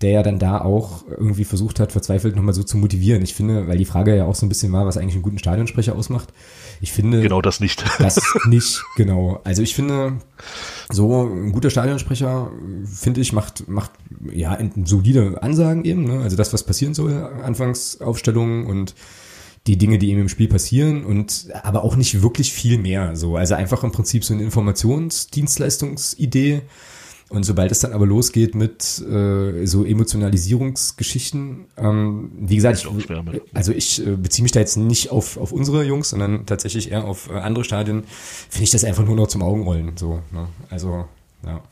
der 0.01 0.11
ja 0.11 0.23
dann 0.23 0.37
da 0.37 0.59
auch 0.59 1.05
irgendwie 1.07 1.45
versucht 1.45 1.79
hat, 1.79 1.93
verzweifelt 1.93 2.35
nochmal 2.35 2.53
so 2.53 2.63
zu 2.63 2.77
motivieren. 2.77 3.21
Ich 3.21 3.33
finde, 3.33 3.69
weil 3.69 3.77
die 3.77 3.85
Frage 3.85 4.17
ja 4.17 4.25
auch 4.25 4.35
so 4.35 4.45
ein 4.45 4.49
bisschen 4.49 4.73
war, 4.73 4.85
was 4.85 4.97
eigentlich 4.97 5.13
einen 5.13 5.23
guten 5.23 5.39
Stadionsprecher 5.39 5.95
ausmacht. 5.95 6.33
Ich 6.81 6.91
finde. 6.91 7.21
Genau 7.21 7.41
das 7.41 7.61
nicht. 7.61 7.83
Das 7.99 8.19
nicht, 8.47 8.83
genau. 8.97 9.39
Also 9.45 9.61
ich 9.61 9.75
finde, 9.75 10.17
so 10.91 11.23
ein 11.23 11.53
guter 11.53 11.69
Stadionsprecher, 11.69 12.51
finde 12.85 13.21
ich, 13.21 13.31
macht, 13.31 13.69
macht 13.69 13.91
ja 14.29 14.57
solide 14.83 15.41
Ansagen 15.41 15.85
eben, 15.85 16.03
ne? 16.03 16.19
Also 16.19 16.35
das, 16.35 16.51
was 16.51 16.63
passieren 16.63 16.93
soll, 16.93 17.13
Anfangsaufstellungen 17.41 18.65
und 18.65 18.93
die 19.67 19.77
Dinge, 19.77 19.97
die 19.97 20.09
ihm 20.09 20.19
im 20.19 20.27
Spiel 20.29 20.49
passieren 20.49 21.05
und 21.05 21.47
aber 21.63 21.83
auch 21.83 21.95
nicht 21.95 22.21
wirklich 22.21 22.51
viel 22.51 22.77
mehr. 22.77 23.15
So, 23.15 23.37
also 23.37 23.55
einfach 23.55 23.83
im 23.83 23.91
Prinzip 23.91 24.25
so 24.25 24.33
eine 24.33 24.43
Informationsdienstleistungsidee. 24.43 26.63
Und 27.29 27.45
sobald 27.45 27.71
es 27.71 27.79
dann 27.79 27.93
aber 27.93 28.05
losgeht 28.05 28.53
mit 28.53 29.01
äh, 29.09 29.65
so 29.65 29.85
Emotionalisierungsgeschichten, 29.85 31.65
ähm, 31.77 32.31
wie 32.37 32.57
gesagt, 32.57 32.85
ich, 32.85 33.09
also 33.53 33.71
ich 33.71 34.05
äh, 34.05 34.17
beziehe 34.17 34.43
mich 34.43 34.51
da 34.51 34.59
jetzt 34.59 34.75
nicht 34.77 35.09
auf, 35.09 35.37
auf 35.37 35.51
unsere 35.51 35.83
Jungs, 35.83 36.09
sondern 36.09 36.45
tatsächlich 36.45 36.91
eher 36.91 37.05
auf 37.05 37.31
äh, 37.31 37.39
andere 37.39 37.63
Stadien, 37.63 38.03
finde 38.49 38.65
ich 38.65 38.69
das 38.69 38.83
einfach 38.83 39.03
nur 39.05 39.15
noch 39.15 39.25
zum 39.27 39.41
Augenrollen. 39.41 39.97
So, 39.97 40.21
ne? 40.31 40.47
Also, 40.69 41.05
ja. 41.43 41.63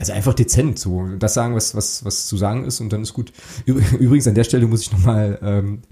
Also 0.00 0.12
einfach 0.12 0.34
dezent, 0.34 0.80
so 0.80 1.06
das 1.18 1.34
sagen, 1.34 1.54
was, 1.54 1.76
was, 1.76 2.04
was 2.04 2.26
zu 2.26 2.36
sagen 2.36 2.64
ist 2.64 2.80
und 2.80 2.92
dann 2.92 3.02
ist 3.02 3.14
gut. 3.14 3.32
Übrigens 3.66 4.26
an 4.26 4.34
der 4.34 4.42
Stelle 4.44 4.66
muss 4.66 4.82
ich 4.82 4.90
nochmal 4.90 5.38
ähm, 5.42 5.82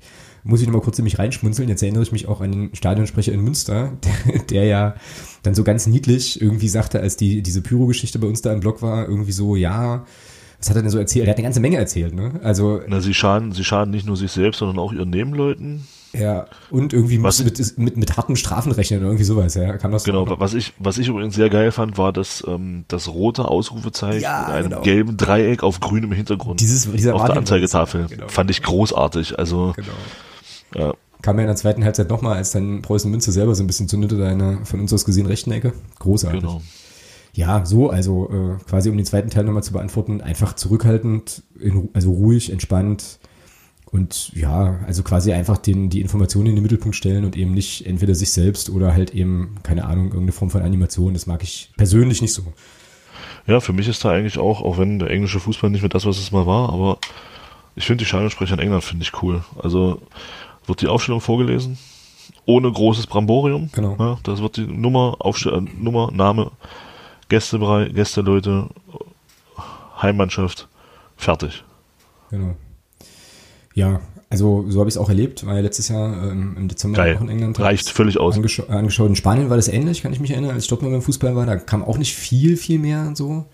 muss 0.47 0.61
ich 0.61 0.67
noch 0.67 0.75
mal 0.75 0.81
kurz 0.81 0.99
in 0.99 1.05
mich 1.05 1.19
reinschmunzeln. 1.19 1.69
Jetzt 1.69 1.83
erinnere 1.83 2.03
ich 2.03 2.13
mich 2.13 2.29
auch 2.29 2.41
an 2.41 2.53
den 2.53 2.75
Stadionsprecher 2.75 3.33
in 3.33 3.41
Münster, 3.41 3.93
der, 4.27 4.43
der 4.43 4.65
ja 4.65 4.95
dann 5.43 5.55
so 5.55 5.65
ganz 5.65 5.87
niedlich 5.87 6.41
irgendwie 6.41 6.69
sagte, 6.69 7.01
als 7.01 7.17
die, 7.17 7.43
diese 7.43 7.61
Pyro-Geschichte 7.61 8.19
bei 8.19 8.27
uns 8.27 8.43
da 8.43 8.53
im 8.53 8.61
Blog 8.61 8.83
war, 8.83 9.09
irgendwie 9.09 9.33
so, 9.33 9.57
ja, 9.57 10.05
was 10.59 10.71
hat 10.71 10.77
er 10.77 10.83
denn 10.83 10.91
so 10.91 10.99
erzählt? 10.99 11.27
Er 11.27 11.31
hat 11.31 11.37
eine 11.37 11.45
ganze 11.45 11.61
Menge 11.61 11.77
erzählt, 11.77 12.15
ne? 12.15 12.41
Also. 12.43 12.81
Na, 12.87 13.01
sie 13.01 13.15
schaden, 13.15 13.53
sie 13.53 13.65
schaden 13.65 13.91
nicht 13.91 14.07
nur 14.07 14.17
sich 14.17 14.33
selbst, 14.33 14.59
sondern 14.59 14.79
auch 14.79 14.93
ihren 14.93 15.11
Nebenleuten. 15.11 15.87
Ja, 16.19 16.47
und 16.71 16.93
irgendwie 16.95 17.23
was 17.23 17.45
mit, 17.45 17.59
mit, 17.59 17.79
mit, 17.79 17.97
mit 17.99 18.17
harten 18.17 18.37
Strafen 18.37 18.73
rechnen 18.73 19.01
oder 19.01 19.09
irgendwie 19.09 19.25
sowas, 19.25 19.55
ja, 19.55 19.77
kann 19.77 19.91
das 19.91 20.05
Genau, 20.05 20.27
was 20.39 20.55
ich, 20.55 20.73
was 20.79 20.97
ich 20.97 21.09
übrigens 21.09 21.35
sehr 21.35 21.51
geil 21.51 21.73
fand, 21.73 21.99
war 21.99 22.13
das, 22.13 22.43
ähm, 22.47 22.85
das 22.89 23.09
rote 23.09 23.47
Ausrufezeichen 23.47 24.23
ja, 24.23 24.47
in 24.47 24.53
einem 24.53 24.69
genau. 24.71 24.83
gelben 24.83 25.17
Dreieck 25.19 25.63
auf 25.63 25.81
grünem 25.81 26.13
Hintergrund. 26.13 26.61
Dieses, 26.61 26.91
dieser 26.91 27.15
auf 27.15 27.25
der 27.27 27.37
Anzeigetafel. 27.37 28.07
Genau. 28.09 28.29
Fand 28.29 28.51
ich 28.51 28.63
großartig, 28.63 29.39
also. 29.39 29.75
Genau. 29.77 29.93
Ja. 30.75 30.95
Kam 31.23 31.37
ja 31.37 31.43
in 31.43 31.49
der 31.49 31.57
zweiten 31.57 31.85
Halbzeit 31.85 32.09
nochmal, 32.11 32.37
als 32.37 32.53
dann 32.53 32.83
Preußen 32.83 33.11
Münze 33.11 33.33
selber 33.33 33.55
so 33.55 33.63
ein 33.63 33.67
bisschen 33.67 33.89
zündete, 33.89 34.17
da 34.17 34.29
eine 34.29 34.65
von 34.65 34.81
uns 34.81 34.93
aus 34.93 35.05
gesehen 35.05 35.27
rechten 35.27 35.51
Ecke. 35.53 35.73
Großartig. 35.99 36.41
Genau. 36.41 36.63
Ja, 37.33 37.67
so, 37.67 37.91
also 37.91 38.31
äh, 38.31 38.65
quasi 38.65 38.89
um 38.89 38.97
den 38.97 39.05
zweiten 39.05 39.29
Teil 39.29 39.45
nochmal 39.45 39.63
zu 39.63 39.73
beantworten, 39.73 40.23
einfach 40.23 40.55
zurückhaltend, 40.55 41.43
in, 41.61 41.91
also 41.93 42.11
ruhig, 42.13 42.51
entspannt 42.51 43.19
und 43.91 44.33
ja, 44.35 44.81
also 44.87 45.03
quasi 45.03 45.33
einfach 45.33 45.59
den, 45.59 45.91
die 45.91 46.01
Informationen 46.01 46.49
in 46.49 46.57
den 46.57 46.63
Mittelpunkt 46.63 46.97
stellen 46.97 47.25
und 47.25 47.37
eben 47.37 47.53
nicht 47.53 47.87
entweder 47.87 48.15
sich 48.15 48.33
selbst 48.33 48.71
oder 48.71 48.95
halt 48.95 49.15
eben, 49.15 49.57
keine 49.63 49.85
Ahnung, 49.85 50.07
irgendeine 50.07 50.33
Form 50.33 50.51
von 50.51 50.63
Animation. 50.63 51.13
Das 51.13 51.27
mag 51.27 51.43
ich 51.43 51.71
persönlich 51.77 52.23
nicht 52.23 52.33
so. 52.33 52.43
Ja, 53.47 53.61
für 53.61 53.73
mich 53.73 53.87
ist 53.87 54.05
da 54.05 54.11
eigentlich 54.11 54.39
auch, 54.39 54.63
auch 54.63 54.79
wenn 54.79 54.99
der 54.99 55.11
englische 55.11 55.39
Fußball 55.39 55.71
nicht 55.71 55.83
mehr 55.83 55.89
das, 55.89 56.07
was 56.07 56.19
es 56.19 56.33
mal 56.33 56.47
war, 56.47 56.71
aber 56.71 56.99
ich 57.77 57.85
finde 57.85 58.03
die 58.03 58.09
Stadionsprecher 58.09 58.55
in 58.55 58.61
England 58.61 58.83
finde 58.83 59.03
ich 59.03 59.23
cool. 59.23 59.45
Also 59.63 60.01
wird 60.67 60.83
die 60.83 60.89
Aufstellung 60.89 61.21
vorgelesen, 61.21 61.79
ohne 62.45 62.71
großes 62.71 63.07
Bramborium. 63.07 63.71
Genau. 63.73 63.97
Ja, 63.99 64.19
das 64.23 64.41
wird 64.41 64.57
die 64.57 64.67
Nummer, 64.67 65.17
Aufstell 65.19 65.55
äh, 65.55 65.61
Nummer, 65.61 66.11
Name, 66.13 66.51
Gästebereich, 67.29 67.95
Gästeleute, 67.95 68.69
Heimmannschaft, 70.01 70.69
fertig. 71.17 71.65
Genau. 72.31 72.55
Ja, 73.75 74.01
also 74.29 74.65
so 74.69 74.81
habe 74.81 74.89
ich 74.89 74.95
es 74.95 74.99
auch 74.99 75.09
erlebt, 75.09 75.47
weil 75.47 75.63
letztes 75.63 75.89
Jahr 75.89 76.31
ähm, 76.31 76.57
im 76.59 76.69
Dezember 76.69 76.99
Geil. 76.99 77.17
auch 77.17 77.21
in 77.21 77.29
England 77.29 77.61
Reicht 77.61 77.91
völlig 77.91 78.19
aus. 78.19 78.35
angescha 78.35 78.65
äh, 78.65 78.73
angeschaut. 78.73 79.09
In 79.09 79.17
Spanien 79.17 79.51
war 79.51 79.57
das 79.57 79.69
ähnlich, 79.69 80.03
kann 80.03 80.13
ich 80.13 80.21
mich 80.21 80.33
erinnern, 80.33 80.51
als 80.51 80.65
ich 80.65 80.69
dort 80.69 80.83
mal 80.83 80.91
beim 80.91 81.03
Fußball 81.03 81.37
war. 81.37 81.47
Da 81.47 81.57
kam 81.57 81.85
auch 81.85 81.99
nicht 81.99 82.15
viel, 82.15 82.57
viel 82.57 82.79
mehr 82.79 83.13
so. 83.15 83.45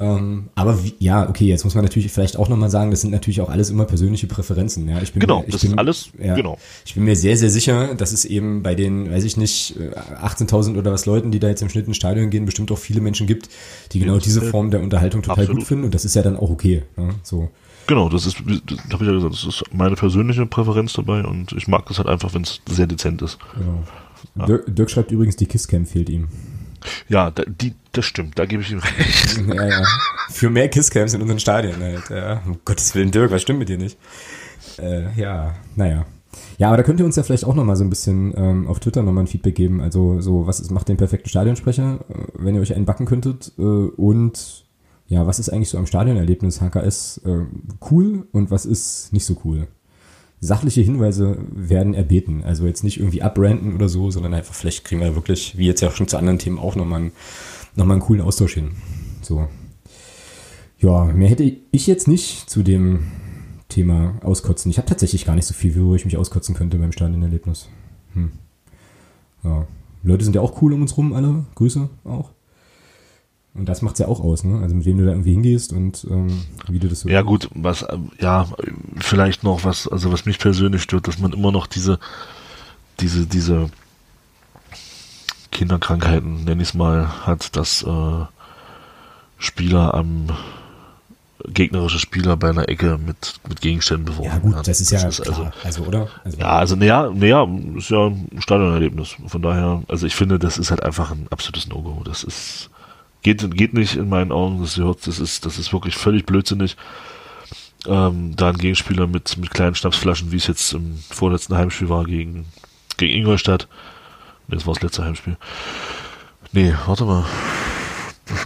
Ähm, 0.00 0.48
aber 0.54 0.84
wie, 0.84 0.94
ja, 1.00 1.28
okay, 1.28 1.46
jetzt 1.46 1.64
muss 1.64 1.74
man 1.74 1.82
natürlich 1.84 2.12
vielleicht 2.12 2.36
auch 2.36 2.48
nochmal 2.48 2.70
sagen, 2.70 2.92
das 2.92 3.00
sind 3.00 3.10
natürlich 3.10 3.40
auch 3.40 3.48
alles 3.48 3.68
immer 3.70 3.84
persönliche 3.84 4.28
Präferenzen. 4.28 4.88
Ja, 4.88 5.02
ich 5.02 5.12
bin 5.12 5.20
Genau, 5.20 5.40
mir, 5.40 5.46
ich 5.46 5.52
das 5.52 5.62
bin, 5.62 5.72
ist 5.72 5.78
alles, 5.78 6.10
ja, 6.22 6.36
genau. 6.36 6.56
Ich 6.86 6.94
bin 6.94 7.04
mir 7.04 7.16
sehr, 7.16 7.36
sehr 7.36 7.50
sicher, 7.50 7.94
dass 7.96 8.12
es 8.12 8.24
eben 8.24 8.62
bei 8.62 8.74
den, 8.76 9.10
weiß 9.10 9.24
ich 9.24 9.36
nicht, 9.36 9.74
äh, 9.76 9.90
18.000 10.22 10.76
oder 10.78 10.92
was 10.92 11.06
Leuten, 11.06 11.32
die 11.32 11.40
da 11.40 11.48
jetzt 11.48 11.62
im 11.62 11.68
Schnitt 11.68 11.88
ins 11.88 11.96
Stadion 11.96 12.30
gehen, 12.30 12.44
bestimmt 12.44 12.70
auch 12.70 12.78
viele 12.78 13.00
Menschen 13.00 13.26
gibt, 13.26 13.48
die 13.92 13.98
genau 13.98 14.14
das 14.14 14.22
diese 14.24 14.40
ist- 14.40 14.50
Form 14.50 14.70
der 14.70 14.82
Unterhaltung 14.82 15.22
total 15.22 15.40
Absolut. 15.42 15.58
gut 15.62 15.66
finden. 15.66 15.84
Und 15.86 15.94
das 15.94 16.04
ist 16.04 16.14
ja 16.14 16.22
dann 16.22 16.36
auch 16.36 16.50
okay. 16.50 16.84
Ja, 16.96 17.08
so. 17.24 17.50
Genau, 17.88 18.08
das 18.08 18.26
ist, 18.26 18.36
das 18.38 18.78
habe 18.92 19.02
ich 19.04 19.08
ja 19.08 19.14
gesagt, 19.14 19.32
das 19.32 19.44
ist 19.46 19.64
meine 19.72 19.96
persönliche 19.96 20.44
Präferenz 20.46 20.92
dabei 20.92 21.24
und 21.24 21.52
ich 21.52 21.66
mag 21.68 21.86
das 21.86 21.98
halt 21.98 22.06
einfach, 22.06 22.34
wenn 22.34 22.42
es 22.42 22.60
sehr 22.70 22.86
dezent 22.86 23.22
ist. 23.22 23.38
Genau. 23.54 24.46
Dirk, 24.46 24.64
Dirk 24.76 24.90
schreibt 24.90 25.10
übrigens, 25.10 25.36
die 25.36 25.46
Kisscam 25.46 25.86
fehlt 25.86 26.08
ihm. 26.10 26.28
Ja, 27.08 27.30
da, 27.30 27.44
die, 27.46 27.74
das 27.92 28.04
stimmt, 28.04 28.38
da 28.38 28.46
gebe 28.46 28.62
ich 28.62 28.70
ihm 28.70 28.78
recht. 28.78 29.40
Ja, 29.54 29.66
ja. 29.66 29.82
Für 30.30 30.50
mehr 30.50 30.68
Kisscams 30.68 31.14
in 31.14 31.22
unseren 31.22 31.40
Stadien 31.40 31.80
halt. 31.80 32.10
Ja. 32.10 32.42
Um 32.46 32.58
Gottes 32.64 32.94
Willen, 32.94 33.10
Dirk, 33.10 33.30
was 33.30 33.42
stimmt 33.42 33.58
mit 33.58 33.68
dir 33.68 33.78
nicht? 33.78 33.98
Äh, 34.78 35.12
ja, 35.18 35.54
naja. 35.76 36.06
Ja, 36.58 36.68
aber 36.68 36.76
da 36.76 36.82
könnt 36.82 37.00
ihr 37.00 37.06
uns 37.06 37.16
ja 37.16 37.22
vielleicht 37.22 37.44
auch 37.44 37.54
nochmal 37.54 37.76
so 37.76 37.84
ein 37.84 37.90
bisschen 37.90 38.34
ähm, 38.36 38.66
auf 38.66 38.80
Twitter 38.80 39.02
nochmal 39.02 39.24
ein 39.24 39.28
Feedback 39.28 39.54
geben. 39.54 39.80
Also 39.80 40.20
so, 40.20 40.46
was 40.46 40.60
ist, 40.60 40.70
macht 40.70 40.88
den 40.88 40.96
perfekten 40.96 41.28
Stadionsprecher, 41.28 42.00
äh, 42.08 42.14
wenn 42.34 42.54
ihr 42.54 42.60
euch 42.60 42.74
einen 42.74 42.84
backen 42.84 43.06
könntet? 43.06 43.52
Äh, 43.58 43.62
und 43.62 44.64
ja, 45.06 45.26
was 45.26 45.38
ist 45.38 45.48
eigentlich 45.48 45.70
so 45.70 45.78
am 45.78 45.86
Stadionerlebnis 45.86 46.60
HKS 46.60 47.22
äh, 47.24 47.46
cool 47.90 48.28
und 48.32 48.50
was 48.50 48.66
ist 48.66 49.12
nicht 49.12 49.24
so 49.24 49.36
cool? 49.44 49.68
Sachliche 50.40 50.80
Hinweise 50.80 51.38
werden 51.50 51.94
erbeten. 51.94 52.44
Also 52.44 52.66
jetzt 52.66 52.84
nicht 52.84 52.98
irgendwie 52.98 53.22
abbranden 53.22 53.74
oder 53.74 53.88
so, 53.88 54.10
sondern 54.10 54.34
einfach, 54.34 54.54
vielleicht 54.54 54.84
kriegen 54.84 55.00
wir 55.00 55.14
wirklich, 55.16 55.58
wie 55.58 55.66
jetzt 55.66 55.80
ja 55.80 55.90
schon 55.90 56.08
zu 56.08 56.16
anderen 56.16 56.38
Themen, 56.38 56.58
auch 56.58 56.76
nochmal 56.76 57.00
einen, 57.00 57.12
noch 57.74 57.84
mal 57.84 57.94
einen 57.94 58.02
coolen 58.02 58.22
Austausch 58.22 58.54
hin. 58.54 58.72
So. 59.22 59.48
Ja, 60.78 61.06
mehr 61.06 61.28
hätte 61.28 61.56
ich 61.72 61.86
jetzt 61.86 62.06
nicht 62.06 62.48
zu 62.48 62.62
dem 62.62 63.00
Thema 63.68 64.14
auskotzen. 64.22 64.70
Ich 64.70 64.78
habe 64.78 64.88
tatsächlich 64.88 65.24
gar 65.24 65.34
nicht 65.34 65.46
so 65.46 65.54
viel, 65.54 65.74
worüber 65.74 65.96
ich 65.96 66.04
mich 66.04 66.16
auskotzen 66.16 66.54
könnte 66.54 66.78
beim 66.78 66.92
Stadionerlebnis. 66.92 67.68
Hm. 68.14 68.30
Ja. 69.42 69.66
Leute 70.04 70.24
sind 70.24 70.36
ja 70.36 70.40
auch 70.40 70.62
cool 70.62 70.72
um 70.72 70.82
uns 70.82 70.96
rum, 70.96 71.12
alle. 71.12 71.44
Grüße 71.56 71.88
auch. 72.04 72.30
Und 73.54 73.68
das 73.68 73.82
macht's 73.82 73.98
ja 73.98 74.06
auch 74.06 74.20
aus, 74.20 74.44
ne? 74.44 74.60
Also 74.62 74.74
mit 74.74 74.84
wem 74.84 74.98
du 74.98 75.04
da 75.04 75.10
irgendwie 75.10 75.32
hingehst 75.32 75.72
und 75.72 76.06
ähm, 76.10 76.44
wie 76.68 76.78
du 76.78 76.88
das 76.88 77.00
so. 77.00 77.08
Ja 77.08 77.22
gut, 77.22 77.48
was, 77.54 77.84
ähm, 77.90 78.10
ja, 78.20 78.46
vielleicht 79.00 79.42
noch 79.42 79.64
was, 79.64 79.88
also 79.88 80.12
was 80.12 80.26
mich 80.26 80.38
persönlich 80.38 80.82
stört, 80.82 81.08
dass 81.08 81.18
man 81.18 81.32
immer 81.32 81.50
noch 81.50 81.66
diese, 81.66 81.98
diese, 83.00 83.26
diese 83.26 83.70
Kinderkrankheiten, 85.50 86.44
nenn 86.44 86.60
ich 86.60 86.68
es 86.68 86.74
mal, 86.74 87.26
hat, 87.26 87.56
dass 87.56 87.82
äh, 87.82 88.24
Spieler 89.38 89.94
am 89.94 90.28
gegnerische 91.46 91.98
Spieler 91.98 92.36
bei 92.36 92.50
einer 92.50 92.68
Ecke 92.68 92.98
mit, 92.98 93.40
mit 93.48 93.60
Gegenständen 93.60 94.04
beworfen 94.06 94.30
Ja, 94.30 94.38
gut, 94.38 94.52
werden. 94.52 94.64
das 94.66 94.80
ist 94.80 94.90
ja 94.90 95.00
also, 95.00 95.22
klar. 95.22 95.52
Also, 95.64 95.84
oder? 95.84 96.08
Also, 96.24 96.38
ja, 96.38 96.48
also 96.48 96.76
naja, 96.76 97.10
naja, 97.14 97.46
ist 97.76 97.90
ja 97.90 98.06
ein 98.06 98.28
Stadionerlebnis. 98.40 99.16
Von 99.26 99.42
daher, 99.42 99.82
also 99.88 100.06
ich 100.06 100.14
finde, 100.14 100.38
das 100.38 100.58
ist 100.58 100.70
halt 100.70 100.82
einfach 100.82 101.10
ein 101.12 101.26
absolutes 101.30 101.68
No-Go. 101.68 102.02
Das 102.04 102.24
ist 102.24 102.70
geht 103.22 103.50
geht 103.56 103.74
nicht 103.74 103.96
in 103.96 104.08
meinen 104.08 104.32
Augen. 104.32 104.60
Das 104.60 104.76
gehört, 104.76 105.06
das 105.06 105.18
ist 105.18 105.44
das 105.46 105.58
ist 105.58 105.72
wirklich 105.72 105.96
völlig 105.96 106.26
blödsinnig. 106.26 106.76
Ähm, 107.86 108.34
da 108.36 108.48
ein 108.48 108.58
Gegenspieler 108.58 109.06
mit 109.06 109.36
mit 109.38 109.50
kleinen 109.50 109.74
Schnapsflaschen, 109.74 110.32
wie 110.32 110.36
es 110.36 110.46
jetzt 110.46 110.72
im 110.72 110.98
vorletzten 111.10 111.56
Heimspiel 111.56 111.88
war 111.88 112.04
gegen 112.04 112.46
gegen 112.96 113.14
Ingolstadt. 113.14 113.68
Das 114.48 114.66
war 114.66 114.74
das 114.74 114.82
letzte 114.82 115.04
Heimspiel. 115.04 115.36
Nee, 116.52 116.74
warte 116.86 117.04
mal. 117.04 117.24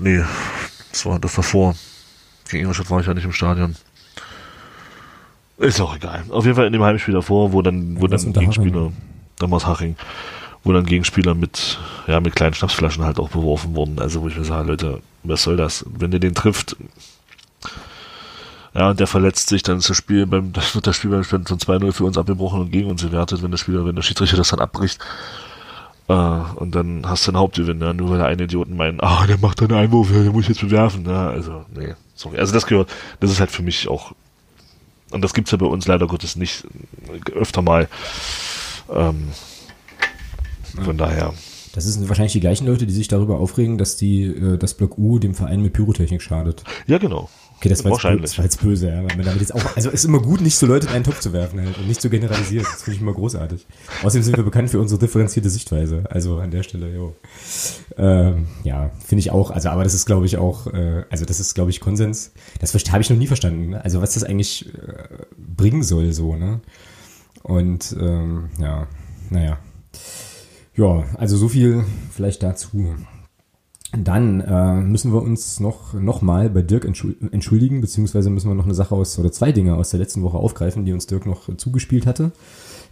Nee, 0.01 0.23
das 0.91 1.07
war 1.07 1.19
das 1.19 1.35
davor. 1.35 1.75
Gegen 2.51 2.63
Ingolstadt 2.63 2.91
war 2.91 3.01
ich 3.01 3.07
ja 3.07 3.15
nicht 3.15 3.25
im 3.25 3.33
Stadion. 3.33 3.77
Ist 5.59 5.81
auch 5.81 5.95
egal. 5.95 6.25
Auf 6.31 6.45
jeden 6.45 6.57
Fall 6.57 6.67
in 6.67 6.73
dem 6.73 6.83
Heimspiel 6.83 7.15
davor, 7.15 7.53
wo 7.53 7.63
dann, 7.63 8.01
wo 8.01 8.07
Ja, 8.07 8.09
das 8.09 8.25
dann. 8.25 8.33
Gegenspieler, 8.33 8.93
damals 9.39 9.67
Haching, 9.67 9.97
wo 10.65 10.73
dann 10.73 10.87
Gegenspieler 10.87 11.35
mit, 11.35 11.79
ja, 12.07 12.21
mit 12.21 12.37
kleinen 12.37 12.55
Schnapsflaschen 12.55 13.05
halt 13.05 13.19
auch 13.19 13.31
beworfen 13.31 13.75
wurden. 13.75 13.99
Also 13.99 14.23
wo 14.23 14.29
ich 14.29 14.37
mir 14.37 14.45
sage, 14.45 14.69
Leute, 14.69 15.01
was 15.25 15.43
soll 15.43 15.57
das? 15.57 15.85
Wenn 15.89 16.11
der 16.11 16.21
den 16.21 16.35
trifft, 16.35 16.77
ja, 18.75 18.91
und 18.91 19.01
der 19.01 19.07
verletzt 19.07 19.49
sich, 19.49 19.63
dann 19.63 19.79
ist 19.79 19.91
das 19.91 19.97
Spiel 19.97 20.27
beim, 20.27 20.53
das 20.53 20.75
wird 20.75 20.87
das 20.87 20.97
Spiel 20.97 21.11
beim 21.11 21.25
Stand 21.25 21.49
von 21.49 21.59
2-0 21.59 21.93
für 21.93 22.05
uns 22.05 22.19
abgebrochen 22.19 22.61
und 22.61 22.71
gegen 22.71 22.91
uns 22.91 23.03
gewertet, 23.03 23.43
wenn 23.43 23.51
der 23.51 23.59
Spieler, 23.59 23.85
wenn 23.85 23.97
der 23.97 24.03
Schiedsrichter 24.03 24.37
das 24.37 24.49
dann 24.49 24.61
abbricht. 24.61 25.01
Äh, 26.09 26.13
und 26.13 26.75
dann 26.75 27.03
hast 27.07 27.27
du 27.27 27.31
einen 27.31 27.39
Hauptgewinn, 27.39 27.81
ja, 27.81 27.93
nur 27.93 28.11
weil 28.11 28.19
der 28.19 28.27
eine 28.27 28.45
Idioten 28.45 28.77
meinen, 28.77 29.01
ah, 29.01 29.27
der 29.27 29.39
macht 29.39 29.61
da 29.61 29.67
einen 29.67 29.75
Einwurf, 29.75 30.11
ja, 30.11 30.23
der 30.23 30.33
muss 30.33 30.45
ich 30.45 30.51
jetzt 30.51 30.61
bewerfen. 30.61 31.05
Ja, 31.07 31.31
also, 31.31 31.65
nee, 31.75 31.95
sorry. 32.15 32.39
Also 32.39 32.53
das 32.53 32.67
gehört, 32.67 32.91
das 33.21 33.31
ist 33.31 33.41
halt 33.41 33.51
für 33.51 33.63
mich 33.63 33.89
auch, 33.89 34.13
und 35.11 35.23
das 35.23 35.35
gibt's 35.35 35.51
ja 35.51 35.59
bei 35.59 35.67
uns 35.67 35.87
leider 35.87 36.07
Gottes 36.07 36.37
nicht 36.37 36.67
öfter 37.35 37.61
mal. 37.61 37.89
Ähm, 38.91 39.29
von 40.81 40.97
daher, 40.97 41.35
Das 41.73 41.85
sind 41.85 42.09
wahrscheinlich 42.09 42.33
die 42.33 42.41
gleichen 42.41 42.67
Leute, 42.67 42.87
die 42.87 42.93
sich 42.93 43.09
darüber 43.09 43.39
aufregen, 43.39 43.79
dass 43.79 43.97
die, 43.97 44.25
äh, 44.25 44.59
das 44.59 44.75
Block 44.75 44.99
U 44.99 45.19
dem 45.19 45.35
Verein 45.35 45.63
mit 45.63 45.73
Pyrotechnik 45.73 46.23
schadet. 46.23 46.65
ja 46.87 46.99
genau. 46.99 47.29
Okay, 47.63 47.69
das 47.69 47.85
war, 47.85 47.93
Wahrscheinlich. 47.93 48.23
das 48.23 48.39
war 48.39 48.45
jetzt 48.45 48.61
böse, 48.61 48.89
ja, 48.89 48.97
weil 49.05 49.17
man 49.17 49.25
damit 49.25 49.39
jetzt 49.41 49.55
auch, 49.55 49.77
also 49.77 49.89
es 49.91 49.95
ist 50.01 50.05
immer 50.07 50.19
gut, 50.21 50.41
nicht 50.41 50.57
so 50.57 50.67
Leute 50.67 50.89
in 50.89 50.95
einen 50.95 51.05
Topf 51.05 51.21
zu 51.21 51.33
werfen 51.33 51.61
halt, 51.61 51.79
und 51.79 51.87
nicht 51.87 52.01
zu 52.03 52.11
generalisieren. 52.11 52.67
Das 52.69 52.83
finde 52.83 52.97
ich 52.97 53.01
immer 53.01 53.13
großartig. 53.13 53.65
Außerdem 54.03 54.25
sind 54.25 54.37
wir 54.37 54.43
bekannt 54.43 54.71
für 54.71 54.81
unsere 54.81 54.99
differenzierte 54.99 55.49
Sichtweise. 55.49 56.03
Also 56.11 56.39
an 56.39 56.51
der 56.51 56.65
Stelle, 56.65 56.93
jo. 56.93 57.15
Ähm, 57.97 58.49
ja, 58.65 58.91
finde 59.07 59.21
ich 59.21 59.31
auch. 59.31 59.53
Also, 59.53 59.69
aber 59.69 59.85
das 59.85 59.95
ist, 59.95 60.07
glaube 60.07 60.27
ich, 60.27 60.39
auch, 60.39 60.67
äh, 60.67 61.05
also 61.09 61.25
das 61.25 61.39
ist, 61.39 61.55
glaube 61.55 61.71
ich, 61.71 61.79
Konsens. 61.79 62.33
Das 62.61 62.75
habe 62.75 63.01
ich 63.01 63.11
noch 63.11 63.17
nie 63.17 63.29
verstanden. 63.29 63.75
Also 63.75 64.03
was 64.03 64.15
das 64.15 64.25
eigentlich 64.25 64.67
äh, 64.75 65.25
bringen 65.39 65.85
soll, 65.85 66.13
so, 66.13 66.35
ne? 66.35 66.63
Und 67.45 67.97
ähm, 67.97 68.49
ja, 68.59 68.89
naja. 69.31 69.59
Ja, 70.75 71.05
also 71.17 71.37
so 71.37 71.49
viel 71.49 71.85
vielleicht 72.11 72.43
dazu. 72.43 72.95
Dann 73.97 74.41
äh, 74.41 74.77
müssen 74.81 75.13
wir 75.13 75.21
uns 75.21 75.61
noch, 75.61 75.93
noch 75.93 76.23
mal 76.23 76.49
bei 76.49 76.63
Dirk 76.63 76.87
entschul- 76.87 77.17
entschuldigen, 77.31 77.83
beziehungsweise 77.83 78.31
müssen 78.31 78.49
wir 78.49 78.55
noch 78.55 78.65
eine 78.65 78.75
Sache 78.75 78.95
aus, 78.95 79.19
oder 79.19 79.31
zwei 79.33 79.53
Dinge 79.53 79.75
aus 79.75 79.91
der 79.91 80.01
letzten 80.01 80.23
Woche 80.23 80.39
aufgreifen, 80.39 80.87
die 80.87 80.95
uns 80.95 81.07
Dirk 81.07 81.27
noch 81.27 81.55
zugespielt 81.59 82.07
hatte. 82.07 82.33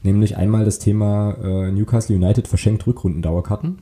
Nämlich 0.03 0.37
einmal 0.37 0.67
das 0.67 0.79
Thema 0.79 1.37
äh, 1.43 1.71
Newcastle 1.73 2.15
United 2.17 2.49
verschenkt 2.49 2.87
Rückrundendauerkarten. 2.87 3.79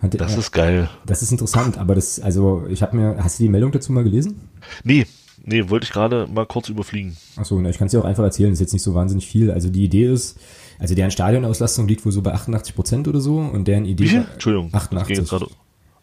Hatte, 0.00 0.18
Das 0.18 0.32
er- 0.32 0.38
ist 0.38 0.52
geil. 0.52 0.90
das 1.06 1.22
ist 1.22 1.32
interessant, 1.32 1.78
aber 1.78 1.94
das, 1.94 2.20
also 2.20 2.64
ich 2.68 2.82
habe 2.82 2.94
mir, 2.96 3.16
hast 3.24 3.38
du 3.38 3.44
die 3.44 3.48
Meldung 3.48 3.72
dazu 3.72 3.90
mal 3.92 4.04
gelesen? 4.04 4.38
Nee, 4.82 5.06
nee, 5.46 5.70
wollte 5.70 5.84
ich 5.84 5.92
gerade 5.92 6.26
mal 6.30 6.44
kurz 6.44 6.68
überfliegen. 6.68 7.16
Achso, 7.36 7.58
ich 7.62 7.78
kann 7.78 7.86
es 7.86 7.92
dir 7.92 8.00
auch 8.00 8.04
einfach 8.04 8.24
erzählen, 8.24 8.52
ist 8.52 8.60
jetzt 8.60 8.74
nicht 8.74 8.82
so 8.82 8.94
wahnsinnig 8.94 9.26
viel. 9.26 9.50
Also 9.50 9.70
die 9.70 9.84
Idee 9.84 10.12
ist, 10.12 10.38
also 10.78 10.94
deren 10.94 11.10
Stadionauslastung 11.10 11.86
liegt 11.88 12.04
wohl 12.04 12.12
so 12.12 12.22
bei 12.22 12.32
88 12.32 12.74
Prozent 12.74 13.08
oder 13.08 13.20
so 13.20 13.38
und 13.38 13.66
deren 13.68 13.84
Idee 13.84 14.04
Wie 14.04 14.08
viel? 14.08 14.26
Entschuldigung. 14.32 14.70
das 14.72 14.88
ging 14.90 14.98
88. 14.98 15.18
jetzt 15.18 15.30
gerade- 15.30 15.46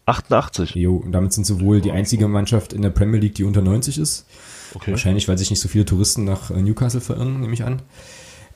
88. 0.06 0.74
Jo, 0.74 0.96
und 0.96 1.12
damit 1.12 1.32
sind 1.32 1.46
sie 1.46 1.60
wohl 1.60 1.80
die 1.80 1.92
einzige 1.92 2.26
Mannschaft 2.28 2.72
in 2.72 2.82
der 2.82 2.90
Premier 2.90 3.20
League, 3.20 3.36
die 3.36 3.44
unter 3.44 3.62
90 3.62 3.98
ist. 3.98 4.26
Okay. 4.74 4.90
Wahrscheinlich, 4.90 5.28
weil 5.28 5.38
sich 5.38 5.50
nicht 5.50 5.60
so 5.60 5.68
viele 5.68 5.84
Touristen 5.84 6.24
nach 6.24 6.50
äh, 6.50 6.60
Newcastle 6.60 7.00
verirren, 7.00 7.40
nehme 7.40 7.52
ich 7.54 7.62
an. 7.64 7.82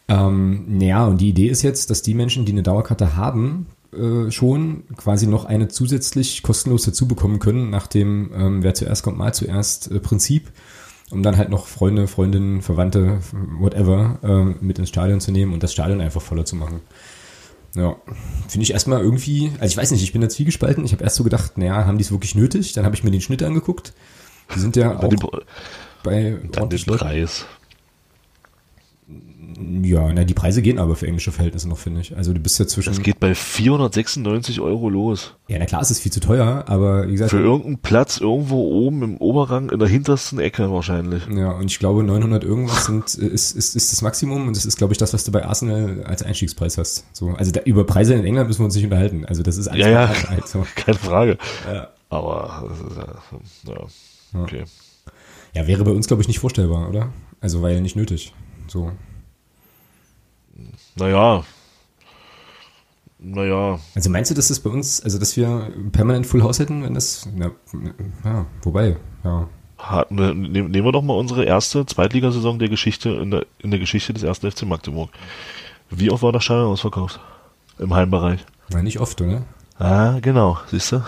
Ähm, 0.08 0.64
naja, 0.78 1.06
und 1.06 1.20
die 1.20 1.28
Idee 1.28 1.48
ist 1.48 1.62
jetzt, 1.62 1.90
dass 1.90 2.02
die 2.02 2.14
Menschen, 2.14 2.44
die 2.46 2.52
eine 2.52 2.62
Dauerkarte 2.62 3.16
haben, 3.16 3.66
äh, 3.92 4.30
schon 4.30 4.84
quasi 4.96 5.26
noch 5.26 5.44
eine 5.44 5.68
zusätzlich 5.68 6.42
kostenlos 6.42 6.84
dazu 6.84 7.06
bekommen 7.08 7.38
können, 7.38 7.70
nach 7.70 7.86
dem 7.86 8.30
ähm, 8.34 8.62
Wer 8.62 8.74
zuerst 8.74 9.02
kommt, 9.02 9.18
mal 9.18 9.34
zuerst 9.34 9.90
äh, 9.90 10.00
Prinzip, 10.00 10.50
um 11.10 11.22
dann 11.22 11.36
halt 11.36 11.50
noch 11.50 11.66
Freunde, 11.66 12.08
Freundinnen, 12.08 12.62
Verwandte, 12.62 13.20
whatever, 13.58 14.18
ähm, 14.22 14.56
mit 14.60 14.78
ins 14.78 14.88
Stadion 14.88 15.20
zu 15.20 15.30
nehmen 15.30 15.52
und 15.52 15.62
das 15.62 15.72
Stadion 15.72 16.00
einfach 16.00 16.22
voller 16.22 16.44
zu 16.44 16.56
machen. 16.56 16.80
Ja, 17.74 17.96
finde 18.48 18.64
ich 18.64 18.72
erstmal 18.72 19.02
irgendwie, 19.02 19.52
also 19.60 19.70
ich 19.70 19.76
weiß 19.76 19.90
nicht, 19.90 20.02
ich 20.02 20.12
bin 20.12 20.22
da 20.22 20.28
zwiegespalten. 20.28 20.84
Ich 20.84 20.92
habe 20.92 21.04
erst 21.04 21.16
so 21.16 21.24
gedacht, 21.24 21.58
naja, 21.58 21.84
haben 21.84 21.98
die 21.98 22.04
es 22.04 22.10
wirklich 22.10 22.34
nötig? 22.34 22.72
Dann 22.72 22.86
habe 22.86 22.96
ich 22.96 23.04
mir 23.04 23.10
den 23.10 23.20
Schnitt 23.20 23.42
angeguckt. 23.42 23.92
Die 24.54 24.58
sind 24.58 24.76
ja 24.76 24.98
auch 24.98 25.12
bei 26.02 26.38
ordentlich 26.56 26.86
Leuten. 26.86 27.00
Preis. 27.00 27.44
Ja, 29.82 30.12
na, 30.12 30.24
die 30.24 30.34
Preise 30.34 30.60
gehen 30.60 30.78
aber 30.78 30.96
für 30.96 31.06
englische 31.06 31.32
Verhältnisse 31.32 31.68
noch, 31.68 31.78
finde 31.78 32.00
ich. 32.00 32.16
Also 32.16 32.32
du 32.32 32.40
bist 32.40 32.58
ja 32.58 32.66
zwischen. 32.66 32.90
Das 32.90 33.02
geht 33.02 33.18
bei 33.20 33.34
496 33.34 34.60
Euro 34.60 34.90
los. 34.90 35.34
Ja, 35.48 35.58
na 35.58 35.64
klar, 35.64 35.80
es 35.80 35.90
ist 35.90 36.00
viel 36.00 36.12
zu 36.12 36.20
teuer, 36.20 36.64
aber 36.66 37.06
wie 37.08 37.12
gesagt. 37.12 37.30
Für 37.30 37.40
irgendeinen 37.40 37.78
Platz 37.78 38.18
irgendwo 38.18 38.70
oben 38.70 39.02
im 39.02 39.16
Oberrang 39.16 39.70
in 39.70 39.78
der 39.78 39.88
hintersten 39.88 40.38
Ecke 40.38 40.70
wahrscheinlich. 40.70 41.26
Ja, 41.28 41.52
und 41.52 41.70
ich 41.70 41.78
glaube 41.78 42.02
900 42.02 42.44
irgendwas 42.44 42.86
sind, 42.86 43.04
ist, 43.14 43.52
ist, 43.56 43.76
ist 43.76 43.92
das 43.92 44.02
Maximum 44.02 44.46
und 44.46 44.56
das 44.56 44.66
ist, 44.66 44.76
glaube 44.76 44.92
ich, 44.92 44.98
das, 44.98 45.14
was 45.14 45.24
du 45.24 45.32
bei 45.32 45.44
Arsenal 45.44 46.02
als 46.04 46.22
Einstiegspreis 46.22 46.76
hast. 46.76 47.04
So, 47.12 47.30
also 47.30 47.50
da, 47.50 47.60
über 47.62 47.84
Preise 47.84 48.14
in 48.14 48.24
England 48.24 48.48
müssen 48.48 48.60
wir 48.60 48.66
uns 48.66 48.74
nicht 48.74 48.84
unterhalten. 48.84 49.24
Also 49.24 49.42
das 49.42 49.56
ist 49.56 49.68
alles 49.68 49.86
Ja, 49.86 49.90
ja, 49.90 50.28
halt 50.28 50.48
so. 50.48 50.66
keine 50.74 50.98
Frage. 50.98 51.38
Ja. 51.72 51.88
Aber, 52.08 52.70
ja, 53.66 53.74
ja, 53.74 54.40
okay. 54.42 54.64
ja, 55.54 55.66
wäre 55.66 55.82
bei 55.82 55.90
uns, 55.90 56.06
glaube 56.06 56.22
ich, 56.22 56.28
nicht 56.28 56.38
vorstellbar, 56.38 56.88
oder? 56.88 57.10
Also 57.40 57.62
weil 57.62 57.80
nicht 57.80 57.96
nötig. 57.96 58.32
So. 58.68 58.92
Naja. 60.96 61.44
Naja. 63.18 63.78
Also 63.94 64.10
meinst 64.10 64.30
du, 64.30 64.34
dass 64.34 64.48
das 64.48 64.60
bei 64.60 64.70
uns, 64.70 65.00
also 65.02 65.18
dass 65.18 65.36
wir 65.36 65.70
permanent 65.92 66.26
Full 66.26 66.42
House 66.42 66.58
hätten, 66.58 66.82
wenn 66.82 66.94
das, 66.94 67.28
na, 67.34 67.50
ja, 68.24 68.46
wobei, 68.62 68.96
ja. 69.24 69.48
Hatten 69.78 70.16
wir, 70.18 70.28
nehm- 70.32 70.68
nehmen 70.68 70.84
wir 70.86 70.92
doch 70.92 71.02
mal 71.02 71.14
unsere 71.14 71.44
erste 71.44 71.84
Zweitligasaison 71.84 72.58
der 72.58 72.68
Geschichte, 72.68 73.10
in 73.10 73.30
der, 73.30 73.46
in 73.58 73.70
der 73.70 73.80
Geschichte 73.80 74.12
des 74.14 74.22
ersten 74.22 74.50
FC 74.50 74.62
Magdeburg. 74.62 75.10
Wie 75.90 76.10
oft 76.10 76.22
war 76.22 76.32
das 76.32 76.44
Stadion 76.44 76.68
ausverkauft? 76.68 77.20
Im 77.78 77.92
Heimbereich. 77.94 78.44
Na, 78.70 78.82
nicht 78.82 79.00
oft, 79.00 79.20
oder? 79.20 79.42
Ah, 79.78 80.18
genau, 80.20 80.58
siehst 80.70 80.92
du? 80.92 81.02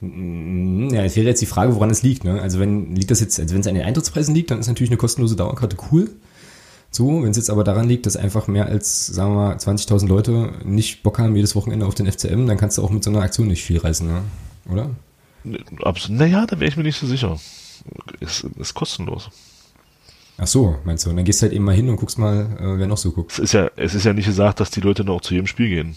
Ja, 0.00 1.02
es 1.02 1.16
wäre 1.16 1.26
jetzt 1.26 1.40
die 1.42 1.46
Frage, 1.46 1.74
woran 1.74 1.90
es 1.90 2.02
liegt, 2.02 2.22
ne? 2.24 2.40
Also 2.40 2.60
wenn 2.60 2.94
liegt 2.94 3.10
das 3.10 3.20
jetzt, 3.20 3.40
also 3.40 3.52
wenn 3.54 3.62
es 3.62 3.66
an 3.66 3.74
den 3.74 3.84
Eintrittspreisen 3.84 4.32
liegt, 4.34 4.50
dann 4.50 4.60
ist 4.60 4.68
natürlich 4.68 4.90
eine 4.90 4.96
kostenlose 4.96 5.34
Dauerkarte 5.34 5.76
cool. 5.90 6.10
So, 6.90 7.22
wenn 7.22 7.30
es 7.30 7.36
jetzt 7.36 7.50
aber 7.50 7.64
daran 7.64 7.88
liegt, 7.88 8.06
dass 8.06 8.16
einfach 8.16 8.48
mehr 8.48 8.66
als, 8.66 9.06
sagen 9.06 9.34
wir 9.34 9.48
mal, 9.48 9.56
20.000 9.56 10.08
Leute 10.08 10.52
nicht 10.64 11.02
Bock 11.02 11.18
haben 11.18 11.36
jedes 11.36 11.54
Wochenende 11.54 11.86
auf 11.86 11.94
den 11.94 12.10
FCM, 12.10 12.46
dann 12.46 12.56
kannst 12.56 12.78
du 12.78 12.82
auch 12.82 12.90
mit 12.90 13.04
so 13.04 13.10
einer 13.10 13.20
Aktion 13.20 13.46
nicht 13.46 13.62
viel 13.62 13.78
reißen, 13.78 14.06
ne? 14.06 14.22
Oder? 14.70 14.90
Naja, 16.08 16.46
da 16.46 16.58
wäre 16.58 16.68
ich 16.68 16.76
mir 16.76 16.82
nicht 16.82 16.98
so 16.98 17.06
sicher. 17.06 17.38
Ist, 18.20 18.44
ist 18.58 18.74
kostenlos. 18.74 19.30
Ach 20.38 20.46
so, 20.46 20.76
meinst 20.84 21.04
du? 21.04 21.10
Und 21.10 21.16
dann 21.16 21.24
gehst 21.24 21.42
du 21.42 21.44
halt 21.44 21.52
eben 21.52 21.64
mal 21.64 21.74
hin 21.74 21.88
und 21.88 21.96
guckst 21.96 22.18
mal, 22.18 22.46
äh, 22.60 22.78
wer 22.78 22.86
noch 22.86 22.96
so 22.96 23.10
guckt. 23.10 23.32
Es 23.32 23.38
ist 23.38 23.52
ja, 23.52 23.70
es 23.76 23.94
ist 23.94 24.04
ja 24.04 24.12
nicht 24.12 24.26
gesagt, 24.26 24.60
dass 24.60 24.70
die 24.70 24.80
Leute 24.80 25.04
noch 25.04 25.20
zu 25.20 25.34
jedem 25.34 25.46
Spiel 25.46 25.68
gehen. 25.68 25.96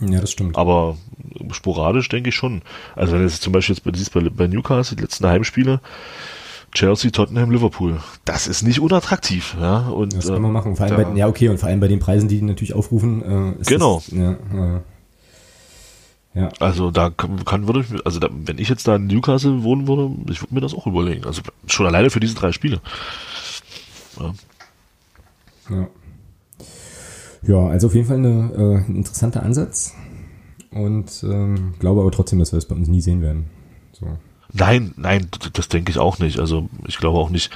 Ja, 0.00 0.20
das 0.20 0.32
stimmt. 0.32 0.56
Aber 0.56 0.96
sporadisch 1.52 2.08
denke 2.08 2.30
ich 2.30 2.34
schon. 2.34 2.62
Also 2.94 3.12
wenn 3.12 3.20
du 3.20 3.26
jetzt 3.26 3.42
zum 3.42 3.52
Beispiel 3.52 3.74
jetzt 3.74 3.84
bei, 3.84 3.92
siehst, 3.94 4.12
bei, 4.12 4.20
bei 4.20 4.46
Newcastle, 4.46 4.96
die 4.96 5.02
letzten 5.02 5.26
Heimspiele, 5.26 5.80
Chelsea, 6.72 7.10
Tottenham, 7.10 7.50
Liverpool. 7.50 8.00
Das 8.24 8.46
ist 8.46 8.62
nicht 8.62 8.80
unattraktiv, 8.80 9.54
ja. 9.60 9.88
Und, 9.88 10.14
Das 10.14 10.26
kann 10.28 10.40
man 10.42 10.52
machen. 10.52 10.74
Vor 10.76 10.86
allem 10.86 10.96
da- 10.96 11.02
bei, 11.10 11.16
ja, 11.18 11.28
okay, 11.28 11.48
und 11.48 11.58
vor 11.58 11.68
allem 11.68 11.80
bei 11.80 11.88
den 11.88 11.98
Preisen, 12.00 12.28
die 12.28 12.36
die 12.36 12.42
natürlich 12.42 12.72
aufrufen. 12.74 13.22
Äh, 13.56 13.60
ist 13.60 13.68
Genau. 13.68 13.96
Das, 14.06 14.08
ja, 14.16 14.32
äh, 14.32 14.80
ja, 16.34 16.48
Also 16.60 16.90
da 16.90 17.10
kann, 17.10 17.44
kann 17.44 17.66
würde 17.66 17.80
ich, 17.80 17.90
mir- 17.90 18.00
also 18.06 18.18
da, 18.18 18.28
wenn 18.32 18.58
ich 18.58 18.70
jetzt 18.70 18.88
da 18.88 18.96
in 18.96 19.06
Newcastle 19.06 19.62
wohnen 19.62 19.86
würde, 19.86 20.10
ich 20.30 20.40
würde 20.40 20.54
mir 20.54 20.60
das 20.62 20.72
auch 20.72 20.86
überlegen. 20.86 21.26
Also 21.26 21.42
schon 21.66 21.84
alleine 21.86 22.08
für 22.08 22.20
diese 22.20 22.34
drei 22.34 22.52
Spiele. 22.52 22.80
Ja. 24.18 24.32
ja. 25.70 25.86
Ja, 27.44 27.66
also 27.66 27.88
auf 27.88 27.94
jeden 27.94 28.06
Fall 28.06 28.16
eine, 28.18 28.52
äh, 28.56 28.76
ein 28.88 28.96
interessanter 28.96 29.42
Ansatz. 29.42 29.94
Und 30.70 31.22
ähm, 31.24 31.74
glaube 31.80 32.00
aber 32.00 32.10
trotzdem, 32.12 32.38
dass 32.38 32.52
wir 32.52 32.58
es 32.58 32.66
bei 32.66 32.74
uns 32.76 32.88
nie 32.88 33.02
sehen 33.02 33.20
werden. 33.20 33.50
So. 33.92 34.06
Nein, 34.52 34.92
nein, 34.96 35.28
das 35.54 35.68
denke 35.68 35.90
ich 35.90 35.98
auch 35.98 36.18
nicht. 36.18 36.38
Also 36.38 36.68
ich 36.86 36.98
glaube 36.98 37.18
auch 37.18 37.30
nicht, 37.30 37.50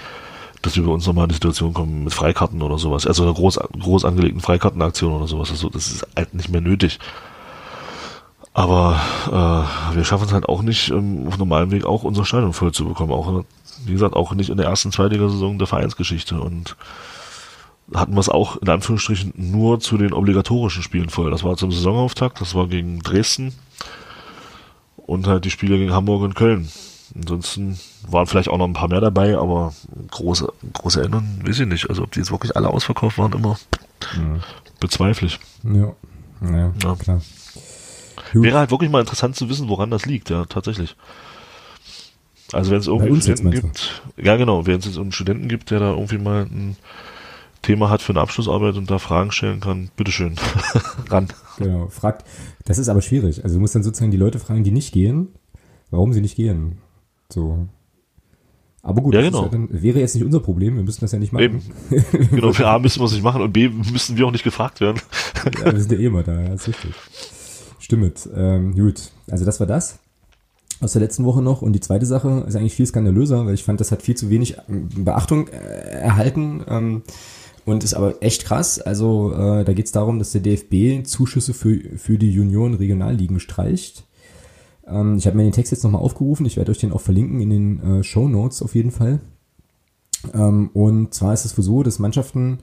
dass 0.62 0.76
wir 0.76 0.84
bei 0.84 0.90
uns 0.90 1.06
nochmal 1.06 1.24
in 1.24 1.28
die 1.28 1.34
Situation 1.34 1.74
kommen 1.74 2.04
mit 2.04 2.14
Freikarten 2.14 2.62
oder 2.62 2.78
sowas. 2.78 3.06
Also 3.06 3.22
einer 3.22 3.34
groß, 3.34 3.60
groß 3.78 4.04
angelegten 4.04 4.40
Freikartenaktion 4.40 5.12
oder 5.12 5.26
sowas. 5.26 5.50
Also 5.50 5.68
das 5.68 5.88
ist 5.88 6.06
halt 6.16 6.34
nicht 6.34 6.48
mehr 6.48 6.62
nötig. 6.62 6.98
Aber 8.54 8.98
äh, 9.26 9.94
wir 9.94 10.04
schaffen 10.04 10.24
es 10.24 10.32
halt 10.32 10.48
auch 10.48 10.62
nicht, 10.62 10.90
ähm, 10.90 11.28
auf 11.28 11.36
normalem 11.36 11.70
Weg 11.70 11.84
auch 11.84 12.04
unser 12.04 12.24
Stadion 12.24 12.54
voll 12.54 12.72
zu 12.72 12.86
bekommen. 12.86 13.12
Auch, 13.12 13.44
wie 13.84 13.92
gesagt, 13.92 14.16
auch 14.16 14.32
nicht 14.32 14.48
in 14.48 14.56
der 14.56 14.66
ersten, 14.66 14.92
Zweitligasaison 14.92 15.58
der 15.58 15.66
Vereinsgeschichte. 15.66 16.40
Und 16.40 16.74
hatten 17.94 18.14
wir 18.14 18.20
es 18.20 18.30
auch 18.30 18.56
in 18.56 18.68
Anführungsstrichen 18.70 19.34
nur 19.36 19.80
zu 19.80 19.98
den 19.98 20.14
obligatorischen 20.14 20.82
Spielen 20.82 21.10
voll. 21.10 21.30
Das 21.30 21.44
war 21.44 21.58
zum 21.58 21.70
Saisonauftakt, 21.70 22.40
das 22.40 22.54
war 22.54 22.66
gegen 22.66 23.00
Dresden 23.00 23.52
und 25.06 25.26
halt 25.26 25.44
die 25.44 25.50
Spiele 25.50 25.78
gegen 25.78 25.92
Hamburg 25.92 26.22
und 26.22 26.34
Köln. 26.34 26.68
Ansonsten 27.14 27.78
waren 28.08 28.26
vielleicht 28.26 28.48
auch 28.48 28.58
noch 28.58 28.66
ein 28.66 28.72
paar 28.72 28.88
mehr 28.88 29.00
dabei, 29.00 29.38
aber 29.38 29.72
große, 30.10 30.52
große 30.72 31.02
Änderungen, 31.02 31.42
weiß 31.46 31.60
ich 31.60 31.66
nicht. 31.66 31.88
Also 31.88 32.02
ob 32.02 32.12
die 32.12 32.18
jetzt 32.18 32.30
wirklich 32.32 32.56
alle 32.56 32.68
ausverkauft 32.68 33.16
waren, 33.18 33.32
immer 33.32 33.58
bezweifle 34.80 35.28
ich. 35.28 35.38
Ja, 35.62 35.92
ja, 36.42 36.72
Ja. 36.82 36.94
klar. 36.96 37.22
Gut. 38.32 38.42
Wäre 38.42 38.58
halt 38.58 38.70
wirklich 38.70 38.90
mal 38.90 39.00
interessant 39.00 39.36
zu 39.36 39.48
wissen, 39.48 39.68
woran 39.68 39.90
das 39.90 40.04
liegt, 40.04 40.30
ja, 40.30 40.44
tatsächlich. 40.46 40.96
Also 42.52 42.70
wenn 42.70 42.78
es 42.78 42.86
irgendwie 42.86 43.20
Studenten 43.20 43.50
gibt, 43.50 44.02
ja 44.16 44.36
genau, 44.36 44.66
wenn 44.66 44.78
es 44.78 44.84
jetzt 44.86 44.98
einen 44.98 45.12
Studenten 45.12 45.48
gibt, 45.48 45.70
der 45.70 45.80
da 45.80 45.90
irgendwie 45.90 46.18
mal 46.18 46.42
ein 46.42 46.76
Thema 47.66 47.90
hat 47.90 48.00
für 48.00 48.12
eine 48.12 48.20
Abschlussarbeit 48.20 48.76
und 48.76 48.90
da 48.90 48.98
Fragen 48.98 49.32
stellen 49.32 49.60
kann, 49.60 49.90
bitteschön, 49.96 50.36
ran. 51.10 51.28
Genau, 51.58 51.88
fragt. 51.88 52.24
Das 52.64 52.78
ist 52.78 52.88
aber 52.88 53.02
schwierig. 53.02 53.42
Also 53.42 53.56
du 53.56 53.60
musst 53.60 53.74
dann 53.74 53.82
sozusagen 53.82 54.10
die 54.12 54.16
Leute 54.16 54.38
fragen, 54.38 54.62
die 54.62 54.70
nicht 54.70 54.92
gehen, 54.92 55.28
warum 55.90 56.12
sie 56.12 56.20
nicht 56.20 56.36
gehen. 56.36 56.78
So. 57.28 57.66
Aber 58.82 59.02
gut, 59.02 59.14
Ja, 59.14 59.20
das 59.20 59.30
genau. 59.30 59.44
ist 59.46 59.52
dann, 59.52 59.68
wäre 59.70 59.98
jetzt 59.98 60.14
nicht 60.14 60.24
unser 60.24 60.38
Problem, 60.38 60.76
wir 60.76 60.84
müssen 60.84 61.00
das 61.00 61.10
ja 61.10 61.18
nicht 61.18 61.32
machen. 61.32 61.42
Eben. 61.90 62.30
Genau, 62.30 62.52
für 62.52 62.68
A 62.68 62.78
müssen 62.78 63.00
wir 63.00 63.06
es 63.06 63.12
nicht 63.12 63.24
machen 63.24 63.42
und 63.42 63.52
B 63.52 63.68
müssen 63.68 64.16
wir 64.16 64.26
auch 64.26 64.30
nicht 64.30 64.44
gefragt 64.44 64.80
werden. 64.80 65.00
Ja, 65.64 65.72
wir 65.72 65.80
sind 65.80 65.90
ja 65.92 65.98
eh 65.98 66.06
immer 66.06 66.22
da, 66.22 66.40
ja, 66.40 66.54
ist 66.54 66.68
richtig. 66.68 66.94
Stimmt. 67.80 68.28
Ähm, 68.34 68.74
gut, 68.76 69.10
also 69.28 69.44
das 69.44 69.58
war 69.58 69.66
das 69.66 69.98
aus 70.80 70.92
der 70.92 71.02
letzten 71.02 71.24
Woche 71.24 71.42
noch. 71.42 71.62
Und 71.62 71.72
die 71.72 71.80
zweite 71.80 72.06
Sache 72.06 72.44
ist 72.46 72.54
eigentlich 72.54 72.74
viel 72.74 72.86
skandalöser, 72.86 73.46
weil 73.46 73.54
ich 73.54 73.64
fand, 73.64 73.80
das 73.80 73.90
hat 73.92 74.02
viel 74.02 74.16
zu 74.16 74.30
wenig 74.30 74.56
ähm, 74.68 74.88
Beachtung 75.04 75.48
äh, 75.48 75.56
erhalten. 75.56 76.62
Ähm, 76.68 77.02
und 77.66 77.84
ist 77.84 77.94
aber 77.94 78.22
echt 78.22 78.44
krass. 78.44 78.80
Also 78.80 79.32
äh, 79.32 79.64
da 79.64 79.72
geht 79.74 79.86
es 79.86 79.92
darum, 79.92 80.18
dass 80.18 80.32
der 80.32 80.40
DFB 80.40 81.06
Zuschüsse 81.06 81.52
für, 81.52 81.78
für 81.98 82.16
die 82.16 82.38
Union 82.38 82.74
Regionalligen 82.74 83.40
streicht. 83.40 84.06
Ähm, 84.86 85.16
ich 85.18 85.26
habe 85.26 85.36
mir 85.36 85.42
den 85.42 85.52
Text 85.52 85.72
jetzt 85.72 85.82
nochmal 85.82 86.00
aufgerufen. 86.00 86.46
Ich 86.46 86.56
werde 86.56 86.70
euch 86.70 86.78
den 86.78 86.92
auch 86.92 87.00
verlinken 87.00 87.40
in 87.40 87.50
den 87.50 87.80
äh, 87.82 88.04
Show 88.04 88.28
Notes 88.28 88.62
auf 88.62 88.74
jeden 88.74 88.92
Fall. 88.92 89.20
Ähm, 90.32 90.70
und 90.72 91.12
zwar 91.12 91.34
ist 91.34 91.44
es 91.44 91.58
wohl 91.58 91.64
so, 91.64 91.82
dass 91.82 91.98
Mannschaften 91.98 92.58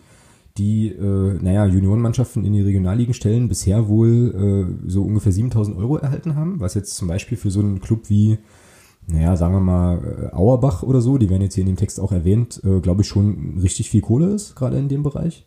die, 0.57 0.89
äh, 0.89 1.33
naja, 1.41 1.65
Juniorenmannschaften 1.65 2.45
in 2.45 2.53
die 2.53 2.61
Regionalligen 2.61 3.13
stellen, 3.13 3.49
bisher 3.49 3.89
wohl 3.89 4.77
äh, 4.85 4.89
so 4.89 5.03
ungefähr 5.03 5.31
7000 5.31 5.75
Euro 5.77 5.97
erhalten 5.97 6.35
haben, 6.35 6.59
was 6.59 6.75
jetzt 6.75 6.95
zum 6.95 7.09
Beispiel 7.09 7.37
für 7.37 7.51
so 7.51 7.59
einen 7.59 7.81
Club 7.81 8.09
wie, 8.09 8.37
naja, 9.07 9.35
sagen 9.35 9.53
wir 9.53 9.59
mal, 9.59 10.29
äh, 10.31 10.35
Auerbach 10.35 10.83
oder 10.83 11.01
so, 11.01 11.17
die 11.17 11.29
werden 11.29 11.41
jetzt 11.41 11.55
hier 11.55 11.63
in 11.63 11.69
dem 11.69 11.77
Text 11.77 11.99
auch 11.99 12.11
erwähnt, 12.11 12.61
äh, 12.63 12.79
glaube 12.79 13.01
ich 13.01 13.07
schon 13.07 13.59
richtig 13.61 13.89
viel 13.89 14.01
Kohle 14.01 14.27
ist, 14.27 14.55
gerade 14.55 14.77
in 14.77 14.89
dem 14.89 15.03
Bereich. 15.03 15.45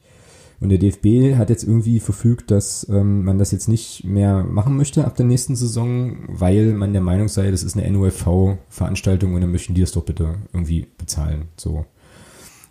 Und 0.59 0.71
der 0.71 0.79
DFB 0.79 1.37
hat 1.37 1.51
jetzt 1.51 1.65
irgendwie 1.65 2.01
verfügt, 2.01 2.51
dass 2.51 2.89
ähm, 2.89 3.25
man 3.25 3.39
das 3.39 3.51
jetzt 3.51 3.69
nicht 3.69 4.05
mehr 4.05 4.43
machen 4.43 4.77
möchte 4.77 5.05
ab 5.05 5.15
der 5.17 5.27
nächsten 5.27 5.55
Saison, 5.55 6.17
weil 6.29 6.73
man 6.73 6.93
der 6.93 7.03
Meinung 7.03 7.29
sei, 7.29 7.51
das 7.51 7.63
ist 7.63 7.77
eine 7.77 7.91
NUFV-Veranstaltung 7.91 9.35
und 9.35 9.43
dann 9.43 9.53
möchten 9.53 9.75
die 9.75 9.83
das 9.83 9.93
doch 9.93 10.05
bitte 10.05 10.37
irgendwie 10.55 10.87
bezahlen. 10.97 11.49
So. 11.57 11.85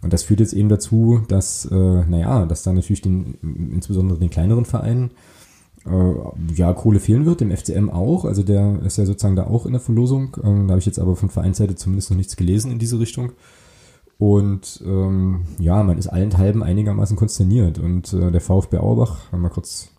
Und 0.02 0.14
das 0.14 0.24
führt 0.24 0.40
jetzt 0.40 0.54
eben 0.54 0.70
dazu, 0.70 1.22
dass, 1.28 1.66
äh, 1.66 1.76
naja, 1.76 2.46
dass 2.46 2.64
da 2.64 2.74
natürlich 2.74 3.02
den, 3.02 3.36
insbesondere 3.72 4.20
den 4.20 4.30
kleineren 4.30 4.66
Vereinen 4.66 5.12
äh, 5.86 6.54
ja, 6.54 6.74
Kohle 6.74 7.00
fehlen 7.00 7.26
wird, 7.26 7.42
dem 7.42 7.56
FCM 7.56 7.90
auch. 7.90 8.26
Also 8.26 8.44
der 8.44 8.82
ist 8.86 8.98
ja 8.98 9.06
sozusagen 9.06 9.36
da 9.36 9.48
auch 9.48 9.66
in 9.66 9.74
der 9.74 9.82
Verlosung. 9.82 10.38
Ähm, 10.44 10.68
da 10.68 10.72
habe 10.72 10.80
ich 10.80 10.86
jetzt 10.86 11.00
aber 11.00 11.16
von 11.16 11.30
Vereinsseite 11.30 11.76
zumindest 11.76 12.10
noch 12.10 12.18
nichts 12.18 12.36
gelesen 12.36 12.72
in 12.72 12.80
diese 12.80 13.00
Richtung. 13.00 13.32
Und 14.18 14.82
ähm, 14.86 15.42
ja, 15.60 15.84
man 15.84 15.98
ist 15.98 16.08
allenthalben 16.08 16.64
einigermaßen 16.64 17.18
konsterniert. 17.18 17.80
Und 17.80 18.14
äh, 18.14 18.32
der 18.32 18.42
VfB 18.42 18.78
Auerbach, 18.78 19.32
mal 19.32 19.50
kurz, 19.50 19.90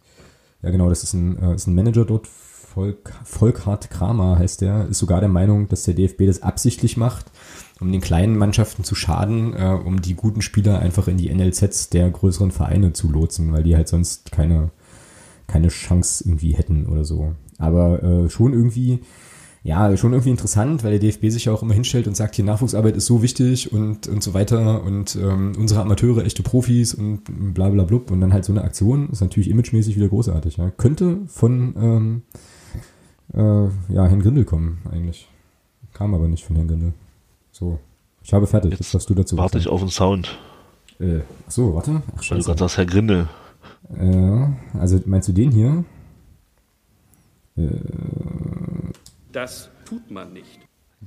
ja 0.62 0.70
genau, 0.70 0.88
das 0.88 1.02
ist 1.02 1.14
ein, 1.14 1.38
äh, 1.38 1.54
ist 1.54 1.66
ein 1.66 1.74
Manager 1.74 2.04
dort, 2.04 2.26
Volk, 2.76 3.14
Volkhard 3.24 3.88
Kramer 3.88 4.38
heißt 4.38 4.60
der, 4.60 4.86
ist 4.88 4.98
sogar 4.98 5.20
der 5.20 5.30
Meinung, 5.30 5.66
dass 5.68 5.84
der 5.84 5.94
DFB 5.94 6.26
das 6.26 6.42
absichtlich 6.42 6.98
macht, 6.98 7.24
um 7.80 7.90
den 7.90 8.02
kleinen 8.02 8.36
Mannschaften 8.36 8.84
zu 8.84 8.94
schaden, 8.94 9.54
äh, 9.54 9.78
um 9.82 10.02
die 10.02 10.14
guten 10.14 10.42
Spieler 10.42 10.78
einfach 10.80 11.08
in 11.08 11.16
die 11.16 11.34
NLZs 11.34 11.88
der 11.88 12.10
größeren 12.10 12.50
Vereine 12.50 12.92
zu 12.92 13.10
lotsen, 13.10 13.50
weil 13.52 13.62
die 13.62 13.76
halt 13.76 13.88
sonst 13.88 14.30
keine, 14.30 14.68
keine 15.46 15.68
Chance 15.68 16.24
irgendwie 16.26 16.54
hätten 16.54 16.86
oder 16.86 17.04
so. 17.04 17.34
Aber 17.58 18.02
äh, 18.02 18.30
schon 18.30 18.52
irgendwie, 18.52 19.00
ja, 19.62 19.96
schon 19.96 20.12
irgendwie 20.12 20.30
interessant, 20.30 20.84
weil 20.84 20.92
der 20.92 21.00
DFB 21.00 21.28
sich 21.30 21.46
ja 21.46 21.52
auch 21.52 21.62
immer 21.62 21.74
hinstellt 21.74 22.06
und 22.06 22.16
sagt, 22.16 22.36
hier 22.36 22.44
Nachwuchsarbeit 22.44 22.96
ist 22.96 23.06
so 23.06 23.22
wichtig 23.22 23.72
und, 23.72 24.08
und 24.08 24.22
so 24.22 24.34
weiter 24.34 24.82
und 24.82 25.16
ähm, 25.16 25.52
unsere 25.58 25.80
Amateure 25.80 26.24
echte 26.24 26.42
Profis 26.42 26.94
und 26.94 27.22
bla 27.54 27.68
bla 27.68 27.84
blub 27.84 28.10
und 28.10 28.20
dann 28.20 28.32
halt 28.32 28.44
so 28.44 28.52
eine 28.52 28.62
Aktion 28.62 29.08
ist 29.10 29.20
natürlich 29.20 29.50
imagemäßig 29.50 29.96
wieder 29.96 30.08
großartig. 30.08 30.58
Ja. 30.58 30.70
Könnte 30.70 31.20
von 31.26 31.74
ähm, 31.76 32.22
äh, 33.34 33.92
ja, 33.92 34.06
Herrn 34.06 34.22
Grindel 34.22 34.44
kommen 34.44 34.78
eigentlich. 34.90 35.28
Kam 35.92 36.14
aber 36.14 36.28
nicht 36.28 36.44
von 36.44 36.56
Herrn 36.56 36.68
Grindel. 36.68 36.94
So. 37.52 37.78
Ich 38.22 38.32
habe 38.34 38.46
fertig. 38.46 38.72
Jetzt, 38.72 38.80
Jetzt 38.80 38.94
darfst 38.94 39.08
du 39.08 39.14
dazu. 39.14 39.38
Warte 39.38 39.58
ich 39.58 39.68
auf 39.68 39.80
den 39.80 39.88
Sound. 39.88 40.38
Äh, 41.00 41.20
ach 41.46 41.50
so, 41.50 41.74
warte. 41.74 42.02
Ach, 42.16 42.30
Weil 42.30 42.38
du 42.38 42.44
gerade 42.44 42.58
sagst, 42.58 42.76
Herr 42.76 42.86
Grinde. 42.86 43.28
Ja, 43.88 44.52
also 44.78 45.00
meinst 45.06 45.28
du 45.28 45.32
den 45.32 45.50
hier? 45.50 45.84
Äh, 47.56 47.70
das 49.32 49.70
tut 49.84 50.10
man 50.10 50.32
nicht. 50.32 50.58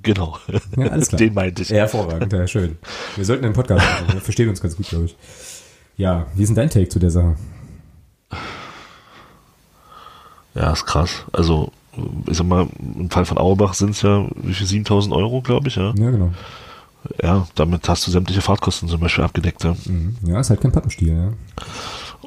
Genau. 0.01 0.37
Ja, 0.77 0.87
alles 0.87 1.09
klar. 1.09 1.19
Den 1.19 1.33
meinte 1.33 1.61
ich. 1.61 1.69
Ja, 1.69 1.77
hervorragend, 1.77 2.31
ja, 2.31 2.47
schön. 2.47 2.77
Wir 3.15 3.25
sollten 3.25 3.45
einen 3.45 3.53
Podcast 3.53 3.85
machen. 3.85 4.13
Wir 4.13 4.21
verstehen 4.21 4.49
uns 4.49 4.61
ganz 4.61 4.77
gut, 4.77 4.87
glaube 4.87 5.05
ich. 5.05 5.17
Ja, 5.97 6.27
wie 6.35 6.43
ist 6.43 6.49
denn 6.49 6.55
dein 6.55 6.69
Take 6.69 6.87
zu 6.87 6.99
der 6.99 7.09
Sache? 7.09 7.35
Ja, 10.55 10.71
ist 10.71 10.85
krass. 10.85 11.25
Also, 11.33 11.71
ich 12.27 12.37
sag 12.37 12.45
mal, 12.45 12.67
im 12.79 13.09
Fall 13.09 13.25
von 13.25 13.37
Auerbach 13.37 13.73
sind 13.73 13.91
es 13.91 14.01
ja, 14.01 14.27
wie 14.35 14.53
viel, 14.53 14.67
7000 14.67 15.13
Euro, 15.13 15.41
glaube 15.41 15.67
ich, 15.67 15.75
ja? 15.75 15.93
Ja, 15.97 16.11
genau. 16.11 16.31
Ja, 17.21 17.47
damit 17.55 17.87
hast 17.87 18.05
du 18.07 18.11
sämtliche 18.11 18.41
Fahrtkosten 18.41 18.89
zum 18.89 18.99
Beispiel 18.99 19.23
abgedeckt, 19.23 19.63
ja. 19.63 19.75
Mhm. 19.85 20.15
Ja, 20.23 20.39
ist 20.39 20.49
halt 20.49 20.61
kein 20.61 20.71
Pappenstiel, 20.71 21.09
ja. 21.09 21.33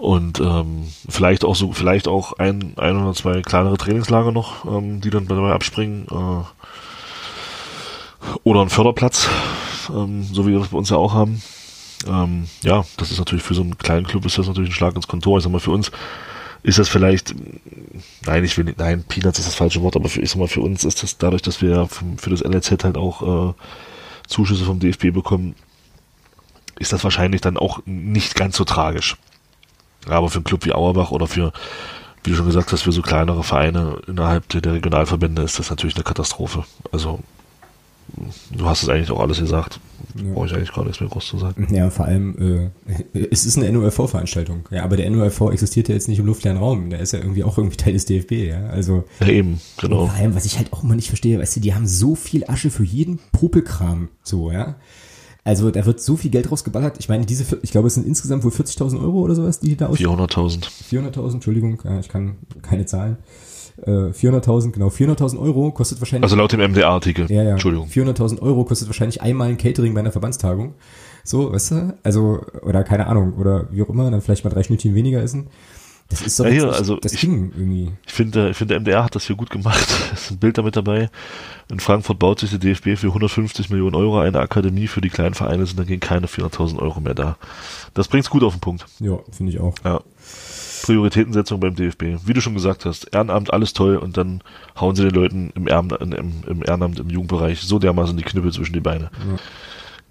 Und 0.02 0.40
ähm, 0.40 0.88
vielleicht 1.08 1.44
auch 1.44 1.54
so, 1.54 1.70
vielleicht 1.70 2.08
auch 2.08 2.32
ein, 2.32 2.72
ein 2.76 3.00
oder 3.00 3.14
zwei 3.14 3.40
kleinere 3.40 3.76
Trainingslager 3.76 4.32
noch, 4.32 4.64
ähm, 4.64 5.00
die 5.00 5.10
dann 5.10 5.28
dabei 5.28 5.52
abspringen. 5.52 6.08
Äh, 6.10 6.42
oder 8.42 8.62
ein 8.62 8.68
Förderplatz, 8.68 9.28
ähm, 9.90 10.24
so 10.24 10.44
wie 10.44 10.50
wir 10.50 10.58
das 10.58 10.70
bei 10.70 10.78
uns 10.78 10.90
ja 10.90 10.96
auch 10.96 11.14
haben. 11.14 11.40
Ähm, 12.08 12.48
ja, 12.64 12.84
das 12.96 13.12
ist 13.12 13.20
natürlich 13.20 13.44
für 13.44 13.54
so 13.54 13.62
einen 13.62 13.78
kleinen 13.78 14.04
Club 14.04 14.26
ist 14.26 14.38
das 14.38 14.48
natürlich 14.48 14.70
ein 14.70 14.74
Schlag 14.74 14.96
ins 14.96 15.06
Kontor. 15.06 15.38
Ich 15.38 15.44
sag 15.44 15.52
mal, 15.52 15.60
für 15.60 15.70
uns 15.70 15.92
ist 16.64 16.80
das 16.80 16.88
vielleicht, 16.88 17.32
nein, 18.26 18.42
ich 18.42 18.58
will 18.58 18.64
nicht, 18.64 18.80
nein, 18.80 19.04
Peanuts 19.06 19.38
ist 19.38 19.46
das 19.46 19.54
falsche 19.54 19.82
Wort, 19.82 19.94
aber 19.94 20.08
für, 20.08 20.20
ich 20.20 20.30
sag 20.30 20.38
mal, 20.40 20.48
für 20.48 20.62
uns 20.62 20.84
ist 20.84 21.04
das 21.04 21.16
dadurch, 21.16 21.42
dass 21.42 21.62
wir 21.62 21.86
für, 21.86 22.04
für 22.16 22.30
das 22.30 22.40
LLZ 22.40 22.82
halt 22.82 22.96
auch 22.96 23.50
äh, 23.50 23.54
Zuschüsse 24.26 24.64
vom 24.64 24.80
DFB 24.80 25.12
bekommen, 25.12 25.54
ist 26.80 26.92
das 26.92 27.04
wahrscheinlich 27.04 27.40
dann 27.40 27.56
auch 27.56 27.78
nicht 27.86 28.34
ganz 28.34 28.56
so 28.56 28.64
tragisch. 28.64 29.16
Aber 30.08 30.28
für 30.28 30.36
einen 30.36 30.44
Club 30.44 30.64
wie 30.64 30.72
Auerbach 30.72 31.10
oder 31.10 31.26
für, 31.26 31.52
wie 32.24 32.30
du 32.30 32.36
schon 32.36 32.46
gesagt 32.46 32.72
hast, 32.72 32.82
für 32.82 32.92
so 32.92 33.02
kleinere 33.02 33.42
Vereine 33.42 33.98
innerhalb 34.06 34.48
der 34.48 34.72
Regionalverbände 34.72 35.42
ist 35.42 35.58
das 35.58 35.70
natürlich 35.70 35.96
eine 35.96 36.04
Katastrophe. 36.04 36.64
Also 36.90 37.20
du 38.50 38.66
hast 38.66 38.82
es 38.82 38.88
eigentlich 38.88 39.10
auch 39.10 39.20
alles 39.20 39.38
gesagt. 39.38 39.80
Ja. 40.16 40.32
Brauche 40.32 40.46
ich 40.46 40.54
eigentlich 40.54 40.72
gar 40.72 40.84
nichts 40.84 41.00
mehr 41.00 41.08
groß 41.08 41.26
zu 41.26 41.38
sagen. 41.38 41.66
Ja, 41.72 41.90
vor 41.90 42.06
allem, 42.06 42.70
äh, 43.14 43.28
es 43.30 43.46
ist 43.46 43.56
eine 43.56 43.70
NOLV-Veranstaltung. 43.72 44.68
Ja, 44.70 44.84
aber 44.84 44.96
der 44.96 45.08
NOLV 45.10 45.52
existiert 45.52 45.88
ja 45.88 45.94
jetzt 45.94 46.08
nicht 46.08 46.18
im 46.18 46.26
luftleeren 46.26 46.58
Raum. 46.58 46.90
Der 46.90 47.00
ist 47.00 47.12
ja 47.12 47.20
irgendwie 47.20 47.44
auch 47.44 47.56
irgendwie 47.56 47.76
Teil 47.76 47.94
des 47.94 48.04
DFB, 48.04 48.32
ja. 48.32 48.66
Also. 48.66 49.04
Ja, 49.20 49.28
eben, 49.28 49.60
genau. 49.80 50.06
Vor 50.06 50.16
allem, 50.16 50.34
was 50.34 50.44
ich 50.44 50.58
halt 50.58 50.72
auch 50.72 50.82
immer 50.82 50.96
nicht 50.96 51.08
verstehe, 51.08 51.38
weißt 51.38 51.56
du, 51.56 51.60
die 51.60 51.74
haben 51.74 51.86
so 51.86 52.14
viel 52.14 52.44
Asche 52.48 52.70
für 52.70 52.84
jeden 52.84 53.20
Popelkram, 53.32 54.08
so, 54.22 54.50
ja. 54.50 54.76
Also 55.44 55.70
da 55.70 55.84
wird 55.84 56.00
so 56.00 56.16
viel 56.16 56.30
Geld 56.30 56.50
rausgeballert. 56.50 56.98
Ich 57.00 57.08
meine, 57.08 57.26
diese, 57.26 57.58
ich 57.62 57.72
glaube, 57.72 57.88
es 57.88 57.94
sind 57.94 58.06
insgesamt 58.06 58.44
wohl 58.44 58.52
40.000 58.52 59.00
Euro 59.02 59.20
oder 59.20 59.34
sowas, 59.34 59.58
die 59.58 59.76
da 59.76 59.86
aus. 59.86 59.98
400.000. 59.98 60.68
400.000, 60.90 61.32
Entschuldigung, 61.34 61.80
ja, 61.84 61.98
ich 61.98 62.08
kann 62.08 62.36
keine 62.62 62.86
Zahlen. 62.86 63.16
400.000, 63.86 64.68
äh, 64.68 64.70
genau, 64.70 64.88
400.000 64.88 65.40
Euro 65.40 65.72
kostet 65.72 66.00
wahrscheinlich. 66.00 66.24
Also 66.24 66.36
laut 66.36 66.52
dem 66.52 66.60
MDR-Artikel. 66.60 67.30
Ja, 67.30 67.42
ja. 67.42 67.52
Entschuldigung. 67.52 67.88
400.000 67.88 68.40
Euro 68.40 68.64
kostet 68.64 68.88
wahrscheinlich 68.88 69.22
einmal 69.22 69.48
ein 69.48 69.56
Catering 69.56 69.94
bei 69.94 70.00
einer 70.00 70.12
Verbandstagung. 70.12 70.74
So, 71.24 71.52
weißt 71.52 71.70
du? 71.70 71.98
Also, 72.02 72.40
oder 72.62 72.84
keine 72.84 73.06
Ahnung, 73.06 73.34
oder 73.34 73.68
wie 73.70 73.82
auch 73.82 73.88
immer, 73.88 74.10
dann 74.10 74.20
vielleicht 74.20 74.44
mal 74.44 74.50
drei 74.50 74.62
Schnittchen 74.62 74.94
weniger 74.94 75.22
essen. 75.22 75.48
Das 76.12 76.20
ist 76.20 76.38
doch 76.38 76.44
ja, 76.44 76.50
hier, 76.50 76.72
also 76.72 76.96
das 76.96 77.14
ich, 77.14 77.20
Ding 77.22 77.52
irgendwie. 77.56 77.90
Ich 78.06 78.12
finde, 78.12 78.50
ich 78.50 78.56
finde, 78.58 78.74
der 78.74 78.80
MDR 78.80 79.04
hat 79.04 79.14
das 79.14 79.26
hier 79.26 79.36
gut 79.36 79.48
gemacht. 79.48 79.88
Es 80.12 80.24
ist 80.24 80.30
ein 80.32 80.38
Bild 80.38 80.58
damit 80.58 80.76
dabei. 80.76 81.08
In 81.70 81.80
Frankfurt 81.80 82.18
baut 82.18 82.40
sich 82.40 82.50
der 82.50 82.58
DFB 82.58 82.98
für 82.98 83.06
150 83.06 83.70
Millionen 83.70 83.96
Euro 83.96 84.20
eine 84.20 84.40
Akademie 84.40 84.88
für 84.88 85.00
die 85.00 85.08
kleinen 85.08 85.32
Vereine, 85.32 85.64
sind 85.64 85.78
dagegen 85.78 86.00
keine 86.00 86.26
400.000 86.26 86.78
Euro 86.80 87.00
mehr 87.00 87.14
da. 87.14 87.38
Das 87.94 88.08
bringt's 88.08 88.28
gut 88.28 88.42
auf 88.42 88.52
den 88.52 88.60
Punkt. 88.60 88.84
Ja, 89.00 89.18
finde 89.30 89.52
ich 89.52 89.58
auch. 89.58 89.74
Ja. 89.84 90.02
Prioritätensetzung 90.82 91.60
beim 91.60 91.74
DFB. 91.74 92.26
Wie 92.26 92.34
du 92.34 92.42
schon 92.42 92.54
gesagt 92.54 92.84
hast, 92.84 93.04
Ehrenamt, 93.14 93.52
alles 93.52 93.72
toll 93.72 93.96
und 93.96 94.18
dann 94.18 94.42
hauen 94.78 94.94
sie 94.94 95.04
den 95.04 95.14
Leuten 95.14 95.50
im, 95.54 95.66
Ehrenamt, 95.66 96.02
im, 96.02 96.42
im 96.46 96.62
Ehrenamt, 96.62 97.00
im 97.00 97.08
Jugendbereich 97.08 97.60
so 97.60 97.78
dermaßen 97.78 98.16
die 98.18 98.24
Knüppel 98.24 98.52
zwischen 98.52 98.74
die 98.74 98.80
Beine. 98.80 99.10
Ja. 99.26 99.38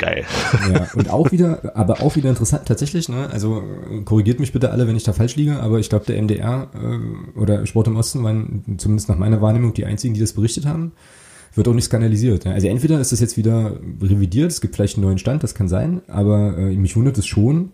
Geil. 0.02 0.26
Ja, 0.74 0.88
und 0.96 1.12
auch 1.12 1.32
wieder, 1.32 1.76
aber 1.76 2.02
auch 2.02 2.16
wieder 2.16 2.30
interessant 2.30 2.66
tatsächlich, 2.66 3.08
ne? 3.08 3.30
Also 3.32 3.62
korrigiert 4.04 4.40
mich 4.40 4.52
bitte 4.52 4.72
alle, 4.72 4.88
wenn 4.88 4.96
ich 4.96 5.04
da 5.04 5.14
falsch 5.14 5.36
liege, 5.36 5.60
aber 5.60 5.80
ich 5.80 5.90
glaube, 5.90 6.06
der 6.06 6.20
MDR 6.20 6.70
äh, 6.74 7.40
oder 7.40 7.64
Sport 7.68 7.88
im 7.88 7.96
Osten 7.96 8.24
waren 8.24 8.64
zumindest 8.78 9.10
nach 9.10 9.18
meiner 9.18 9.42
Wahrnehmung 9.42 9.76
die 9.76 9.86
einzigen, 9.86 10.16
die 10.16 10.20
das 10.20 10.34
berichtet 10.34 10.66
haben. 10.66 10.94
Wird 11.54 11.68
auch 11.68 11.74
nicht 11.74 11.86
skandalisiert. 11.86 12.46
Ja? 12.46 12.54
Also 12.54 12.68
entweder 12.68 13.00
ist 13.00 13.12
das 13.12 13.20
jetzt 13.20 13.38
wieder 13.38 13.78
revidiert, 14.02 14.50
es 14.52 14.60
gibt 14.60 14.76
vielleicht 14.76 14.98
einen 14.98 15.06
neuen 15.06 15.20
Stand, 15.20 15.44
das 15.44 15.54
kann 15.54 15.68
sein, 15.68 16.02
aber 16.08 16.58
äh, 16.58 16.76
mich 16.76 16.96
wundert 16.96 17.20
es 17.20 17.28
schon, 17.28 17.72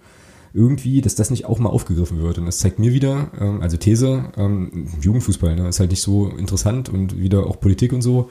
irgendwie, 0.54 1.00
dass 1.00 1.16
das 1.16 1.30
nicht 1.30 1.46
auch 1.46 1.60
mal 1.60 1.70
aufgegriffen 1.70 2.22
wird. 2.22 2.40
Und 2.40 2.46
das 2.46 2.58
zeigt 2.58 2.78
mir 2.78 2.92
wieder, 2.92 3.32
ähm, 3.40 3.62
also 3.62 3.78
These, 3.78 4.34
ähm, 4.36 4.90
Jugendfußball 5.00 5.56
ne, 5.56 5.70
ist 5.70 5.80
halt 5.80 5.92
nicht 5.92 6.02
so 6.02 6.28
interessant 6.28 6.90
und 6.90 7.18
wieder 7.18 7.48
auch 7.48 7.62
Politik 7.62 7.94
und 7.94 8.02
so. 8.02 8.30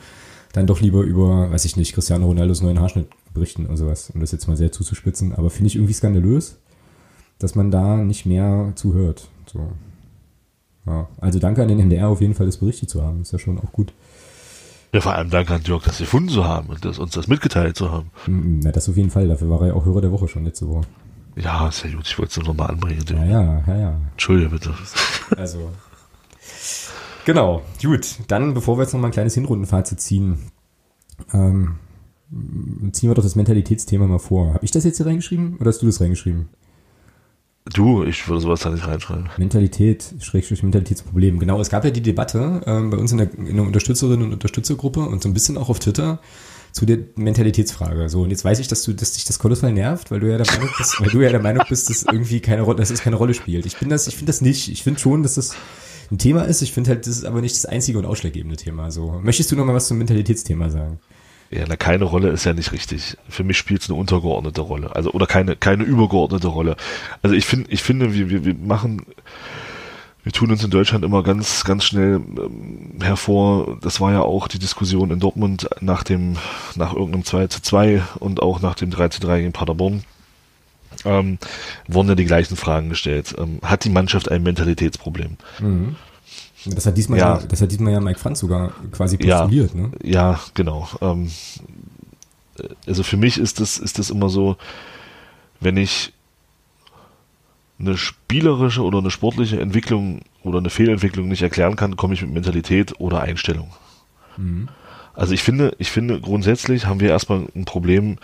Dann 0.53 0.67
doch 0.67 0.81
lieber 0.81 1.03
über, 1.03 1.51
weiß 1.51 1.65
ich 1.65 1.77
nicht, 1.77 1.95
Cristiano 1.95 2.27
Ronaldos 2.27 2.63
neuen 2.63 2.81
Haarschnitt 2.81 3.09
berichten 3.37 3.66
oder 3.66 3.76
sowas, 3.76 4.11
um 4.11 4.20
das 4.20 4.32
jetzt 4.32 4.49
mal 4.49 4.57
sehr 4.57 4.72
zuzuspitzen. 4.72 5.32
Aber 5.34 5.51
finde 5.51 5.68
ich 5.68 5.76
irgendwie 5.76 5.95
skandalös, 5.95 6.59
dass 7.39 7.55
man 7.55 7.70
da 7.70 7.97
nicht 7.99 8.26
mehr 8.26 8.72
zuhört. 8.74 9.28
So. 9.47 9.70
Ja. 10.87 11.09
Also 11.20 11.39
danke 11.39 11.62
an 11.62 11.68
den 11.68 11.78
NDR 11.78 12.09
auf 12.09 12.20
jeden 12.20 12.34
Fall, 12.34 12.47
das 12.47 12.57
berichtet 12.57 12.91
zu 12.91 13.03
haben. 13.03 13.22
Ist 13.22 13.32
ja 13.32 13.39
schon 13.39 13.59
auch 13.59 13.72
gut. 13.72 13.93
Ja, 14.93 15.01
vor 15.01 15.14
allem 15.14 15.30
danke 15.30 15.55
an 15.55 15.62
Jörg, 15.62 15.84
das 15.84 15.99
gefunden 15.99 16.28
zu 16.28 16.45
haben 16.45 16.68
und 16.68 16.84
das, 16.84 16.99
uns 16.99 17.12
das 17.12 17.28
mitgeteilt 17.28 17.76
zu 17.76 17.93
haben. 17.93 18.11
Na, 18.26 18.72
das 18.72 18.89
auf 18.89 18.97
jeden 18.97 19.11
Fall. 19.11 19.28
Dafür 19.28 19.51
war 19.51 19.61
er 19.61 19.68
ja 19.68 19.74
auch 19.74 19.84
Hörer 19.84 20.01
der 20.01 20.12
Woche 20.12 20.28
schon 20.28 20.45
letzte 20.45 20.68
Woche. 20.68 20.87
Ja, 21.34 21.70
sehr 21.70 21.91
gut. 21.91 22.07
Ich 22.07 22.18
wollte 22.18 22.30
es 22.30 22.37
nur 22.39 22.47
nochmal 22.47 22.70
anbringen. 22.70 23.05
Ja, 23.09 23.24
ja, 23.24 23.64
ja, 23.66 23.76
ja. 23.76 24.01
Entschuldige 24.12 24.51
bitte. 24.51 24.74
Also. 25.37 25.70
Genau, 27.24 27.62
gut. 27.82 28.20
Dann, 28.28 28.55
bevor 28.55 28.78
wir 28.78 28.82
jetzt 28.82 28.93
nochmal 28.93 29.11
ein 29.11 29.12
kleines 29.12 29.34
Hinrundenfazit 29.34 30.01
ziehen, 30.01 30.39
ähm, 31.32 31.74
ziehen 32.93 33.11
wir 33.11 33.14
doch 33.14 33.22
das 33.22 33.37
Mentalitätsthema 33.37 34.07
mal 34.07 34.18
vor. 34.18 34.55
Habe 34.55 34.64
ich 34.64 34.70
das 34.70 34.85
jetzt 34.85 34.97
hier 34.97 35.07
reingeschrieben 35.07 35.57
oder 35.59 35.68
hast 35.68 35.83
du 35.83 35.87
das 35.87 36.01
reingeschrieben? 36.01 36.49
Du, 37.72 38.05
ich 38.05 38.29
würde 38.29 38.41
sowas 38.41 38.61
da 38.61 38.70
nicht 38.70 38.87
reinschreiben. 38.87 39.29
Mentalität, 39.39 40.14
Schrägstrich 40.20 40.62
Mentalitätsproblem. 40.62 41.41
Genau, 41.41 41.61
es 41.61 41.68
gab 41.68 41.85
ja 41.85 41.91
die 41.91 42.01
Debatte 42.01 42.62
ähm, 42.64 42.91
bei 42.91 42.97
uns 42.97 43.11
in 43.11 43.18
der, 43.18 43.35
in 43.35 43.57
der 43.57 43.66
Unterstützerinnen- 43.66 44.24
und 44.24 44.33
Unterstützergruppe 44.33 45.01
und 45.01 45.22
so 45.22 45.29
ein 45.29 45.35
bisschen 45.35 45.59
auch 45.59 45.68
auf 45.68 45.81
Twitter, 45.81 46.20
zu 46.77 46.85
der 46.85 46.99
Mentalitätsfrage. 47.16 48.09
So, 48.09 48.22
und 48.22 48.31
jetzt 48.31 48.45
weiß 48.45 48.59
ich, 48.59 48.68
dass 48.68 48.83
du, 48.83 48.93
dass 48.93 49.12
dich 49.12 49.24
das 49.24 49.39
kolossal 49.39 49.72
nervt, 49.72 50.11
weil 50.11 50.20
du 50.20 50.31
ja 50.31 50.37
der 50.37 50.47
Meinung 50.47 50.68
bist, 50.77 51.01
weil 51.01 51.09
du 51.09 51.20
ja 51.22 51.31
der 51.31 51.41
Meinung 51.41 51.64
bist, 51.68 51.89
dass 51.89 52.03
irgendwie 52.03 52.41
keine 52.41 52.62
Rolle, 52.62 52.77
dass 52.77 52.91
es 52.91 53.01
keine 53.01 53.16
Rolle 53.16 53.35
spielt. 53.35 53.64
Ich 53.64 53.79
bin 53.79 53.89
das, 53.89 54.07
ich 54.07 54.14
finde 54.14 54.31
das 54.31 54.43
nicht. 54.43 54.68
Ich 54.68 54.83
finde 54.83 55.01
schon, 55.01 55.22
dass 55.22 55.35
das 55.35 55.57
ein 56.12 56.18
Thema 56.18 56.43
ist. 56.43 56.61
Ich 56.61 56.72
finde 56.72 56.91
halt, 56.91 57.07
das 57.07 57.16
ist 57.16 57.24
aber 57.24 57.41
nicht 57.41 57.57
das 57.57 57.64
einzige 57.64 57.99
und 57.99 58.05
ausschlaggebende 58.05 58.57
Thema. 58.57 58.91
So, 58.91 59.18
möchtest 59.22 59.51
du 59.51 59.57
noch 59.57 59.64
mal 59.64 59.74
was 59.74 59.89
zum 59.89 59.97
Mentalitätsthema 59.99 60.68
sagen? 60.68 61.01
Ja, 61.51 61.65
na, 61.69 61.77
keine 61.77 62.05
Rolle 62.05 62.31
ist 62.31 62.45
ja 62.45 62.53
nicht 62.53 62.73
richtig. 62.73 63.17
Für 63.29 63.45
mich 63.45 63.57
spielt 63.57 63.83
es 63.83 63.89
eine 63.89 63.99
untergeordnete 63.99 64.61
Rolle. 64.61 64.95
Also, 64.95 65.13
oder 65.13 65.27
keine, 65.27 65.57
keine 65.57 65.85
übergeordnete 65.85 66.49
Rolle. 66.49 66.77
Also 67.23 67.37
ich 67.37 67.47
finde, 67.47 67.71
ich 67.71 67.83
finde, 67.83 68.15
wir, 68.15 68.31
wir, 68.31 68.45
wir 68.45 68.55
machen, 68.55 69.07
wir 70.25 70.33
tun 70.33 70.51
uns 70.51 70.65
in 70.65 70.71
Deutschland 70.71 71.05
immer 71.05 71.23
ganz, 71.23 71.65
ganz 71.65 71.85
schnell 71.85 72.17
ähm, 72.17 72.99
hervor. 73.01 73.79
Das 73.81 74.01
war 74.01 74.13
ja 74.13 74.23
auch 74.23 74.49
die 74.49 74.59
Diskussion 74.59 75.13
in 75.13 75.21
Dortmund 75.21 75.69
nach 75.81 76.03
dem, 76.03 76.37
nach 76.75 76.93
irgendeinem 76.95 77.25
2 77.25 77.47
zu 77.47 77.63
2 77.63 78.03
und 78.19 78.43
auch 78.43 78.61
nach 78.61 78.75
dem 78.75 78.91
3 78.91 79.09
zu 79.09 79.21
3 79.21 79.41
gegen 79.41 79.53
Paderborn. 79.53 80.03
Ähm, 81.05 81.39
wurden 81.87 82.09
ja 82.09 82.15
die 82.17 82.25
gleichen 82.25 82.57
Fragen 82.57 82.89
gestellt. 82.89 83.37
Ähm, 83.39 83.61
hat 83.63 83.85
die 83.85 83.91
Mannschaft 83.91 84.29
ein 84.29 84.43
Mentalitätsproblem? 84.43 85.37
Mhm. 85.61 85.97
Das 86.75 86.87
hat 86.87 86.97
diesmal 86.97 87.19
ja, 87.19 87.39
ja, 87.39 87.47
das 87.47 87.61
hat 87.61 87.71
diesmal 87.71 87.93
ja 87.93 88.01
Mike 88.01 88.19
Franz 88.19 88.41
sogar 88.41 88.73
quasi 88.93 89.17
postuliert, 89.17 89.75
ja, 89.75 89.81
ne? 89.81 89.91
Ja, 90.03 90.41
genau. 90.55 90.89
Ähm, 91.01 91.31
also 92.87 93.03
für 93.03 93.17
mich 93.17 93.39
ist 93.39 93.61
das, 93.61 93.79
ist 93.79 93.99
das 93.99 94.11
immer 94.11 94.29
so, 94.29 94.57
wenn 95.61 95.77
ich 95.77 96.12
eine 97.79 97.97
spielerische 97.97 98.83
oder 98.83 98.99
eine 98.99 99.11
sportliche 99.11 99.61
Entwicklung 99.61 100.21
oder 100.43 100.59
eine 100.59 100.71
Fehlentwicklung 100.71 101.29
nicht 101.29 101.43
erklären 101.43 101.77
kann, 101.77 101.97
komme 101.97 102.14
ich 102.14 102.23
mit 102.23 102.33
Mentalität 102.33 102.99
oder 102.99 103.21
Einstellung. 103.21 103.71
Mhm. 104.37 104.69
Also 105.14 105.35
ich 105.35 105.43
finde, 105.43 105.75
ich 105.79 105.91
finde 105.91 106.21
grundsätzlich 106.21 106.87
haben 106.87 107.01
wir 107.01 107.11
erstmal 107.11 107.47
ein 107.55 107.64
Problem 107.64 108.19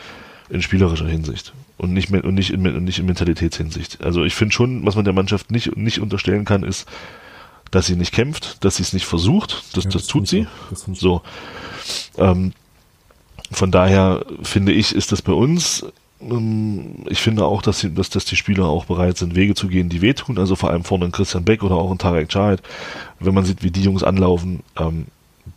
in 0.49 0.63
spielerischer 0.63 1.09
Hinsicht 1.09 1.53
und 1.79 1.93
nicht 1.93 2.11
und 2.11 2.35
nicht 2.35 2.51
in, 2.51 2.67
und 2.67 2.85
nicht 2.85 2.99
in 2.99 3.07
Mentalitätshinsicht. 3.07 4.03
Also 4.03 4.25
ich 4.25 4.35
finde 4.35 4.55
schon, 4.55 4.85
was 4.85 4.95
man 4.95 5.05
der 5.05 5.15
Mannschaft 5.15 5.51
nicht 5.51 5.77
nicht 5.77 6.01
unterstellen 6.01 6.45
kann, 6.45 6.63
ist, 6.63 6.87
dass 7.73 7.87
sie 7.87 7.97
nicht 7.97 8.13
kämpft, 8.13 8.65
dass 8.65 8.77
sie 8.77 8.85
es 8.85 8.93
nicht 8.93 9.07
versucht. 9.07 9.65
Das, 9.73 9.85
ja, 9.85 9.91
das, 9.91 10.03
das 10.03 10.07
tut 10.07 10.29
sie. 10.29 10.47
Das 10.71 10.87
so. 10.95 11.23
Ähm, 12.17 12.53
von 13.51 13.73
daher 13.73 14.25
finde 14.43 14.73
ich, 14.73 14.95
ist 14.95 15.11
das 15.11 15.23
bei 15.23 15.33
uns 15.33 15.85
ähm, 16.21 17.05
ich 17.09 17.21
finde 17.21 17.45
auch, 17.45 17.63
dass, 17.63 17.81
sie, 17.81 17.93
dass, 17.93 18.11
dass 18.11 18.25
die 18.25 18.37
Spieler 18.37 18.67
auch 18.67 18.85
bereit 18.85 19.19
sind, 19.19 19.35
Wege 19.35 19.55
zu 19.55 19.69
gehen, 19.69 19.89
die 19.89 20.03
wehtun. 20.03 20.39
Also 20.39 20.55
vor 20.55 20.71
allem 20.71 20.85
vorne 20.85 21.07
in 21.07 21.13
Christian 21.13 21.45
Beck 21.45 21.63
oder 21.63 21.75
auch 21.75 21.91
in 21.91 21.99
Tarek 21.99 22.29
Chahed. 22.29 22.63
Wenn 23.19 23.35
man 23.35 23.45
sieht, 23.45 23.65
wie 23.65 23.71
die 23.71 23.83
Jungs 23.83 24.05
anlaufen, 24.05 24.63
ähm, 24.79 25.07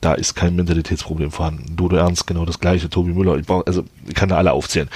da 0.01 0.13
ist 0.13 0.33
kein 0.33 0.55
Mentalitätsproblem 0.55 1.31
vorhanden. 1.31 1.75
Dodo 1.75 1.97
Ernst, 1.97 2.25
genau 2.25 2.45
das 2.45 2.59
gleiche, 2.59 2.89
Tobi 2.89 3.13
Müller, 3.13 3.37
ich 3.37 3.45
brauch, 3.45 3.65
also 3.67 3.83
ich 4.07 4.15
kann 4.15 4.29
da 4.29 4.37
alle 4.37 4.53
aufzählen. 4.53 4.89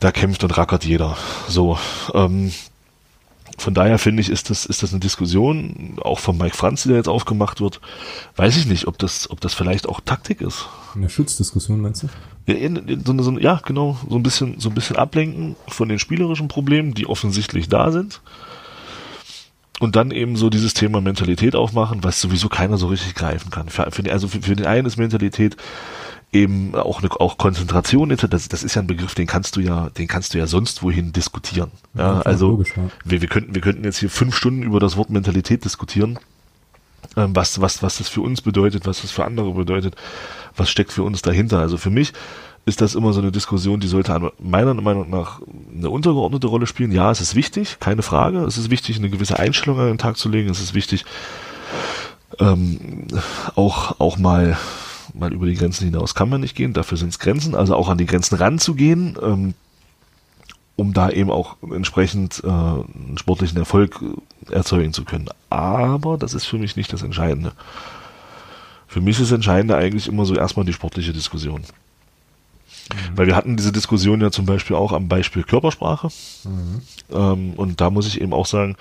Da 0.00 0.12
kämpft 0.12 0.44
und 0.44 0.56
rackert 0.56 0.84
jeder. 0.84 1.16
So, 1.48 1.78
ähm, 2.14 2.52
von 3.60 3.74
daher 3.74 3.98
finde 3.98 4.22
ich, 4.22 4.30
ist 4.30 4.48
das, 4.48 4.64
ist 4.64 4.82
das 4.82 4.92
eine 4.92 5.00
Diskussion, 5.00 5.98
auch 6.00 6.18
von 6.18 6.38
Mike 6.38 6.56
Franz, 6.56 6.82
die 6.82 6.88
da 6.88 6.94
jetzt 6.94 7.08
aufgemacht 7.08 7.60
wird. 7.60 7.80
Weiß 8.36 8.56
ich 8.56 8.64
nicht, 8.64 8.86
ob 8.86 8.96
das, 8.96 9.30
ob 9.30 9.40
das 9.40 9.52
vielleicht 9.52 9.86
auch 9.86 10.00
Taktik 10.00 10.40
ist. 10.40 10.66
Eine 10.94 11.10
Schutzdiskussion, 11.10 11.80
meinst 11.80 12.04
du? 12.04 12.08
Ja, 12.46 12.70
so, 13.04 13.22
so, 13.22 13.38
ja, 13.38 13.60
genau, 13.64 13.98
so 14.08 14.16
ein 14.16 14.22
bisschen, 14.22 14.58
so 14.58 14.70
ein 14.70 14.74
bisschen 14.74 14.96
ablenken 14.96 15.56
von 15.68 15.90
den 15.90 15.98
spielerischen 15.98 16.48
Problemen, 16.48 16.94
die 16.94 17.06
offensichtlich 17.06 17.68
da 17.68 17.92
sind. 17.92 18.22
Und 19.78 19.94
dann 19.94 20.10
eben 20.10 20.36
so 20.36 20.48
dieses 20.48 20.72
Thema 20.72 21.02
Mentalität 21.02 21.54
aufmachen, 21.54 22.02
was 22.02 22.20
sowieso 22.20 22.48
keiner 22.48 22.78
so 22.78 22.86
richtig 22.86 23.14
greifen 23.14 23.50
kann. 23.50 23.68
Für, 23.68 23.90
für, 23.90 24.10
also 24.10 24.26
für, 24.26 24.40
für 24.40 24.56
den 24.56 24.66
einen 24.66 24.86
ist 24.86 24.96
Mentalität 24.96 25.56
eben 26.32 26.74
auch 26.74 27.00
eine, 27.00 27.10
auch 27.20 27.38
Konzentration, 27.38 28.08
das, 28.08 28.48
das 28.48 28.62
ist 28.62 28.74
ja 28.74 28.82
ein 28.82 28.86
Begriff, 28.86 29.14
den 29.14 29.26
kannst 29.26 29.56
du 29.56 29.60
ja, 29.60 29.90
den 29.90 30.06
kannst 30.06 30.34
du 30.34 30.38
ja 30.38 30.46
sonst 30.46 30.82
wohin 30.82 31.12
diskutieren. 31.12 31.70
Ja, 31.94 32.14
ja 32.14 32.20
also 32.22 32.50
logisch, 32.50 32.76
ja. 32.76 32.84
Wir, 33.04 33.20
wir 33.20 33.28
könnten, 33.28 33.54
wir 33.54 33.62
könnten 33.62 33.84
jetzt 33.84 33.98
hier 33.98 34.10
fünf 34.10 34.36
Stunden 34.36 34.62
über 34.62 34.78
das 34.78 34.96
Wort 34.96 35.10
Mentalität 35.10 35.64
diskutieren, 35.64 36.18
ähm, 37.16 37.34
was, 37.34 37.60
was, 37.60 37.82
was 37.82 37.98
das 37.98 38.08
für 38.08 38.20
uns 38.20 38.42
bedeutet, 38.42 38.86
was 38.86 39.02
das 39.02 39.10
für 39.10 39.24
andere 39.24 39.52
bedeutet, 39.52 39.96
was 40.56 40.70
steckt 40.70 40.92
für 40.92 41.02
uns 41.02 41.22
dahinter. 41.22 41.58
Also 41.58 41.76
für 41.76 41.90
mich 41.90 42.12
ist 42.64 42.80
das 42.80 42.94
immer 42.94 43.12
so 43.12 43.20
eine 43.20 43.32
Diskussion, 43.32 43.80
die 43.80 43.88
sollte 43.88 44.32
meiner 44.38 44.74
Meinung 44.74 45.10
nach 45.10 45.40
eine 45.74 45.90
untergeordnete 45.90 46.46
Rolle 46.46 46.66
spielen. 46.66 46.92
Ja, 46.92 47.10
es 47.10 47.20
ist 47.20 47.34
wichtig, 47.34 47.78
keine 47.80 48.02
Frage. 48.02 48.40
Es 48.44 48.58
ist 48.58 48.70
wichtig, 48.70 48.98
eine 48.98 49.10
gewisse 49.10 49.38
Einstellung 49.38 49.80
an 49.80 49.86
den 49.86 49.98
Tag 49.98 50.16
zu 50.16 50.28
legen. 50.28 50.50
Es 50.50 50.60
ist 50.60 50.74
wichtig, 50.74 51.04
ähm, 52.38 53.08
auch, 53.56 53.98
auch 53.98 54.18
mal 54.18 54.56
mal 55.20 55.32
über 55.32 55.46
die 55.46 55.54
Grenzen 55.54 55.84
hinaus 55.84 56.14
kann 56.14 56.28
man 56.28 56.40
nicht 56.40 56.56
gehen, 56.56 56.72
dafür 56.72 56.98
sind 56.98 57.10
es 57.10 57.18
Grenzen, 57.18 57.54
also 57.54 57.76
auch 57.76 57.88
an 57.88 57.98
die 57.98 58.06
Grenzen 58.06 58.36
ranzugehen, 58.36 59.16
ähm, 59.22 59.54
um 60.76 60.92
da 60.92 61.10
eben 61.10 61.30
auch 61.30 61.56
entsprechend 61.62 62.42
äh, 62.42 62.48
einen 62.48 63.16
sportlichen 63.18 63.58
Erfolg 63.58 64.00
äh, 64.48 64.52
erzeugen 64.52 64.92
zu 64.92 65.04
können. 65.04 65.28
Aber 65.50 66.16
das 66.16 66.34
ist 66.34 66.46
für 66.46 66.58
mich 66.58 66.76
nicht 66.76 66.92
das 66.92 67.02
Entscheidende. 67.02 67.52
Für 68.88 69.00
mich 69.00 69.20
ist 69.20 69.30
das 69.30 69.36
Entscheidende 69.36 69.76
eigentlich 69.76 70.08
immer 70.08 70.24
so 70.24 70.34
erstmal 70.34 70.64
die 70.64 70.72
sportliche 70.72 71.12
Diskussion. 71.12 71.60
Mhm. 71.60 73.16
Weil 73.16 73.26
wir 73.26 73.36
hatten 73.36 73.56
diese 73.56 73.72
Diskussion 73.72 74.20
ja 74.20 74.30
zum 74.30 74.46
Beispiel 74.46 74.74
auch 74.74 74.92
am 74.92 75.06
Beispiel 75.06 75.42
Körpersprache. 75.42 76.08
Mhm. 76.44 76.82
Ähm, 77.12 77.52
und 77.54 77.80
da 77.80 77.90
muss 77.90 78.08
ich 78.08 78.20
eben 78.20 78.32
auch 78.32 78.46
sagen, 78.46 78.76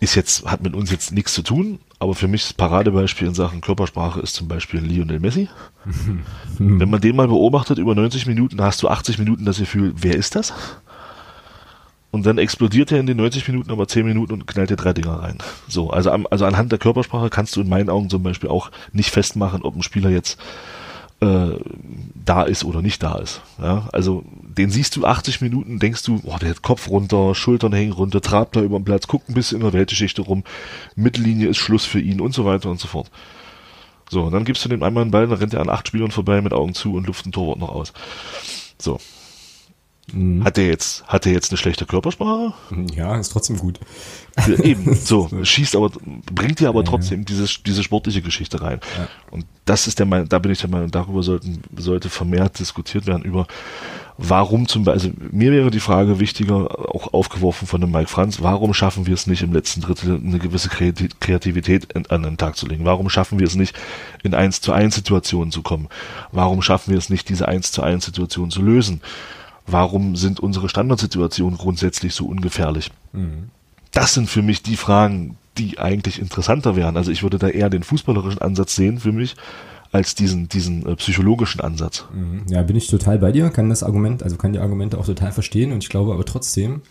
ist 0.00 0.14
jetzt, 0.14 0.44
hat 0.44 0.62
mit 0.62 0.74
uns 0.74 0.90
jetzt 0.90 1.12
nichts 1.12 1.32
zu 1.32 1.42
tun, 1.42 1.78
aber 1.98 2.14
für 2.14 2.28
mich 2.28 2.42
das 2.42 2.52
Paradebeispiel 2.52 3.28
in 3.28 3.34
Sachen 3.34 3.60
Körpersprache 3.60 4.20
ist 4.20 4.34
zum 4.34 4.48
Beispiel 4.48 4.80
Lionel 4.80 5.20
Messi. 5.20 5.48
Wenn 6.58 6.90
man 6.90 7.00
den 7.00 7.16
mal 7.16 7.28
beobachtet 7.28 7.78
über 7.78 7.94
90 7.94 8.26
Minuten, 8.26 8.60
hast 8.60 8.82
du 8.82 8.88
80 8.88 9.18
Minuten 9.18 9.44
das 9.44 9.58
Gefühl, 9.58 9.94
wer 9.96 10.14
ist 10.14 10.34
das? 10.34 10.52
Und 12.10 12.24
dann 12.24 12.38
explodiert 12.38 12.92
er 12.92 13.00
in 13.00 13.06
den 13.06 13.16
90 13.18 13.46
Minuten 13.48 13.70
aber 13.70 13.88
10 13.88 14.06
Minuten 14.06 14.32
und 14.32 14.46
knallt 14.46 14.70
dir 14.70 14.76
drei 14.76 14.92
Dinger 14.92 15.22
rein. 15.22 15.38
So, 15.68 15.90
also, 15.90 16.10
also 16.10 16.44
anhand 16.44 16.72
der 16.72 16.78
Körpersprache 16.78 17.30
kannst 17.30 17.56
du 17.56 17.60
in 17.60 17.68
meinen 17.68 17.90
Augen 17.90 18.08
zum 18.08 18.22
Beispiel 18.22 18.48
auch 18.48 18.70
nicht 18.92 19.10
festmachen, 19.10 19.62
ob 19.62 19.76
ein 19.76 19.82
Spieler 19.82 20.10
jetzt 20.10 20.38
äh, 21.20 21.58
da 22.24 22.42
ist 22.42 22.64
oder 22.64 22.82
nicht 22.82 23.02
da 23.02 23.16
ist. 23.16 23.40
Ja, 23.60 23.88
also 23.92 24.24
den 24.56 24.70
siehst 24.70 24.96
du 24.96 25.04
80 25.04 25.40
Minuten, 25.40 25.78
denkst 25.78 26.02
du, 26.04 26.20
oh, 26.24 26.36
der 26.40 26.50
hat 26.50 26.62
Kopf 26.62 26.88
runter, 26.88 27.34
Schultern 27.34 27.72
hängen 27.72 27.92
runter, 27.92 28.20
trabt 28.20 28.56
da 28.56 28.62
über 28.62 28.78
den 28.78 28.84
Platz, 28.84 29.06
guckt 29.06 29.28
ein 29.28 29.34
bisschen 29.34 29.58
in 29.58 29.64
der 29.64 29.72
Weltgeschichte 29.72 30.22
rum, 30.22 30.44
Mittellinie 30.94 31.48
ist 31.48 31.58
Schluss 31.58 31.84
für 31.84 32.00
ihn 32.00 32.20
und 32.20 32.34
so 32.34 32.44
weiter 32.44 32.70
und 32.70 32.80
so 32.80 32.88
fort. 32.88 33.10
So, 34.08 34.22
und 34.22 34.32
dann 34.32 34.44
gibst 34.44 34.64
du 34.64 34.68
dem 34.68 34.82
einmal 34.82 35.02
einen 35.02 35.10
Ball, 35.10 35.26
dann 35.26 35.38
rennt 35.38 35.54
er 35.54 35.60
an 35.60 35.68
acht 35.68 35.88
Spielern 35.88 36.10
vorbei 36.12 36.40
mit 36.40 36.52
Augen 36.52 36.74
zu 36.74 36.94
und 36.94 37.06
luft 37.06 37.26
ein 37.26 37.32
Torwart 37.32 37.58
noch 37.58 37.70
aus. 37.70 37.92
So, 38.78 39.00
Mhm. 40.12 40.44
Hat 40.44 40.56
er 40.56 40.66
jetzt, 40.66 41.04
hat 41.06 41.26
er 41.26 41.32
jetzt 41.32 41.50
eine 41.50 41.58
schlechte 41.58 41.84
Körpersprache? 41.84 42.52
Ja, 42.94 43.16
ist 43.16 43.30
trotzdem 43.30 43.56
gut. 43.56 43.80
Eben, 44.62 44.94
so, 44.94 45.28
schießt 45.42 45.74
aber, 45.74 45.90
bringt 46.32 46.60
dir 46.60 46.68
aber 46.68 46.84
trotzdem 46.84 47.20
ja. 47.20 47.24
Diese, 47.24 47.62
diese 47.62 47.82
sportliche 47.82 48.22
Geschichte 48.22 48.60
rein. 48.60 48.80
Ja. 48.96 49.08
Und 49.30 49.46
das 49.64 49.88
ist 49.88 49.98
der 49.98 50.06
Meinung, 50.06 50.28
da 50.28 50.38
bin 50.38 50.52
ich 50.52 50.60
der 50.60 50.70
Meinung, 50.70 50.90
darüber 50.90 51.22
sollten, 51.22 51.62
sollte 51.76 52.08
vermehrt 52.08 52.58
diskutiert 52.60 53.06
werden, 53.06 53.24
über 53.24 53.46
warum 54.18 54.68
zum 54.68 54.84
Beispiel, 54.84 55.10
also 55.10 55.28
mir 55.30 55.52
wäre 55.52 55.70
die 55.70 55.80
Frage 55.80 56.18
wichtiger, 56.20 56.94
auch 56.94 57.12
aufgeworfen 57.12 57.68
von 57.68 57.80
dem 57.80 57.90
Mike 57.90 58.08
Franz, 58.08 58.40
warum 58.40 58.74
schaffen 58.74 59.06
wir 59.06 59.14
es 59.14 59.26
nicht 59.26 59.42
im 59.42 59.52
letzten 59.52 59.80
Drittel 59.80 60.16
eine 60.16 60.38
gewisse 60.38 60.68
Kreativität 60.68 62.10
an 62.10 62.22
den 62.22 62.36
Tag 62.36 62.56
zu 62.56 62.66
legen? 62.66 62.84
Warum 62.84 63.08
schaffen 63.10 63.38
wir 63.38 63.46
es 63.46 63.54
nicht, 63.54 63.76
in 64.22 64.34
1 64.34 64.60
zu 64.60 64.72
1 64.72 64.94
Situationen 64.94 65.52
zu 65.52 65.62
kommen? 65.62 65.88
Warum 66.32 66.62
schaffen 66.62 66.90
wir 66.90 66.98
es 66.98 67.10
nicht, 67.10 67.28
diese 67.28 67.48
1 67.48 67.72
zu 67.72 67.82
1 67.82 68.04
Situation 68.04 68.50
zu 68.50 68.62
lösen? 68.62 69.00
warum 69.66 70.16
sind 70.16 70.40
unsere 70.40 70.68
Standardsituationen 70.68 71.58
grundsätzlich 71.58 72.14
so 72.14 72.26
ungefährlich? 72.26 72.90
Mhm. 73.12 73.50
Das 73.92 74.14
sind 74.14 74.28
für 74.28 74.42
mich 74.42 74.62
die 74.62 74.76
Fragen, 74.76 75.36
die 75.58 75.78
eigentlich 75.78 76.20
interessanter 76.20 76.76
wären. 76.76 76.96
Also 76.96 77.10
ich 77.10 77.22
würde 77.22 77.38
da 77.38 77.48
eher 77.48 77.70
den 77.70 77.82
fußballerischen 77.82 78.42
Ansatz 78.42 78.76
sehen 78.76 78.98
für 78.98 79.12
mich, 79.12 79.36
als 79.96 80.14
diesen, 80.14 80.48
diesen 80.48 80.86
äh, 80.86 80.94
psychologischen 80.96 81.62
Ansatz. 81.62 82.04
Mhm. 82.14 82.42
Ja, 82.48 82.62
bin 82.62 82.76
ich 82.76 82.86
total 82.88 83.18
bei 83.18 83.32
dir, 83.32 83.48
kann 83.50 83.70
das 83.70 83.82
Argument, 83.82 84.22
also 84.22 84.36
kann 84.36 84.52
die 84.52 84.58
Argumente 84.58 84.98
auch 84.98 85.06
total 85.06 85.32
verstehen 85.32 85.72
und 85.72 85.82
ich 85.82 85.88
glaube 85.88 86.12
aber 86.12 86.24
trotzdem 86.24 86.82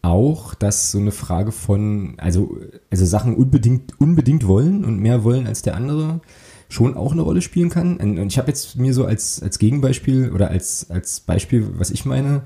auch, 0.00 0.54
dass 0.54 0.90
so 0.90 0.98
eine 0.98 1.12
Frage 1.12 1.52
von, 1.52 2.14
also, 2.16 2.58
also 2.90 3.04
Sachen 3.04 3.36
unbedingt, 3.36 4.00
unbedingt 4.00 4.46
wollen 4.48 4.84
und 4.84 4.98
mehr 4.98 5.24
wollen 5.24 5.46
als 5.46 5.62
der 5.62 5.76
andere, 5.76 6.20
schon 6.68 6.96
auch 6.96 7.12
eine 7.12 7.20
Rolle 7.20 7.42
spielen 7.42 7.68
kann. 7.68 7.98
Und 7.98 8.26
ich 8.26 8.38
habe 8.38 8.48
jetzt 8.48 8.76
mir 8.76 8.94
so 8.94 9.04
als, 9.04 9.42
als 9.42 9.58
Gegenbeispiel 9.58 10.32
oder 10.32 10.48
als, 10.48 10.90
als 10.90 11.20
Beispiel, 11.20 11.68
was 11.76 11.90
ich 11.90 12.04
meine, 12.04 12.42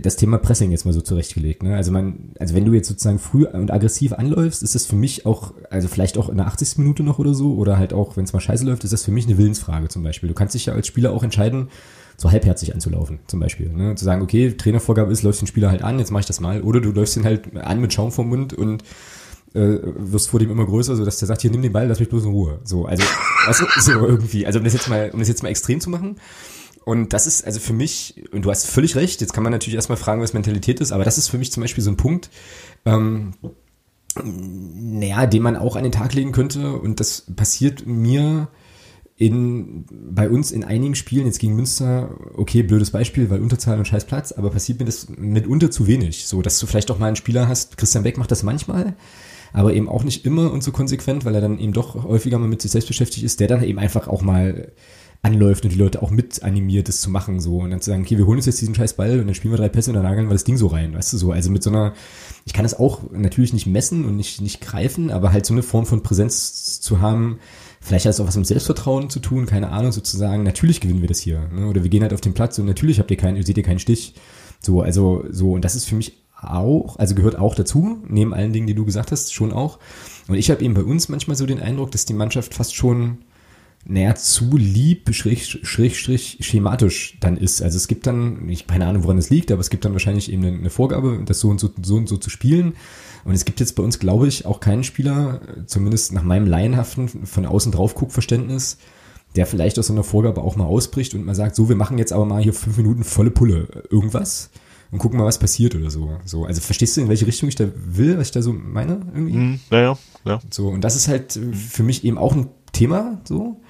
das 0.00 0.14
Thema 0.14 0.38
Pressing 0.38 0.70
jetzt 0.70 0.84
mal 0.84 0.92
so 0.92 1.00
zurechtgelegt. 1.00 1.64
Ne? 1.64 1.74
Also 1.74 1.90
man, 1.90 2.30
also 2.38 2.54
wenn 2.54 2.64
du 2.64 2.74
jetzt 2.74 2.88
sozusagen 2.88 3.18
früh 3.18 3.44
und 3.44 3.72
aggressiv 3.72 4.12
anläufst, 4.12 4.62
ist 4.62 4.76
das 4.76 4.86
für 4.86 4.94
mich 4.94 5.26
auch, 5.26 5.52
also 5.68 5.88
vielleicht 5.88 6.16
auch 6.16 6.28
in 6.28 6.36
der 6.36 6.46
80. 6.46 6.78
Minute 6.78 7.02
noch 7.02 7.18
oder 7.18 7.34
so, 7.34 7.54
oder 7.56 7.76
halt 7.76 7.92
auch, 7.92 8.16
wenn 8.16 8.24
es 8.24 8.32
mal 8.32 8.40
scheiße 8.40 8.64
läuft, 8.64 8.84
ist 8.84 8.92
das 8.92 9.04
für 9.04 9.10
mich 9.10 9.26
eine 9.26 9.36
Willensfrage 9.36 9.88
zum 9.88 10.04
Beispiel. 10.04 10.28
Du 10.28 10.34
kannst 10.34 10.54
dich 10.54 10.66
ja 10.66 10.74
als 10.74 10.86
Spieler 10.86 11.12
auch 11.12 11.24
entscheiden, 11.24 11.68
so 12.16 12.30
halbherzig 12.30 12.72
anzulaufen, 12.72 13.18
zum 13.26 13.40
Beispiel. 13.40 13.68
Ne? 13.70 13.96
Zu 13.96 14.04
sagen, 14.04 14.22
okay, 14.22 14.52
Trainervorgabe 14.52 15.10
ist, 15.10 15.22
läufst 15.22 15.40
den 15.40 15.48
Spieler 15.48 15.70
halt 15.70 15.82
an, 15.82 15.98
jetzt 15.98 16.12
mache 16.12 16.20
ich 16.20 16.26
das 16.26 16.40
mal. 16.40 16.62
Oder 16.62 16.80
du 16.80 16.92
läufst 16.92 17.16
ihn 17.16 17.24
halt 17.24 17.56
an 17.56 17.80
mit 17.80 17.92
Schaum 17.92 18.12
vom 18.12 18.28
Mund 18.28 18.54
und 18.54 18.84
äh, 19.54 19.78
wirst 19.82 20.28
vor 20.28 20.38
dem 20.38 20.50
immer 20.50 20.66
größer, 20.66 20.94
so 20.94 21.04
dass 21.04 21.18
der 21.18 21.26
sagt, 21.26 21.42
hier 21.42 21.50
nimm 21.50 21.62
den 21.62 21.72
Ball, 21.72 21.88
lass 21.88 21.98
mich 21.98 22.08
bloß 22.08 22.24
in 22.24 22.30
Ruhe. 22.30 22.60
So, 22.64 22.86
also 22.86 23.02
du, 23.46 23.80
so 23.80 23.92
irgendwie. 24.06 24.46
Also 24.46 24.58
um 24.60 24.64
das 24.64 24.74
jetzt 24.74 24.88
mal, 24.88 25.10
um 25.12 25.18
das 25.18 25.28
jetzt 25.28 25.42
mal 25.42 25.48
extrem 25.48 25.80
zu 25.80 25.90
machen. 25.90 26.16
Und 26.88 27.12
das 27.12 27.26
ist 27.26 27.44
also 27.44 27.60
für 27.60 27.74
mich, 27.74 28.24
und 28.32 28.46
du 28.46 28.50
hast 28.50 28.66
völlig 28.66 28.96
recht, 28.96 29.20
jetzt 29.20 29.34
kann 29.34 29.42
man 29.42 29.52
natürlich 29.52 29.74
erstmal 29.74 29.98
fragen, 29.98 30.22
was 30.22 30.32
Mentalität 30.32 30.80
ist, 30.80 30.90
aber 30.90 31.04
das 31.04 31.18
ist 31.18 31.28
für 31.28 31.36
mich 31.36 31.52
zum 31.52 31.60
Beispiel 31.60 31.84
so 31.84 31.90
ein 31.90 31.98
Punkt, 31.98 32.30
ähm, 32.86 33.34
naja, 34.24 35.26
den 35.26 35.42
man 35.42 35.56
auch 35.56 35.76
an 35.76 35.82
den 35.82 35.92
Tag 35.92 36.14
legen 36.14 36.32
könnte. 36.32 36.72
Und 36.72 36.98
das 36.98 37.26
passiert 37.36 37.86
mir 37.86 38.48
in, 39.16 39.84
bei 39.90 40.30
uns 40.30 40.50
in 40.50 40.64
einigen 40.64 40.94
Spielen, 40.94 41.26
jetzt 41.26 41.40
gegen 41.40 41.56
Münster, 41.56 42.16
okay, 42.38 42.62
blödes 42.62 42.90
Beispiel, 42.90 43.28
weil 43.28 43.42
Unterzahl 43.42 43.76
und 43.76 43.86
scheiß 43.86 44.06
Platz, 44.06 44.32
aber 44.32 44.48
passiert 44.48 44.78
mir 44.78 44.86
das 44.86 45.10
mitunter 45.10 45.70
zu 45.70 45.86
wenig. 45.86 46.24
So, 46.24 46.40
dass 46.40 46.58
du 46.58 46.64
vielleicht 46.64 46.90
auch 46.90 46.98
mal 46.98 47.08
einen 47.08 47.16
Spieler 47.16 47.48
hast, 47.48 47.76
Christian 47.76 48.04
Beck 48.04 48.16
macht 48.16 48.30
das 48.30 48.42
manchmal, 48.42 48.96
aber 49.52 49.74
eben 49.74 49.90
auch 49.90 50.04
nicht 50.04 50.24
immer 50.24 50.50
und 50.50 50.64
so 50.64 50.72
konsequent, 50.72 51.26
weil 51.26 51.34
er 51.34 51.42
dann 51.42 51.58
eben 51.58 51.74
doch 51.74 52.02
häufiger 52.02 52.38
mal 52.38 52.48
mit 52.48 52.62
sich 52.62 52.70
selbst 52.70 52.86
beschäftigt 52.86 53.26
ist, 53.26 53.40
der 53.40 53.48
dann 53.48 53.62
eben 53.62 53.78
einfach 53.78 54.08
auch 54.08 54.22
mal 54.22 54.72
anläuft 55.22 55.64
und 55.64 55.72
die 55.72 55.78
Leute 55.78 56.02
auch 56.02 56.10
mit 56.10 56.42
animiert, 56.42 56.88
das 56.88 57.00
zu 57.00 57.10
machen, 57.10 57.40
so. 57.40 57.58
Und 57.58 57.70
dann 57.70 57.80
zu 57.80 57.90
sagen, 57.90 58.02
okay, 58.02 58.18
wir 58.18 58.26
holen 58.26 58.38
uns 58.38 58.46
jetzt 58.46 58.60
diesen 58.60 58.74
scheiß 58.74 58.94
Ball 58.94 59.18
und 59.18 59.26
dann 59.26 59.34
spielen 59.34 59.52
wir 59.52 59.58
drei 59.58 59.68
Pässe 59.68 59.90
und 59.90 59.94
dann 59.94 60.04
nageln 60.04 60.28
wir 60.28 60.34
das 60.34 60.44
Ding 60.44 60.56
so 60.56 60.68
rein, 60.68 60.94
weißt 60.94 61.12
du, 61.12 61.18
so. 61.18 61.32
Also 61.32 61.50
mit 61.50 61.62
so 61.62 61.70
einer, 61.70 61.94
ich 62.44 62.52
kann 62.52 62.62
das 62.62 62.78
auch 62.78 63.00
natürlich 63.10 63.52
nicht 63.52 63.66
messen 63.66 64.04
und 64.04 64.16
nicht, 64.16 64.40
nicht 64.40 64.60
greifen, 64.60 65.10
aber 65.10 65.32
halt 65.32 65.44
so 65.44 65.54
eine 65.54 65.62
Form 65.62 65.86
von 65.86 66.02
Präsenz 66.02 66.80
zu 66.80 67.00
haben, 67.00 67.38
vielleicht 67.80 68.06
hat 68.06 68.10
es 68.10 68.20
auch 68.20 68.28
was 68.28 68.36
mit 68.36 68.46
Selbstvertrauen 68.46 69.10
zu 69.10 69.18
tun, 69.18 69.46
keine 69.46 69.70
Ahnung, 69.70 69.92
sozusagen, 69.92 70.44
natürlich 70.44 70.80
gewinnen 70.80 71.00
wir 71.00 71.08
das 71.08 71.18
hier, 71.18 71.48
ne? 71.52 71.66
Oder 71.66 71.82
wir 71.82 71.90
gehen 71.90 72.02
halt 72.02 72.14
auf 72.14 72.20
den 72.20 72.34
Platz 72.34 72.58
und 72.58 72.66
natürlich 72.66 73.00
habt 73.00 73.10
ihr 73.10 73.16
keinen, 73.16 73.42
seht 73.42 73.56
ihr 73.56 73.64
keinen 73.64 73.80
Stich. 73.80 74.14
So, 74.60 74.82
also, 74.82 75.24
so, 75.30 75.52
und 75.52 75.64
das 75.64 75.74
ist 75.74 75.86
für 75.86 75.96
mich 75.96 76.16
auch, 76.40 76.96
also 76.96 77.16
gehört 77.16 77.36
auch 77.36 77.56
dazu, 77.56 77.98
neben 78.08 78.32
allen 78.32 78.52
Dingen, 78.52 78.68
die 78.68 78.74
du 78.74 78.84
gesagt 78.84 79.10
hast, 79.10 79.34
schon 79.34 79.52
auch. 79.52 79.78
Und 80.28 80.36
ich 80.36 80.50
habe 80.50 80.62
eben 80.62 80.74
bei 80.74 80.82
uns 80.82 81.08
manchmal 81.08 81.36
so 81.36 81.46
den 81.46 81.60
Eindruck, 81.60 81.90
dass 81.90 82.04
die 82.04 82.14
Mannschaft 82.14 82.54
fast 82.54 82.76
schon 82.76 83.18
naja, 83.84 84.14
zu 84.14 84.56
lieb, 84.56 85.14
schräg, 85.14 85.42
schräg, 85.44 85.96
schräg, 85.96 86.36
schematisch 86.40 87.16
dann 87.20 87.36
ist. 87.36 87.62
Also 87.62 87.76
es 87.76 87.88
gibt 87.88 88.06
dann, 88.06 88.48
ich 88.48 88.66
keine 88.66 88.86
Ahnung, 88.86 89.04
woran 89.04 89.16
das 89.16 89.30
liegt, 89.30 89.50
aber 89.50 89.60
es 89.60 89.70
gibt 89.70 89.84
dann 89.84 89.92
wahrscheinlich 89.92 90.30
eben 90.30 90.44
eine, 90.44 90.70
Vorgabe, 90.70 91.22
das 91.24 91.40
so 91.40 91.48
und 91.48 91.58
so, 91.58 91.70
so 91.82 91.96
und 91.96 92.08
so 92.08 92.16
zu 92.16 92.28
spielen. 92.28 92.74
Und 93.24 93.34
es 93.34 93.44
gibt 93.44 93.60
jetzt 93.60 93.76
bei 93.76 93.82
uns, 93.82 93.98
glaube 93.98 94.28
ich, 94.28 94.46
auch 94.46 94.60
keinen 94.60 94.84
Spieler, 94.84 95.40
zumindest 95.66 96.12
nach 96.12 96.22
meinem 96.22 96.46
laienhaften, 96.46 97.08
von 97.26 97.46
außen 97.46 97.72
drauf 97.72 97.94
Guckverständnis, 97.94 98.78
der 99.36 99.46
vielleicht 99.46 99.78
aus 99.78 99.86
so 99.88 99.92
einer 99.92 100.04
Vorgabe 100.04 100.42
auch 100.42 100.56
mal 100.56 100.64
ausbricht 100.64 101.14
und 101.14 101.24
mal 101.24 101.34
sagt, 101.34 101.56
so, 101.56 101.68
wir 101.68 101.76
machen 101.76 101.98
jetzt 101.98 102.12
aber 102.12 102.24
mal 102.24 102.42
hier 102.42 102.54
fünf 102.54 102.76
Minuten 102.76 103.04
volle 103.04 103.30
Pulle 103.30 103.84
irgendwas 103.90 104.50
und 104.90 104.98
gucken 104.98 105.18
mal, 105.18 105.26
was 105.26 105.38
passiert 105.38 105.74
oder 105.74 105.90
so. 105.90 106.18
So, 106.24 106.44
also 106.44 106.60
verstehst 106.60 106.96
du, 106.96 107.02
in 107.02 107.08
welche 107.08 107.26
Richtung 107.26 107.48
ich 107.48 107.54
da 107.54 107.68
will, 107.74 108.18
was 108.18 108.28
ich 108.28 108.32
da 108.32 108.42
so 108.42 108.52
meine 108.52 109.00
irgendwie? 109.14 109.36
Mm, 109.36 109.60
ja, 109.70 109.80
ja, 109.80 109.98
ja. 110.24 110.40
So, 110.50 110.68
und 110.68 110.82
das 110.82 110.96
ist 110.96 111.08
halt 111.08 111.38
für 111.52 111.82
mich 111.82 112.04
eben 112.04 112.18
auch 112.18 112.34
ein 112.34 112.48
Thema, 112.72 113.20
so. 113.24 113.60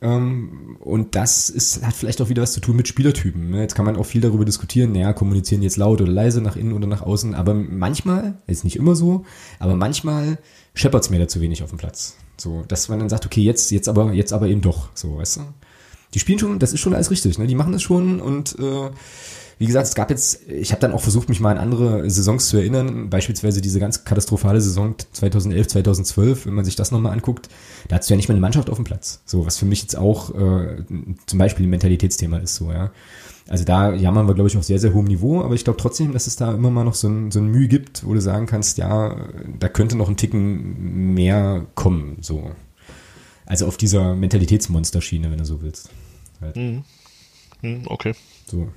Ähm, 0.00 0.76
und 0.80 1.14
das 1.16 1.50
ist, 1.50 1.84
hat 1.84 1.94
vielleicht 1.94 2.20
auch 2.20 2.28
wieder 2.28 2.42
was 2.42 2.52
zu 2.52 2.60
tun 2.60 2.76
mit 2.76 2.86
Spielertypen. 2.86 3.50
Ne? 3.50 3.62
Jetzt 3.62 3.74
kann 3.74 3.84
man 3.84 3.96
auch 3.96 4.06
viel 4.06 4.20
darüber 4.20 4.44
diskutieren, 4.44 4.92
naja, 4.92 5.12
kommunizieren 5.12 5.62
jetzt 5.62 5.76
laut 5.76 6.00
oder 6.00 6.12
leise 6.12 6.40
nach 6.40 6.56
innen 6.56 6.72
oder 6.72 6.86
nach 6.86 7.02
außen, 7.02 7.34
aber 7.34 7.54
manchmal, 7.54 8.38
ist 8.46 8.64
nicht 8.64 8.76
immer 8.76 8.94
so, 8.94 9.24
aber 9.58 9.74
manchmal 9.74 10.38
scheppert's 10.74 11.10
mir 11.10 11.18
da 11.18 11.28
zu 11.28 11.40
wenig 11.40 11.62
auf 11.62 11.70
dem 11.70 11.78
Platz. 11.78 12.16
So, 12.36 12.64
dass 12.68 12.88
man 12.88 13.00
dann 13.00 13.08
sagt, 13.08 13.26
okay, 13.26 13.42
jetzt, 13.42 13.70
jetzt 13.72 13.88
aber, 13.88 14.12
jetzt 14.12 14.32
aber 14.32 14.46
eben 14.46 14.60
doch, 14.60 14.90
so, 14.94 15.18
weißt 15.18 15.38
du? 15.38 15.40
Die 16.14 16.20
spielen 16.20 16.38
schon, 16.38 16.58
das 16.58 16.72
ist 16.72 16.80
schon 16.80 16.94
alles 16.94 17.10
richtig, 17.10 17.38
ne? 17.38 17.46
Die 17.46 17.54
machen 17.54 17.72
das 17.72 17.82
schon 17.82 18.20
und 18.20 18.56
äh, 18.58 18.90
wie 19.58 19.66
gesagt, 19.66 19.88
es 19.88 19.94
gab 19.94 20.10
jetzt, 20.10 20.48
ich 20.48 20.70
habe 20.70 20.80
dann 20.80 20.92
auch 20.92 21.00
versucht, 21.00 21.28
mich 21.28 21.40
mal 21.40 21.50
an 21.50 21.58
andere 21.58 22.08
Saisons 22.08 22.48
zu 22.48 22.56
erinnern, 22.58 23.10
beispielsweise 23.10 23.60
diese 23.60 23.80
ganz 23.80 24.04
katastrophale 24.04 24.60
Saison 24.60 24.94
2011, 25.12 25.68
2012, 25.68 26.46
wenn 26.46 26.54
man 26.54 26.64
sich 26.64 26.76
das 26.76 26.92
nochmal 26.92 27.12
anguckt, 27.12 27.48
da 27.88 27.96
hast 27.96 28.08
du 28.08 28.14
ja 28.14 28.16
nicht 28.16 28.28
mal 28.28 28.34
eine 28.34 28.40
Mannschaft 28.40 28.70
auf 28.70 28.76
dem 28.76 28.84
Platz. 28.84 29.20
So, 29.24 29.46
was 29.46 29.58
für 29.58 29.66
mich 29.66 29.82
jetzt 29.82 29.96
auch 29.96 30.32
äh, 30.34 30.84
zum 31.26 31.38
Beispiel 31.38 31.66
ein 31.66 31.70
Mentalitätsthema 31.70 32.38
ist, 32.38 32.54
so, 32.54 32.70
ja. 32.70 32.92
Also 33.48 33.64
da 33.64 33.94
jammern 33.94 34.28
wir, 34.28 34.34
glaube 34.34 34.48
ich, 34.48 34.56
auf 34.56 34.64
sehr, 34.64 34.78
sehr 34.78 34.92
hohem 34.92 35.06
Niveau, 35.06 35.42
aber 35.42 35.54
ich 35.54 35.64
glaube 35.64 35.78
trotzdem, 35.80 36.12
dass 36.12 36.26
es 36.26 36.36
da 36.36 36.52
immer 36.52 36.70
mal 36.70 36.84
noch 36.84 36.94
so 36.94 37.08
ein, 37.08 37.30
so 37.30 37.40
ein 37.40 37.46
Mühe 37.46 37.66
gibt, 37.66 38.06
wo 38.06 38.14
du 38.14 38.20
sagen 38.20 38.46
kannst, 38.46 38.78
ja, 38.78 39.16
da 39.58 39.68
könnte 39.68 39.96
noch 39.96 40.08
ein 40.08 40.18
Ticken 40.18 41.14
mehr 41.14 41.66
kommen, 41.74 42.18
so. 42.20 42.52
Also 43.46 43.66
auf 43.66 43.78
dieser 43.78 44.14
Mentalitätsmonsterschiene, 44.14 45.30
wenn 45.30 45.38
du 45.38 45.46
so 45.46 45.62
willst. 45.62 45.88
Halt. 46.42 46.54
Mhm. 46.56 46.84
Mhm, 47.62 47.84
okay. 47.86 48.14
So. 48.46 48.68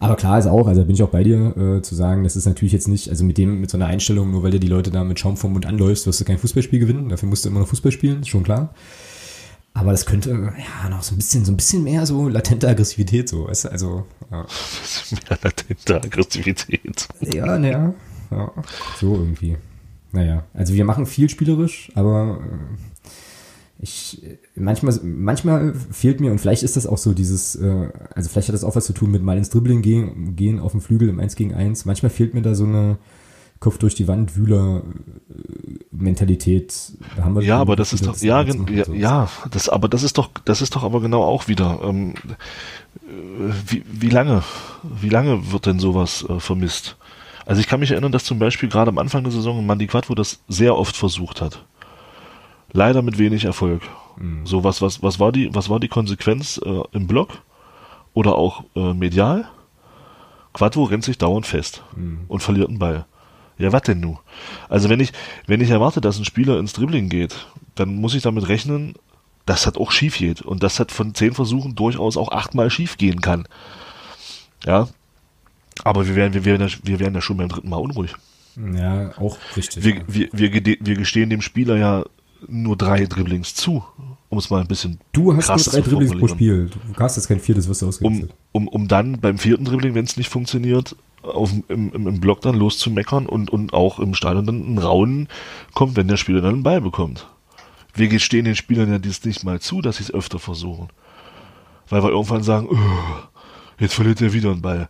Aber 0.00 0.16
klar 0.16 0.38
ist 0.38 0.46
auch, 0.46 0.66
also 0.66 0.84
bin 0.84 0.94
ich 0.94 1.02
auch 1.02 1.08
bei 1.08 1.24
dir, 1.24 1.56
äh, 1.56 1.82
zu 1.82 1.94
sagen, 1.94 2.24
das 2.24 2.36
ist 2.36 2.46
natürlich 2.46 2.72
jetzt 2.72 2.88
nicht, 2.88 3.10
also 3.10 3.24
mit 3.24 3.38
dem, 3.38 3.60
mit 3.60 3.70
so 3.70 3.76
einer 3.76 3.86
Einstellung, 3.86 4.30
nur 4.30 4.42
weil 4.42 4.52
du 4.52 4.60
die 4.60 4.68
Leute 4.68 4.90
da 4.90 5.02
mit 5.02 5.18
Schaum 5.18 5.36
vom 5.36 5.52
Mund 5.52 5.66
anläufst, 5.66 6.06
wirst 6.06 6.20
du 6.20 6.24
kein 6.24 6.38
Fußballspiel 6.38 6.78
gewinnen, 6.78 7.08
dafür 7.08 7.28
musst 7.28 7.44
du 7.44 7.48
immer 7.48 7.60
noch 7.60 7.68
Fußball 7.68 7.92
spielen, 7.92 8.20
ist 8.20 8.28
schon 8.28 8.44
klar. 8.44 8.74
Aber 9.74 9.92
das 9.92 10.06
könnte, 10.06 10.30
ja, 10.30 10.88
noch 10.88 11.02
so 11.02 11.14
ein 11.14 11.18
bisschen, 11.18 11.44
so 11.44 11.52
ein 11.52 11.56
bisschen 11.56 11.84
mehr 11.84 12.06
so 12.06 12.28
latente 12.28 12.68
Aggressivität, 12.68 13.28
so, 13.28 13.46
weißt 13.46 13.66
du, 13.66 13.68
also, 13.70 14.06
ja. 14.30 14.46
mehr 15.10 15.38
latente 15.42 15.96
Aggressivität. 15.96 17.08
Ja, 17.20 17.58
naja, 17.58 17.94
ja, 18.30 18.52
so 18.98 19.14
irgendwie. 19.14 19.56
Naja, 20.12 20.44
also 20.54 20.74
wir 20.74 20.84
machen 20.84 21.06
viel 21.06 21.28
spielerisch, 21.28 21.92
aber 21.94 22.40
äh, 22.40 22.97
ich 23.80 24.22
manchmal 24.56 24.98
manchmal 25.02 25.74
fehlt 25.74 26.20
mir 26.20 26.32
und 26.32 26.40
vielleicht 26.40 26.64
ist 26.64 26.76
das 26.76 26.86
auch 26.86 26.98
so 26.98 27.12
dieses 27.14 27.54
äh, 27.54 27.90
also 28.14 28.28
vielleicht 28.28 28.48
hat 28.48 28.54
das 28.54 28.64
auch 28.64 28.74
was 28.74 28.86
zu 28.86 28.92
tun 28.92 29.10
mit 29.10 29.22
mal 29.22 29.38
ins 29.38 29.50
Dribbling 29.50 29.82
gehen 29.82 30.34
gehen 30.34 30.58
auf 30.58 30.72
dem 30.72 30.80
Flügel 30.80 31.08
im 31.08 31.20
1 31.20 31.36
gegen 31.36 31.54
1 31.54 31.84
manchmal 31.84 32.10
fehlt 32.10 32.34
mir 32.34 32.42
da 32.42 32.54
so 32.54 32.64
eine 32.64 32.98
Kopf 33.60 33.78
durch 33.78 33.94
die 33.94 34.06
Wand 34.06 34.36
Wühler 34.36 34.82
äh, 35.30 35.78
Mentalität. 35.90 36.92
Da 37.16 37.24
haben 37.24 37.34
wir 37.34 37.42
ja 37.42 37.58
aber 37.58 37.76
das 37.76 37.92
ist 37.92 38.06
doch 38.06 38.16
ja 38.18 38.42
ja, 38.42 38.84
so. 38.84 38.92
ja 38.92 39.28
das 39.50 39.68
aber 39.68 39.88
das 39.88 40.02
ist 40.02 40.18
doch 40.18 40.30
das 40.44 40.62
ist 40.62 40.76
doch 40.76 40.84
aber 40.84 41.00
genau 41.00 41.22
auch 41.22 41.48
wieder 41.48 41.80
ähm, 41.82 42.14
wie, 43.66 43.84
wie 43.90 44.10
lange 44.10 44.42
wie 45.00 45.08
lange 45.08 45.52
wird 45.52 45.66
denn 45.66 45.78
sowas 45.78 46.24
äh, 46.28 46.38
vermisst? 46.38 46.96
Also 47.46 47.60
ich 47.60 47.66
kann 47.66 47.80
mich 47.80 47.90
erinnern 47.90 48.12
dass 48.12 48.24
zum 48.24 48.38
Beispiel 48.38 48.68
gerade 48.68 48.90
am 48.90 48.98
Anfang 48.98 49.24
der 49.24 49.32
Saison 49.32 49.64
Mandy 49.64 49.86
Quattro 49.86 50.14
das 50.14 50.40
sehr 50.48 50.76
oft 50.76 50.96
versucht 50.96 51.40
hat 51.40 51.64
Leider 52.72 53.02
mit 53.02 53.18
wenig 53.18 53.44
Erfolg. 53.44 53.82
Mhm. 54.18 54.46
So, 54.46 54.64
was, 54.64 54.82
was, 54.82 55.02
was 55.02 55.18
war 55.18 55.32
die, 55.32 55.54
was 55.54 55.68
war 55.68 55.80
die 55.80 55.88
Konsequenz 55.88 56.60
äh, 56.64 56.82
im 56.92 57.06
Blog 57.06 57.42
oder 58.14 58.36
auch 58.36 58.64
äh, 58.76 58.92
medial? 58.92 59.48
Quattro 60.52 60.84
rennt 60.84 61.04
sich 61.04 61.18
dauernd 61.18 61.46
fest 61.46 61.82
mhm. 61.96 62.20
und 62.28 62.42
verliert 62.42 62.68
einen 62.68 62.78
Ball. 62.78 63.06
Ja, 63.58 63.72
was 63.72 63.82
denn 63.82 64.00
nu? 64.00 64.18
Also 64.68 64.88
wenn 64.88 65.00
ich, 65.00 65.12
wenn 65.46 65.60
ich 65.60 65.70
erwarte, 65.70 66.00
dass 66.00 66.18
ein 66.18 66.24
Spieler 66.24 66.58
ins 66.58 66.72
Dribbling 66.72 67.08
geht, 67.08 67.46
dann 67.74 67.96
muss 67.96 68.14
ich 68.14 68.22
damit 68.22 68.48
rechnen, 68.48 68.94
dass 69.46 69.62
das 69.62 69.76
auch 69.76 69.90
schief 69.90 70.18
geht 70.18 70.42
und 70.42 70.62
das 70.62 70.78
hat 70.78 70.92
von 70.92 71.14
zehn 71.14 71.32
Versuchen 71.32 71.74
durchaus 71.74 72.16
auch 72.16 72.30
achtmal 72.30 72.70
schief 72.70 72.98
gehen 72.98 73.20
kann. 73.20 73.48
Ja. 74.64 74.88
Aber 75.84 76.06
wir 76.06 76.14
werden, 76.16 76.34
wir 76.34 76.44
werden, 76.44 76.70
wir 76.82 77.00
werden 77.00 77.14
ja 77.14 77.20
schon 77.20 77.36
beim 77.36 77.48
dritten 77.48 77.68
Mal 77.68 77.78
unruhig. 77.78 78.14
Ja, 78.74 79.16
auch 79.18 79.38
richtig. 79.56 79.84
Wir, 79.84 80.02
wir, 80.06 80.28
wir, 80.32 80.52
wir 80.80 80.96
gestehen 80.96 81.30
dem 81.30 81.40
Spieler 81.42 81.76
ja 81.76 82.04
nur 82.46 82.76
drei 82.76 83.06
Dribblings 83.06 83.54
zu, 83.54 83.84
um 84.28 84.38
es 84.38 84.50
mal 84.50 84.60
ein 84.60 84.68
bisschen 84.68 85.00
Du 85.12 85.34
hast 85.34 85.48
nur 85.48 85.56
drei 85.58 85.80
Dribblings 85.80 86.18
pro 86.18 86.28
Spiel. 86.28 86.70
Du 86.70 87.02
hast 87.02 87.16
jetzt 87.16 87.28
kein 87.28 87.40
viertes, 87.40 87.68
wirst 87.68 87.82
du 87.82 87.88
ausgewechselt. 87.88 88.34
Um, 88.52 88.68
um, 88.68 88.82
um 88.82 88.88
dann 88.88 89.20
beim 89.20 89.38
vierten 89.38 89.64
Dribbling, 89.64 89.94
wenn 89.94 90.04
es 90.04 90.16
nicht 90.16 90.28
funktioniert, 90.28 90.96
auf, 91.22 91.52
im, 91.68 91.92
im, 91.92 92.06
im 92.06 92.20
Block 92.20 92.40
dann 92.40 92.54
loszumeckern 92.54 93.26
und, 93.26 93.50
und 93.50 93.72
auch 93.72 93.98
im 93.98 94.14
Stadion 94.14 94.46
dann 94.46 94.74
ein 94.74 94.78
Raunen 94.78 95.28
kommt, 95.74 95.96
wenn 95.96 96.08
der 96.08 96.16
Spieler 96.16 96.40
dann 96.40 96.54
einen 96.54 96.62
Ball 96.62 96.80
bekommt. 96.80 97.26
Wir 97.94 98.08
gestehen 98.08 98.44
den 98.44 98.56
Spielern 98.56 98.90
ja 98.90 98.98
dies 98.98 99.24
nicht 99.24 99.44
mal 99.44 99.60
zu, 99.60 99.80
dass 99.80 99.96
sie 99.96 100.04
es 100.04 100.14
öfter 100.14 100.38
versuchen. 100.38 100.88
Weil 101.88 102.02
wir 102.02 102.10
irgendwann 102.10 102.42
sagen, 102.42 102.68
jetzt 103.80 103.94
verliert 103.94 104.20
er 104.20 104.32
wieder 104.32 104.52
einen 104.52 104.62
Ball. 104.62 104.88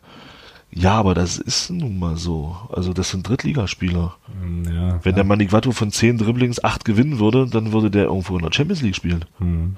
Ja, 0.71 0.95
aber 0.95 1.15
das 1.15 1.39
ist 1.39 1.71
nun 1.71 1.99
mal 1.99 2.17
so. 2.17 2.57
Also 2.71 2.93
das 2.93 3.11
sind 3.11 3.27
Drittligaspieler. 3.27 4.17
Hm, 4.41 4.65
ja, 4.65 5.01
Wenn 5.03 5.13
ja. 5.13 5.17
der 5.17 5.25
Manigvato 5.25 5.73
von 5.73 5.91
zehn 5.91 6.19
Dribblings 6.19 6.63
acht 6.63 6.85
gewinnen 6.85 7.19
würde, 7.19 7.47
dann 7.47 7.73
würde 7.73 7.91
der 7.91 8.05
irgendwo 8.05 8.37
in 8.37 8.45
der 8.45 8.53
Champions 8.53 8.83
League 8.83 8.97
spielen. 8.97 9.25
Mhm. 9.39 9.77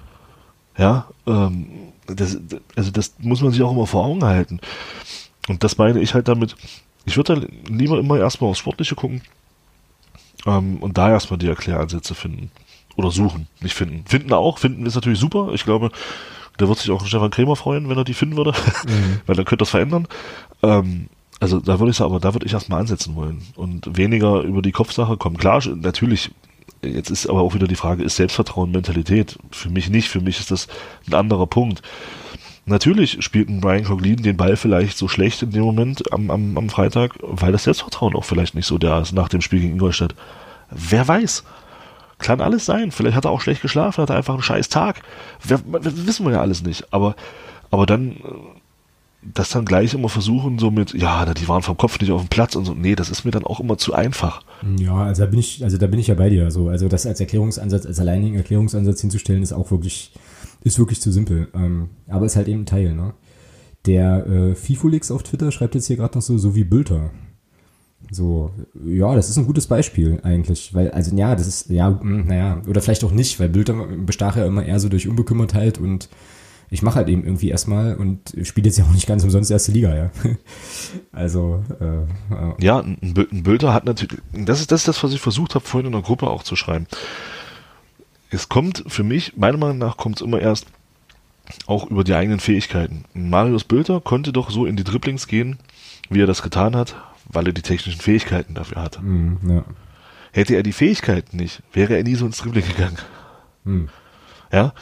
Ja, 0.77 1.07
ähm, 1.27 1.67
das, 2.07 2.39
also 2.77 2.91
das 2.91 3.15
muss 3.19 3.41
man 3.41 3.53
sich 3.53 3.63
auch 3.63 3.73
immer 3.73 3.87
vor 3.87 4.05
Augen 4.05 4.25
halten. 4.25 4.61
Und 5.49 5.63
das 5.63 5.79
meine 5.79 6.01
ich 6.01 6.15
halt 6.15 6.29
damit, 6.29 6.57
ich 7.05 7.17
würde 7.17 7.41
da 7.41 7.73
lieber 7.73 7.99
immer 7.99 8.19
erstmal 8.19 8.51
aufs 8.51 8.59
Sportliche 8.59 8.95
gucken 8.95 9.23
ähm, 10.47 10.79
und 10.79 10.99
da 10.99 11.11
erstmal 11.11 11.39
die 11.39 11.49
Erkläransätze 11.49 12.15
finden. 12.15 12.51
Oder 12.97 13.11
suchen, 13.11 13.47
nicht 13.61 13.75
finden. 13.75 14.05
Finden 14.07 14.33
auch, 14.33 14.59
finden 14.59 14.85
ist 14.85 14.95
natürlich 14.97 15.19
super. 15.19 15.51
Ich 15.55 15.65
glaube, 15.65 15.91
da 16.59 16.69
wird 16.69 16.79
sich 16.79 16.91
auch 16.91 17.05
Stefan 17.07 17.31
Krämer 17.31 17.57
freuen, 17.57 17.89
wenn 17.89 17.97
er 17.97 18.05
die 18.05 18.15
finden 18.15 18.37
würde, 18.37 18.53
mhm. 18.87 19.21
weil 19.27 19.37
dann 19.37 19.45
könnte 19.45 19.63
das 19.63 19.71
verändern. 19.71 20.07
Ähm, 20.63 21.09
also 21.41 21.59
da 21.59 21.79
würde 21.79 21.91
ich 21.91 21.97
sagen, 21.97 22.11
aber 22.11 22.21
da 22.21 22.35
würde 22.35 22.47
ich 22.47 22.53
erstmal 22.53 22.81
ansetzen 22.81 23.17
wollen 23.17 23.43
und 23.57 23.97
weniger 23.97 24.43
über 24.43 24.61
die 24.61 24.73
Kopfsache 24.73 25.17
kommen. 25.17 25.39
Klar, 25.39 25.63
natürlich, 25.75 26.31
jetzt 26.83 27.11
ist 27.11 27.29
aber 27.29 27.41
auch 27.41 27.55
wieder 27.55 27.67
die 27.67 27.77
Frage, 27.77 28.03
ist 28.03 28.17
Selbstvertrauen 28.17 28.71
Mentalität? 28.71 29.39
Für 29.51 29.71
mich 29.71 29.89
nicht, 29.89 30.09
für 30.09 30.21
mich 30.21 30.39
ist 30.39 30.51
das 30.51 30.69
ein 31.09 31.15
anderer 31.15 31.47
Punkt. 31.47 31.83
Natürlich 32.67 33.23
spielt 33.25 33.49
ein 33.49 33.63
Brian 33.63 33.85
Coglin 33.85 34.23
den 34.23 34.37
Ball 34.37 34.55
vielleicht 34.55 34.99
so 34.99 35.09
schlecht 35.09 35.43
in 35.43 35.51
dem 35.51 35.63
Moment 35.63 36.13
am, 36.13 36.31
am, 36.31 36.59
am 36.59 36.69
Freitag, 36.69 37.15
weil 37.23 37.53
das 37.53 37.65
Selbstvertrauen 37.65 38.15
auch 38.15 38.25
vielleicht 38.25 38.55
nicht 38.55 38.67
so 38.67 38.77
da 38.77 39.01
ist 39.01 39.13
nach 39.13 39.31
dem 39.31 39.41
Spiel 39.41 39.61
gegen 39.61 39.73
Ingolstadt. 39.73 40.15
Wer 40.71 41.09
weiß? 41.09 41.43
Kann 42.19 42.43
alles 42.43 42.67
sein. 42.67 42.91
Vielleicht 42.91 43.17
hat 43.17 43.25
er 43.25 43.31
auch 43.31 43.41
schlecht 43.41 43.63
geschlafen, 43.63 44.03
hat 44.03 44.11
er 44.11 44.17
einfach 44.17 44.35
einen 44.35 44.43
scheiß 44.43 44.69
Tag. 44.69 45.01
Wer, 45.43 45.61
wissen 45.65 46.27
wir 46.27 46.33
ja 46.33 46.43
alles 46.43 46.63
nicht. 46.63 46.93
Aber, 46.93 47.17
aber 47.71 47.87
dann, 47.87 48.17
das 49.23 49.51
dann 49.51 49.65
gleich 49.65 49.93
immer 49.93 50.09
versuchen, 50.09 50.59
so 50.59 50.71
mit, 50.71 50.95
ja, 50.95 51.33
die 51.35 51.47
waren 51.47 51.63
vom 51.63 51.77
Kopf 51.77 52.01
nicht 52.01 52.11
auf 52.11 52.23
dem 52.23 52.29
Platz 52.29 52.57
und 52.57 52.65
so. 52.65 52.75
Nee, 52.75 52.95
das 52.95 53.11
ist 53.11 53.25
mir 53.25 53.31
dann 53.31 53.45
auch 53.45 53.61
immer 53.61 53.77
zu 53.77 53.93
einfach. 53.93 54.43
Ja, 54.79 54.97
also 54.97 55.23
da 55.25 55.31
bin 55.31 55.39
ich, 55.39 55.63
also 55.63 55.77
da 55.77 55.87
bin 55.87 56.01
ich 56.01 56.07
ja 56.07 56.15
bei 56.15 56.31
dir. 56.31 56.45
Also, 56.45 56.69
also 56.69 56.89
das 56.89 57.07
als 57.07 57.21
Erklärungsansatz, 57.21 57.85
als 57.85 58.01
alleinigen 58.01 58.37
Erklärungsansatz 58.37 59.03
hinzustellen, 59.03 59.43
ist 59.43 59.53
auch 59.53 59.71
wirklich, 59.71 60.13
ist 60.63 60.79
wirklich 60.79 61.01
zu 61.01 61.13
simpel. 61.13 61.49
Ähm, 61.55 61.91
aber 62.09 62.27
ist 62.27 62.37
halt 62.37 62.49
eben 62.49 62.63
ein 62.63 62.67
Teil, 62.67 62.95
ne? 62.95 63.13
Der 63.87 64.27
äh, 64.27 64.55
Fifulix 64.55 65.11
auf 65.11 65.23
Twitter 65.23 65.53
schreibt 65.53 65.75
jetzt 65.75 65.87
hier 65.87 65.97
gerade 65.97 66.17
noch 66.17 66.23
so, 66.23 66.37
so 66.37 66.55
wie 66.55 66.65
Bülter. 66.65 67.11
So, 68.11 68.51
ja, 68.85 69.15
das 69.15 69.31
ist 69.31 69.37
ein 69.37 69.47
gutes 69.47 69.67
Beispiel 69.67 70.21
eigentlich, 70.23 70.75
weil, 70.75 70.91
also 70.91 71.15
ja, 71.15 71.35
das 71.35 71.47
ist, 71.47 71.71
ja, 71.71 71.99
hm, 72.01 72.27
naja, 72.27 72.61
oder 72.67 72.81
vielleicht 72.81 73.05
auch 73.05 73.13
nicht, 73.13 73.39
weil 73.39 73.49
Bilder 73.49 73.75
bestach 74.05 74.37
ja 74.37 74.47
immer 74.47 74.65
eher 74.65 74.81
so 74.81 74.89
durch 74.89 75.07
Unbekümmertheit 75.09 75.79
und 75.79 76.09
ich 76.71 76.83
mache 76.83 76.97
halt 76.97 77.09
eben 77.09 77.25
irgendwie 77.25 77.49
erstmal 77.49 77.97
und 77.97 78.33
spiele 78.43 78.67
jetzt 78.67 78.79
ja 78.79 78.85
auch 78.85 78.93
nicht 78.93 79.09
ganz 79.09 79.25
umsonst 79.25 79.51
erste 79.51 79.73
Liga, 79.73 79.95
ja. 79.95 80.11
also, 81.13 81.65
äh, 81.81 81.85
äh. 82.35 82.55
Ja, 82.61 82.79
ein, 82.79 82.99
ein 83.03 83.43
Bilder 83.43 83.75
hat 83.75 83.85
natürlich, 83.85 84.23
das 84.33 84.61
ist, 84.61 84.71
das 84.71 84.85
das, 84.85 85.03
was 85.03 85.13
ich 85.13 85.21
versucht 85.21 85.57
habe, 85.57 85.65
vorhin 85.65 85.87
in 85.87 85.93
der 85.93 86.03
Gruppe 86.03 86.29
auch 86.29 86.45
zu 86.45 86.55
schreiben. 86.55 86.87
Es 88.31 88.49
kommt 88.49 88.85
für 88.87 89.03
mich, 89.03 89.37
meiner 89.37 89.59
Meinung 89.59 89.79
nach, 89.79 89.97
kommt 89.97 90.21
es 90.21 90.23
immer 90.23 90.41
erst 90.41 90.67
auch 91.67 91.91
über 91.91 92.05
die 92.05 92.15
eigenen 92.15 92.39
Fähigkeiten. 92.39 93.05
Marius 93.15 93.65
Bülter 93.65 94.01
konnte 94.01 94.33
doch 94.33 94.51
so 94.51 94.67
in 94.67 94.77
die 94.77 94.85
Dribblings 94.85 95.27
gehen, 95.27 95.59
wie 96.09 96.21
er 96.21 96.29
das 96.29 96.43
getan 96.43 96.77
hat, 96.77 96.95
weil 97.27 97.49
er 97.49 97.53
die 97.53 97.63
technischen 97.63 98.01
Fähigkeiten 98.01 98.55
dafür 98.55 98.83
hatte. 98.83 99.01
Mm, 99.01 99.39
ja. 99.51 99.65
Hätte 100.31 100.55
er 100.55 100.63
die 100.63 100.73
Fähigkeiten 100.73 101.37
nicht, 101.37 101.65
wäre 101.73 101.97
er 101.97 102.05
nie 102.05 102.15
so 102.15 102.27
ins 102.27 102.39
Dribbling 102.39 102.69
gegangen. 102.69 102.99
Mm. 103.65 103.85
Ja, 104.53 104.73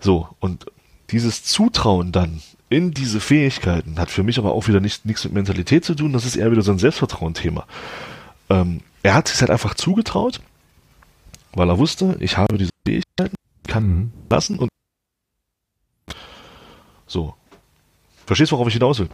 so 0.00 0.28
und 0.40 0.66
dieses 1.10 1.44
Zutrauen 1.44 2.12
dann 2.12 2.40
in 2.70 2.92
diese 2.92 3.20
Fähigkeiten 3.20 3.98
hat 3.98 4.10
für 4.10 4.22
mich 4.22 4.38
aber 4.38 4.52
auch 4.52 4.68
wieder 4.68 4.80
nicht, 4.80 5.06
nichts 5.06 5.24
mit 5.24 5.32
Mentalität 5.32 5.84
zu 5.84 5.94
tun. 5.94 6.12
Das 6.12 6.26
ist 6.26 6.36
eher 6.36 6.50
wieder 6.50 6.62
so 6.62 6.72
ein 6.72 6.78
Selbstvertrauen-Thema. 6.78 7.66
Ähm, 8.50 8.80
er 9.02 9.14
hat 9.14 9.28
sich 9.28 9.40
halt 9.40 9.50
einfach 9.50 9.74
zugetraut, 9.74 10.40
weil 11.54 11.68
er 11.68 11.78
wusste, 11.78 12.16
ich 12.20 12.36
habe 12.36 12.58
diese 12.58 12.70
Fähigkeiten, 12.86 13.34
kann 13.66 14.12
lassen 14.28 14.58
und 14.58 14.68
so. 17.06 17.34
Verstehst 18.26 18.52
du, 18.52 18.56
worauf 18.56 18.68
ich 18.68 18.74
hinaus 18.74 18.98
will? 18.98 19.08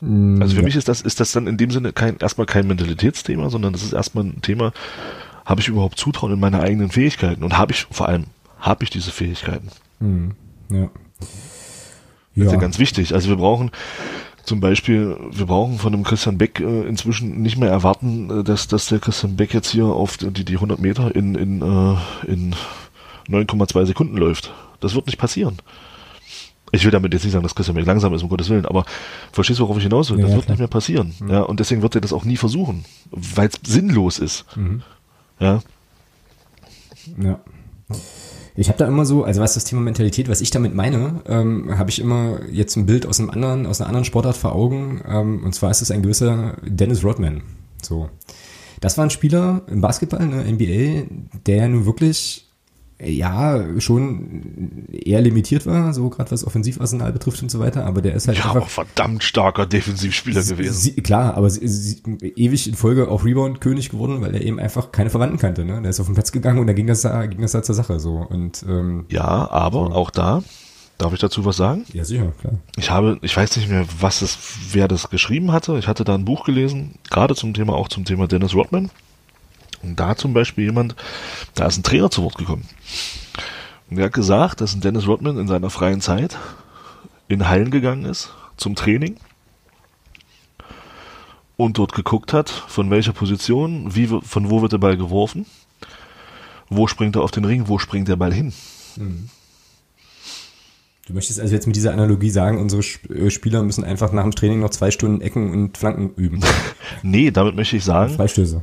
Mm, 0.00 0.40
also 0.40 0.54
für 0.54 0.62
ja. 0.62 0.64
mich 0.64 0.76
ist 0.76 0.88
das, 0.88 1.02
ist 1.02 1.20
das 1.20 1.32
dann 1.32 1.46
in 1.46 1.58
dem 1.58 1.70
Sinne 1.70 1.92
kein, 1.92 2.16
erstmal 2.16 2.46
kein 2.46 2.66
Mentalitätsthema, 2.66 3.50
sondern 3.50 3.74
das 3.74 3.82
ist 3.82 3.92
erstmal 3.92 4.24
ein 4.24 4.40
Thema, 4.40 4.72
habe 5.44 5.60
ich 5.60 5.68
überhaupt 5.68 5.98
Zutrauen 5.98 6.32
in 6.32 6.40
meine 6.40 6.60
eigenen 6.60 6.90
Fähigkeiten 6.90 7.44
und 7.44 7.58
habe 7.58 7.72
ich 7.72 7.86
vor 7.90 8.08
allem, 8.08 8.24
habe 8.58 8.84
ich 8.84 8.90
diese 8.90 9.10
Fähigkeiten. 9.10 9.68
Mhm. 10.00 10.34
Ja. 10.70 10.90
Das 11.18 12.46
ist 12.46 12.52
ja 12.52 12.58
ganz 12.58 12.78
wichtig. 12.78 13.14
Also 13.14 13.28
wir 13.30 13.36
brauchen 13.36 13.70
zum 14.46 14.60
Beispiel, 14.60 15.16
wir 15.32 15.46
brauchen 15.46 15.78
von 15.78 15.92
dem 15.92 16.04
Christian 16.04 16.38
Beck 16.38 16.60
äh, 16.60 16.86
inzwischen 16.86 17.42
nicht 17.42 17.56
mehr 17.56 17.70
erwarten, 17.70 18.30
äh, 18.30 18.44
dass, 18.44 18.68
dass 18.68 18.86
der 18.86 19.00
Christian 19.00 19.36
Beck 19.36 19.52
jetzt 19.52 19.70
hier 19.70 19.86
auf 19.86 20.16
die, 20.18 20.44
die 20.44 20.54
100 20.54 20.78
Meter 20.78 21.14
in, 21.14 21.34
in, 21.34 21.62
äh, 21.62 22.30
in 22.30 22.54
9,2 23.28 23.86
Sekunden 23.86 24.16
läuft. 24.16 24.54
Das 24.80 24.94
wird 24.94 25.06
nicht 25.06 25.18
passieren. 25.18 25.56
Ich 26.70 26.84
will 26.84 26.92
damit 26.92 27.12
jetzt 27.12 27.24
nicht 27.24 27.32
sagen, 27.32 27.42
dass 27.42 27.54
Christian 27.54 27.74
Beck 27.74 27.86
langsam 27.86 28.14
ist, 28.14 28.22
um 28.22 28.28
Gottes 28.28 28.48
Willen, 28.48 28.66
aber 28.66 28.84
verstehst 29.32 29.58
du, 29.58 29.64
worauf 29.64 29.78
ich 29.78 29.84
hinaus 29.84 30.10
will? 30.10 30.18
Das 30.18 30.30
ja, 30.30 30.36
wird 30.36 30.46
klar. 30.46 30.54
nicht 30.54 30.60
mehr 30.60 30.68
passieren. 30.68 31.14
Mhm. 31.18 31.30
Ja, 31.30 31.42
und 31.42 31.58
deswegen 31.58 31.82
wird 31.82 31.94
er 31.96 32.00
das 32.00 32.12
auch 32.12 32.24
nie 32.24 32.36
versuchen, 32.36 32.84
weil 33.10 33.48
es 33.48 33.58
sinnlos 33.66 34.18
ist. 34.18 34.44
Mhm. 34.56 34.82
Ja. 35.40 35.60
Ja. 37.20 37.40
Ich 38.56 38.68
habe 38.68 38.78
da 38.78 38.86
immer 38.86 39.04
so, 39.04 39.24
also 39.24 39.40
was 39.40 39.54
das 39.54 39.64
Thema 39.64 39.82
Mentalität, 39.82 40.28
was 40.28 40.40
ich 40.40 40.50
damit 40.50 40.74
meine, 40.74 41.20
ähm, 41.28 41.78
habe 41.78 41.90
ich 41.90 42.00
immer 42.00 42.40
jetzt 42.50 42.76
ein 42.76 42.86
Bild 42.86 43.06
aus 43.06 43.20
einem 43.20 43.30
anderen, 43.30 43.66
aus 43.66 43.80
einer 43.80 43.88
anderen 43.88 44.04
Sportart 44.04 44.36
vor 44.36 44.54
Augen. 44.54 45.02
Ähm, 45.06 45.44
und 45.44 45.54
zwar 45.54 45.70
ist 45.70 45.82
es 45.82 45.90
ein 45.90 46.02
gewisser 46.02 46.54
Dennis 46.64 47.04
Rodman. 47.04 47.42
So. 47.82 48.08
Das 48.80 48.96
war 48.96 49.04
ein 49.04 49.10
Spieler 49.10 49.62
im 49.68 49.80
Basketball, 49.80 50.26
ne, 50.26 50.44
NBA, 50.50 51.06
der 51.46 51.68
nun 51.68 51.86
wirklich 51.86 52.45
ja 53.02 53.80
schon 53.80 54.86
eher 54.90 55.20
limitiert 55.20 55.66
war, 55.66 55.92
so 55.92 56.08
gerade 56.08 56.30
was 56.30 56.46
Offensivarsenal 56.46 57.12
betrifft 57.12 57.42
und 57.42 57.50
so 57.50 57.58
weiter, 57.60 57.84
aber 57.84 58.00
der 58.00 58.14
ist 58.14 58.26
halt 58.26 58.38
ja, 58.38 58.46
einfach 58.46 58.68
verdammt 58.68 59.22
starker 59.22 59.66
Defensivspieler 59.66 60.42
gewesen. 60.42 60.72
Sie, 60.72 60.92
klar, 60.94 61.34
aber 61.34 61.50
sie, 61.50 61.68
sie, 61.68 62.02
ewig 62.36 62.66
in 62.66 62.74
Folge 62.74 63.08
auch 63.08 63.24
Rebound 63.24 63.60
König 63.60 63.90
geworden, 63.90 64.22
weil 64.22 64.34
er 64.34 64.40
eben 64.40 64.58
einfach 64.58 64.92
keine 64.92 65.10
Verwandten 65.10 65.38
kannte, 65.38 65.64
ne? 65.64 65.80
Der 65.82 65.90
ist 65.90 66.00
auf 66.00 66.06
den 66.06 66.14
Platz 66.14 66.32
gegangen 66.32 66.58
und 66.58 66.66
da 66.66 66.72
ging 66.72 66.86
das 66.86 67.02
da 67.02 67.26
ging 67.26 67.42
das 67.42 67.52
da 67.52 67.62
zur 67.62 67.74
Sache 67.74 68.00
so 68.00 68.26
und 68.28 68.64
ähm, 68.68 69.04
ja, 69.10 69.50
aber 69.50 69.86
so. 69.88 69.92
auch 69.92 70.10
da 70.10 70.42
Darf 70.98 71.12
ich 71.12 71.20
dazu 71.20 71.44
was 71.44 71.58
sagen? 71.58 71.84
Ja, 71.92 72.04
sicher, 72.04 72.32
klar. 72.40 72.54
Ich 72.78 72.90
habe, 72.90 73.18
ich 73.20 73.36
weiß 73.36 73.56
nicht 73.58 73.68
mehr, 73.68 73.84
was 74.00 74.22
es, 74.22 74.38
wer 74.72 74.88
das 74.88 75.10
geschrieben 75.10 75.52
hatte. 75.52 75.78
Ich 75.78 75.88
hatte 75.88 76.04
da 76.04 76.14
ein 76.14 76.24
Buch 76.24 76.44
gelesen, 76.44 76.94
gerade 77.10 77.34
zum 77.34 77.52
Thema, 77.52 77.74
auch 77.74 77.88
zum 77.88 78.06
Thema 78.06 78.26
Dennis 78.26 78.54
Rodman. 78.54 78.90
Und 79.86 80.00
da 80.00 80.16
zum 80.16 80.34
Beispiel 80.34 80.64
jemand, 80.64 80.96
da 81.54 81.66
ist 81.66 81.78
ein 81.78 81.82
Trainer 81.82 82.10
zu 82.10 82.22
Wort 82.22 82.36
gekommen. 82.36 82.68
Und 83.88 83.96
der 83.96 84.06
hat 84.06 84.12
gesagt, 84.12 84.60
dass 84.60 84.74
ein 84.74 84.80
Dennis 84.80 85.06
Rodman 85.06 85.38
in 85.38 85.46
seiner 85.46 85.70
freien 85.70 86.00
Zeit 86.00 86.36
in 87.28 87.48
Hallen 87.48 87.70
gegangen 87.70 88.04
ist 88.04 88.30
zum 88.56 88.74
Training 88.74 89.16
und 91.56 91.78
dort 91.78 91.92
geguckt 91.92 92.32
hat, 92.32 92.50
von 92.50 92.90
welcher 92.90 93.12
Position, 93.12 93.94
wie, 93.94 94.06
von 94.06 94.50
wo 94.50 94.62
wird 94.62 94.72
der 94.72 94.78
Ball 94.78 94.96
geworfen, 94.96 95.46
wo 96.68 96.86
springt 96.86 97.16
er 97.16 97.22
auf 97.22 97.30
den 97.30 97.44
Ring, 97.44 97.68
wo 97.68 97.78
springt 97.78 98.08
der 98.08 98.16
Ball 98.16 98.32
hin. 98.32 98.52
Mhm. 98.96 99.28
Du 101.06 101.12
möchtest 101.12 101.38
also 101.38 101.54
jetzt 101.54 101.68
mit 101.68 101.76
dieser 101.76 101.92
Analogie 101.92 102.30
sagen, 102.30 102.58
unsere 102.58 102.82
äh, 103.14 103.30
Spieler 103.30 103.62
müssen 103.62 103.84
einfach 103.84 104.10
nach 104.10 104.24
dem 104.24 104.34
Training 104.34 104.58
noch 104.58 104.70
zwei 104.70 104.90
Stunden 104.90 105.20
Ecken 105.20 105.52
und 105.52 105.78
Flanken 105.78 106.10
üben. 106.16 106.40
nee, 107.02 107.30
damit 107.30 107.54
möchte 107.54 107.76
ich 107.76 107.84
sagen, 107.84 108.14
Freistöße 108.14 108.62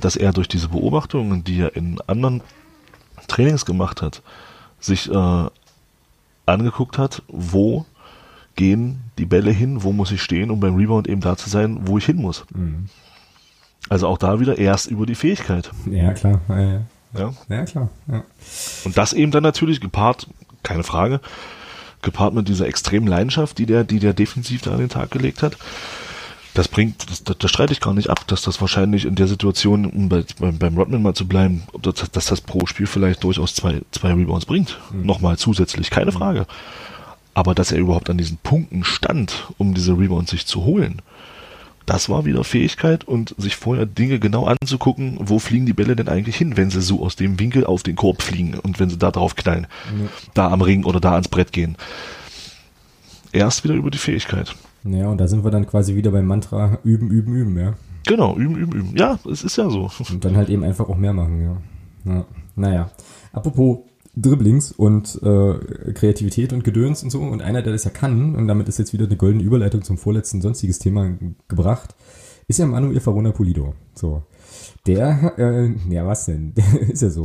dass 0.00 0.16
er 0.16 0.32
durch 0.32 0.48
diese 0.48 0.68
Beobachtungen, 0.68 1.44
die 1.44 1.60
er 1.60 1.76
in 1.76 2.00
anderen 2.06 2.42
Trainings 3.28 3.64
gemacht 3.64 4.02
hat, 4.02 4.22
sich 4.80 5.10
äh, 5.10 5.46
angeguckt 6.46 6.98
hat, 6.98 7.22
wo 7.28 7.86
gehen 8.54 9.00
die 9.18 9.26
Bälle 9.26 9.50
hin, 9.50 9.82
wo 9.82 9.92
muss 9.92 10.12
ich 10.12 10.22
stehen, 10.22 10.50
um 10.50 10.60
beim 10.60 10.76
Rebound 10.76 11.08
eben 11.08 11.20
da 11.20 11.36
zu 11.36 11.50
sein, 11.50 11.80
wo 11.86 11.98
ich 11.98 12.06
hin 12.06 12.16
muss. 12.16 12.44
Mhm. 12.54 12.88
Also 13.88 14.08
auch 14.08 14.18
da 14.18 14.40
wieder 14.40 14.58
erst 14.58 14.90
über 14.90 15.06
die 15.06 15.14
Fähigkeit. 15.14 15.70
Ja, 15.90 16.12
klar. 16.12 16.40
Ja, 16.48 16.60
ja. 16.60 16.80
ja. 17.16 17.32
ja 17.48 17.64
klar. 17.64 17.88
Ja. 18.08 18.24
Und 18.84 18.96
das 18.96 19.12
eben 19.12 19.30
dann 19.30 19.42
natürlich 19.42 19.80
gepaart, 19.80 20.26
keine 20.62 20.82
Frage, 20.82 21.20
gepaart 22.02 22.34
mit 22.34 22.48
dieser 22.48 22.66
extremen 22.66 23.06
Leidenschaft, 23.06 23.58
die 23.58 23.66
der, 23.66 23.84
die 23.84 23.98
der 23.98 24.14
defensiv 24.14 24.62
da 24.62 24.72
an 24.72 24.78
den 24.78 24.88
Tag 24.88 25.10
gelegt 25.10 25.42
hat 25.42 25.56
das 26.56 26.68
bringt, 26.68 27.10
das, 27.10 27.22
das, 27.22 27.36
das 27.36 27.50
streite 27.50 27.74
ich 27.74 27.80
gar 27.80 27.92
nicht 27.92 28.08
ab, 28.08 28.26
dass 28.28 28.40
das 28.40 28.60
wahrscheinlich 28.62 29.04
in 29.04 29.14
der 29.14 29.26
Situation, 29.26 29.84
um 29.84 30.08
bei, 30.08 30.24
beim, 30.38 30.58
beim 30.58 30.76
Rodman 30.76 31.02
mal 31.02 31.14
zu 31.14 31.28
bleiben, 31.28 31.64
dass, 31.82 32.10
dass 32.10 32.26
das 32.26 32.40
pro 32.40 32.64
Spiel 32.66 32.86
vielleicht 32.86 33.24
durchaus 33.24 33.54
zwei, 33.54 33.82
zwei 33.90 34.14
Rebounds 34.14 34.46
bringt. 34.46 34.78
Mhm. 34.90 35.04
Nochmal 35.04 35.36
zusätzlich, 35.36 35.90
keine 35.90 36.12
mhm. 36.12 36.16
Frage. 36.16 36.46
Aber 37.34 37.54
dass 37.54 37.72
er 37.72 37.78
überhaupt 37.78 38.08
an 38.08 38.16
diesen 38.16 38.38
Punkten 38.38 38.84
stand, 38.84 39.48
um 39.58 39.74
diese 39.74 39.98
Rebounds 39.98 40.30
sich 40.30 40.46
zu 40.46 40.64
holen, 40.64 41.02
das 41.84 42.08
war 42.08 42.24
wieder 42.24 42.42
Fähigkeit 42.42 43.04
und 43.04 43.34
sich 43.36 43.56
vorher 43.56 43.84
Dinge 43.84 44.18
genau 44.18 44.46
anzugucken, 44.46 45.18
wo 45.20 45.38
fliegen 45.38 45.66
die 45.66 45.74
Bälle 45.74 45.94
denn 45.94 46.08
eigentlich 46.08 46.36
hin, 46.36 46.56
wenn 46.56 46.70
sie 46.70 46.80
so 46.80 47.04
aus 47.04 47.16
dem 47.16 47.38
Winkel 47.38 47.66
auf 47.66 47.82
den 47.82 47.96
Korb 47.96 48.22
fliegen 48.22 48.58
und 48.58 48.80
wenn 48.80 48.88
sie 48.88 48.96
da 48.96 49.10
drauf 49.10 49.36
knallen, 49.36 49.66
mhm. 49.94 50.08
da 50.32 50.50
am 50.50 50.62
Ring 50.62 50.84
oder 50.84 51.00
da 51.00 51.12
ans 51.12 51.28
Brett 51.28 51.52
gehen. 51.52 51.76
Erst 53.32 53.62
wieder 53.62 53.74
über 53.74 53.90
die 53.90 53.98
Fähigkeit. 53.98 54.56
Ja, 54.92 55.08
und 55.08 55.18
da 55.18 55.28
sind 55.28 55.44
wir 55.44 55.50
dann 55.50 55.66
quasi 55.66 55.94
wieder 55.94 56.10
beim 56.10 56.26
Mantra 56.26 56.78
üben, 56.84 57.10
üben, 57.10 57.34
üben, 57.34 57.58
ja. 57.58 57.74
Genau, 58.06 58.36
üben, 58.36 58.56
üben, 58.56 58.72
üben. 58.72 58.96
Ja, 58.96 59.18
es 59.30 59.42
ist 59.42 59.56
ja 59.56 59.68
so. 59.68 59.90
Und 60.10 60.24
dann 60.24 60.36
halt 60.36 60.48
eben 60.48 60.62
einfach 60.62 60.88
auch 60.88 60.96
mehr 60.96 61.12
machen, 61.12 61.42
ja. 61.42 62.12
ja. 62.12 62.24
Naja, 62.54 62.90
apropos 63.32 63.78
Dribblings 64.18 64.72
und 64.72 65.20
äh, 65.22 65.92
Kreativität 65.92 66.54
und 66.54 66.64
Gedöns 66.64 67.02
und 67.02 67.10
so. 67.10 67.20
Und 67.20 67.42
einer, 67.42 67.60
der 67.60 67.72
das 67.74 67.84
ja 67.84 67.90
kann, 67.90 68.34
und 68.34 68.48
damit 68.48 68.66
ist 68.66 68.78
jetzt 68.78 68.94
wieder 68.94 69.04
eine 69.04 69.16
goldene 69.16 69.44
Überleitung 69.44 69.82
zum 69.82 69.98
vorletzten 69.98 70.40
sonstiges 70.40 70.78
Thema 70.78 71.18
gebracht, 71.48 71.94
ist 72.48 72.58
ja 72.58 72.66
Manuel 72.66 73.00
Farona 73.00 73.32
Pulido. 73.32 73.74
So. 73.94 74.22
Der, 74.86 75.34
äh, 75.36 75.74
ja 75.92 76.06
was 76.06 76.24
denn? 76.26 76.54
Der 76.54 76.80
ist 76.88 77.02
ja 77.02 77.10
so 77.10 77.24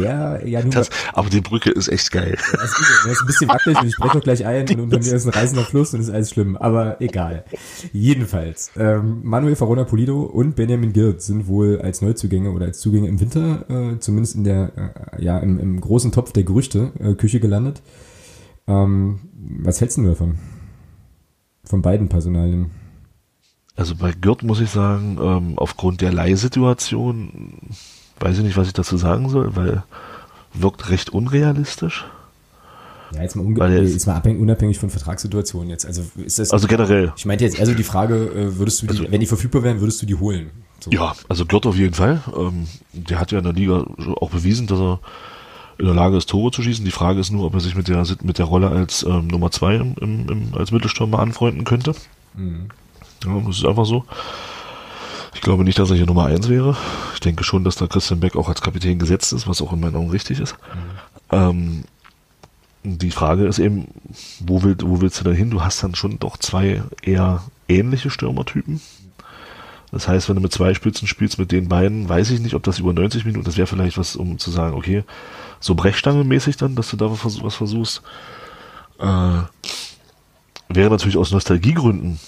der 0.00 0.42
ja 0.44 0.62
nur. 0.62 0.70
Das, 0.70 0.90
aber 1.12 1.30
die 1.30 1.40
Brücke 1.40 1.70
ist 1.70 1.88
echt 1.88 2.10
geil. 2.10 2.36
Das 2.52 2.70
ist, 2.70 2.80
das 3.04 3.12
ist 3.12 3.20
ein 3.20 3.26
bisschen 3.26 3.48
wackelig 3.48 3.80
und 3.80 3.88
ich 3.88 3.96
breche 3.96 4.18
auch 4.18 4.22
gleich 4.22 4.46
ein 4.46 4.68
und 4.68 4.80
unter 4.80 4.98
mir 4.98 5.14
ist 5.14 5.26
ein 5.26 5.32
reißender 5.32 5.64
Fluss 5.64 5.94
und 5.94 6.00
ist 6.00 6.10
alles 6.10 6.30
schlimm. 6.30 6.56
Aber 6.56 7.00
egal. 7.00 7.44
Jedenfalls, 7.92 8.70
ähm, 8.76 9.20
Manuel 9.22 9.56
Farona 9.56 9.84
Polido 9.84 10.22
und 10.22 10.56
Benjamin 10.56 10.92
Girt 10.92 11.22
sind 11.22 11.46
wohl 11.46 11.80
als 11.80 12.02
Neuzugänge 12.02 12.50
oder 12.50 12.66
als 12.66 12.80
Zugänge 12.80 13.08
im 13.08 13.20
Winter, 13.20 13.64
äh, 13.68 13.98
zumindest 13.98 14.34
in 14.34 14.44
der, 14.44 14.72
äh, 15.16 15.24
ja, 15.24 15.38
im, 15.38 15.58
im 15.58 15.80
großen 15.80 16.12
Topf 16.12 16.32
der 16.32 16.44
Gerüchte, 16.44 16.92
äh, 16.98 17.14
Küche 17.14 17.40
gelandet. 17.40 17.82
Ähm, 18.66 19.20
was 19.62 19.80
hältst 19.80 19.98
du 19.98 20.04
davon? 20.04 20.38
Von 21.64 21.82
beiden 21.82 22.08
Personalien. 22.08 22.70
Also 23.76 23.96
bei 23.96 24.12
Girt 24.12 24.42
muss 24.42 24.60
ich 24.60 24.70
sagen, 24.70 25.18
ähm, 25.20 25.58
aufgrund 25.58 26.00
der 26.00 26.12
Leihsituation 26.12 27.58
weiß 28.20 28.38
ich 28.38 28.44
nicht, 28.44 28.56
was 28.56 28.66
ich 28.66 28.72
dazu 28.72 28.96
sagen 28.96 29.28
soll, 29.28 29.56
weil 29.56 29.82
wirkt 30.54 30.90
recht 30.90 31.10
unrealistisch. 31.10 32.04
Ja, 33.12 33.22
jetzt 33.22 33.36
mal, 33.36 33.44
unge 33.44 33.66
jetzt, 33.68 33.92
jetzt 33.92 34.06
mal 34.06 34.14
abhängig, 34.14 34.40
unabhängig 34.40 34.78
von 34.78 34.90
Vertragssituationen 34.90 35.70
jetzt. 35.70 35.86
Also 35.86 36.02
ist 36.16 36.38
das. 36.38 36.50
Also 36.50 36.66
generell. 36.66 37.12
Ich 37.16 37.26
meinte 37.26 37.44
jetzt 37.44 37.60
also 37.60 37.74
die 37.74 37.84
Frage, 37.84 38.14
äh, 38.14 38.58
würdest 38.58 38.82
du 38.82 38.86
die, 38.86 38.98
also, 38.98 39.10
wenn 39.10 39.20
die 39.20 39.26
verfügbar 39.26 39.62
wären, 39.62 39.80
würdest 39.80 40.02
du 40.02 40.06
die 40.06 40.16
holen? 40.16 40.50
So. 40.80 40.90
Ja, 40.90 41.14
also 41.28 41.46
Gott 41.46 41.66
auf 41.66 41.76
jeden 41.76 41.94
Fall. 41.94 42.22
Ähm, 42.36 42.66
der 42.92 43.20
hat 43.20 43.30
ja 43.30 43.38
in 43.38 43.44
der 43.44 43.52
Liga 43.52 43.86
auch 44.20 44.30
bewiesen, 44.30 44.66
dass 44.66 44.80
er 44.80 45.00
in 45.78 45.86
der 45.86 45.94
Lage 45.94 46.16
ist, 46.16 46.28
Tore 46.28 46.50
zu 46.50 46.62
schießen. 46.62 46.84
Die 46.84 46.90
Frage 46.90 47.20
ist 47.20 47.30
nur, 47.30 47.46
ob 47.46 47.54
er 47.54 47.60
sich 47.60 47.74
mit 47.74 47.88
der, 47.88 48.04
mit 48.22 48.38
der 48.38 48.46
Rolle 48.46 48.68
als 48.68 49.02
ähm, 49.04 49.28
Nummer 49.28 49.50
zwei 49.50 49.76
im, 49.76 49.94
im, 50.00 50.28
im, 50.28 50.54
als 50.54 50.72
Mittelstürmer 50.72 51.18
anfreunden 51.18 51.64
könnte. 51.64 51.94
Mhm. 52.34 52.68
Ja, 53.24 53.40
das 53.46 53.58
ist 53.58 53.66
einfach 53.66 53.86
so. 53.86 54.04
Ich 55.44 55.46
glaube 55.46 55.64
nicht, 55.64 55.78
dass 55.78 55.90
er 55.90 55.96
hier 55.96 56.06
Nummer 56.06 56.24
eins 56.24 56.48
wäre. 56.48 56.74
Ich 57.12 57.20
denke 57.20 57.44
schon, 57.44 57.64
dass 57.64 57.76
da 57.76 57.86
Christian 57.86 58.18
Beck 58.18 58.34
auch 58.34 58.48
als 58.48 58.62
Kapitän 58.62 58.98
gesetzt 58.98 59.30
ist, 59.34 59.46
was 59.46 59.60
auch 59.60 59.74
in 59.74 59.80
meinen 59.80 59.94
Augen 59.94 60.08
richtig 60.08 60.40
ist. 60.40 60.56
Mhm. 61.30 61.36
Ähm, 61.38 61.84
die 62.82 63.10
Frage 63.10 63.44
ist 63.44 63.58
eben, 63.58 63.88
wo, 64.40 64.62
will, 64.62 64.74
wo 64.80 65.02
willst 65.02 65.20
du 65.20 65.24
denn 65.24 65.34
hin? 65.34 65.50
Du 65.50 65.60
hast 65.60 65.82
dann 65.82 65.94
schon 65.94 66.18
doch 66.18 66.38
zwei 66.38 66.82
eher 67.02 67.42
ähnliche 67.68 68.08
Stürmertypen. 68.08 68.80
Das 69.92 70.08
heißt, 70.08 70.30
wenn 70.30 70.36
du 70.36 70.40
mit 70.40 70.54
zwei 70.54 70.72
Spitzen 70.72 71.06
spielst, 71.06 71.38
mit 71.38 71.52
den 71.52 71.68
beiden, 71.68 72.08
weiß 72.08 72.30
ich 72.30 72.40
nicht, 72.40 72.54
ob 72.54 72.62
das 72.62 72.78
über 72.78 72.94
90 72.94 73.26
Minuten, 73.26 73.44
das 73.44 73.58
wäre 73.58 73.66
vielleicht 73.66 73.98
was, 73.98 74.16
um 74.16 74.38
zu 74.38 74.50
sagen, 74.50 74.74
okay, 74.74 75.04
so 75.60 75.74
Brechstangenmäßig 75.74 76.56
dann, 76.56 76.74
dass 76.74 76.88
du 76.88 76.96
da 76.96 77.10
was 77.10 77.54
versuchst. 77.54 78.00
Äh, 78.98 79.42
wäre 80.70 80.88
natürlich 80.88 81.18
aus 81.18 81.32
Nostalgiegründen 81.32 82.18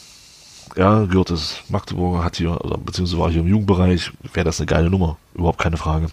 ja, 0.76 1.04
gehört 1.06 1.30
das 1.30 1.62
Magdeburger, 1.68 2.22
hat 2.22 2.36
hier, 2.36 2.62
oder 2.64 2.76
beziehungsweise 2.76 3.20
war 3.20 3.30
hier 3.30 3.40
im 3.40 3.48
Jugendbereich, 3.48 4.12
wäre 4.34 4.44
das 4.44 4.60
eine 4.60 4.66
geile 4.66 4.90
Nummer. 4.90 5.16
Überhaupt 5.34 5.58
keine 5.58 5.76
Frage. 5.76 6.08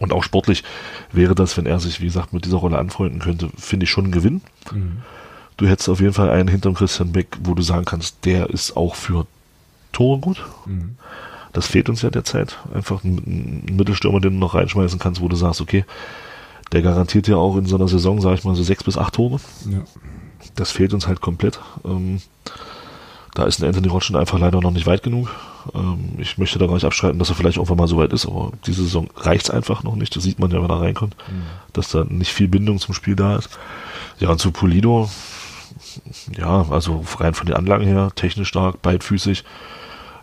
Und 0.00 0.12
auch 0.12 0.24
sportlich 0.24 0.64
wäre 1.12 1.34
das, 1.34 1.56
wenn 1.56 1.66
er 1.66 1.78
sich, 1.78 2.00
wie 2.00 2.06
gesagt, 2.06 2.32
mit 2.32 2.44
dieser 2.44 2.56
Rolle 2.56 2.78
anfreunden 2.78 3.20
könnte, 3.20 3.50
finde 3.56 3.84
ich 3.84 3.90
schon 3.90 4.06
ein 4.06 4.12
Gewinn. 4.12 4.40
Mhm. 4.72 4.98
Du 5.56 5.66
hättest 5.66 5.88
auf 5.88 6.00
jeden 6.00 6.12
Fall 6.12 6.30
einen 6.30 6.48
hinterm 6.48 6.74
Christian 6.74 7.12
Beck, 7.12 7.38
wo 7.42 7.54
du 7.54 7.62
sagen 7.62 7.84
kannst, 7.84 8.24
der 8.24 8.50
ist 8.50 8.76
auch 8.76 8.94
für 8.94 9.26
Tore 9.92 10.20
gut. 10.20 10.44
Mhm. 10.66 10.96
Das 11.52 11.66
fehlt 11.66 11.88
uns 11.88 12.02
ja 12.02 12.10
derzeit. 12.10 12.58
Einfach 12.74 13.04
ein, 13.04 13.64
ein 13.68 13.76
Mittelstürmer, 13.76 14.20
den 14.20 14.34
du 14.34 14.38
noch 14.38 14.54
reinschmeißen 14.54 14.98
kannst, 14.98 15.20
wo 15.20 15.28
du 15.28 15.36
sagst, 15.36 15.60
okay, 15.60 15.84
der 16.72 16.82
garantiert 16.82 17.28
ja 17.28 17.36
auch 17.36 17.56
in 17.56 17.66
so 17.66 17.76
einer 17.76 17.88
Saison, 17.88 18.20
sag 18.20 18.34
ich 18.34 18.44
mal, 18.44 18.54
so 18.54 18.62
sechs 18.62 18.84
bis 18.84 18.98
acht 18.98 19.14
Tore. 19.14 19.40
Ja. 19.70 19.78
Das 20.54 20.72
fehlt 20.72 20.92
uns 20.92 21.06
halt 21.06 21.20
komplett. 21.20 21.60
Ähm, 21.84 22.20
da 23.36 23.44
ist 23.44 23.60
ein 23.60 23.66
Anthony 23.66 23.88
Rotschen 23.88 24.16
einfach 24.16 24.38
leider 24.38 24.62
noch 24.62 24.70
nicht 24.70 24.86
weit 24.86 25.02
genug. 25.02 25.28
Ähm, 25.74 26.14
ich 26.18 26.38
möchte 26.38 26.58
da 26.58 26.66
gar 26.66 26.74
nicht 26.74 26.86
abstreiten, 26.86 27.18
dass 27.18 27.28
er 27.28 27.34
vielleicht 27.34 27.58
irgendwann 27.58 27.76
mal 27.76 27.86
so 27.86 27.98
weit 27.98 28.12
ist, 28.12 28.26
aber 28.26 28.52
diese 28.66 28.82
Saison 28.82 29.10
reicht 29.14 29.44
es 29.44 29.50
einfach 29.50 29.82
noch 29.82 29.94
nicht. 29.94 30.16
Das 30.16 30.22
sieht 30.22 30.38
man 30.38 30.50
ja, 30.50 30.62
wenn 30.62 30.70
er 30.70 30.80
reinkommt, 30.80 31.14
mhm. 31.28 31.42
dass 31.74 31.90
da 31.90 32.04
nicht 32.04 32.32
viel 32.32 32.48
Bindung 32.48 32.78
zum 32.78 32.94
Spiel 32.94 33.14
da 33.14 33.36
ist. 33.36 33.50
Ja, 34.18 34.30
und 34.30 34.40
zu 34.40 34.52
Polido, 34.52 35.10
ja, 36.36 36.64
also 36.70 37.04
rein 37.18 37.34
von 37.34 37.46
den 37.46 37.56
Anlagen 37.56 37.84
her, 37.84 38.10
technisch 38.14 38.48
stark, 38.48 38.80
beidfüßig, 38.80 39.44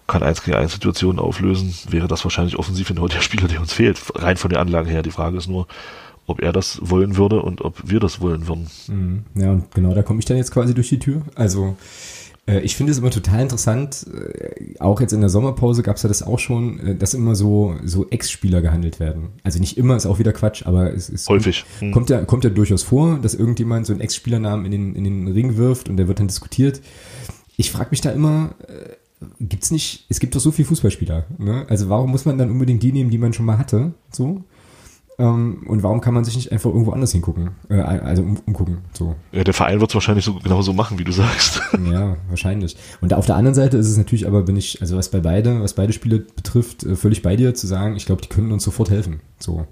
kann 0.07 0.23
1 0.23 0.43
gegen 0.43 0.57
1 0.57 0.73
Situationen 0.73 1.19
auflösen, 1.19 1.71
wäre 1.89 2.07
das 2.07 2.23
wahrscheinlich 2.23 2.57
offensiv 2.57 2.87
genau 2.87 3.07
der 3.07 3.21
Spieler, 3.21 3.47
der 3.47 3.61
uns 3.61 3.73
fehlt, 3.73 4.01
rein 4.15 4.37
von 4.37 4.49
den 4.49 4.59
Anlagen 4.59 4.89
her. 4.89 5.03
Die 5.03 5.11
Frage 5.11 5.37
ist 5.37 5.47
nur, 5.47 5.67
ob 6.25 6.41
er 6.41 6.51
das 6.51 6.79
wollen 6.81 7.15
würde 7.15 7.41
und 7.41 7.61
ob 7.61 7.79
wir 7.83 7.99
das 7.99 8.21
wollen 8.21 8.47
würden. 8.47 8.67
Mhm. 8.87 9.23
Ja, 9.35 9.51
und 9.51 9.71
genau 9.71 9.93
da 9.93 10.01
komme 10.01 10.19
ich 10.19 10.25
dann 10.25 10.37
jetzt 10.37 10.51
quasi 10.51 10.73
durch 10.73 10.89
die 10.89 10.99
Tür. 10.99 11.21
Also 11.35 11.77
ich 12.45 12.75
finde 12.75 12.91
es 12.91 12.97
immer 12.97 13.09
total 13.09 13.41
interessant, 13.41 14.05
äh, 14.13 14.79
auch 14.79 14.99
jetzt 14.99 15.13
in 15.13 15.21
der 15.21 15.29
Sommerpause 15.29 15.81
gab 15.81 15.95
es 15.95 16.03
ja 16.03 16.09
das 16.09 16.23
auch 16.23 16.39
schon, 16.39 16.79
äh, 16.79 16.95
dass 16.95 17.13
immer 17.13 17.35
so, 17.35 17.75
so 17.83 18.09
Ex-Spieler 18.09 18.61
gehandelt 18.61 18.99
werden. 18.99 19.29
Also 19.43 19.59
nicht 19.59 19.77
immer, 19.77 19.95
ist 19.95 20.05
auch 20.05 20.19
wieder 20.19 20.33
Quatsch, 20.33 20.65
aber 20.65 20.93
es 20.93 21.09
ist 21.09 21.29
häufig. 21.29 21.63
Hm. 21.79 21.91
Kommt 21.91 22.09
ja, 22.09 22.25
kommt 22.25 22.43
ja 22.43 22.49
durchaus 22.49 22.83
vor, 22.83 23.17
dass 23.19 23.33
irgendjemand 23.33 23.85
so 23.85 23.93
einen 23.93 24.01
Ex-Spielernamen 24.01 24.65
in 24.65 24.71
den, 24.71 24.95
in 24.95 25.03
den 25.05 25.27
Ring 25.29 25.55
wirft 25.55 25.87
und 25.87 25.95
der 25.97 26.09
wird 26.09 26.19
dann 26.19 26.27
diskutiert. 26.27 26.81
Ich 27.55 27.71
frage 27.71 27.91
mich 27.91 28.01
da 28.01 28.11
immer, 28.11 28.55
gibt's 29.39 29.71
nicht, 29.71 30.05
es 30.09 30.19
gibt 30.19 30.35
doch 30.35 30.39
so 30.39 30.51
viele 30.51 30.67
Fußballspieler, 30.67 31.25
ne? 31.37 31.65
Also 31.69 31.87
warum 31.87 32.11
muss 32.11 32.25
man 32.25 32.37
dann 32.37 32.49
unbedingt 32.49 32.83
die 32.83 32.91
nehmen, 32.91 33.09
die 33.09 33.17
man 33.17 33.31
schon 33.31 33.45
mal 33.45 33.57
hatte? 33.57 33.93
So? 34.11 34.43
Ähm, 35.19 35.63
und 35.67 35.83
warum 35.83 36.01
kann 36.01 36.13
man 36.13 36.25
sich 36.25 36.35
nicht 36.35 36.51
einfach 36.51 36.71
irgendwo 36.71 36.91
anders 36.91 37.11
hingucken? 37.11 37.51
Äh, 37.69 37.75
also 37.75 38.23
um, 38.23 38.37
umgucken. 38.45 38.79
So. 38.93 39.15
Ja, 39.31 39.43
der 39.43 39.53
Verein 39.53 39.79
wird 39.79 39.91
es 39.91 39.95
wahrscheinlich 39.95 40.25
so 40.25 40.35
genauso 40.35 40.73
machen, 40.73 40.99
wie 40.99 41.03
du 41.03 41.11
sagst. 41.11 41.61
Ja, 41.91 42.17
wahrscheinlich. 42.29 42.77
Und 43.01 43.13
auf 43.13 43.25
der 43.25 43.35
anderen 43.35 43.53
Seite 43.53 43.77
ist 43.77 43.89
es 43.89 43.97
natürlich 43.97 44.25
aber, 44.25 44.43
bin 44.43 44.55
ich, 44.55 44.81
also 44.81 44.95
was 44.95 45.09
bei 45.09 45.19
beide, 45.19 45.61
was 45.61 45.73
beide 45.73 45.91
Spiele 45.91 46.19
betrifft, 46.19 46.83
äh, 46.83 46.95
völlig 46.95 47.21
bei 47.21 47.35
dir 47.35 47.53
zu 47.53 47.67
sagen, 47.67 47.95
ich 47.95 48.05
glaube, 48.05 48.21
die 48.21 48.29
können 48.29 48.51
uns 48.51 48.63
sofort 48.63 48.89
helfen. 48.89 49.19
So. 49.37 49.67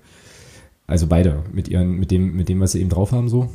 Also 0.88 1.08
beide, 1.08 1.44
mit 1.52 1.68
ihren, 1.68 1.94
mit 1.94 2.12
dem, 2.12 2.36
mit 2.36 2.50
dem, 2.50 2.60
was 2.60 2.74
sie 2.74 2.82
eben 2.82 2.90
drauf 2.90 3.12
haben, 3.12 3.30
so. 3.30 3.50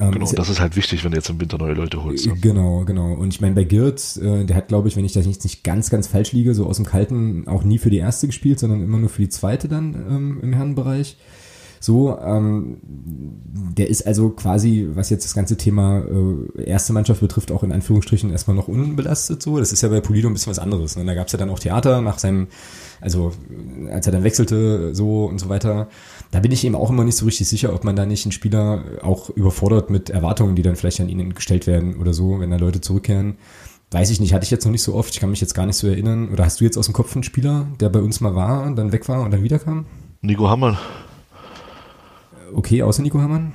Ähm, 0.00 0.10
genau, 0.10 0.32
das 0.32 0.48
ist 0.48 0.60
halt 0.60 0.74
wichtig, 0.74 1.04
wenn 1.04 1.12
du 1.12 1.16
jetzt 1.16 1.30
im 1.30 1.40
Winter 1.40 1.58
neue 1.58 1.74
Leute 1.74 2.02
holst. 2.02 2.26
Ne? 2.26 2.34
Genau, 2.40 2.84
genau. 2.84 3.12
Und 3.12 3.32
ich 3.32 3.40
meine, 3.40 3.54
bei 3.54 3.64
Girt, 3.64 4.16
äh, 4.16 4.44
der 4.44 4.56
hat, 4.56 4.68
glaube 4.68 4.88
ich, 4.88 4.96
wenn 4.96 5.04
ich 5.04 5.12
da 5.12 5.20
nicht, 5.20 5.44
nicht 5.44 5.62
ganz, 5.62 5.90
ganz 5.90 6.08
falsch 6.08 6.32
liege, 6.32 6.54
so 6.54 6.66
aus 6.66 6.76
dem 6.76 6.86
Kalten 6.86 7.46
auch 7.46 7.62
nie 7.62 7.78
für 7.78 7.90
die 7.90 7.98
erste 7.98 8.26
gespielt, 8.26 8.58
sondern 8.58 8.82
immer 8.82 8.98
nur 8.98 9.08
für 9.08 9.22
die 9.22 9.28
zweite 9.28 9.68
dann 9.68 9.94
ähm, 9.94 10.40
im 10.42 10.52
Herrenbereich. 10.52 11.16
So, 11.80 12.18
ähm, 12.18 12.78
der 12.82 13.88
ist 13.88 14.06
also 14.06 14.30
quasi, 14.30 14.88
was 14.94 15.10
jetzt 15.10 15.24
das 15.24 15.34
ganze 15.34 15.56
Thema 15.56 16.02
äh, 16.56 16.62
erste 16.62 16.92
Mannschaft 16.92 17.20
betrifft, 17.20 17.52
auch 17.52 17.62
in 17.62 17.72
Anführungsstrichen 17.72 18.30
erstmal 18.30 18.56
noch 18.56 18.68
unbelastet. 18.68 19.42
So, 19.42 19.58
das 19.58 19.72
ist 19.72 19.82
ja 19.82 19.88
bei 19.88 20.00
Polido 20.00 20.28
ein 20.28 20.32
bisschen 20.32 20.50
was 20.50 20.58
anderes. 20.58 20.96
Ne? 20.96 21.04
Da 21.04 21.14
gab 21.14 21.26
es 21.26 21.32
ja 21.32 21.38
dann 21.38 21.50
auch 21.50 21.58
Theater 21.58 22.00
nach 22.00 22.18
seinem, 22.18 22.48
also 23.00 23.32
als 23.90 24.06
er 24.06 24.12
dann 24.12 24.24
wechselte, 24.24 24.94
so 24.94 25.26
und 25.26 25.38
so 25.38 25.48
weiter 25.48 25.88
da 26.30 26.40
bin 26.40 26.52
ich 26.52 26.64
eben 26.64 26.74
auch 26.74 26.90
immer 26.90 27.04
nicht 27.04 27.16
so 27.16 27.24
richtig 27.24 27.48
sicher, 27.48 27.72
ob 27.72 27.84
man 27.84 27.96
da 27.96 28.06
nicht 28.06 28.24
einen 28.24 28.32
Spieler 28.32 28.82
auch 29.02 29.30
überfordert 29.30 29.90
mit 29.90 30.10
Erwartungen, 30.10 30.56
die 30.56 30.62
dann 30.62 30.76
vielleicht 30.76 31.00
an 31.00 31.08
ihn 31.08 31.34
gestellt 31.34 31.66
werden 31.66 31.96
oder 31.96 32.12
so, 32.12 32.40
wenn 32.40 32.50
da 32.50 32.56
Leute 32.56 32.80
zurückkehren. 32.80 33.36
Weiß 33.90 34.10
ich 34.10 34.20
nicht, 34.20 34.34
hatte 34.34 34.44
ich 34.44 34.50
jetzt 34.50 34.64
noch 34.64 34.72
nicht 34.72 34.82
so 34.82 34.94
oft, 34.94 35.14
ich 35.14 35.20
kann 35.20 35.30
mich 35.30 35.40
jetzt 35.40 35.54
gar 35.54 35.66
nicht 35.66 35.76
so 35.76 35.86
erinnern. 35.86 36.30
Oder 36.30 36.44
hast 36.44 36.60
du 36.60 36.64
jetzt 36.64 36.76
aus 36.76 36.86
dem 36.86 36.92
Kopf 36.92 37.14
einen 37.14 37.22
Spieler, 37.22 37.66
der 37.78 37.88
bei 37.88 38.00
uns 38.00 38.20
mal 38.20 38.34
war, 38.34 38.68
dann 38.74 38.90
weg 38.92 39.08
war 39.08 39.22
und 39.22 39.30
dann 39.30 39.44
wiederkam? 39.44 39.86
Nico 40.22 40.50
Hammann. 40.50 40.76
Okay, 42.54 42.82
außer 42.82 43.02
Nico 43.02 43.20
Hammann? 43.20 43.52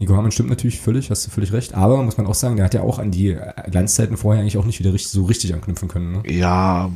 Nico 0.00 0.16
Hamann 0.16 0.30
stimmt 0.30 0.48
natürlich 0.48 0.80
völlig, 0.80 1.10
hast 1.10 1.26
du 1.26 1.30
völlig 1.30 1.52
recht. 1.52 1.74
Aber 1.74 2.00
muss 2.02 2.16
man 2.16 2.26
auch 2.26 2.34
sagen, 2.34 2.56
der 2.56 2.64
hat 2.64 2.74
ja 2.74 2.82
auch 2.82 3.00
an 3.00 3.10
die 3.10 3.36
Glanzzeiten 3.70 4.16
vorher 4.16 4.40
eigentlich 4.40 4.56
auch 4.56 4.64
nicht 4.64 4.78
wieder 4.78 4.92
richtig, 4.92 5.10
so 5.10 5.24
richtig 5.24 5.54
anknüpfen 5.54 5.88
können. 5.88 6.12
Ne? 6.12 6.22
Ja, 6.26 6.90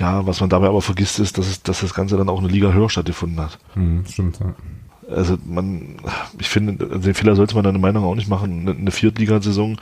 ja, 0.00 0.26
was 0.26 0.40
man 0.40 0.50
dabei 0.50 0.66
aber 0.66 0.82
vergisst, 0.82 1.20
ist, 1.20 1.38
dass, 1.38 1.46
es, 1.46 1.62
dass 1.62 1.80
das 1.80 1.94
Ganze 1.94 2.16
dann 2.16 2.28
auch 2.28 2.40
eine 2.40 2.48
Liga 2.48 2.72
höher 2.72 2.90
stattgefunden 2.90 3.38
hat. 3.40 3.58
Hm, 3.74 4.04
stimmt, 4.06 4.40
ja. 4.40 4.54
Also 5.10 5.38
man, 5.46 5.96
ich 6.38 6.48
finde, 6.48 6.74
den 6.74 7.14
Fehler 7.14 7.34
sollte 7.34 7.54
man 7.54 7.64
deine 7.64 7.78
Meinung 7.78 8.04
auch 8.04 8.14
nicht 8.14 8.28
machen, 8.28 8.68
eine 8.68 8.90
Viertligasaison 8.90 9.80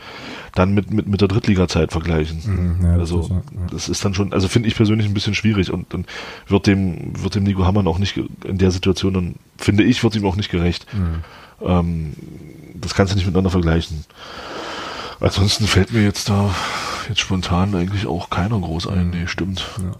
dann 0.54 0.72
mit, 0.72 0.92
mit, 0.92 1.08
mit 1.08 1.20
der 1.20 1.28
Drittliga-Zeit 1.28 1.90
vergleichen. 1.90 2.78
Mhm, 2.78 2.86
ja, 2.86 2.92
also 2.92 3.18
das 3.18 3.26
ist, 3.26 3.32
ja. 3.32 3.42
das 3.70 3.88
ist 3.88 4.04
dann 4.04 4.14
schon, 4.14 4.32
also 4.32 4.46
finde 4.46 4.68
ich 4.68 4.76
persönlich 4.76 5.06
ein 5.08 5.14
bisschen 5.14 5.34
schwierig 5.34 5.72
und 5.72 5.92
dann 5.92 6.04
wird 6.46 6.68
dem, 6.68 7.12
wird 7.20 7.34
dem 7.34 7.42
Nico 7.42 7.64
Hammann 7.64 7.88
auch 7.88 7.98
nicht 7.98 8.16
in 8.44 8.58
der 8.58 8.70
Situation 8.70 9.14
dann, 9.14 9.34
finde 9.58 9.82
ich, 9.82 10.04
wird 10.04 10.14
ihm 10.14 10.26
auch 10.26 10.36
nicht 10.36 10.50
gerecht. 10.50 10.86
Mhm. 10.94 11.24
Ähm, 11.60 12.12
das 12.74 12.94
kannst 12.94 13.12
du 13.12 13.16
nicht 13.16 13.26
miteinander 13.26 13.50
vergleichen. 13.50 14.04
Ansonsten 15.18 15.66
fällt 15.66 15.92
mir 15.92 16.02
jetzt 16.02 16.28
da 16.28 16.54
jetzt 17.08 17.20
spontan 17.20 17.74
eigentlich 17.74 18.06
auch 18.06 18.30
keiner 18.30 18.58
groß 18.58 18.88
ein. 18.88 19.10
Nee, 19.10 19.26
stimmt. 19.26 19.66
Ja. 19.78 19.92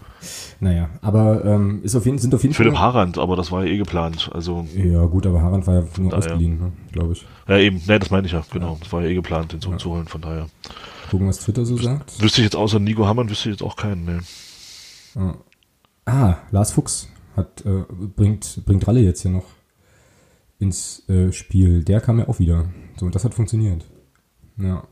Naja, 0.59 0.89
aber 1.01 1.45
ähm, 1.45 1.81
ist 1.83 1.95
auf 1.95 2.05
jeden, 2.05 2.17
sind 2.17 2.33
auf 2.33 2.41
jeden 2.43 2.55
Philipp 2.55 2.73
Fall. 2.73 2.81
Philipp 2.81 2.95
Harand, 2.95 3.17
aber 3.19 3.35
das 3.35 3.51
war 3.51 3.63
ja 3.63 3.71
eh 3.71 3.77
geplant. 3.77 4.29
Also, 4.33 4.67
ja, 4.75 5.05
gut, 5.05 5.27
aber 5.27 5.41
Harand 5.41 5.67
war 5.67 5.75
ja 5.75 5.83
nur 5.99 6.13
ausgeliehen, 6.13 6.59
ne, 6.59 6.71
glaube 6.91 7.13
ich. 7.13 7.25
Ja, 7.47 7.57
eben, 7.57 7.81
ne, 7.85 7.99
das 7.99 8.09
meine 8.09 8.25
ich 8.25 8.33
ja, 8.33 8.43
genau. 8.51 8.73
Ja. 8.73 8.77
Das 8.79 8.91
war 8.91 9.03
ja 9.03 9.09
eh 9.09 9.13
geplant, 9.13 9.53
den 9.53 9.61
zurückzuholen, 9.61 10.05
ja. 10.05 10.11
von 10.11 10.21
daher. 10.21 10.47
Gucken, 11.11 11.27
was 11.27 11.39
Twitter 11.39 11.63
so 11.63 11.77
sagt. 11.77 12.21
Wüsste 12.21 12.41
ich 12.41 12.45
jetzt 12.45 12.55
außer 12.55 12.79
Nico 12.79 13.05
Hammann, 13.05 13.29
wüsste 13.29 13.49
ich 13.49 13.55
jetzt 13.55 13.63
auch 13.63 13.75
keinen, 13.75 14.05
ne. 14.05 14.19
Ah, 16.05 16.37
Lars 16.51 16.71
Fuchs 16.71 17.09
hat, 17.35 17.65
äh, 17.65 17.83
bringt, 18.15 18.63
bringt 18.65 18.87
Ralle 18.87 19.01
jetzt 19.01 19.21
hier 19.21 19.31
noch 19.31 19.45
ins 20.59 21.07
äh, 21.09 21.31
Spiel. 21.31 21.83
Der 21.83 22.01
kam 22.01 22.19
ja 22.19 22.27
auch 22.27 22.39
wieder. 22.39 22.69
So, 22.97 23.05
und 23.05 23.15
das 23.15 23.23
hat 23.23 23.33
funktioniert. 23.33 23.85
Ja. 24.57 24.83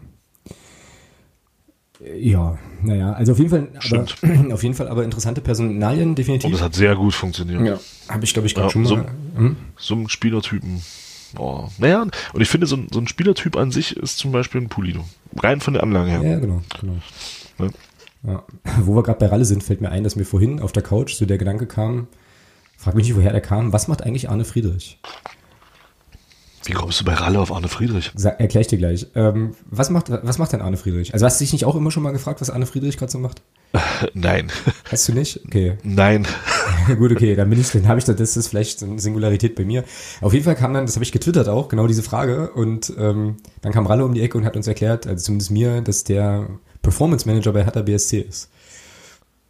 Ja, 2.19 2.57
naja, 2.83 3.13
also 3.13 3.31
auf 3.31 3.39
jeden 3.39 3.49
Fall, 3.49 3.67
aber, 3.91 4.53
auf 4.53 4.63
jeden 4.63 4.75
Fall 4.75 4.87
aber 4.87 5.03
interessante 5.03 5.41
Personalien, 5.41 6.13
definitiv. 6.13 6.45
Und 6.45 6.53
das 6.53 6.61
hat 6.61 6.75
sehr 6.75 6.95
gut 6.95 7.13
funktioniert. 7.13 7.61
Ja, 7.65 7.79
habe 8.09 8.23
ich, 8.23 8.33
glaube 8.33 8.47
ich, 8.47 8.53
gerade 8.53 8.67
ja, 8.67 8.71
schon 8.71 8.83
mal. 8.83 8.89
So, 8.89 8.97
hm? 9.37 9.55
so 9.77 9.95
ein 9.95 10.09
Spielertypen. 10.09 10.81
Oh, 11.37 11.67
naja, 11.79 12.01
und 12.01 12.41
ich 12.41 12.47
finde, 12.47 12.67
so 12.67 12.77
ein, 12.77 12.87
so 12.91 12.99
ein 12.99 13.07
Spielertyp 13.07 13.57
an 13.57 13.71
sich 13.71 13.97
ist 13.97 14.17
zum 14.17 14.31
Beispiel 14.31 14.61
ein 14.61 14.69
Pulido. 14.69 15.03
Rein 15.37 15.59
von 15.61 15.73
der 15.73 15.83
Anlage 15.83 16.11
her. 16.11 16.21
Ja, 16.21 16.39
genau. 16.39 16.61
genau. 16.79 16.95
Ja. 17.59 17.69
Ja. 18.27 18.43
Wo 18.81 18.95
wir 18.95 19.03
gerade 19.03 19.19
bei 19.19 19.27
Ralle 19.27 19.45
sind, 19.45 19.63
fällt 19.63 19.81
mir 19.81 19.89
ein, 19.89 20.03
dass 20.03 20.15
mir 20.15 20.25
vorhin 20.25 20.59
auf 20.59 20.71
der 20.71 20.83
Couch 20.83 21.13
so 21.13 21.25
der 21.25 21.37
Gedanke 21.37 21.67
kam, 21.67 22.07
frag 22.77 22.95
mich 22.95 23.07
nicht, 23.07 23.15
woher 23.15 23.31
der 23.31 23.41
kam, 23.41 23.73
was 23.73 23.87
macht 23.87 24.03
eigentlich 24.03 24.29
Arne 24.29 24.45
Friedrich? 24.45 24.99
Wie 26.65 26.73
kommst 26.73 26.99
du 26.99 27.05
bei 27.05 27.13
Ralle 27.13 27.39
auf 27.39 27.51
Arne 27.51 27.67
Friedrich? 27.67 28.11
Sag, 28.15 28.39
erklär 28.39 28.61
ich 28.61 28.67
dir 28.67 28.77
gleich. 28.77 29.07
Ähm, 29.13 29.51
was, 29.69 29.91
macht, 29.91 30.09
was 30.09 30.39
macht 30.39 30.51
denn 30.53 30.61
Arne 30.61 30.77
Friedrich? 30.77 31.13
Also 31.13 31.25
hast 31.25 31.39
du 31.39 31.43
dich 31.43 31.53
nicht 31.53 31.65
auch 31.65 31.75
immer 31.75 31.91
schon 31.91 32.01
mal 32.01 32.11
gefragt, 32.11 32.41
was 32.41 32.49
Arne 32.49 32.65
Friedrich 32.65 32.97
gerade 32.97 33.11
so 33.11 33.19
macht? 33.19 33.41
Nein. 34.13 34.51
Hast 34.89 35.07
du 35.07 35.13
nicht? 35.13 35.45
Okay. 35.45 35.77
Nein. 35.83 36.27
Gut, 36.97 37.11
okay, 37.11 37.35
dann 37.35 37.49
bin 37.49 37.59
ich, 37.59 37.71
dann 37.71 37.87
habe 37.87 37.99
ich 37.99 38.05
da, 38.05 38.13
das 38.13 38.35
ist 38.35 38.47
vielleicht 38.47 38.81
eine 38.81 38.99
Singularität 38.99 39.55
bei 39.55 39.63
mir. 39.63 39.83
Auf 40.21 40.33
jeden 40.33 40.45
Fall 40.45 40.55
kam 40.55 40.73
dann, 40.73 40.85
das 40.85 40.95
habe 40.95 41.03
ich 41.03 41.11
getwittert 41.11 41.47
auch, 41.49 41.69
genau 41.69 41.85
diese 41.85 42.03
Frage. 42.03 42.51
Und 42.51 42.91
ähm, 42.97 43.37
dann 43.61 43.71
kam 43.71 43.85
Ralle 43.85 44.03
um 44.03 44.13
die 44.13 44.21
Ecke 44.21 44.37
und 44.37 44.45
hat 44.45 44.55
uns 44.55 44.67
erklärt, 44.67 45.05
also 45.05 45.23
zumindest 45.23 45.51
mir, 45.51 45.81
dass 45.81 46.03
der 46.03 46.47
Performance 46.81 47.27
Manager 47.27 47.53
bei 47.53 47.63
Hertha 47.63 47.81
BSC 47.81 48.19
ist. 48.21 48.49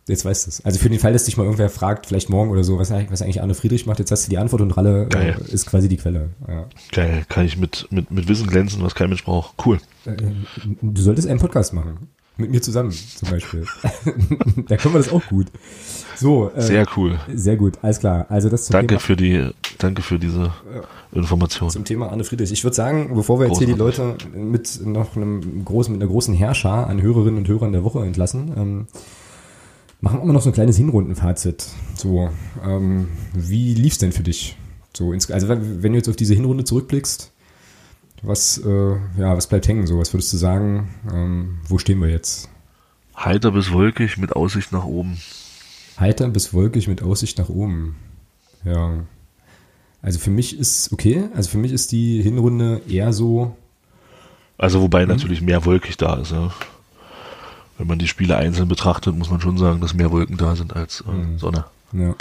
Jetzt 0.07 0.23
weißt 0.23 0.45
du 0.45 0.49
es. 0.49 0.63
Also 0.63 0.79
für 0.79 0.89
den 0.89 0.99
Fall, 0.99 1.13
dass 1.13 1.25
dich 1.25 1.35
mal 1.35 1.45
irgendwer 1.45 1.69
fragt, 1.69 2.05
vielleicht 2.05 2.29
morgen 2.29 2.51
oder 2.51 2.63
so, 2.63 2.77
was, 2.77 2.91
was 2.91 3.21
eigentlich 3.23 3.41
Arne 3.41 3.55
Friedrich 3.55 3.87
macht, 3.87 3.97
jetzt 3.97 4.11
hast 4.11 4.27
du 4.27 4.29
die 4.29 4.37
Antwort 4.37 4.61
und 4.61 4.71
Ralle 4.71 5.09
äh, 5.15 5.33
ist 5.51 5.65
quasi 5.65 5.89
die 5.89 5.97
Quelle. 5.97 6.29
Ja. 6.47 6.67
Geil, 6.91 7.25
kann 7.27 7.45
ich 7.45 7.57
mit, 7.57 7.87
mit, 7.89 8.11
mit 8.11 8.27
Wissen 8.27 8.45
glänzen, 8.45 8.83
was 8.83 8.93
kein 8.93 9.09
Mensch 9.09 9.23
braucht. 9.23 9.55
Cool. 9.65 9.79
Äh, 10.05 10.15
du 10.81 11.01
solltest 11.01 11.27
einen 11.27 11.39
Podcast 11.39 11.73
machen. 11.73 12.09
Mit 12.37 12.51
mir 12.51 12.61
zusammen 12.61 12.91
zum 12.91 13.29
Beispiel. 13.29 13.65
da 14.67 14.77
können 14.77 14.93
wir 14.93 14.99
das 14.99 15.11
auch 15.11 15.25
gut. 15.27 15.47
So. 16.17 16.51
Äh, 16.53 16.61
sehr 16.61 16.85
cool. 16.97 17.17
Sehr 17.33 17.55
gut, 17.55 17.79
alles 17.81 17.99
klar. 17.99 18.25
Also 18.29 18.49
das 18.49 18.65
zum 18.65 18.73
danke 18.73 18.95
Thema, 18.95 18.99
für 18.99 19.15
die, 19.15 19.49
danke 19.79 20.01
für 20.01 20.19
diese 20.19 20.51
Information. 21.13 21.69
Zum 21.69 21.85
Thema 21.85 22.11
Arne 22.11 22.25
Friedrich. 22.25 22.51
Ich 22.51 22.63
würde 22.63 22.75
sagen, 22.75 23.15
bevor 23.15 23.39
wir 23.39 23.47
jetzt 23.47 23.57
hier 23.57 23.67
die 23.67 23.73
Leute 23.73 24.17
mit 24.35 24.85
noch 24.85 25.15
einem 25.15 25.63
großen, 25.63 25.93
mit 25.93 26.01
einer 26.01 26.11
großen 26.11 26.35
Herrscher 26.35 26.87
an 26.87 27.01
Hörerinnen 27.01 27.37
und 27.37 27.47
Hörern 27.47 27.71
der 27.71 27.83
Woche 27.85 28.03
entlassen, 28.03 28.51
ähm, 28.55 28.87
Machen 30.01 30.19
wir 30.19 30.25
mal 30.25 30.33
noch 30.33 30.41
so 30.41 30.49
ein 30.49 30.53
kleines 30.53 30.77
Hinrundenfazit. 30.77 31.65
So, 31.95 32.29
ähm, 32.63 33.07
wie 33.33 33.73
lief's 33.73 33.97
denn 33.97 34.11
für 34.11 34.23
dich? 34.23 34.57
So, 34.95 35.11
also 35.11 35.49
wenn 35.49 35.91
du 35.91 35.97
jetzt 35.97 36.09
auf 36.09 36.15
diese 36.15 36.33
Hinrunde 36.33 36.63
zurückblickst, 36.63 37.31
was, 38.21 38.57
äh, 38.57 38.95
ja, 39.17 39.35
was 39.35 39.47
bleibt 39.47 39.67
hängen? 39.67 39.87
So, 39.87 39.99
was 39.99 40.13
würdest 40.13 40.31
du 40.33 40.37
sagen? 40.37 40.89
Ähm, 41.11 41.57
wo 41.67 41.77
stehen 41.77 41.99
wir 42.01 42.09
jetzt? 42.09 42.49
Heiter 43.15 43.51
bis 43.51 43.71
wolkig 43.71 44.17
mit 44.17 44.33
Aussicht 44.33 44.71
nach 44.71 44.85
oben. 44.85 45.17
Heiter 45.99 46.27
bis 46.29 46.53
wolkig 46.53 46.87
mit 46.87 47.01
Aussicht 47.01 47.37
nach 47.37 47.49
oben. 47.49 47.95
Ja. 48.63 49.05
Also 50.01 50.19
für 50.19 50.31
mich 50.31 50.57
ist 50.57 50.91
okay. 50.91 51.29
Also 51.33 51.49
für 51.49 51.57
mich 51.57 51.71
ist 51.71 51.91
die 51.91 52.21
Hinrunde 52.21 52.81
eher 52.87 53.13
so. 53.13 53.55
Also 54.57 54.81
wobei 54.81 55.03
hm? 55.03 55.09
natürlich 55.09 55.41
mehr 55.41 55.65
wolkig 55.65 55.97
da 55.97 56.15
ist. 56.15 56.31
Ja 56.31 56.53
wenn 57.77 57.87
man 57.87 57.99
die 57.99 58.07
Spiele 58.07 58.37
einzeln 58.37 58.67
betrachtet, 58.67 59.15
muss 59.15 59.29
man 59.29 59.41
schon 59.41 59.57
sagen, 59.57 59.81
dass 59.81 59.93
mehr 59.93 60.11
Wolken 60.11 60.37
da 60.37 60.55
sind 60.55 60.75
als 60.75 61.03
äh, 61.07 61.11
mhm. 61.11 61.37
Sonne. 61.37 61.65
Ja. 61.93 62.15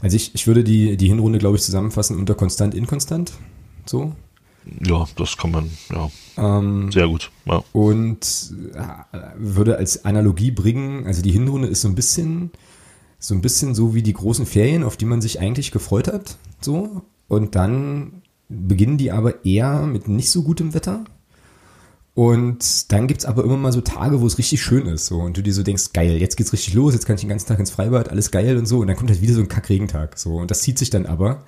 Also 0.00 0.16
ich, 0.16 0.34
ich 0.34 0.46
würde 0.46 0.64
die, 0.64 0.96
die 0.96 1.08
Hinrunde, 1.08 1.38
glaube 1.38 1.56
ich, 1.56 1.62
zusammenfassen 1.62 2.18
unter 2.18 2.34
konstant, 2.34 2.74
inkonstant. 2.74 3.32
So. 3.86 4.12
Ja, 4.80 5.06
das 5.16 5.36
kann 5.36 5.50
man, 5.50 5.70
ja. 5.90 6.10
Ähm, 6.36 6.92
Sehr 6.92 7.08
gut. 7.08 7.30
Ja. 7.46 7.62
Und 7.72 8.52
äh, 8.74 9.16
würde 9.36 9.76
als 9.76 10.04
Analogie 10.04 10.50
bringen, 10.50 11.06
also 11.06 11.22
die 11.22 11.32
Hinrunde 11.32 11.68
ist 11.68 11.80
so 11.82 11.88
ein 11.88 11.94
bisschen, 11.94 12.50
so 13.18 13.34
ein 13.34 13.40
bisschen 13.40 13.74
so 13.74 13.94
wie 13.94 14.02
die 14.02 14.12
großen 14.12 14.46
Ferien, 14.46 14.84
auf 14.84 14.96
die 14.96 15.04
man 15.04 15.20
sich 15.20 15.40
eigentlich 15.40 15.72
gefreut 15.72 16.08
hat, 16.08 16.36
so. 16.60 17.02
Und 17.28 17.54
dann 17.54 18.22
beginnen 18.48 18.98
die 18.98 19.10
aber 19.10 19.44
eher 19.44 19.86
mit 19.86 20.08
nicht 20.08 20.30
so 20.30 20.42
gutem 20.42 20.74
Wetter. 20.74 21.04
Und 22.14 22.92
dann 22.92 23.06
gibt's 23.06 23.24
aber 23.24 23.42
immer 23.42 23.56
mal 23.56 23.72
so 23.72 23.80
Tage, 23.80 24.20
wo 24.20 24.26
es 24.26 24.36
richtig 24.36 24.62
schön 24.62 24.86
ist. 24.86 25.06
So, 25.06 25.20
und 25.20 25.36
du 25.36 25.42
dir 25.42 25.54
so 25.54 25.62
denkst, 25.62 25.92
geil, 25.94 26.18
jetzt 26.18 26.36
geht's 26.36 26.52
richtig 26.52 26.74
los, 26.74 26.92
jetzt 26.92 27.06
kann 27.06 27.14
ich 27.14 27.22
den 27.22 27.30
ganzen 27.30 27.48
Tag 27.48 27.58
ins 27.58 27.70
Freibad, 27.70 28.10
alles 28.10 28.30
geil 28.30 28.58
und 28.58 28.66
so. 28.66 28.80
Und 28.80 28.88
dann 28.88 28.96
kommt 28.96 29.10
halt 29.10 29.22
wieder 29.22 29.34
so 29.34 29.40
ein 29.40 29.48
Kackregentag. 29.48 30.18
So, 30.18 30.36
und 30.36 30.50
das 30.50 30.60
zieht 30.60 30.78
sich 30.78 30.90
dann 30.90 31.06
aber 31.06 31.42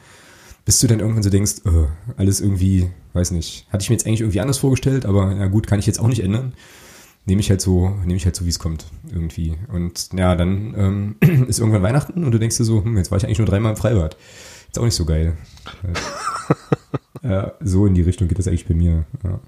bis 0.65 0.81
du 0.81 0.87
dann 0.87 1.01
irgendwann 1.01 1.23
so 1.23 1.31
denkst, 1.31 1.57
oh, 1.67 1.87
alles 2.17 2.41
irgendwie, 2.41 2.91
weiß 3.13 3.33
nicht, 3.33 3.67
hatte 3.71 3.83
ich 3.83 3.91
mir 3.91 3.97
jetzt 3.97 4.07
eigentlich 4.07 4.21
irgendwie 4.21 4.41
anders 4.41 4.59
vorgestellt, 4.59 5.05
aber 5.05 5.35
na 5.35 5.47
gut, 5.49 5.67
kann 5.67 5.79
ich 5.79 5.87
jetzt 5.87 6.01
auch 6.01 6.09
nicht 6.09 6.23
ändern. 6.23 6.55
Nehme 7.27 7.41
ich 7.41 7.51
halt 7.51 7.61
so, 7.61 7.89
nehme 8.05 8.17
ich 8.17 8.25
halt 8.25 8.37
so, 8.37 8.45
wie 8.45 8.51
es 8.51 8.59
kommt, 8.59 8.87
irgendwie. 9.11 9.57
Und 9.73 10.13
ja, 10.13 10.35
dann 10.37 10.75
ähm, 10.77 11.17
ist 11.49 11.59
irgendwann 11.59 11.83
Weihnachten 11.83 12.25
und 12.25 12.33
du 12.33 12.39
denkst 12.39 12.57
dir 12.57 12.65
so, 12.65 12.83
hm, 12.85 12.97
jetzt 12.97 13.11
war 13.11 13.19
ich 13.19 13.25
eigentlich 13.25 13.39
nur 13.39 13.47
dreimal 13.47 13.73
im 13.73 13.77
Freibad. 13.77 14.17
Ist 14.69 14.79
auch 14.79 14.85
nicht 14.85 14.95
so 14.95 15.05
geil. 15.05 15.37
ja, 17.23 17.53
so 17.61 17.87
in 17.87 17.95
die 17.95 18.03
Richtung 18.03 18.29
geht 18.29 18.39
das 18.39 18.49
eigentlich 18.49 18.67
bei 18.67 18.75
mir. 18.75 19.05
Ja, 19.23 19.41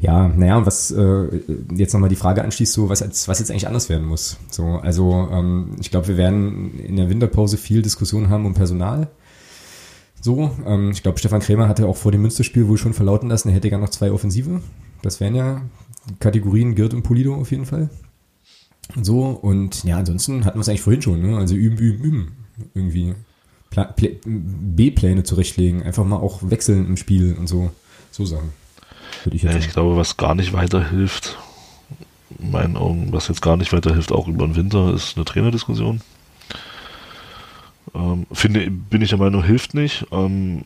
ja 0.00 0.28
naja, 0.28 0.64
was 0.66 0.90
äh, 0.90 1.40
jetzt 1.74 1.92
nochmal 1.92 2.08
die 2.08 2.16
Frage 2.16 2.42
anschließt, 2.42 2.72
so 2.72 2.88
was, 2.88 3.02
was 3.28 3.38
jetzt 3.38 3.50
eigentlich 3.50 3.66
anders 3.66 3.88
werden 3.88 4.06
muss. 4.06 4.38
So, 4.50 4.64
also 4.64 5.28
ähm, 5.30 5.76
ich 5.80 5.90
glaube, 5.90 6.08
wir 6.08 6.16
werden 6.16 6.78
in 6.78 6.96
der 6.96 7.08
Winterpause 7.08 7.56
viel 7.56 7.82
Diskussion 7.82 8.30
haben 8.30 8.46
um 8.46 8.54
Personal 8.54 9.08
so, 10.20 10.54
ähm, 10.66 10.90
ich 10.90 11.02
glaube, 11.02 11.18
Stefan 11.18 11.40
Krämer 11.40 11.68
hatte 11.68 11.86
auch 11.86 11.96
vor 11.96 12.12
dem 12.12 12.22
Münsterspiel 12.22 12.68
wohl 12.68 12.78
schon 12.78 12.92
verlauten 12.92 13.28
lassen, 13.28 13.48
er 13.48 13.54
hätte 13.54 13.70
gar 13.70 13.80
noch 13.80 13.88
zwei 13.88 14.12
Offensive. 14.12 14.60
Das 15.02 15.20
wären 15.20 15.34
ja 15.34 15.62
Kategorien 16.18 16.74
Girt 16.74 16.92
und 16.92 17.02
Polido 17.02 17.34
auf 17.34 17.50
jeden 17.50 17.64
Fall. 17.64 17.88
So, 19.00 19.26
und 19.28 19.84
ja, 19.84 19.96
ansonsten 19.96 20.44
hatten 20.44 20.58
wir 20.58 20.62
es 20.62 20.68
eigentlich 20.68 20.82
vorhin 20.82 21.02
schon, 21.02 21.22
ne? 21.22 21.38
Also 21.38 21.54
üben, 21.54 21.78
üben, 21.78 22.04
üben. 22.04 22.32
Irgendwie 22.74 23.14
B-Pläne 24.26 25.22
zurechtlegen, 25.22 25.82
einfach 25.82 26.04
mal 26.04 26.16
auch 26.16 26.40
wechseln 26.42 26.86
im 26.86 26.96
Spiel 26.96 27.34
und 27.38 27.48
so, 27.48 27.70
so 28.10 28.26
sagen. 28.26 28.50
Würde 29.24 29.36
ich, 29.36 29.42
jetzt 29.42 29.54
ja, 29.54 29.58
ich 29.60 29.70
glaube, 29.70 29.96
was 29.96 30.16
gar 30.16 30.34
nicht 30.34 30.52
weiterhilft, 30.52 31.38
in 32.38 32.50
meinen 32.50 32.76
Augen, 32.76 33.12
was 33.12 33.28
jetzt 33.28 33.42
gar 33.42 33.56
nicht 33.56 33.72
weiterhilft, 33.72 34.12
auch 34.12 34.28
über 34.28 34.46
den 34.46 34.56
Winter, 34.56 34.92
ist 34.94 35.16
eine 35.16 35.24
Trainerdiskussion. 35.24 36.00
Ähm, 37.94 38.26
finde, 38.32 38.70
bin 38.70 39.02
ich 39.02 39.10
der 39.10 39.18
Meinung, 39.18 39.42
hilft 39.42 39.74
nicht. 39.74 40.06
Ähm, 40.12 40.64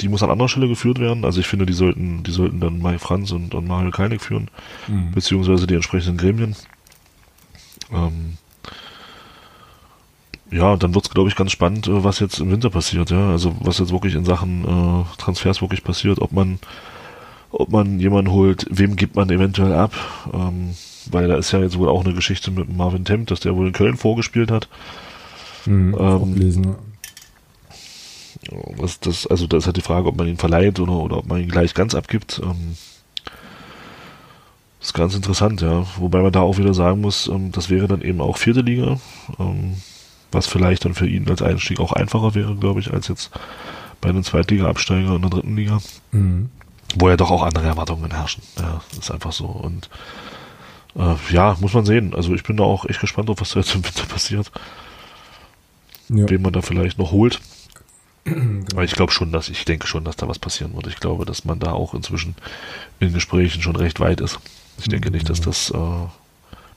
die 0.00 0.08
muss 0.08 0.22
an 0.22 0.30
anderer 0.30 0.48
Stelle 0.48 0.68
geführt 0.68 1.00
werden. 1.00 1.24
Also 1.24 1.40
ich 1.40 1.48
finde, 1.48 1.66
die 1.66 1.72
sollten, 1.72 2.22
die 2.22 2.30
sollten 2.30 2.60
dann 2.60 2.78
Mai 2.78 2.98
Franz 2.98 3.32
und, 3.32 3.54
und 3.54 3.66
Mario 3.66 3.90
Keinig 3.90 4.22
führen, 4.22 4.48
mhm. 4.86 5.12
beziehungsweise 5.12 5.66
die 5.66 5.74
entsprechenden 5.74 6.16
Gremien. 6.16 6.54
Ähm, 7.92 8.38
ja, 10.50 10.76
dann 10.76 10.94
wird 10.94 11.06
es, 11.06 11.10
glaube 11.10 11.28
ich, 11.28 11.36
ganz 11.36 11.52
spannend, 11.52 11.86
äh, 11.88 12.04
was 12.04 12.20
jetzt 12.20 12.40
im 12.40 12.50
Winter 12.50 12.70
passiert, 12.70 13.10
ja. 13.10 13.30
Also 13.30 13.54
was 13.60 13.78
jetzt 13.78 13.92
wirklich 13.92 14.14
in 14.14 14.24
Sachen 14.24 14.64
äh, 14.64 15.16
Transfers 15.18 15.60
wirklich 15.60 15.84
passiert, 15.84 16.20
ob 16.20 16.32
man, 16.32 16.58
ob 17.50 17.70
man 17.70 18.00
jemanden 18.00 18.32
holt, 18.32 18.66
wem 18.70 18.96
gibt 18.96 19.16
man 19.16 19.30
eventuell 19.30 19.72
ab. 19.72 19.92
Ähm, 20.32 20.74
weil 21.10 21.28
da 21.28 21.36
ist 21.36 21.52
ja 21.52 21.60
jetzt 21.60 21.78
wohl 21.78 21.88
auch 21.88 22.04
eine 22.04 22.14
Geschichte 22.14 22.50
mit 22.50 22.74
Marvin 22.74 23.04
Temp, 23.04 23.28
dass 23.28 23.40
der 23.40 23.56
wohl 23.56 23.68
in 23.68 23.72
Köln 23.72 23.96
vorgespielt 23.96 24.50
hat. 24.50 24.68
Mhm, 25.66 25.96
ähm, 25.98 26.34
gelesen, 26.34 26.64
ja. 26.64 26.74
Das, 28.78 29.00
das, 29.00 29.26
also 29.26 29.46
da 29.46 29.56
ist 29.56 29.66
halt 29.66 29.76
die 29.76 29.82
Frage, 29.82 30.08
ob 30.08 30.16
man 30.16 30.28
ihn 30.28 30.36
verleiht 30.36 30.78
oder, 30.80 30.92
oder 30.92 31.18
ob 31.18 31.26
man 31.26 31.40
ihn 31.40 31.48
gleich 31.48 31.74
ganz 31.74 31.94
abgibt. 31.94 32.40
Ähm, 32.42 32.76
ist 34.80 34.94
ganz 34.94 35.14
interessant, 35.14 35.60
ja. 35.60 35.86
Wobei 35.96 36.22
man 36.22 36.32
da 36.32 36.40
auch 36.40 36.58
wieder 36.58 36.72
sagen 36.72 37.00
muss, 37.00 37.26
ähm, 37.26 37.52
das 37.52 37.68
wäre 37.68 37.88
dann 37.88 38.00
eben 38.00 38.20
auch 38.20 38.36
vierte 38.36 38.60
Liga, 38.60 38.98
ähm, 39.38 39.74
was 40.32 40.46
vielleicht 40.46 40.84
dann 40.84 40.94
für 40.94 41.06
ihn 41.06 41.28
als 41.28 41.42
Einstieg 41.42 41.80
auch 41.80 41.92
einfacher 41.92 42.34
wäre, 42.34 42.54
glaube 42.54 42.80
ich, 42.80 42.92
als 42.92 43.08
jetzt 43.08 43.30
bei 44.00 44.08
einem 44.08 44.22
Zweitliga-Absteiger 44.22 45.16
in 45.16 45.22
der 45.22 45.30
dritten 45.30 45.56
Liga. 45.56 45.78
Mhm. 46.12 46.50
Wo 46.96 47.08
ja 47.08 47.16
doch 47.16 47.30
auch 47.30 47.42
andere 47.42 47.66
Erwartungen 47.66 48.10
herrschen. 48.10 48.42
Ja, 48.58 48.80
ist 48.98 49.10
einfach 49.10 49.32
so. 49.32 49.46
Und 49.46 49.90
äh, 50.96 51.14
ja, 51.30 51.56
muss 51.60 51.74
man 51.74 51.84
sehen. 51.84 52.14
Also 52.14 52.34
ich 52.34 52.42
bin 52.44 52.56
da 52.56 52.64
auch 52.64 52.86
echt 52.86 53.00
gespannt 53.00 53.28
auf, 53.28 53.40
was 53.40 53.50
da 53.50 53.60
jetzt 53.60 53.74
im 53.74 53.84
Winter 53.84 54.04
passiert 54.04 54.50
ja. 56.08 56.28
wen 56.28 56.42
man 56.42 56.52
da 56.52 56.62
vielleicht 56.62 56.98
noch 56.98 57.10
holt. 57.10 57.40
Genau. 58.24 58.64
Aber 58.72 58.84
ich 58.84 58.92
glaube 58.92 59.12
schon, 59.12 59.32
dass 59.32 59.48
ich 59.48 59.64
denke 59.64 59.86
schon, 59.86 60.04
dass 60.04 60.16
da 60.16 60.28
was 60.28 60.38
passieren 60.38 60.74
wird. 60.74 60.86
Ich 60.86 60.96
glaube, 60.96 61.24
dass 61.24 61.44
man 61.44 61.60
da 61.60 61.72
auch 61.72 61.94
inzwischen 61.94 62.34
in 63.00 63.12
Gesprächen 63.12 63.62
schon 63.62 63.76
recht 63.76 64.00
weit 64.00 64.20
ist. 64.20 64.38
Ich 64.78 64.88
denke 64.88 65.10
nicht, 65.10 65.28
dass 65.28 65.40
das, 65.40 65.70
äh, 65.70 66.06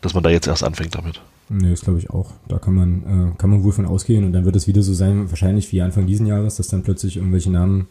dass 0.01 0.13
man 0.13 0.23
da 0.23 0.29
jetzt 0.29 0.47
erst 0.47 0.63
anfängt 0.63 0.95
damit. 0.95 1.21
Nee, 1.49 1.69
das 1.69 1.81
glaube 1.81 1.99
ich 1.99 2.09
auch. 2.09 2.31
Da 2.47 2.59
kann 2.59 2.73
man, 2.73 3.03
äh, 3.03 3.37
kann 3.37 3.49
man 3.49 3.63
wohl 3.63 3.73
von 3.73 3.85
ausgehen 3.85 4.23
und 4.23 4.33
dann 4.33 4.45
wird 4.45 4.55
es 4.55 4.67
wieder 4.67 4.83
so 4.83 4.93
sein, 4.93 5.29
wahrscheinlich 5.29 5.71
wie 5.71 5.81
Anfang 5.81 6.07
diesen 6.07 6.25
Jahres, 6.25 6.55
dass 6.55 6.69
dann 6.69 6.83
plötzlich 6.83 7.17
irgendwelche 7.17 7.51
Namen 7.51 7.87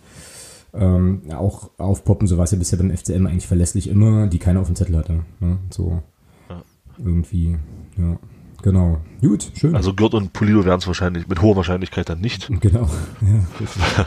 ähm, 0.72 1.22
auch 1.34 1.70
aufpoppen, 1.78 2.26
so 2.26 2.36
war 2.36 2.44
es 2.44 2.52
ja 2.52 2.58
bisher 2.58 2.78
beim 2.78 2.96
FCM 2.96 3.26
eigentlich 3.26 3.46
verlässlich 3.46 3.88
immer, 3.88 4.28
die 4.28 4.38
keiner 4.38 4.60
auf 4.60 4.66
dem 4.66 4.76
Zettel 4.76 4.96
hatte. 4.96 5.24
Ne? 5.40 5.58
So 5.70 6.02
ja. 6.48 6.62
irgendwie, 6.98 7.56
ja. 7.98 8.18
Genau. 8.62 9.00
Gut, 9.22 9.52
schön. 9.54 9.74
Also 9.74 9.94
Gurt 9.94 10.12
und 10.14 10.32
Pulido 10.34 10.64
werden 10.66 10.80
es 10.80 10.86
wahrscheinlich 10.86 11.26
mit 11.28 11.40
hoher 11.40 11.56
Wahrscheinlichkeit 11.56 12.08
dann 12.08 12.20
nicht. 12.20 12.50
Genau. 12.60 12.88
Ja, 13.22 14.06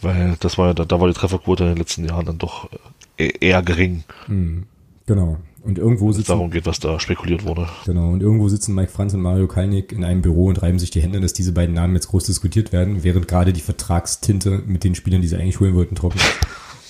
Weil 0.00 0.36
das 0.40 0.58
war 0.58 0.68
ja, 0.68 0.74
da 0.74 1.00
war 1.00 1.08
die 1.08 1.14
Trefferquote 1.14 1.64
in 1.64 1.70
den 1.70 1.78
letzten 1.78 2.04
Jahren 2.04 2.26
dann 2.26 2.38
doch 2.38 2.70
äh, 3.18 3.32
eher 3.40 3.62
gering. 3.62 4.04
Mhm. 4.28 4.64
Genau. 5.06 5.38
Und 5.64 5.78
irgendwo 5.78 6.10
sitzen. 6.10 6.32
darum 6.32 6.50
geht, 6.50 6.66
was 6.66 6.80
da 6.80 6.98
spekuliert 6.98 7.44
wurde. 7.44 7.68
Genau. 7.86 8.10
Und 8.10 8.20
irgendwo 8.20 8.48
sitzen 8.48 8.74
Mike 8.74 8.90
Franz 8.90 9.14
und 9.14 9.20
Mario 9.20 9.46
Kalnick 9.46 9.92
in 9.92 10.02
einem 10.02 10.20
Büro 10.20 10.46
und 10.46 10.60
reiben 10.60 10.80
sich 10.80 10.90
die 10.90 11.00
Hände, 11.00 11.20
dass 11.20 11.34
diese 11.34 11.52
beiden 11.52 11.74
Namen 11.74 11.94
jetzt 11.94 12.08
groß 12.08 12.24
diskutiert 12.24 12.72
werden, 12.72 13.04
während 13.04 13.28
gerade 13.28 13.52
die 13.52 13.60
Vertragstinte 13.60 14.62
mit 14.66 14.82
den 14.82 14.96
Spielern, 14.96 15.22
die 15.22 15.28
sie 15.28 15.36
eigentlich 15.36 15.60
holen 15.60 15.74
wollten, 15.76 15.94
trocken 15.94 16.18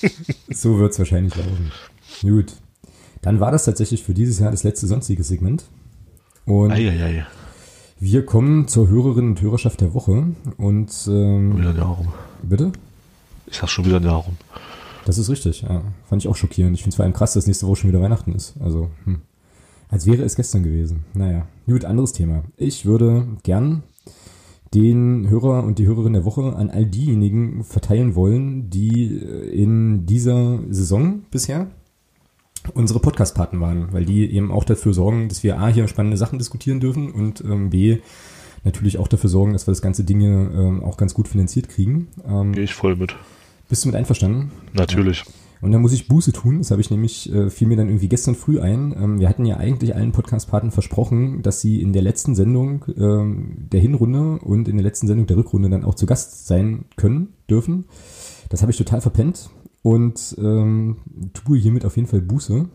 ist. 0.01 0.23
so 0.63 0.79
wird 0.79 0.93
es 0.93 0.99
wahrscheinlich 0.99 1.37
laufen. 1.37 1.71
Gut. 2.23 2.55
Dann 3.21 3.41
war 3.41 3.53
das 3.53 3.65
tatsächlich 3.65 4.03
für 4.03 4.15
dieses 4.15 4.39
Jahr 4.39 4.51
das 4.51 4.65
letzte 4.65 4.87
sonstige 4.87 5.23
Segment. 5.23 5.65
Und 6.47 6.73
Eieiei. 6.73 7.27
wir 8.01 8.27
kommen 8.27 8.69
zur 8.69 8.89
Hörerinnen 8.89 9.33
und 9.33 9.43
Hörerschaft 9.43 9.81
der 9.81 9.93
Woche. 9.95 10.29
Und 10.57 10.91
ähm, 11.09 11.59
wieder 11.59 11.71
ein 11.71 11.77
Jahr 11.77 11.87
rum. 11.87 12.09
Bitte? 12.43 12.73
Ich 13.47 13.59
sag 13.59 13.69
schon 13.69 13.85
wieder 13.85 13.97
ein 13.99 14.05
Jahr 14.05 14.17
rum. 14.17 14.37
Das 15.05 15.19
ist 15.19 15.31
richtig, 15.31 15.63
ja. 15.63 15.83
Fand 16.05 16.23
ich 16.23 16.29
auch 16.29 16.37
schockierend. 16.37 16.77
Ich 16.77 16.83
finde 16.83 16.91
es 16.91 16.97
vor 16.97 17.05
allem 17.05 17.15
krass, 17.15 17.33
dass 17.35 17.47
nächste 17.47 17.67
Woche 17.67 17.77
schon 17.77 17.91
wieder 17.91 18.01
Weihnachten 18.01 18.33
ist. 18.33 18.55
Also, 18.61 18.91
hm. 19.05 19.23
als 19.89 20.07
wäre 20.07 20.23
es 20.23 20.37
gestern 20.37 20.63
gewesen. 20.63 21.05
Naja, 21.15 21.47
gut, 21.67 21.85
anderes 21.85 22.13
Thema. 22.13 22.45
Ich 22.57 22.87
würde 22.87 23.27
gern 23.43 23.83
den 24.75 25.29
Hörer 25.29 25.65
und 25.65 25.79
die 25.79 25.87
Hörerin 25.87 26.15
der 26.15 26.25
Woche 26.25 26.57
an 26.57 26.71
all 26.71 26.87
diejenigen 26.87 27.63
verteilen 27.65 28.15
wollen, 28.15 28.71
die 28.71 29.17
in 29.17 30.07
dieser 30.07 30.61
Saison 30.71 31.23
bisher 31.31 31.69
unsere 32.75 33.01
Podcast-Partner 33.01 33.61
waren, 33.61 33.93
weil 33.93 34.05
die 34.05 34.33
eben 34.33 34.51
auch 34.51 34.65
dafür 34.65 34.95
sorgen, 34.95 35.29
dass 35.29 35.43
wir 35.43 35.59
A, 35.59 35.69
hier 35.69 35.89
spannende 35.89 36.17
Sachen 36.17 36.39
diskutieren 36.39 36.81
dürfen 36.81 37.11
und 37.11 37.43
ähm, 37.43 37.71
B, 37.71 37.99
natürlich 38.65 38.99
auch 38.99 39.09
dafür 39.09 39.29
sorgen, 39.29 39.53
dass 39.53 39.67
wir 39.67 39.73
das 39.73 39.83
ganze 39.83 40.05
Dinge 40.05 40.51
ähm, 40.55 40.85
auch 40.85 40.97
ganz 40.97 41.13
gut 41.13 41.29
finanziert 41.29 41.69
kriegen. 41.69 42.09
Ähm, 42.27 42.53
Gehe 42.53 42.65
ich 42.65 42.75
voll 42.75 42.97
mit. 42.97 43.17
Bist 43.73 43.85
du 43.85 43.89
mit 43.89 43.97
einverstanden? 43.97 44.51
Natürlich. 44.75 45.25
Und 45.63 45.73
dann 45.73 45.81
muss 45.81 45.95
ich 45.95 46.07
Buße 46.07 46.35
tun, 46.35 46.59
das 46.59 46.71
habe 46.71 46.83
ich 46.83 46.91
nämlich, 46.91 47.33
äh, 47.33 47.49
fiel 47.49 47.67
mir 47.67 47.79
dann 47.79 47.89
irgendwie 47.89 48.11
gestern 48.11 48.35
früh 48.35 48.61
ein. 48.61 48.95
Ähm, 48.95 49.19
wir 49.19 49.31
hatten 49.31 49.47
ja 49.47 49.57
eigentlich 49.57 49.95
allen 49.95 50.13
Podcast-Partnern 50.13 50.73
versprochen, 50.73 51.41
dass 51.41 51.63
sie 51.63 51.81
in 51.81 51.95
der 51.95 52.03
letzten 52.03 52.35
Sendung 52.35 52.85
ähm, 52.99 53.69
der 53.73 53.81
Hinrunde 53.81 54.41
und 54.41 54.69
in 54.69 54.77
der 54.77 54.85
letzten 54.85 55.07
Sendung 55.07 55.27
der 55.27 55.39
Rückrunde 55.39 55.71
dann 55.71 55.87
auch 55.87 55.95
zu 55.95 56.05
Gast 56.05 56.47
sein 56.47 56.85
können, 56.97 57.33
dürfen. 57.49 57.87
Das 58.51 58.61
habe 58.61 58.73
ich 58.73 58.77
total 58.77 59.01
verpennt 59.01 59.49
und 59.81 60.37
ähm, 60.37 60.99
tue 61.33 61.57
hiermit 61.57 61.87
auf 61.87 61.97
jeden 61.97 62.09
Fall 62.09 62.21
Buße 62.21 62.69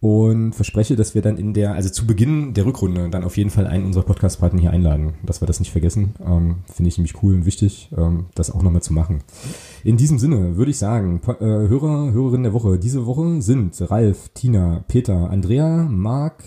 und 0.00 0.52
verspreche, 0.52 0.94
dass 0.94 1.14
wir 1.14 1.22
dann 1.22 1.38
in 1.38 1.54
der, 1.54 1.72
also 1.72 1.88
zu 1.88 2.06
Beginn 2.06 2.52
der 2.52 2.66
Rückrunde 2.66 3.08
dann 3.08 3.24
auf 3.24 3.36
jeden 3.36 3.50
Fall 3.50 3.66
einen 3.66 3.86
unserer 3.86 4.04
Podcast-Partner 4.04 4.60
hier 4.60 4.70
einladen, 4.70 5.14
dass 5.24 5.40
wir 5.40 5.46
das 5.46 5.58
nicht 5.58 5.72
vergessen. 5.72 6.14
Ähm, 6.24 6.56
Finde 6.72 6.88
ich 6.88 6.98
nämlich 6.98 7.22
cool 7.22 7.34
und 7.34 7.46
wichtig, 7.46 7.90
ähm, 7.96 8.26
das 8.34 8.50
auch 8.50 8.62
nochmal 8.62 8.82
zu 8.82 8.92
machen. 8.92 9.20
In 9.84 9.96
diesem 9.96 10.18
Sinne 10.18 10.56
würde 10.56 10.70
ich 10.70 10.78
sagen, 10.78 11.20
äh, 11.26 11.44
Hörer, 11.44 12.12
Hörerinnen 12.12 12.44
der 12.44 12.52
Woche, 12.52 12.78
diese 12.78 13.06
Woche 13.06 13.40
sind 13.40 13.74
Ralf, 13.90 14.28
Tina, 14.34 14.84
Peter, 14.86 15.30
Andrea, 15.30 15.88
Marc, 15.90 16.44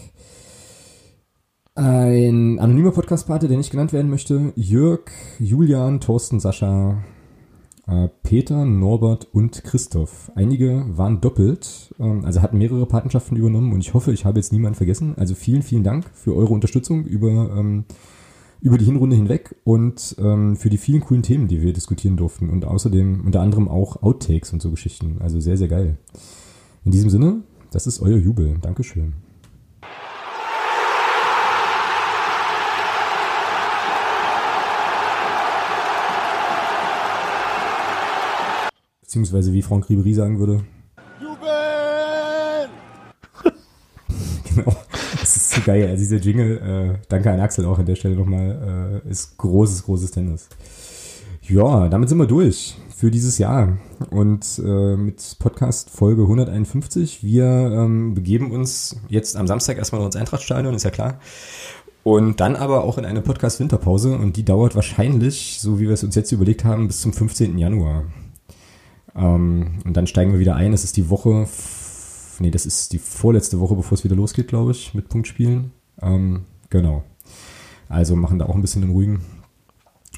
ein 1.74 2.60
anonymer 2.60 2.92
Podcast-Partner, 2.92 3.48
der 3.48 3.58
nicht 3.58 3.72
genannt 3.72 3.94
werden 3.94 4.12
möchte, 4.12 4.52
Jörg, 4.56 5.10
Julian, 5.40 6.00
Thorsten, 6.00 6.40
Sascha, 6.40 6.98
Peter, 8.24 8.66
Norbert 8.66 9.28
und 9.34 9.64
Christoph. 9.64 10.32
Einige 10.36 10.86
waren 10.90 11.22
doppelt, 11.22 11.94
ähm, 11.99 12.26
also 12.26 12.41
hatten 12.41 12.57
mehrere 12.57 12.86
Patenschaften 12.86 13.38
übernommen 13.38 13.74
und 13.74 13.80
ich 13.82 13.94
hoffe, 13.94 14.11
ich 14.11 14.26
habe 14.26 14.40
jetzt 14.40 14.53
niemanden 14.53 14.76
vergessen. 14.76 15.16
Also 15.18 15.36
vielen, 15.36 15.61
vielen 15.61 15.84
Dank 15.84 16.06
für 16.14 16.36
eure 16.36 16.53
Unterstützung 16.53 17.06
über 17.06 17.56
ähm, 17.57 17.86
über 18.61 18.78
die 18.78 18.86
Hinrunde 18.86 19.16
hinweg 19.16 19.56
und 19.64 20.16
ähm, 20.20 20.56
für 20.56 20.70
die 20.70 20.78
vielen 20.78 21.02
coolen 21.02 21.24
Themen, 21.24 21.48
die 21.48 21.61
wir 21.61 21.74
diskutieren 21.74 22.18
durften 22.18 22.49
und 22.49 22.66
außerdem 22.66 23.26
unter 23.26 23.41
anderem 23.41 23.70
auch 23.70 24.03
Outtakes 24.03 24.52
und 24.52 24.61
so 24.61 24.70
Geschichten. 24.70 25.18
Also 25.22 25.40
sehr, 25.40 25.57
sehr 25.57 25.70
geil. 25.70 25.98
In 26.84 26.91
diesem 26.91 27.10
Sinne, 27.10 27.41
das 27.72 27.88
ist 27.88 28.02
euer 28.02 28.18
Jubel. 28.18 28.57
Dankeschön. 28.61 29.14
Beziehungsweise 39.10 39.52
wie 39.53 39.64
Franck 39.64 39.90
Ribery 39.90 40.14
sagen 40.14 40.38
würde. 40.38 40.64
Jubel! 41.19 42.69
genau. 44.53 44.76
Das 45.19 45.36
ist 45.36 45.49
so 45.49 45.61
geil. 45.65 45.88
Also 45.88 45.98
dieser 45.98 46.18
Jingle, 46.18 46.60
äh, 46.60 46.99
danke 47.10 47.31
an 47.31 47.40
Axel 47.40 47.65
auch 47.65 47.80
an 47.80 47.88
der 47.88 47.95
Stelle 47.95 48.15
nochmal, 48.15 49.02
äh, 49.03 49.10
ist 49.10 49.36
großes, 49.40 49.86
großes 49.86 50.11
Tennis. 50.11 50.48
Ja, 51.41 51.90
damit 51.90 52.10
sind 52.10 52.19
wir 52.19 52.27
durch 52.27 52.77
für 52.95 53.10
dieses 53.10 53.40
Jahr 53.40 53.80
und 54.11 54.61
äh, 54.64 54.95
mit 54.95 55.38
Podcast 55.40 55.90
Folge 55.90 56.22
151. 56.22 57.23
Wir 57.23 57.45
ähm, 57.45 58.14
begeben 58.14 58.52
uns 58.52 58.95
jetzt 59.07 59.36
am 59.36 59.48
Samstag 59.48 59.80
erstmal 59.80 60.06
ins 60.06 60.18
Eintrachtstadion, 60.18 60.76
ist 60.76 60.84
ja 60.84 60.91
klar. 60.91 61.19
Und 62.03 62.40
dann 62.41 62.56
aber 62.56 62.84
auch 62.84 62.99
in 62.99 63.06
eine 63.06 63.22
Podcast-Winterpause 63.22 64.19
und 64.19 64.38
die 64.38 64.45
dauert 64.45 64.76
wahrscheinlich, 64.76 65.57
so 65.60 65.80
wie 65.80 65.88
wir 65.88 65.94
es 65.94 66.03
uns 66.03 66.14
jetzt 66.14 66.31
überlegt 66.31 66.64
haben, 66.64 66.86
bis 66.86 67.02
zum 67.02 67.11
15. 67.11 67.57
Januar. 67.57 68.03
Ähm, 69.15 69.80
und 69.86 69.95
dann 69.95 70.07
steigen 70.07 70.31
wir 70.31 70.40
wieder 70.40 70.56
ein. 70.56 70.73
Es 70.73 70.84
ist 70.84 70.98
die 70.98 71.10
Woche, 71.10 71.48
nee, 72.40 72.52
das 72.52 72.65
ist 72.65 72.94
die 72.94 72.99
vorletzte 72.99 73.60
Woche, 73.60 73.76
bevor 73.76 73.98
es 73.98 74.03
wieder 74.03 74.15
losgeht, 74.15 74.48
glaube 74.48 74.72
ich, 74.72 74.94
mit 74.94 75.10
Punktspielen. 75.10 75.72
Ähm, 76.02 76.45
genau. 76.69 77.03
Also 77.88 78.15
machen 78.15 78.40
da 78.40 78.45
auch 78.45 78.56
ein 78.56 78.61
bisschen 78.61 78.81
den 78.81 78.91
ruhigen 78.91 79.22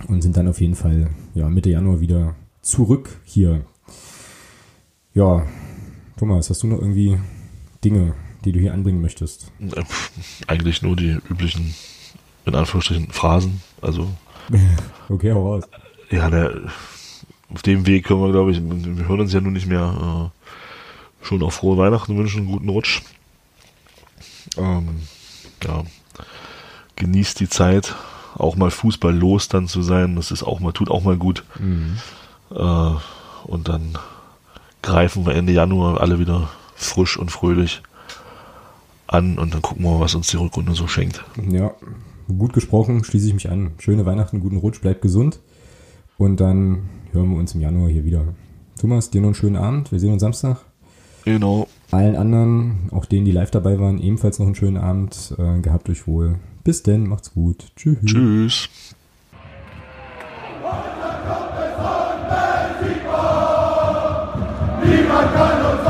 und 0.07 0.22
sind 0.22 0.38
dann 0.38 0.47
auf 0.47 0.59
jeden 0.61 0.76
Fall 0.76 1.09
ja, 1.34 1.49
Mitte 1.49 1.69
Januar 1.69 1.99
wieder 1.99 2.35
zurück 2.61 3.22
hier. 3.23 3.65
Ja, 5.13 5.45
Thomas, 6.18 6.49
hast 6.49 6.63
du 6.63 6.68
noch 6.68 6.80
irgendwie 6.80 7.18
Dinge, 7.84 8.13
die 8.45 8.51
du 8.51 8.59
hier 8.59 8.73
anbringen 8.73 9.01
möchtest? 9.01 9.51
Äh, 9.59 9.84
eigentlich 10.47 10.81
nur 10.81 10.95
die 10.95 11.18
üblichen, 11.30 11.73
in 12.45 12.55
Anführungsstrichen, 12.55 13.09
Phrasen. 13.11 13.61
Also. 13.81 14.07
okay, 15.09 15.31
hau 15.31 15.53
raus. 15.53 15.63
Ja, 16.09 16.30
der 16.30 16.61
auf 17.53 17.61
dem 17.61 17.86
Weg 17.86 18.06
können 18.06 18.22
wir, 18.22 18.32
glaube 18.32 18.52
ich, 18.52 18.61
wir 18.61 19.07
hören 19.07 19.22
uns 19.22 19.34
ja 19.34 19.41
nun 19.41 19.53
nicht 19.53 19.68
mehr, 19.68 20.32
äh, 20.32 21.26
schon 21.26 21.44
auch 21.44 21.52
frohe 21.52 21.78
Weihnachten 21.78 22.18
wünschen, 22.18 22.41
einen 22.41 22.52
guten 22.52 22.69
Rutsch. 22.69 23.02
Ähm, 24.57 25.02
ja, 25.64 25.84
genießt 26.95 27.40
die 27.40 27.49
Zeit, 27.49 27.95
auch 28.36 28.56
mal 28.56 28.72
Fußball 28.72 29.15
los 29.15 29.48
dann 29.48 29.68
zu 29.68 29.82
sein, 29.82 30.15
das 30.15 30.32
ist 30.32 30.44
auch 30.44 30.60
mal, 30.60 30.72
tut 30.72 30.90
auch 30.90 31.03
mal 31.03 31.18
gut. 31.18 31.44
Mhm. 31.60 31.98
Äh, 32.52 32.91
und 33.44 33.68
dann 33.68 33.98
greifen 34.82 35.26
wir 35.26 35.36
Ende 35.36 35.53
Januar 35.53 36.02
alle 36.02 36.19
wieder 36.19 36.49
frisch 36.76 37.18
und 37.18 37.32
fröhlich 37.32 37.82
an 39.07 39.38
und 39.38 39.53
dann 39.53 39.61
gucken 39.61 39.84
wir 39.84 39.91
mal, 39.91 39.99
was 39.99 40.15
uns 40.15 40.28
die 40.28 40.38
Rückrunde 40.38 40.73
so 40.73 40.88
schenkt. 40.88 41.23
Ja, 41.49 41.72
gut 42.28 42.53
gesprochen, 42.53 43.03
schließe 43.03 43.28
ich 43.28 43.34
mich 43.34 43.49
an. 43.49 43.73
Schöne 43.78 44.06
Weihnachten, 44.06 44.40
guten 44.40 44.57
Rutsch, 44.57 44.82
bleibt 44.82 45.02
gesund. 45.02 45.40
Und 46.18 46.40
dann 46.40 46.90
hören 47.14 47.32
wir 47.32 47.38
uns 47.38 47.56
im 47.56 47.62
Januar 47.62 47.90
hier 47.90 48.04
wieder. 48.04 48.24
Thomas, 48.80 49.10
dir 49.10 49.22
noch 49.22 49.28
einen 49.28 49.36
schönen 49.36 49.56
Abend. 49.58 49.92
Wir 49.92 50.00
sehen 50.00 50.14
uns 50.14 50.22
Samstag. 50.22 50.58
Genau. 51.26 51.68
Allen 51.92 52.16
anderen, 52.16 52.90
auch 52.92 53.06
denen, 53.06 53.26
die 53.26 53.32
live 53.32 53.52
dabei 53.52 53.80
waren, 53.80 54.00
ebenfalls 54.00 54.40
noch 54.40 54.48
einen 54.48 54.56
schönen 54.56 54.78
Abend. 54.78 55.36
Äh, 55.38 55.60
gehabt 55.60 55.90
euch 55.90 56.08
wohl. 56.08 56.40
Bis 56.64 56.84
denn, 56.84 57.08
macht's 57.08 57.34
gut. 57.34 57.72
Tschüss. 57.76 58.00
Tschüss. 58.06 58.70
Niemand 64.84 65.34
kann 65.34 65.66
uns 65.66 65.88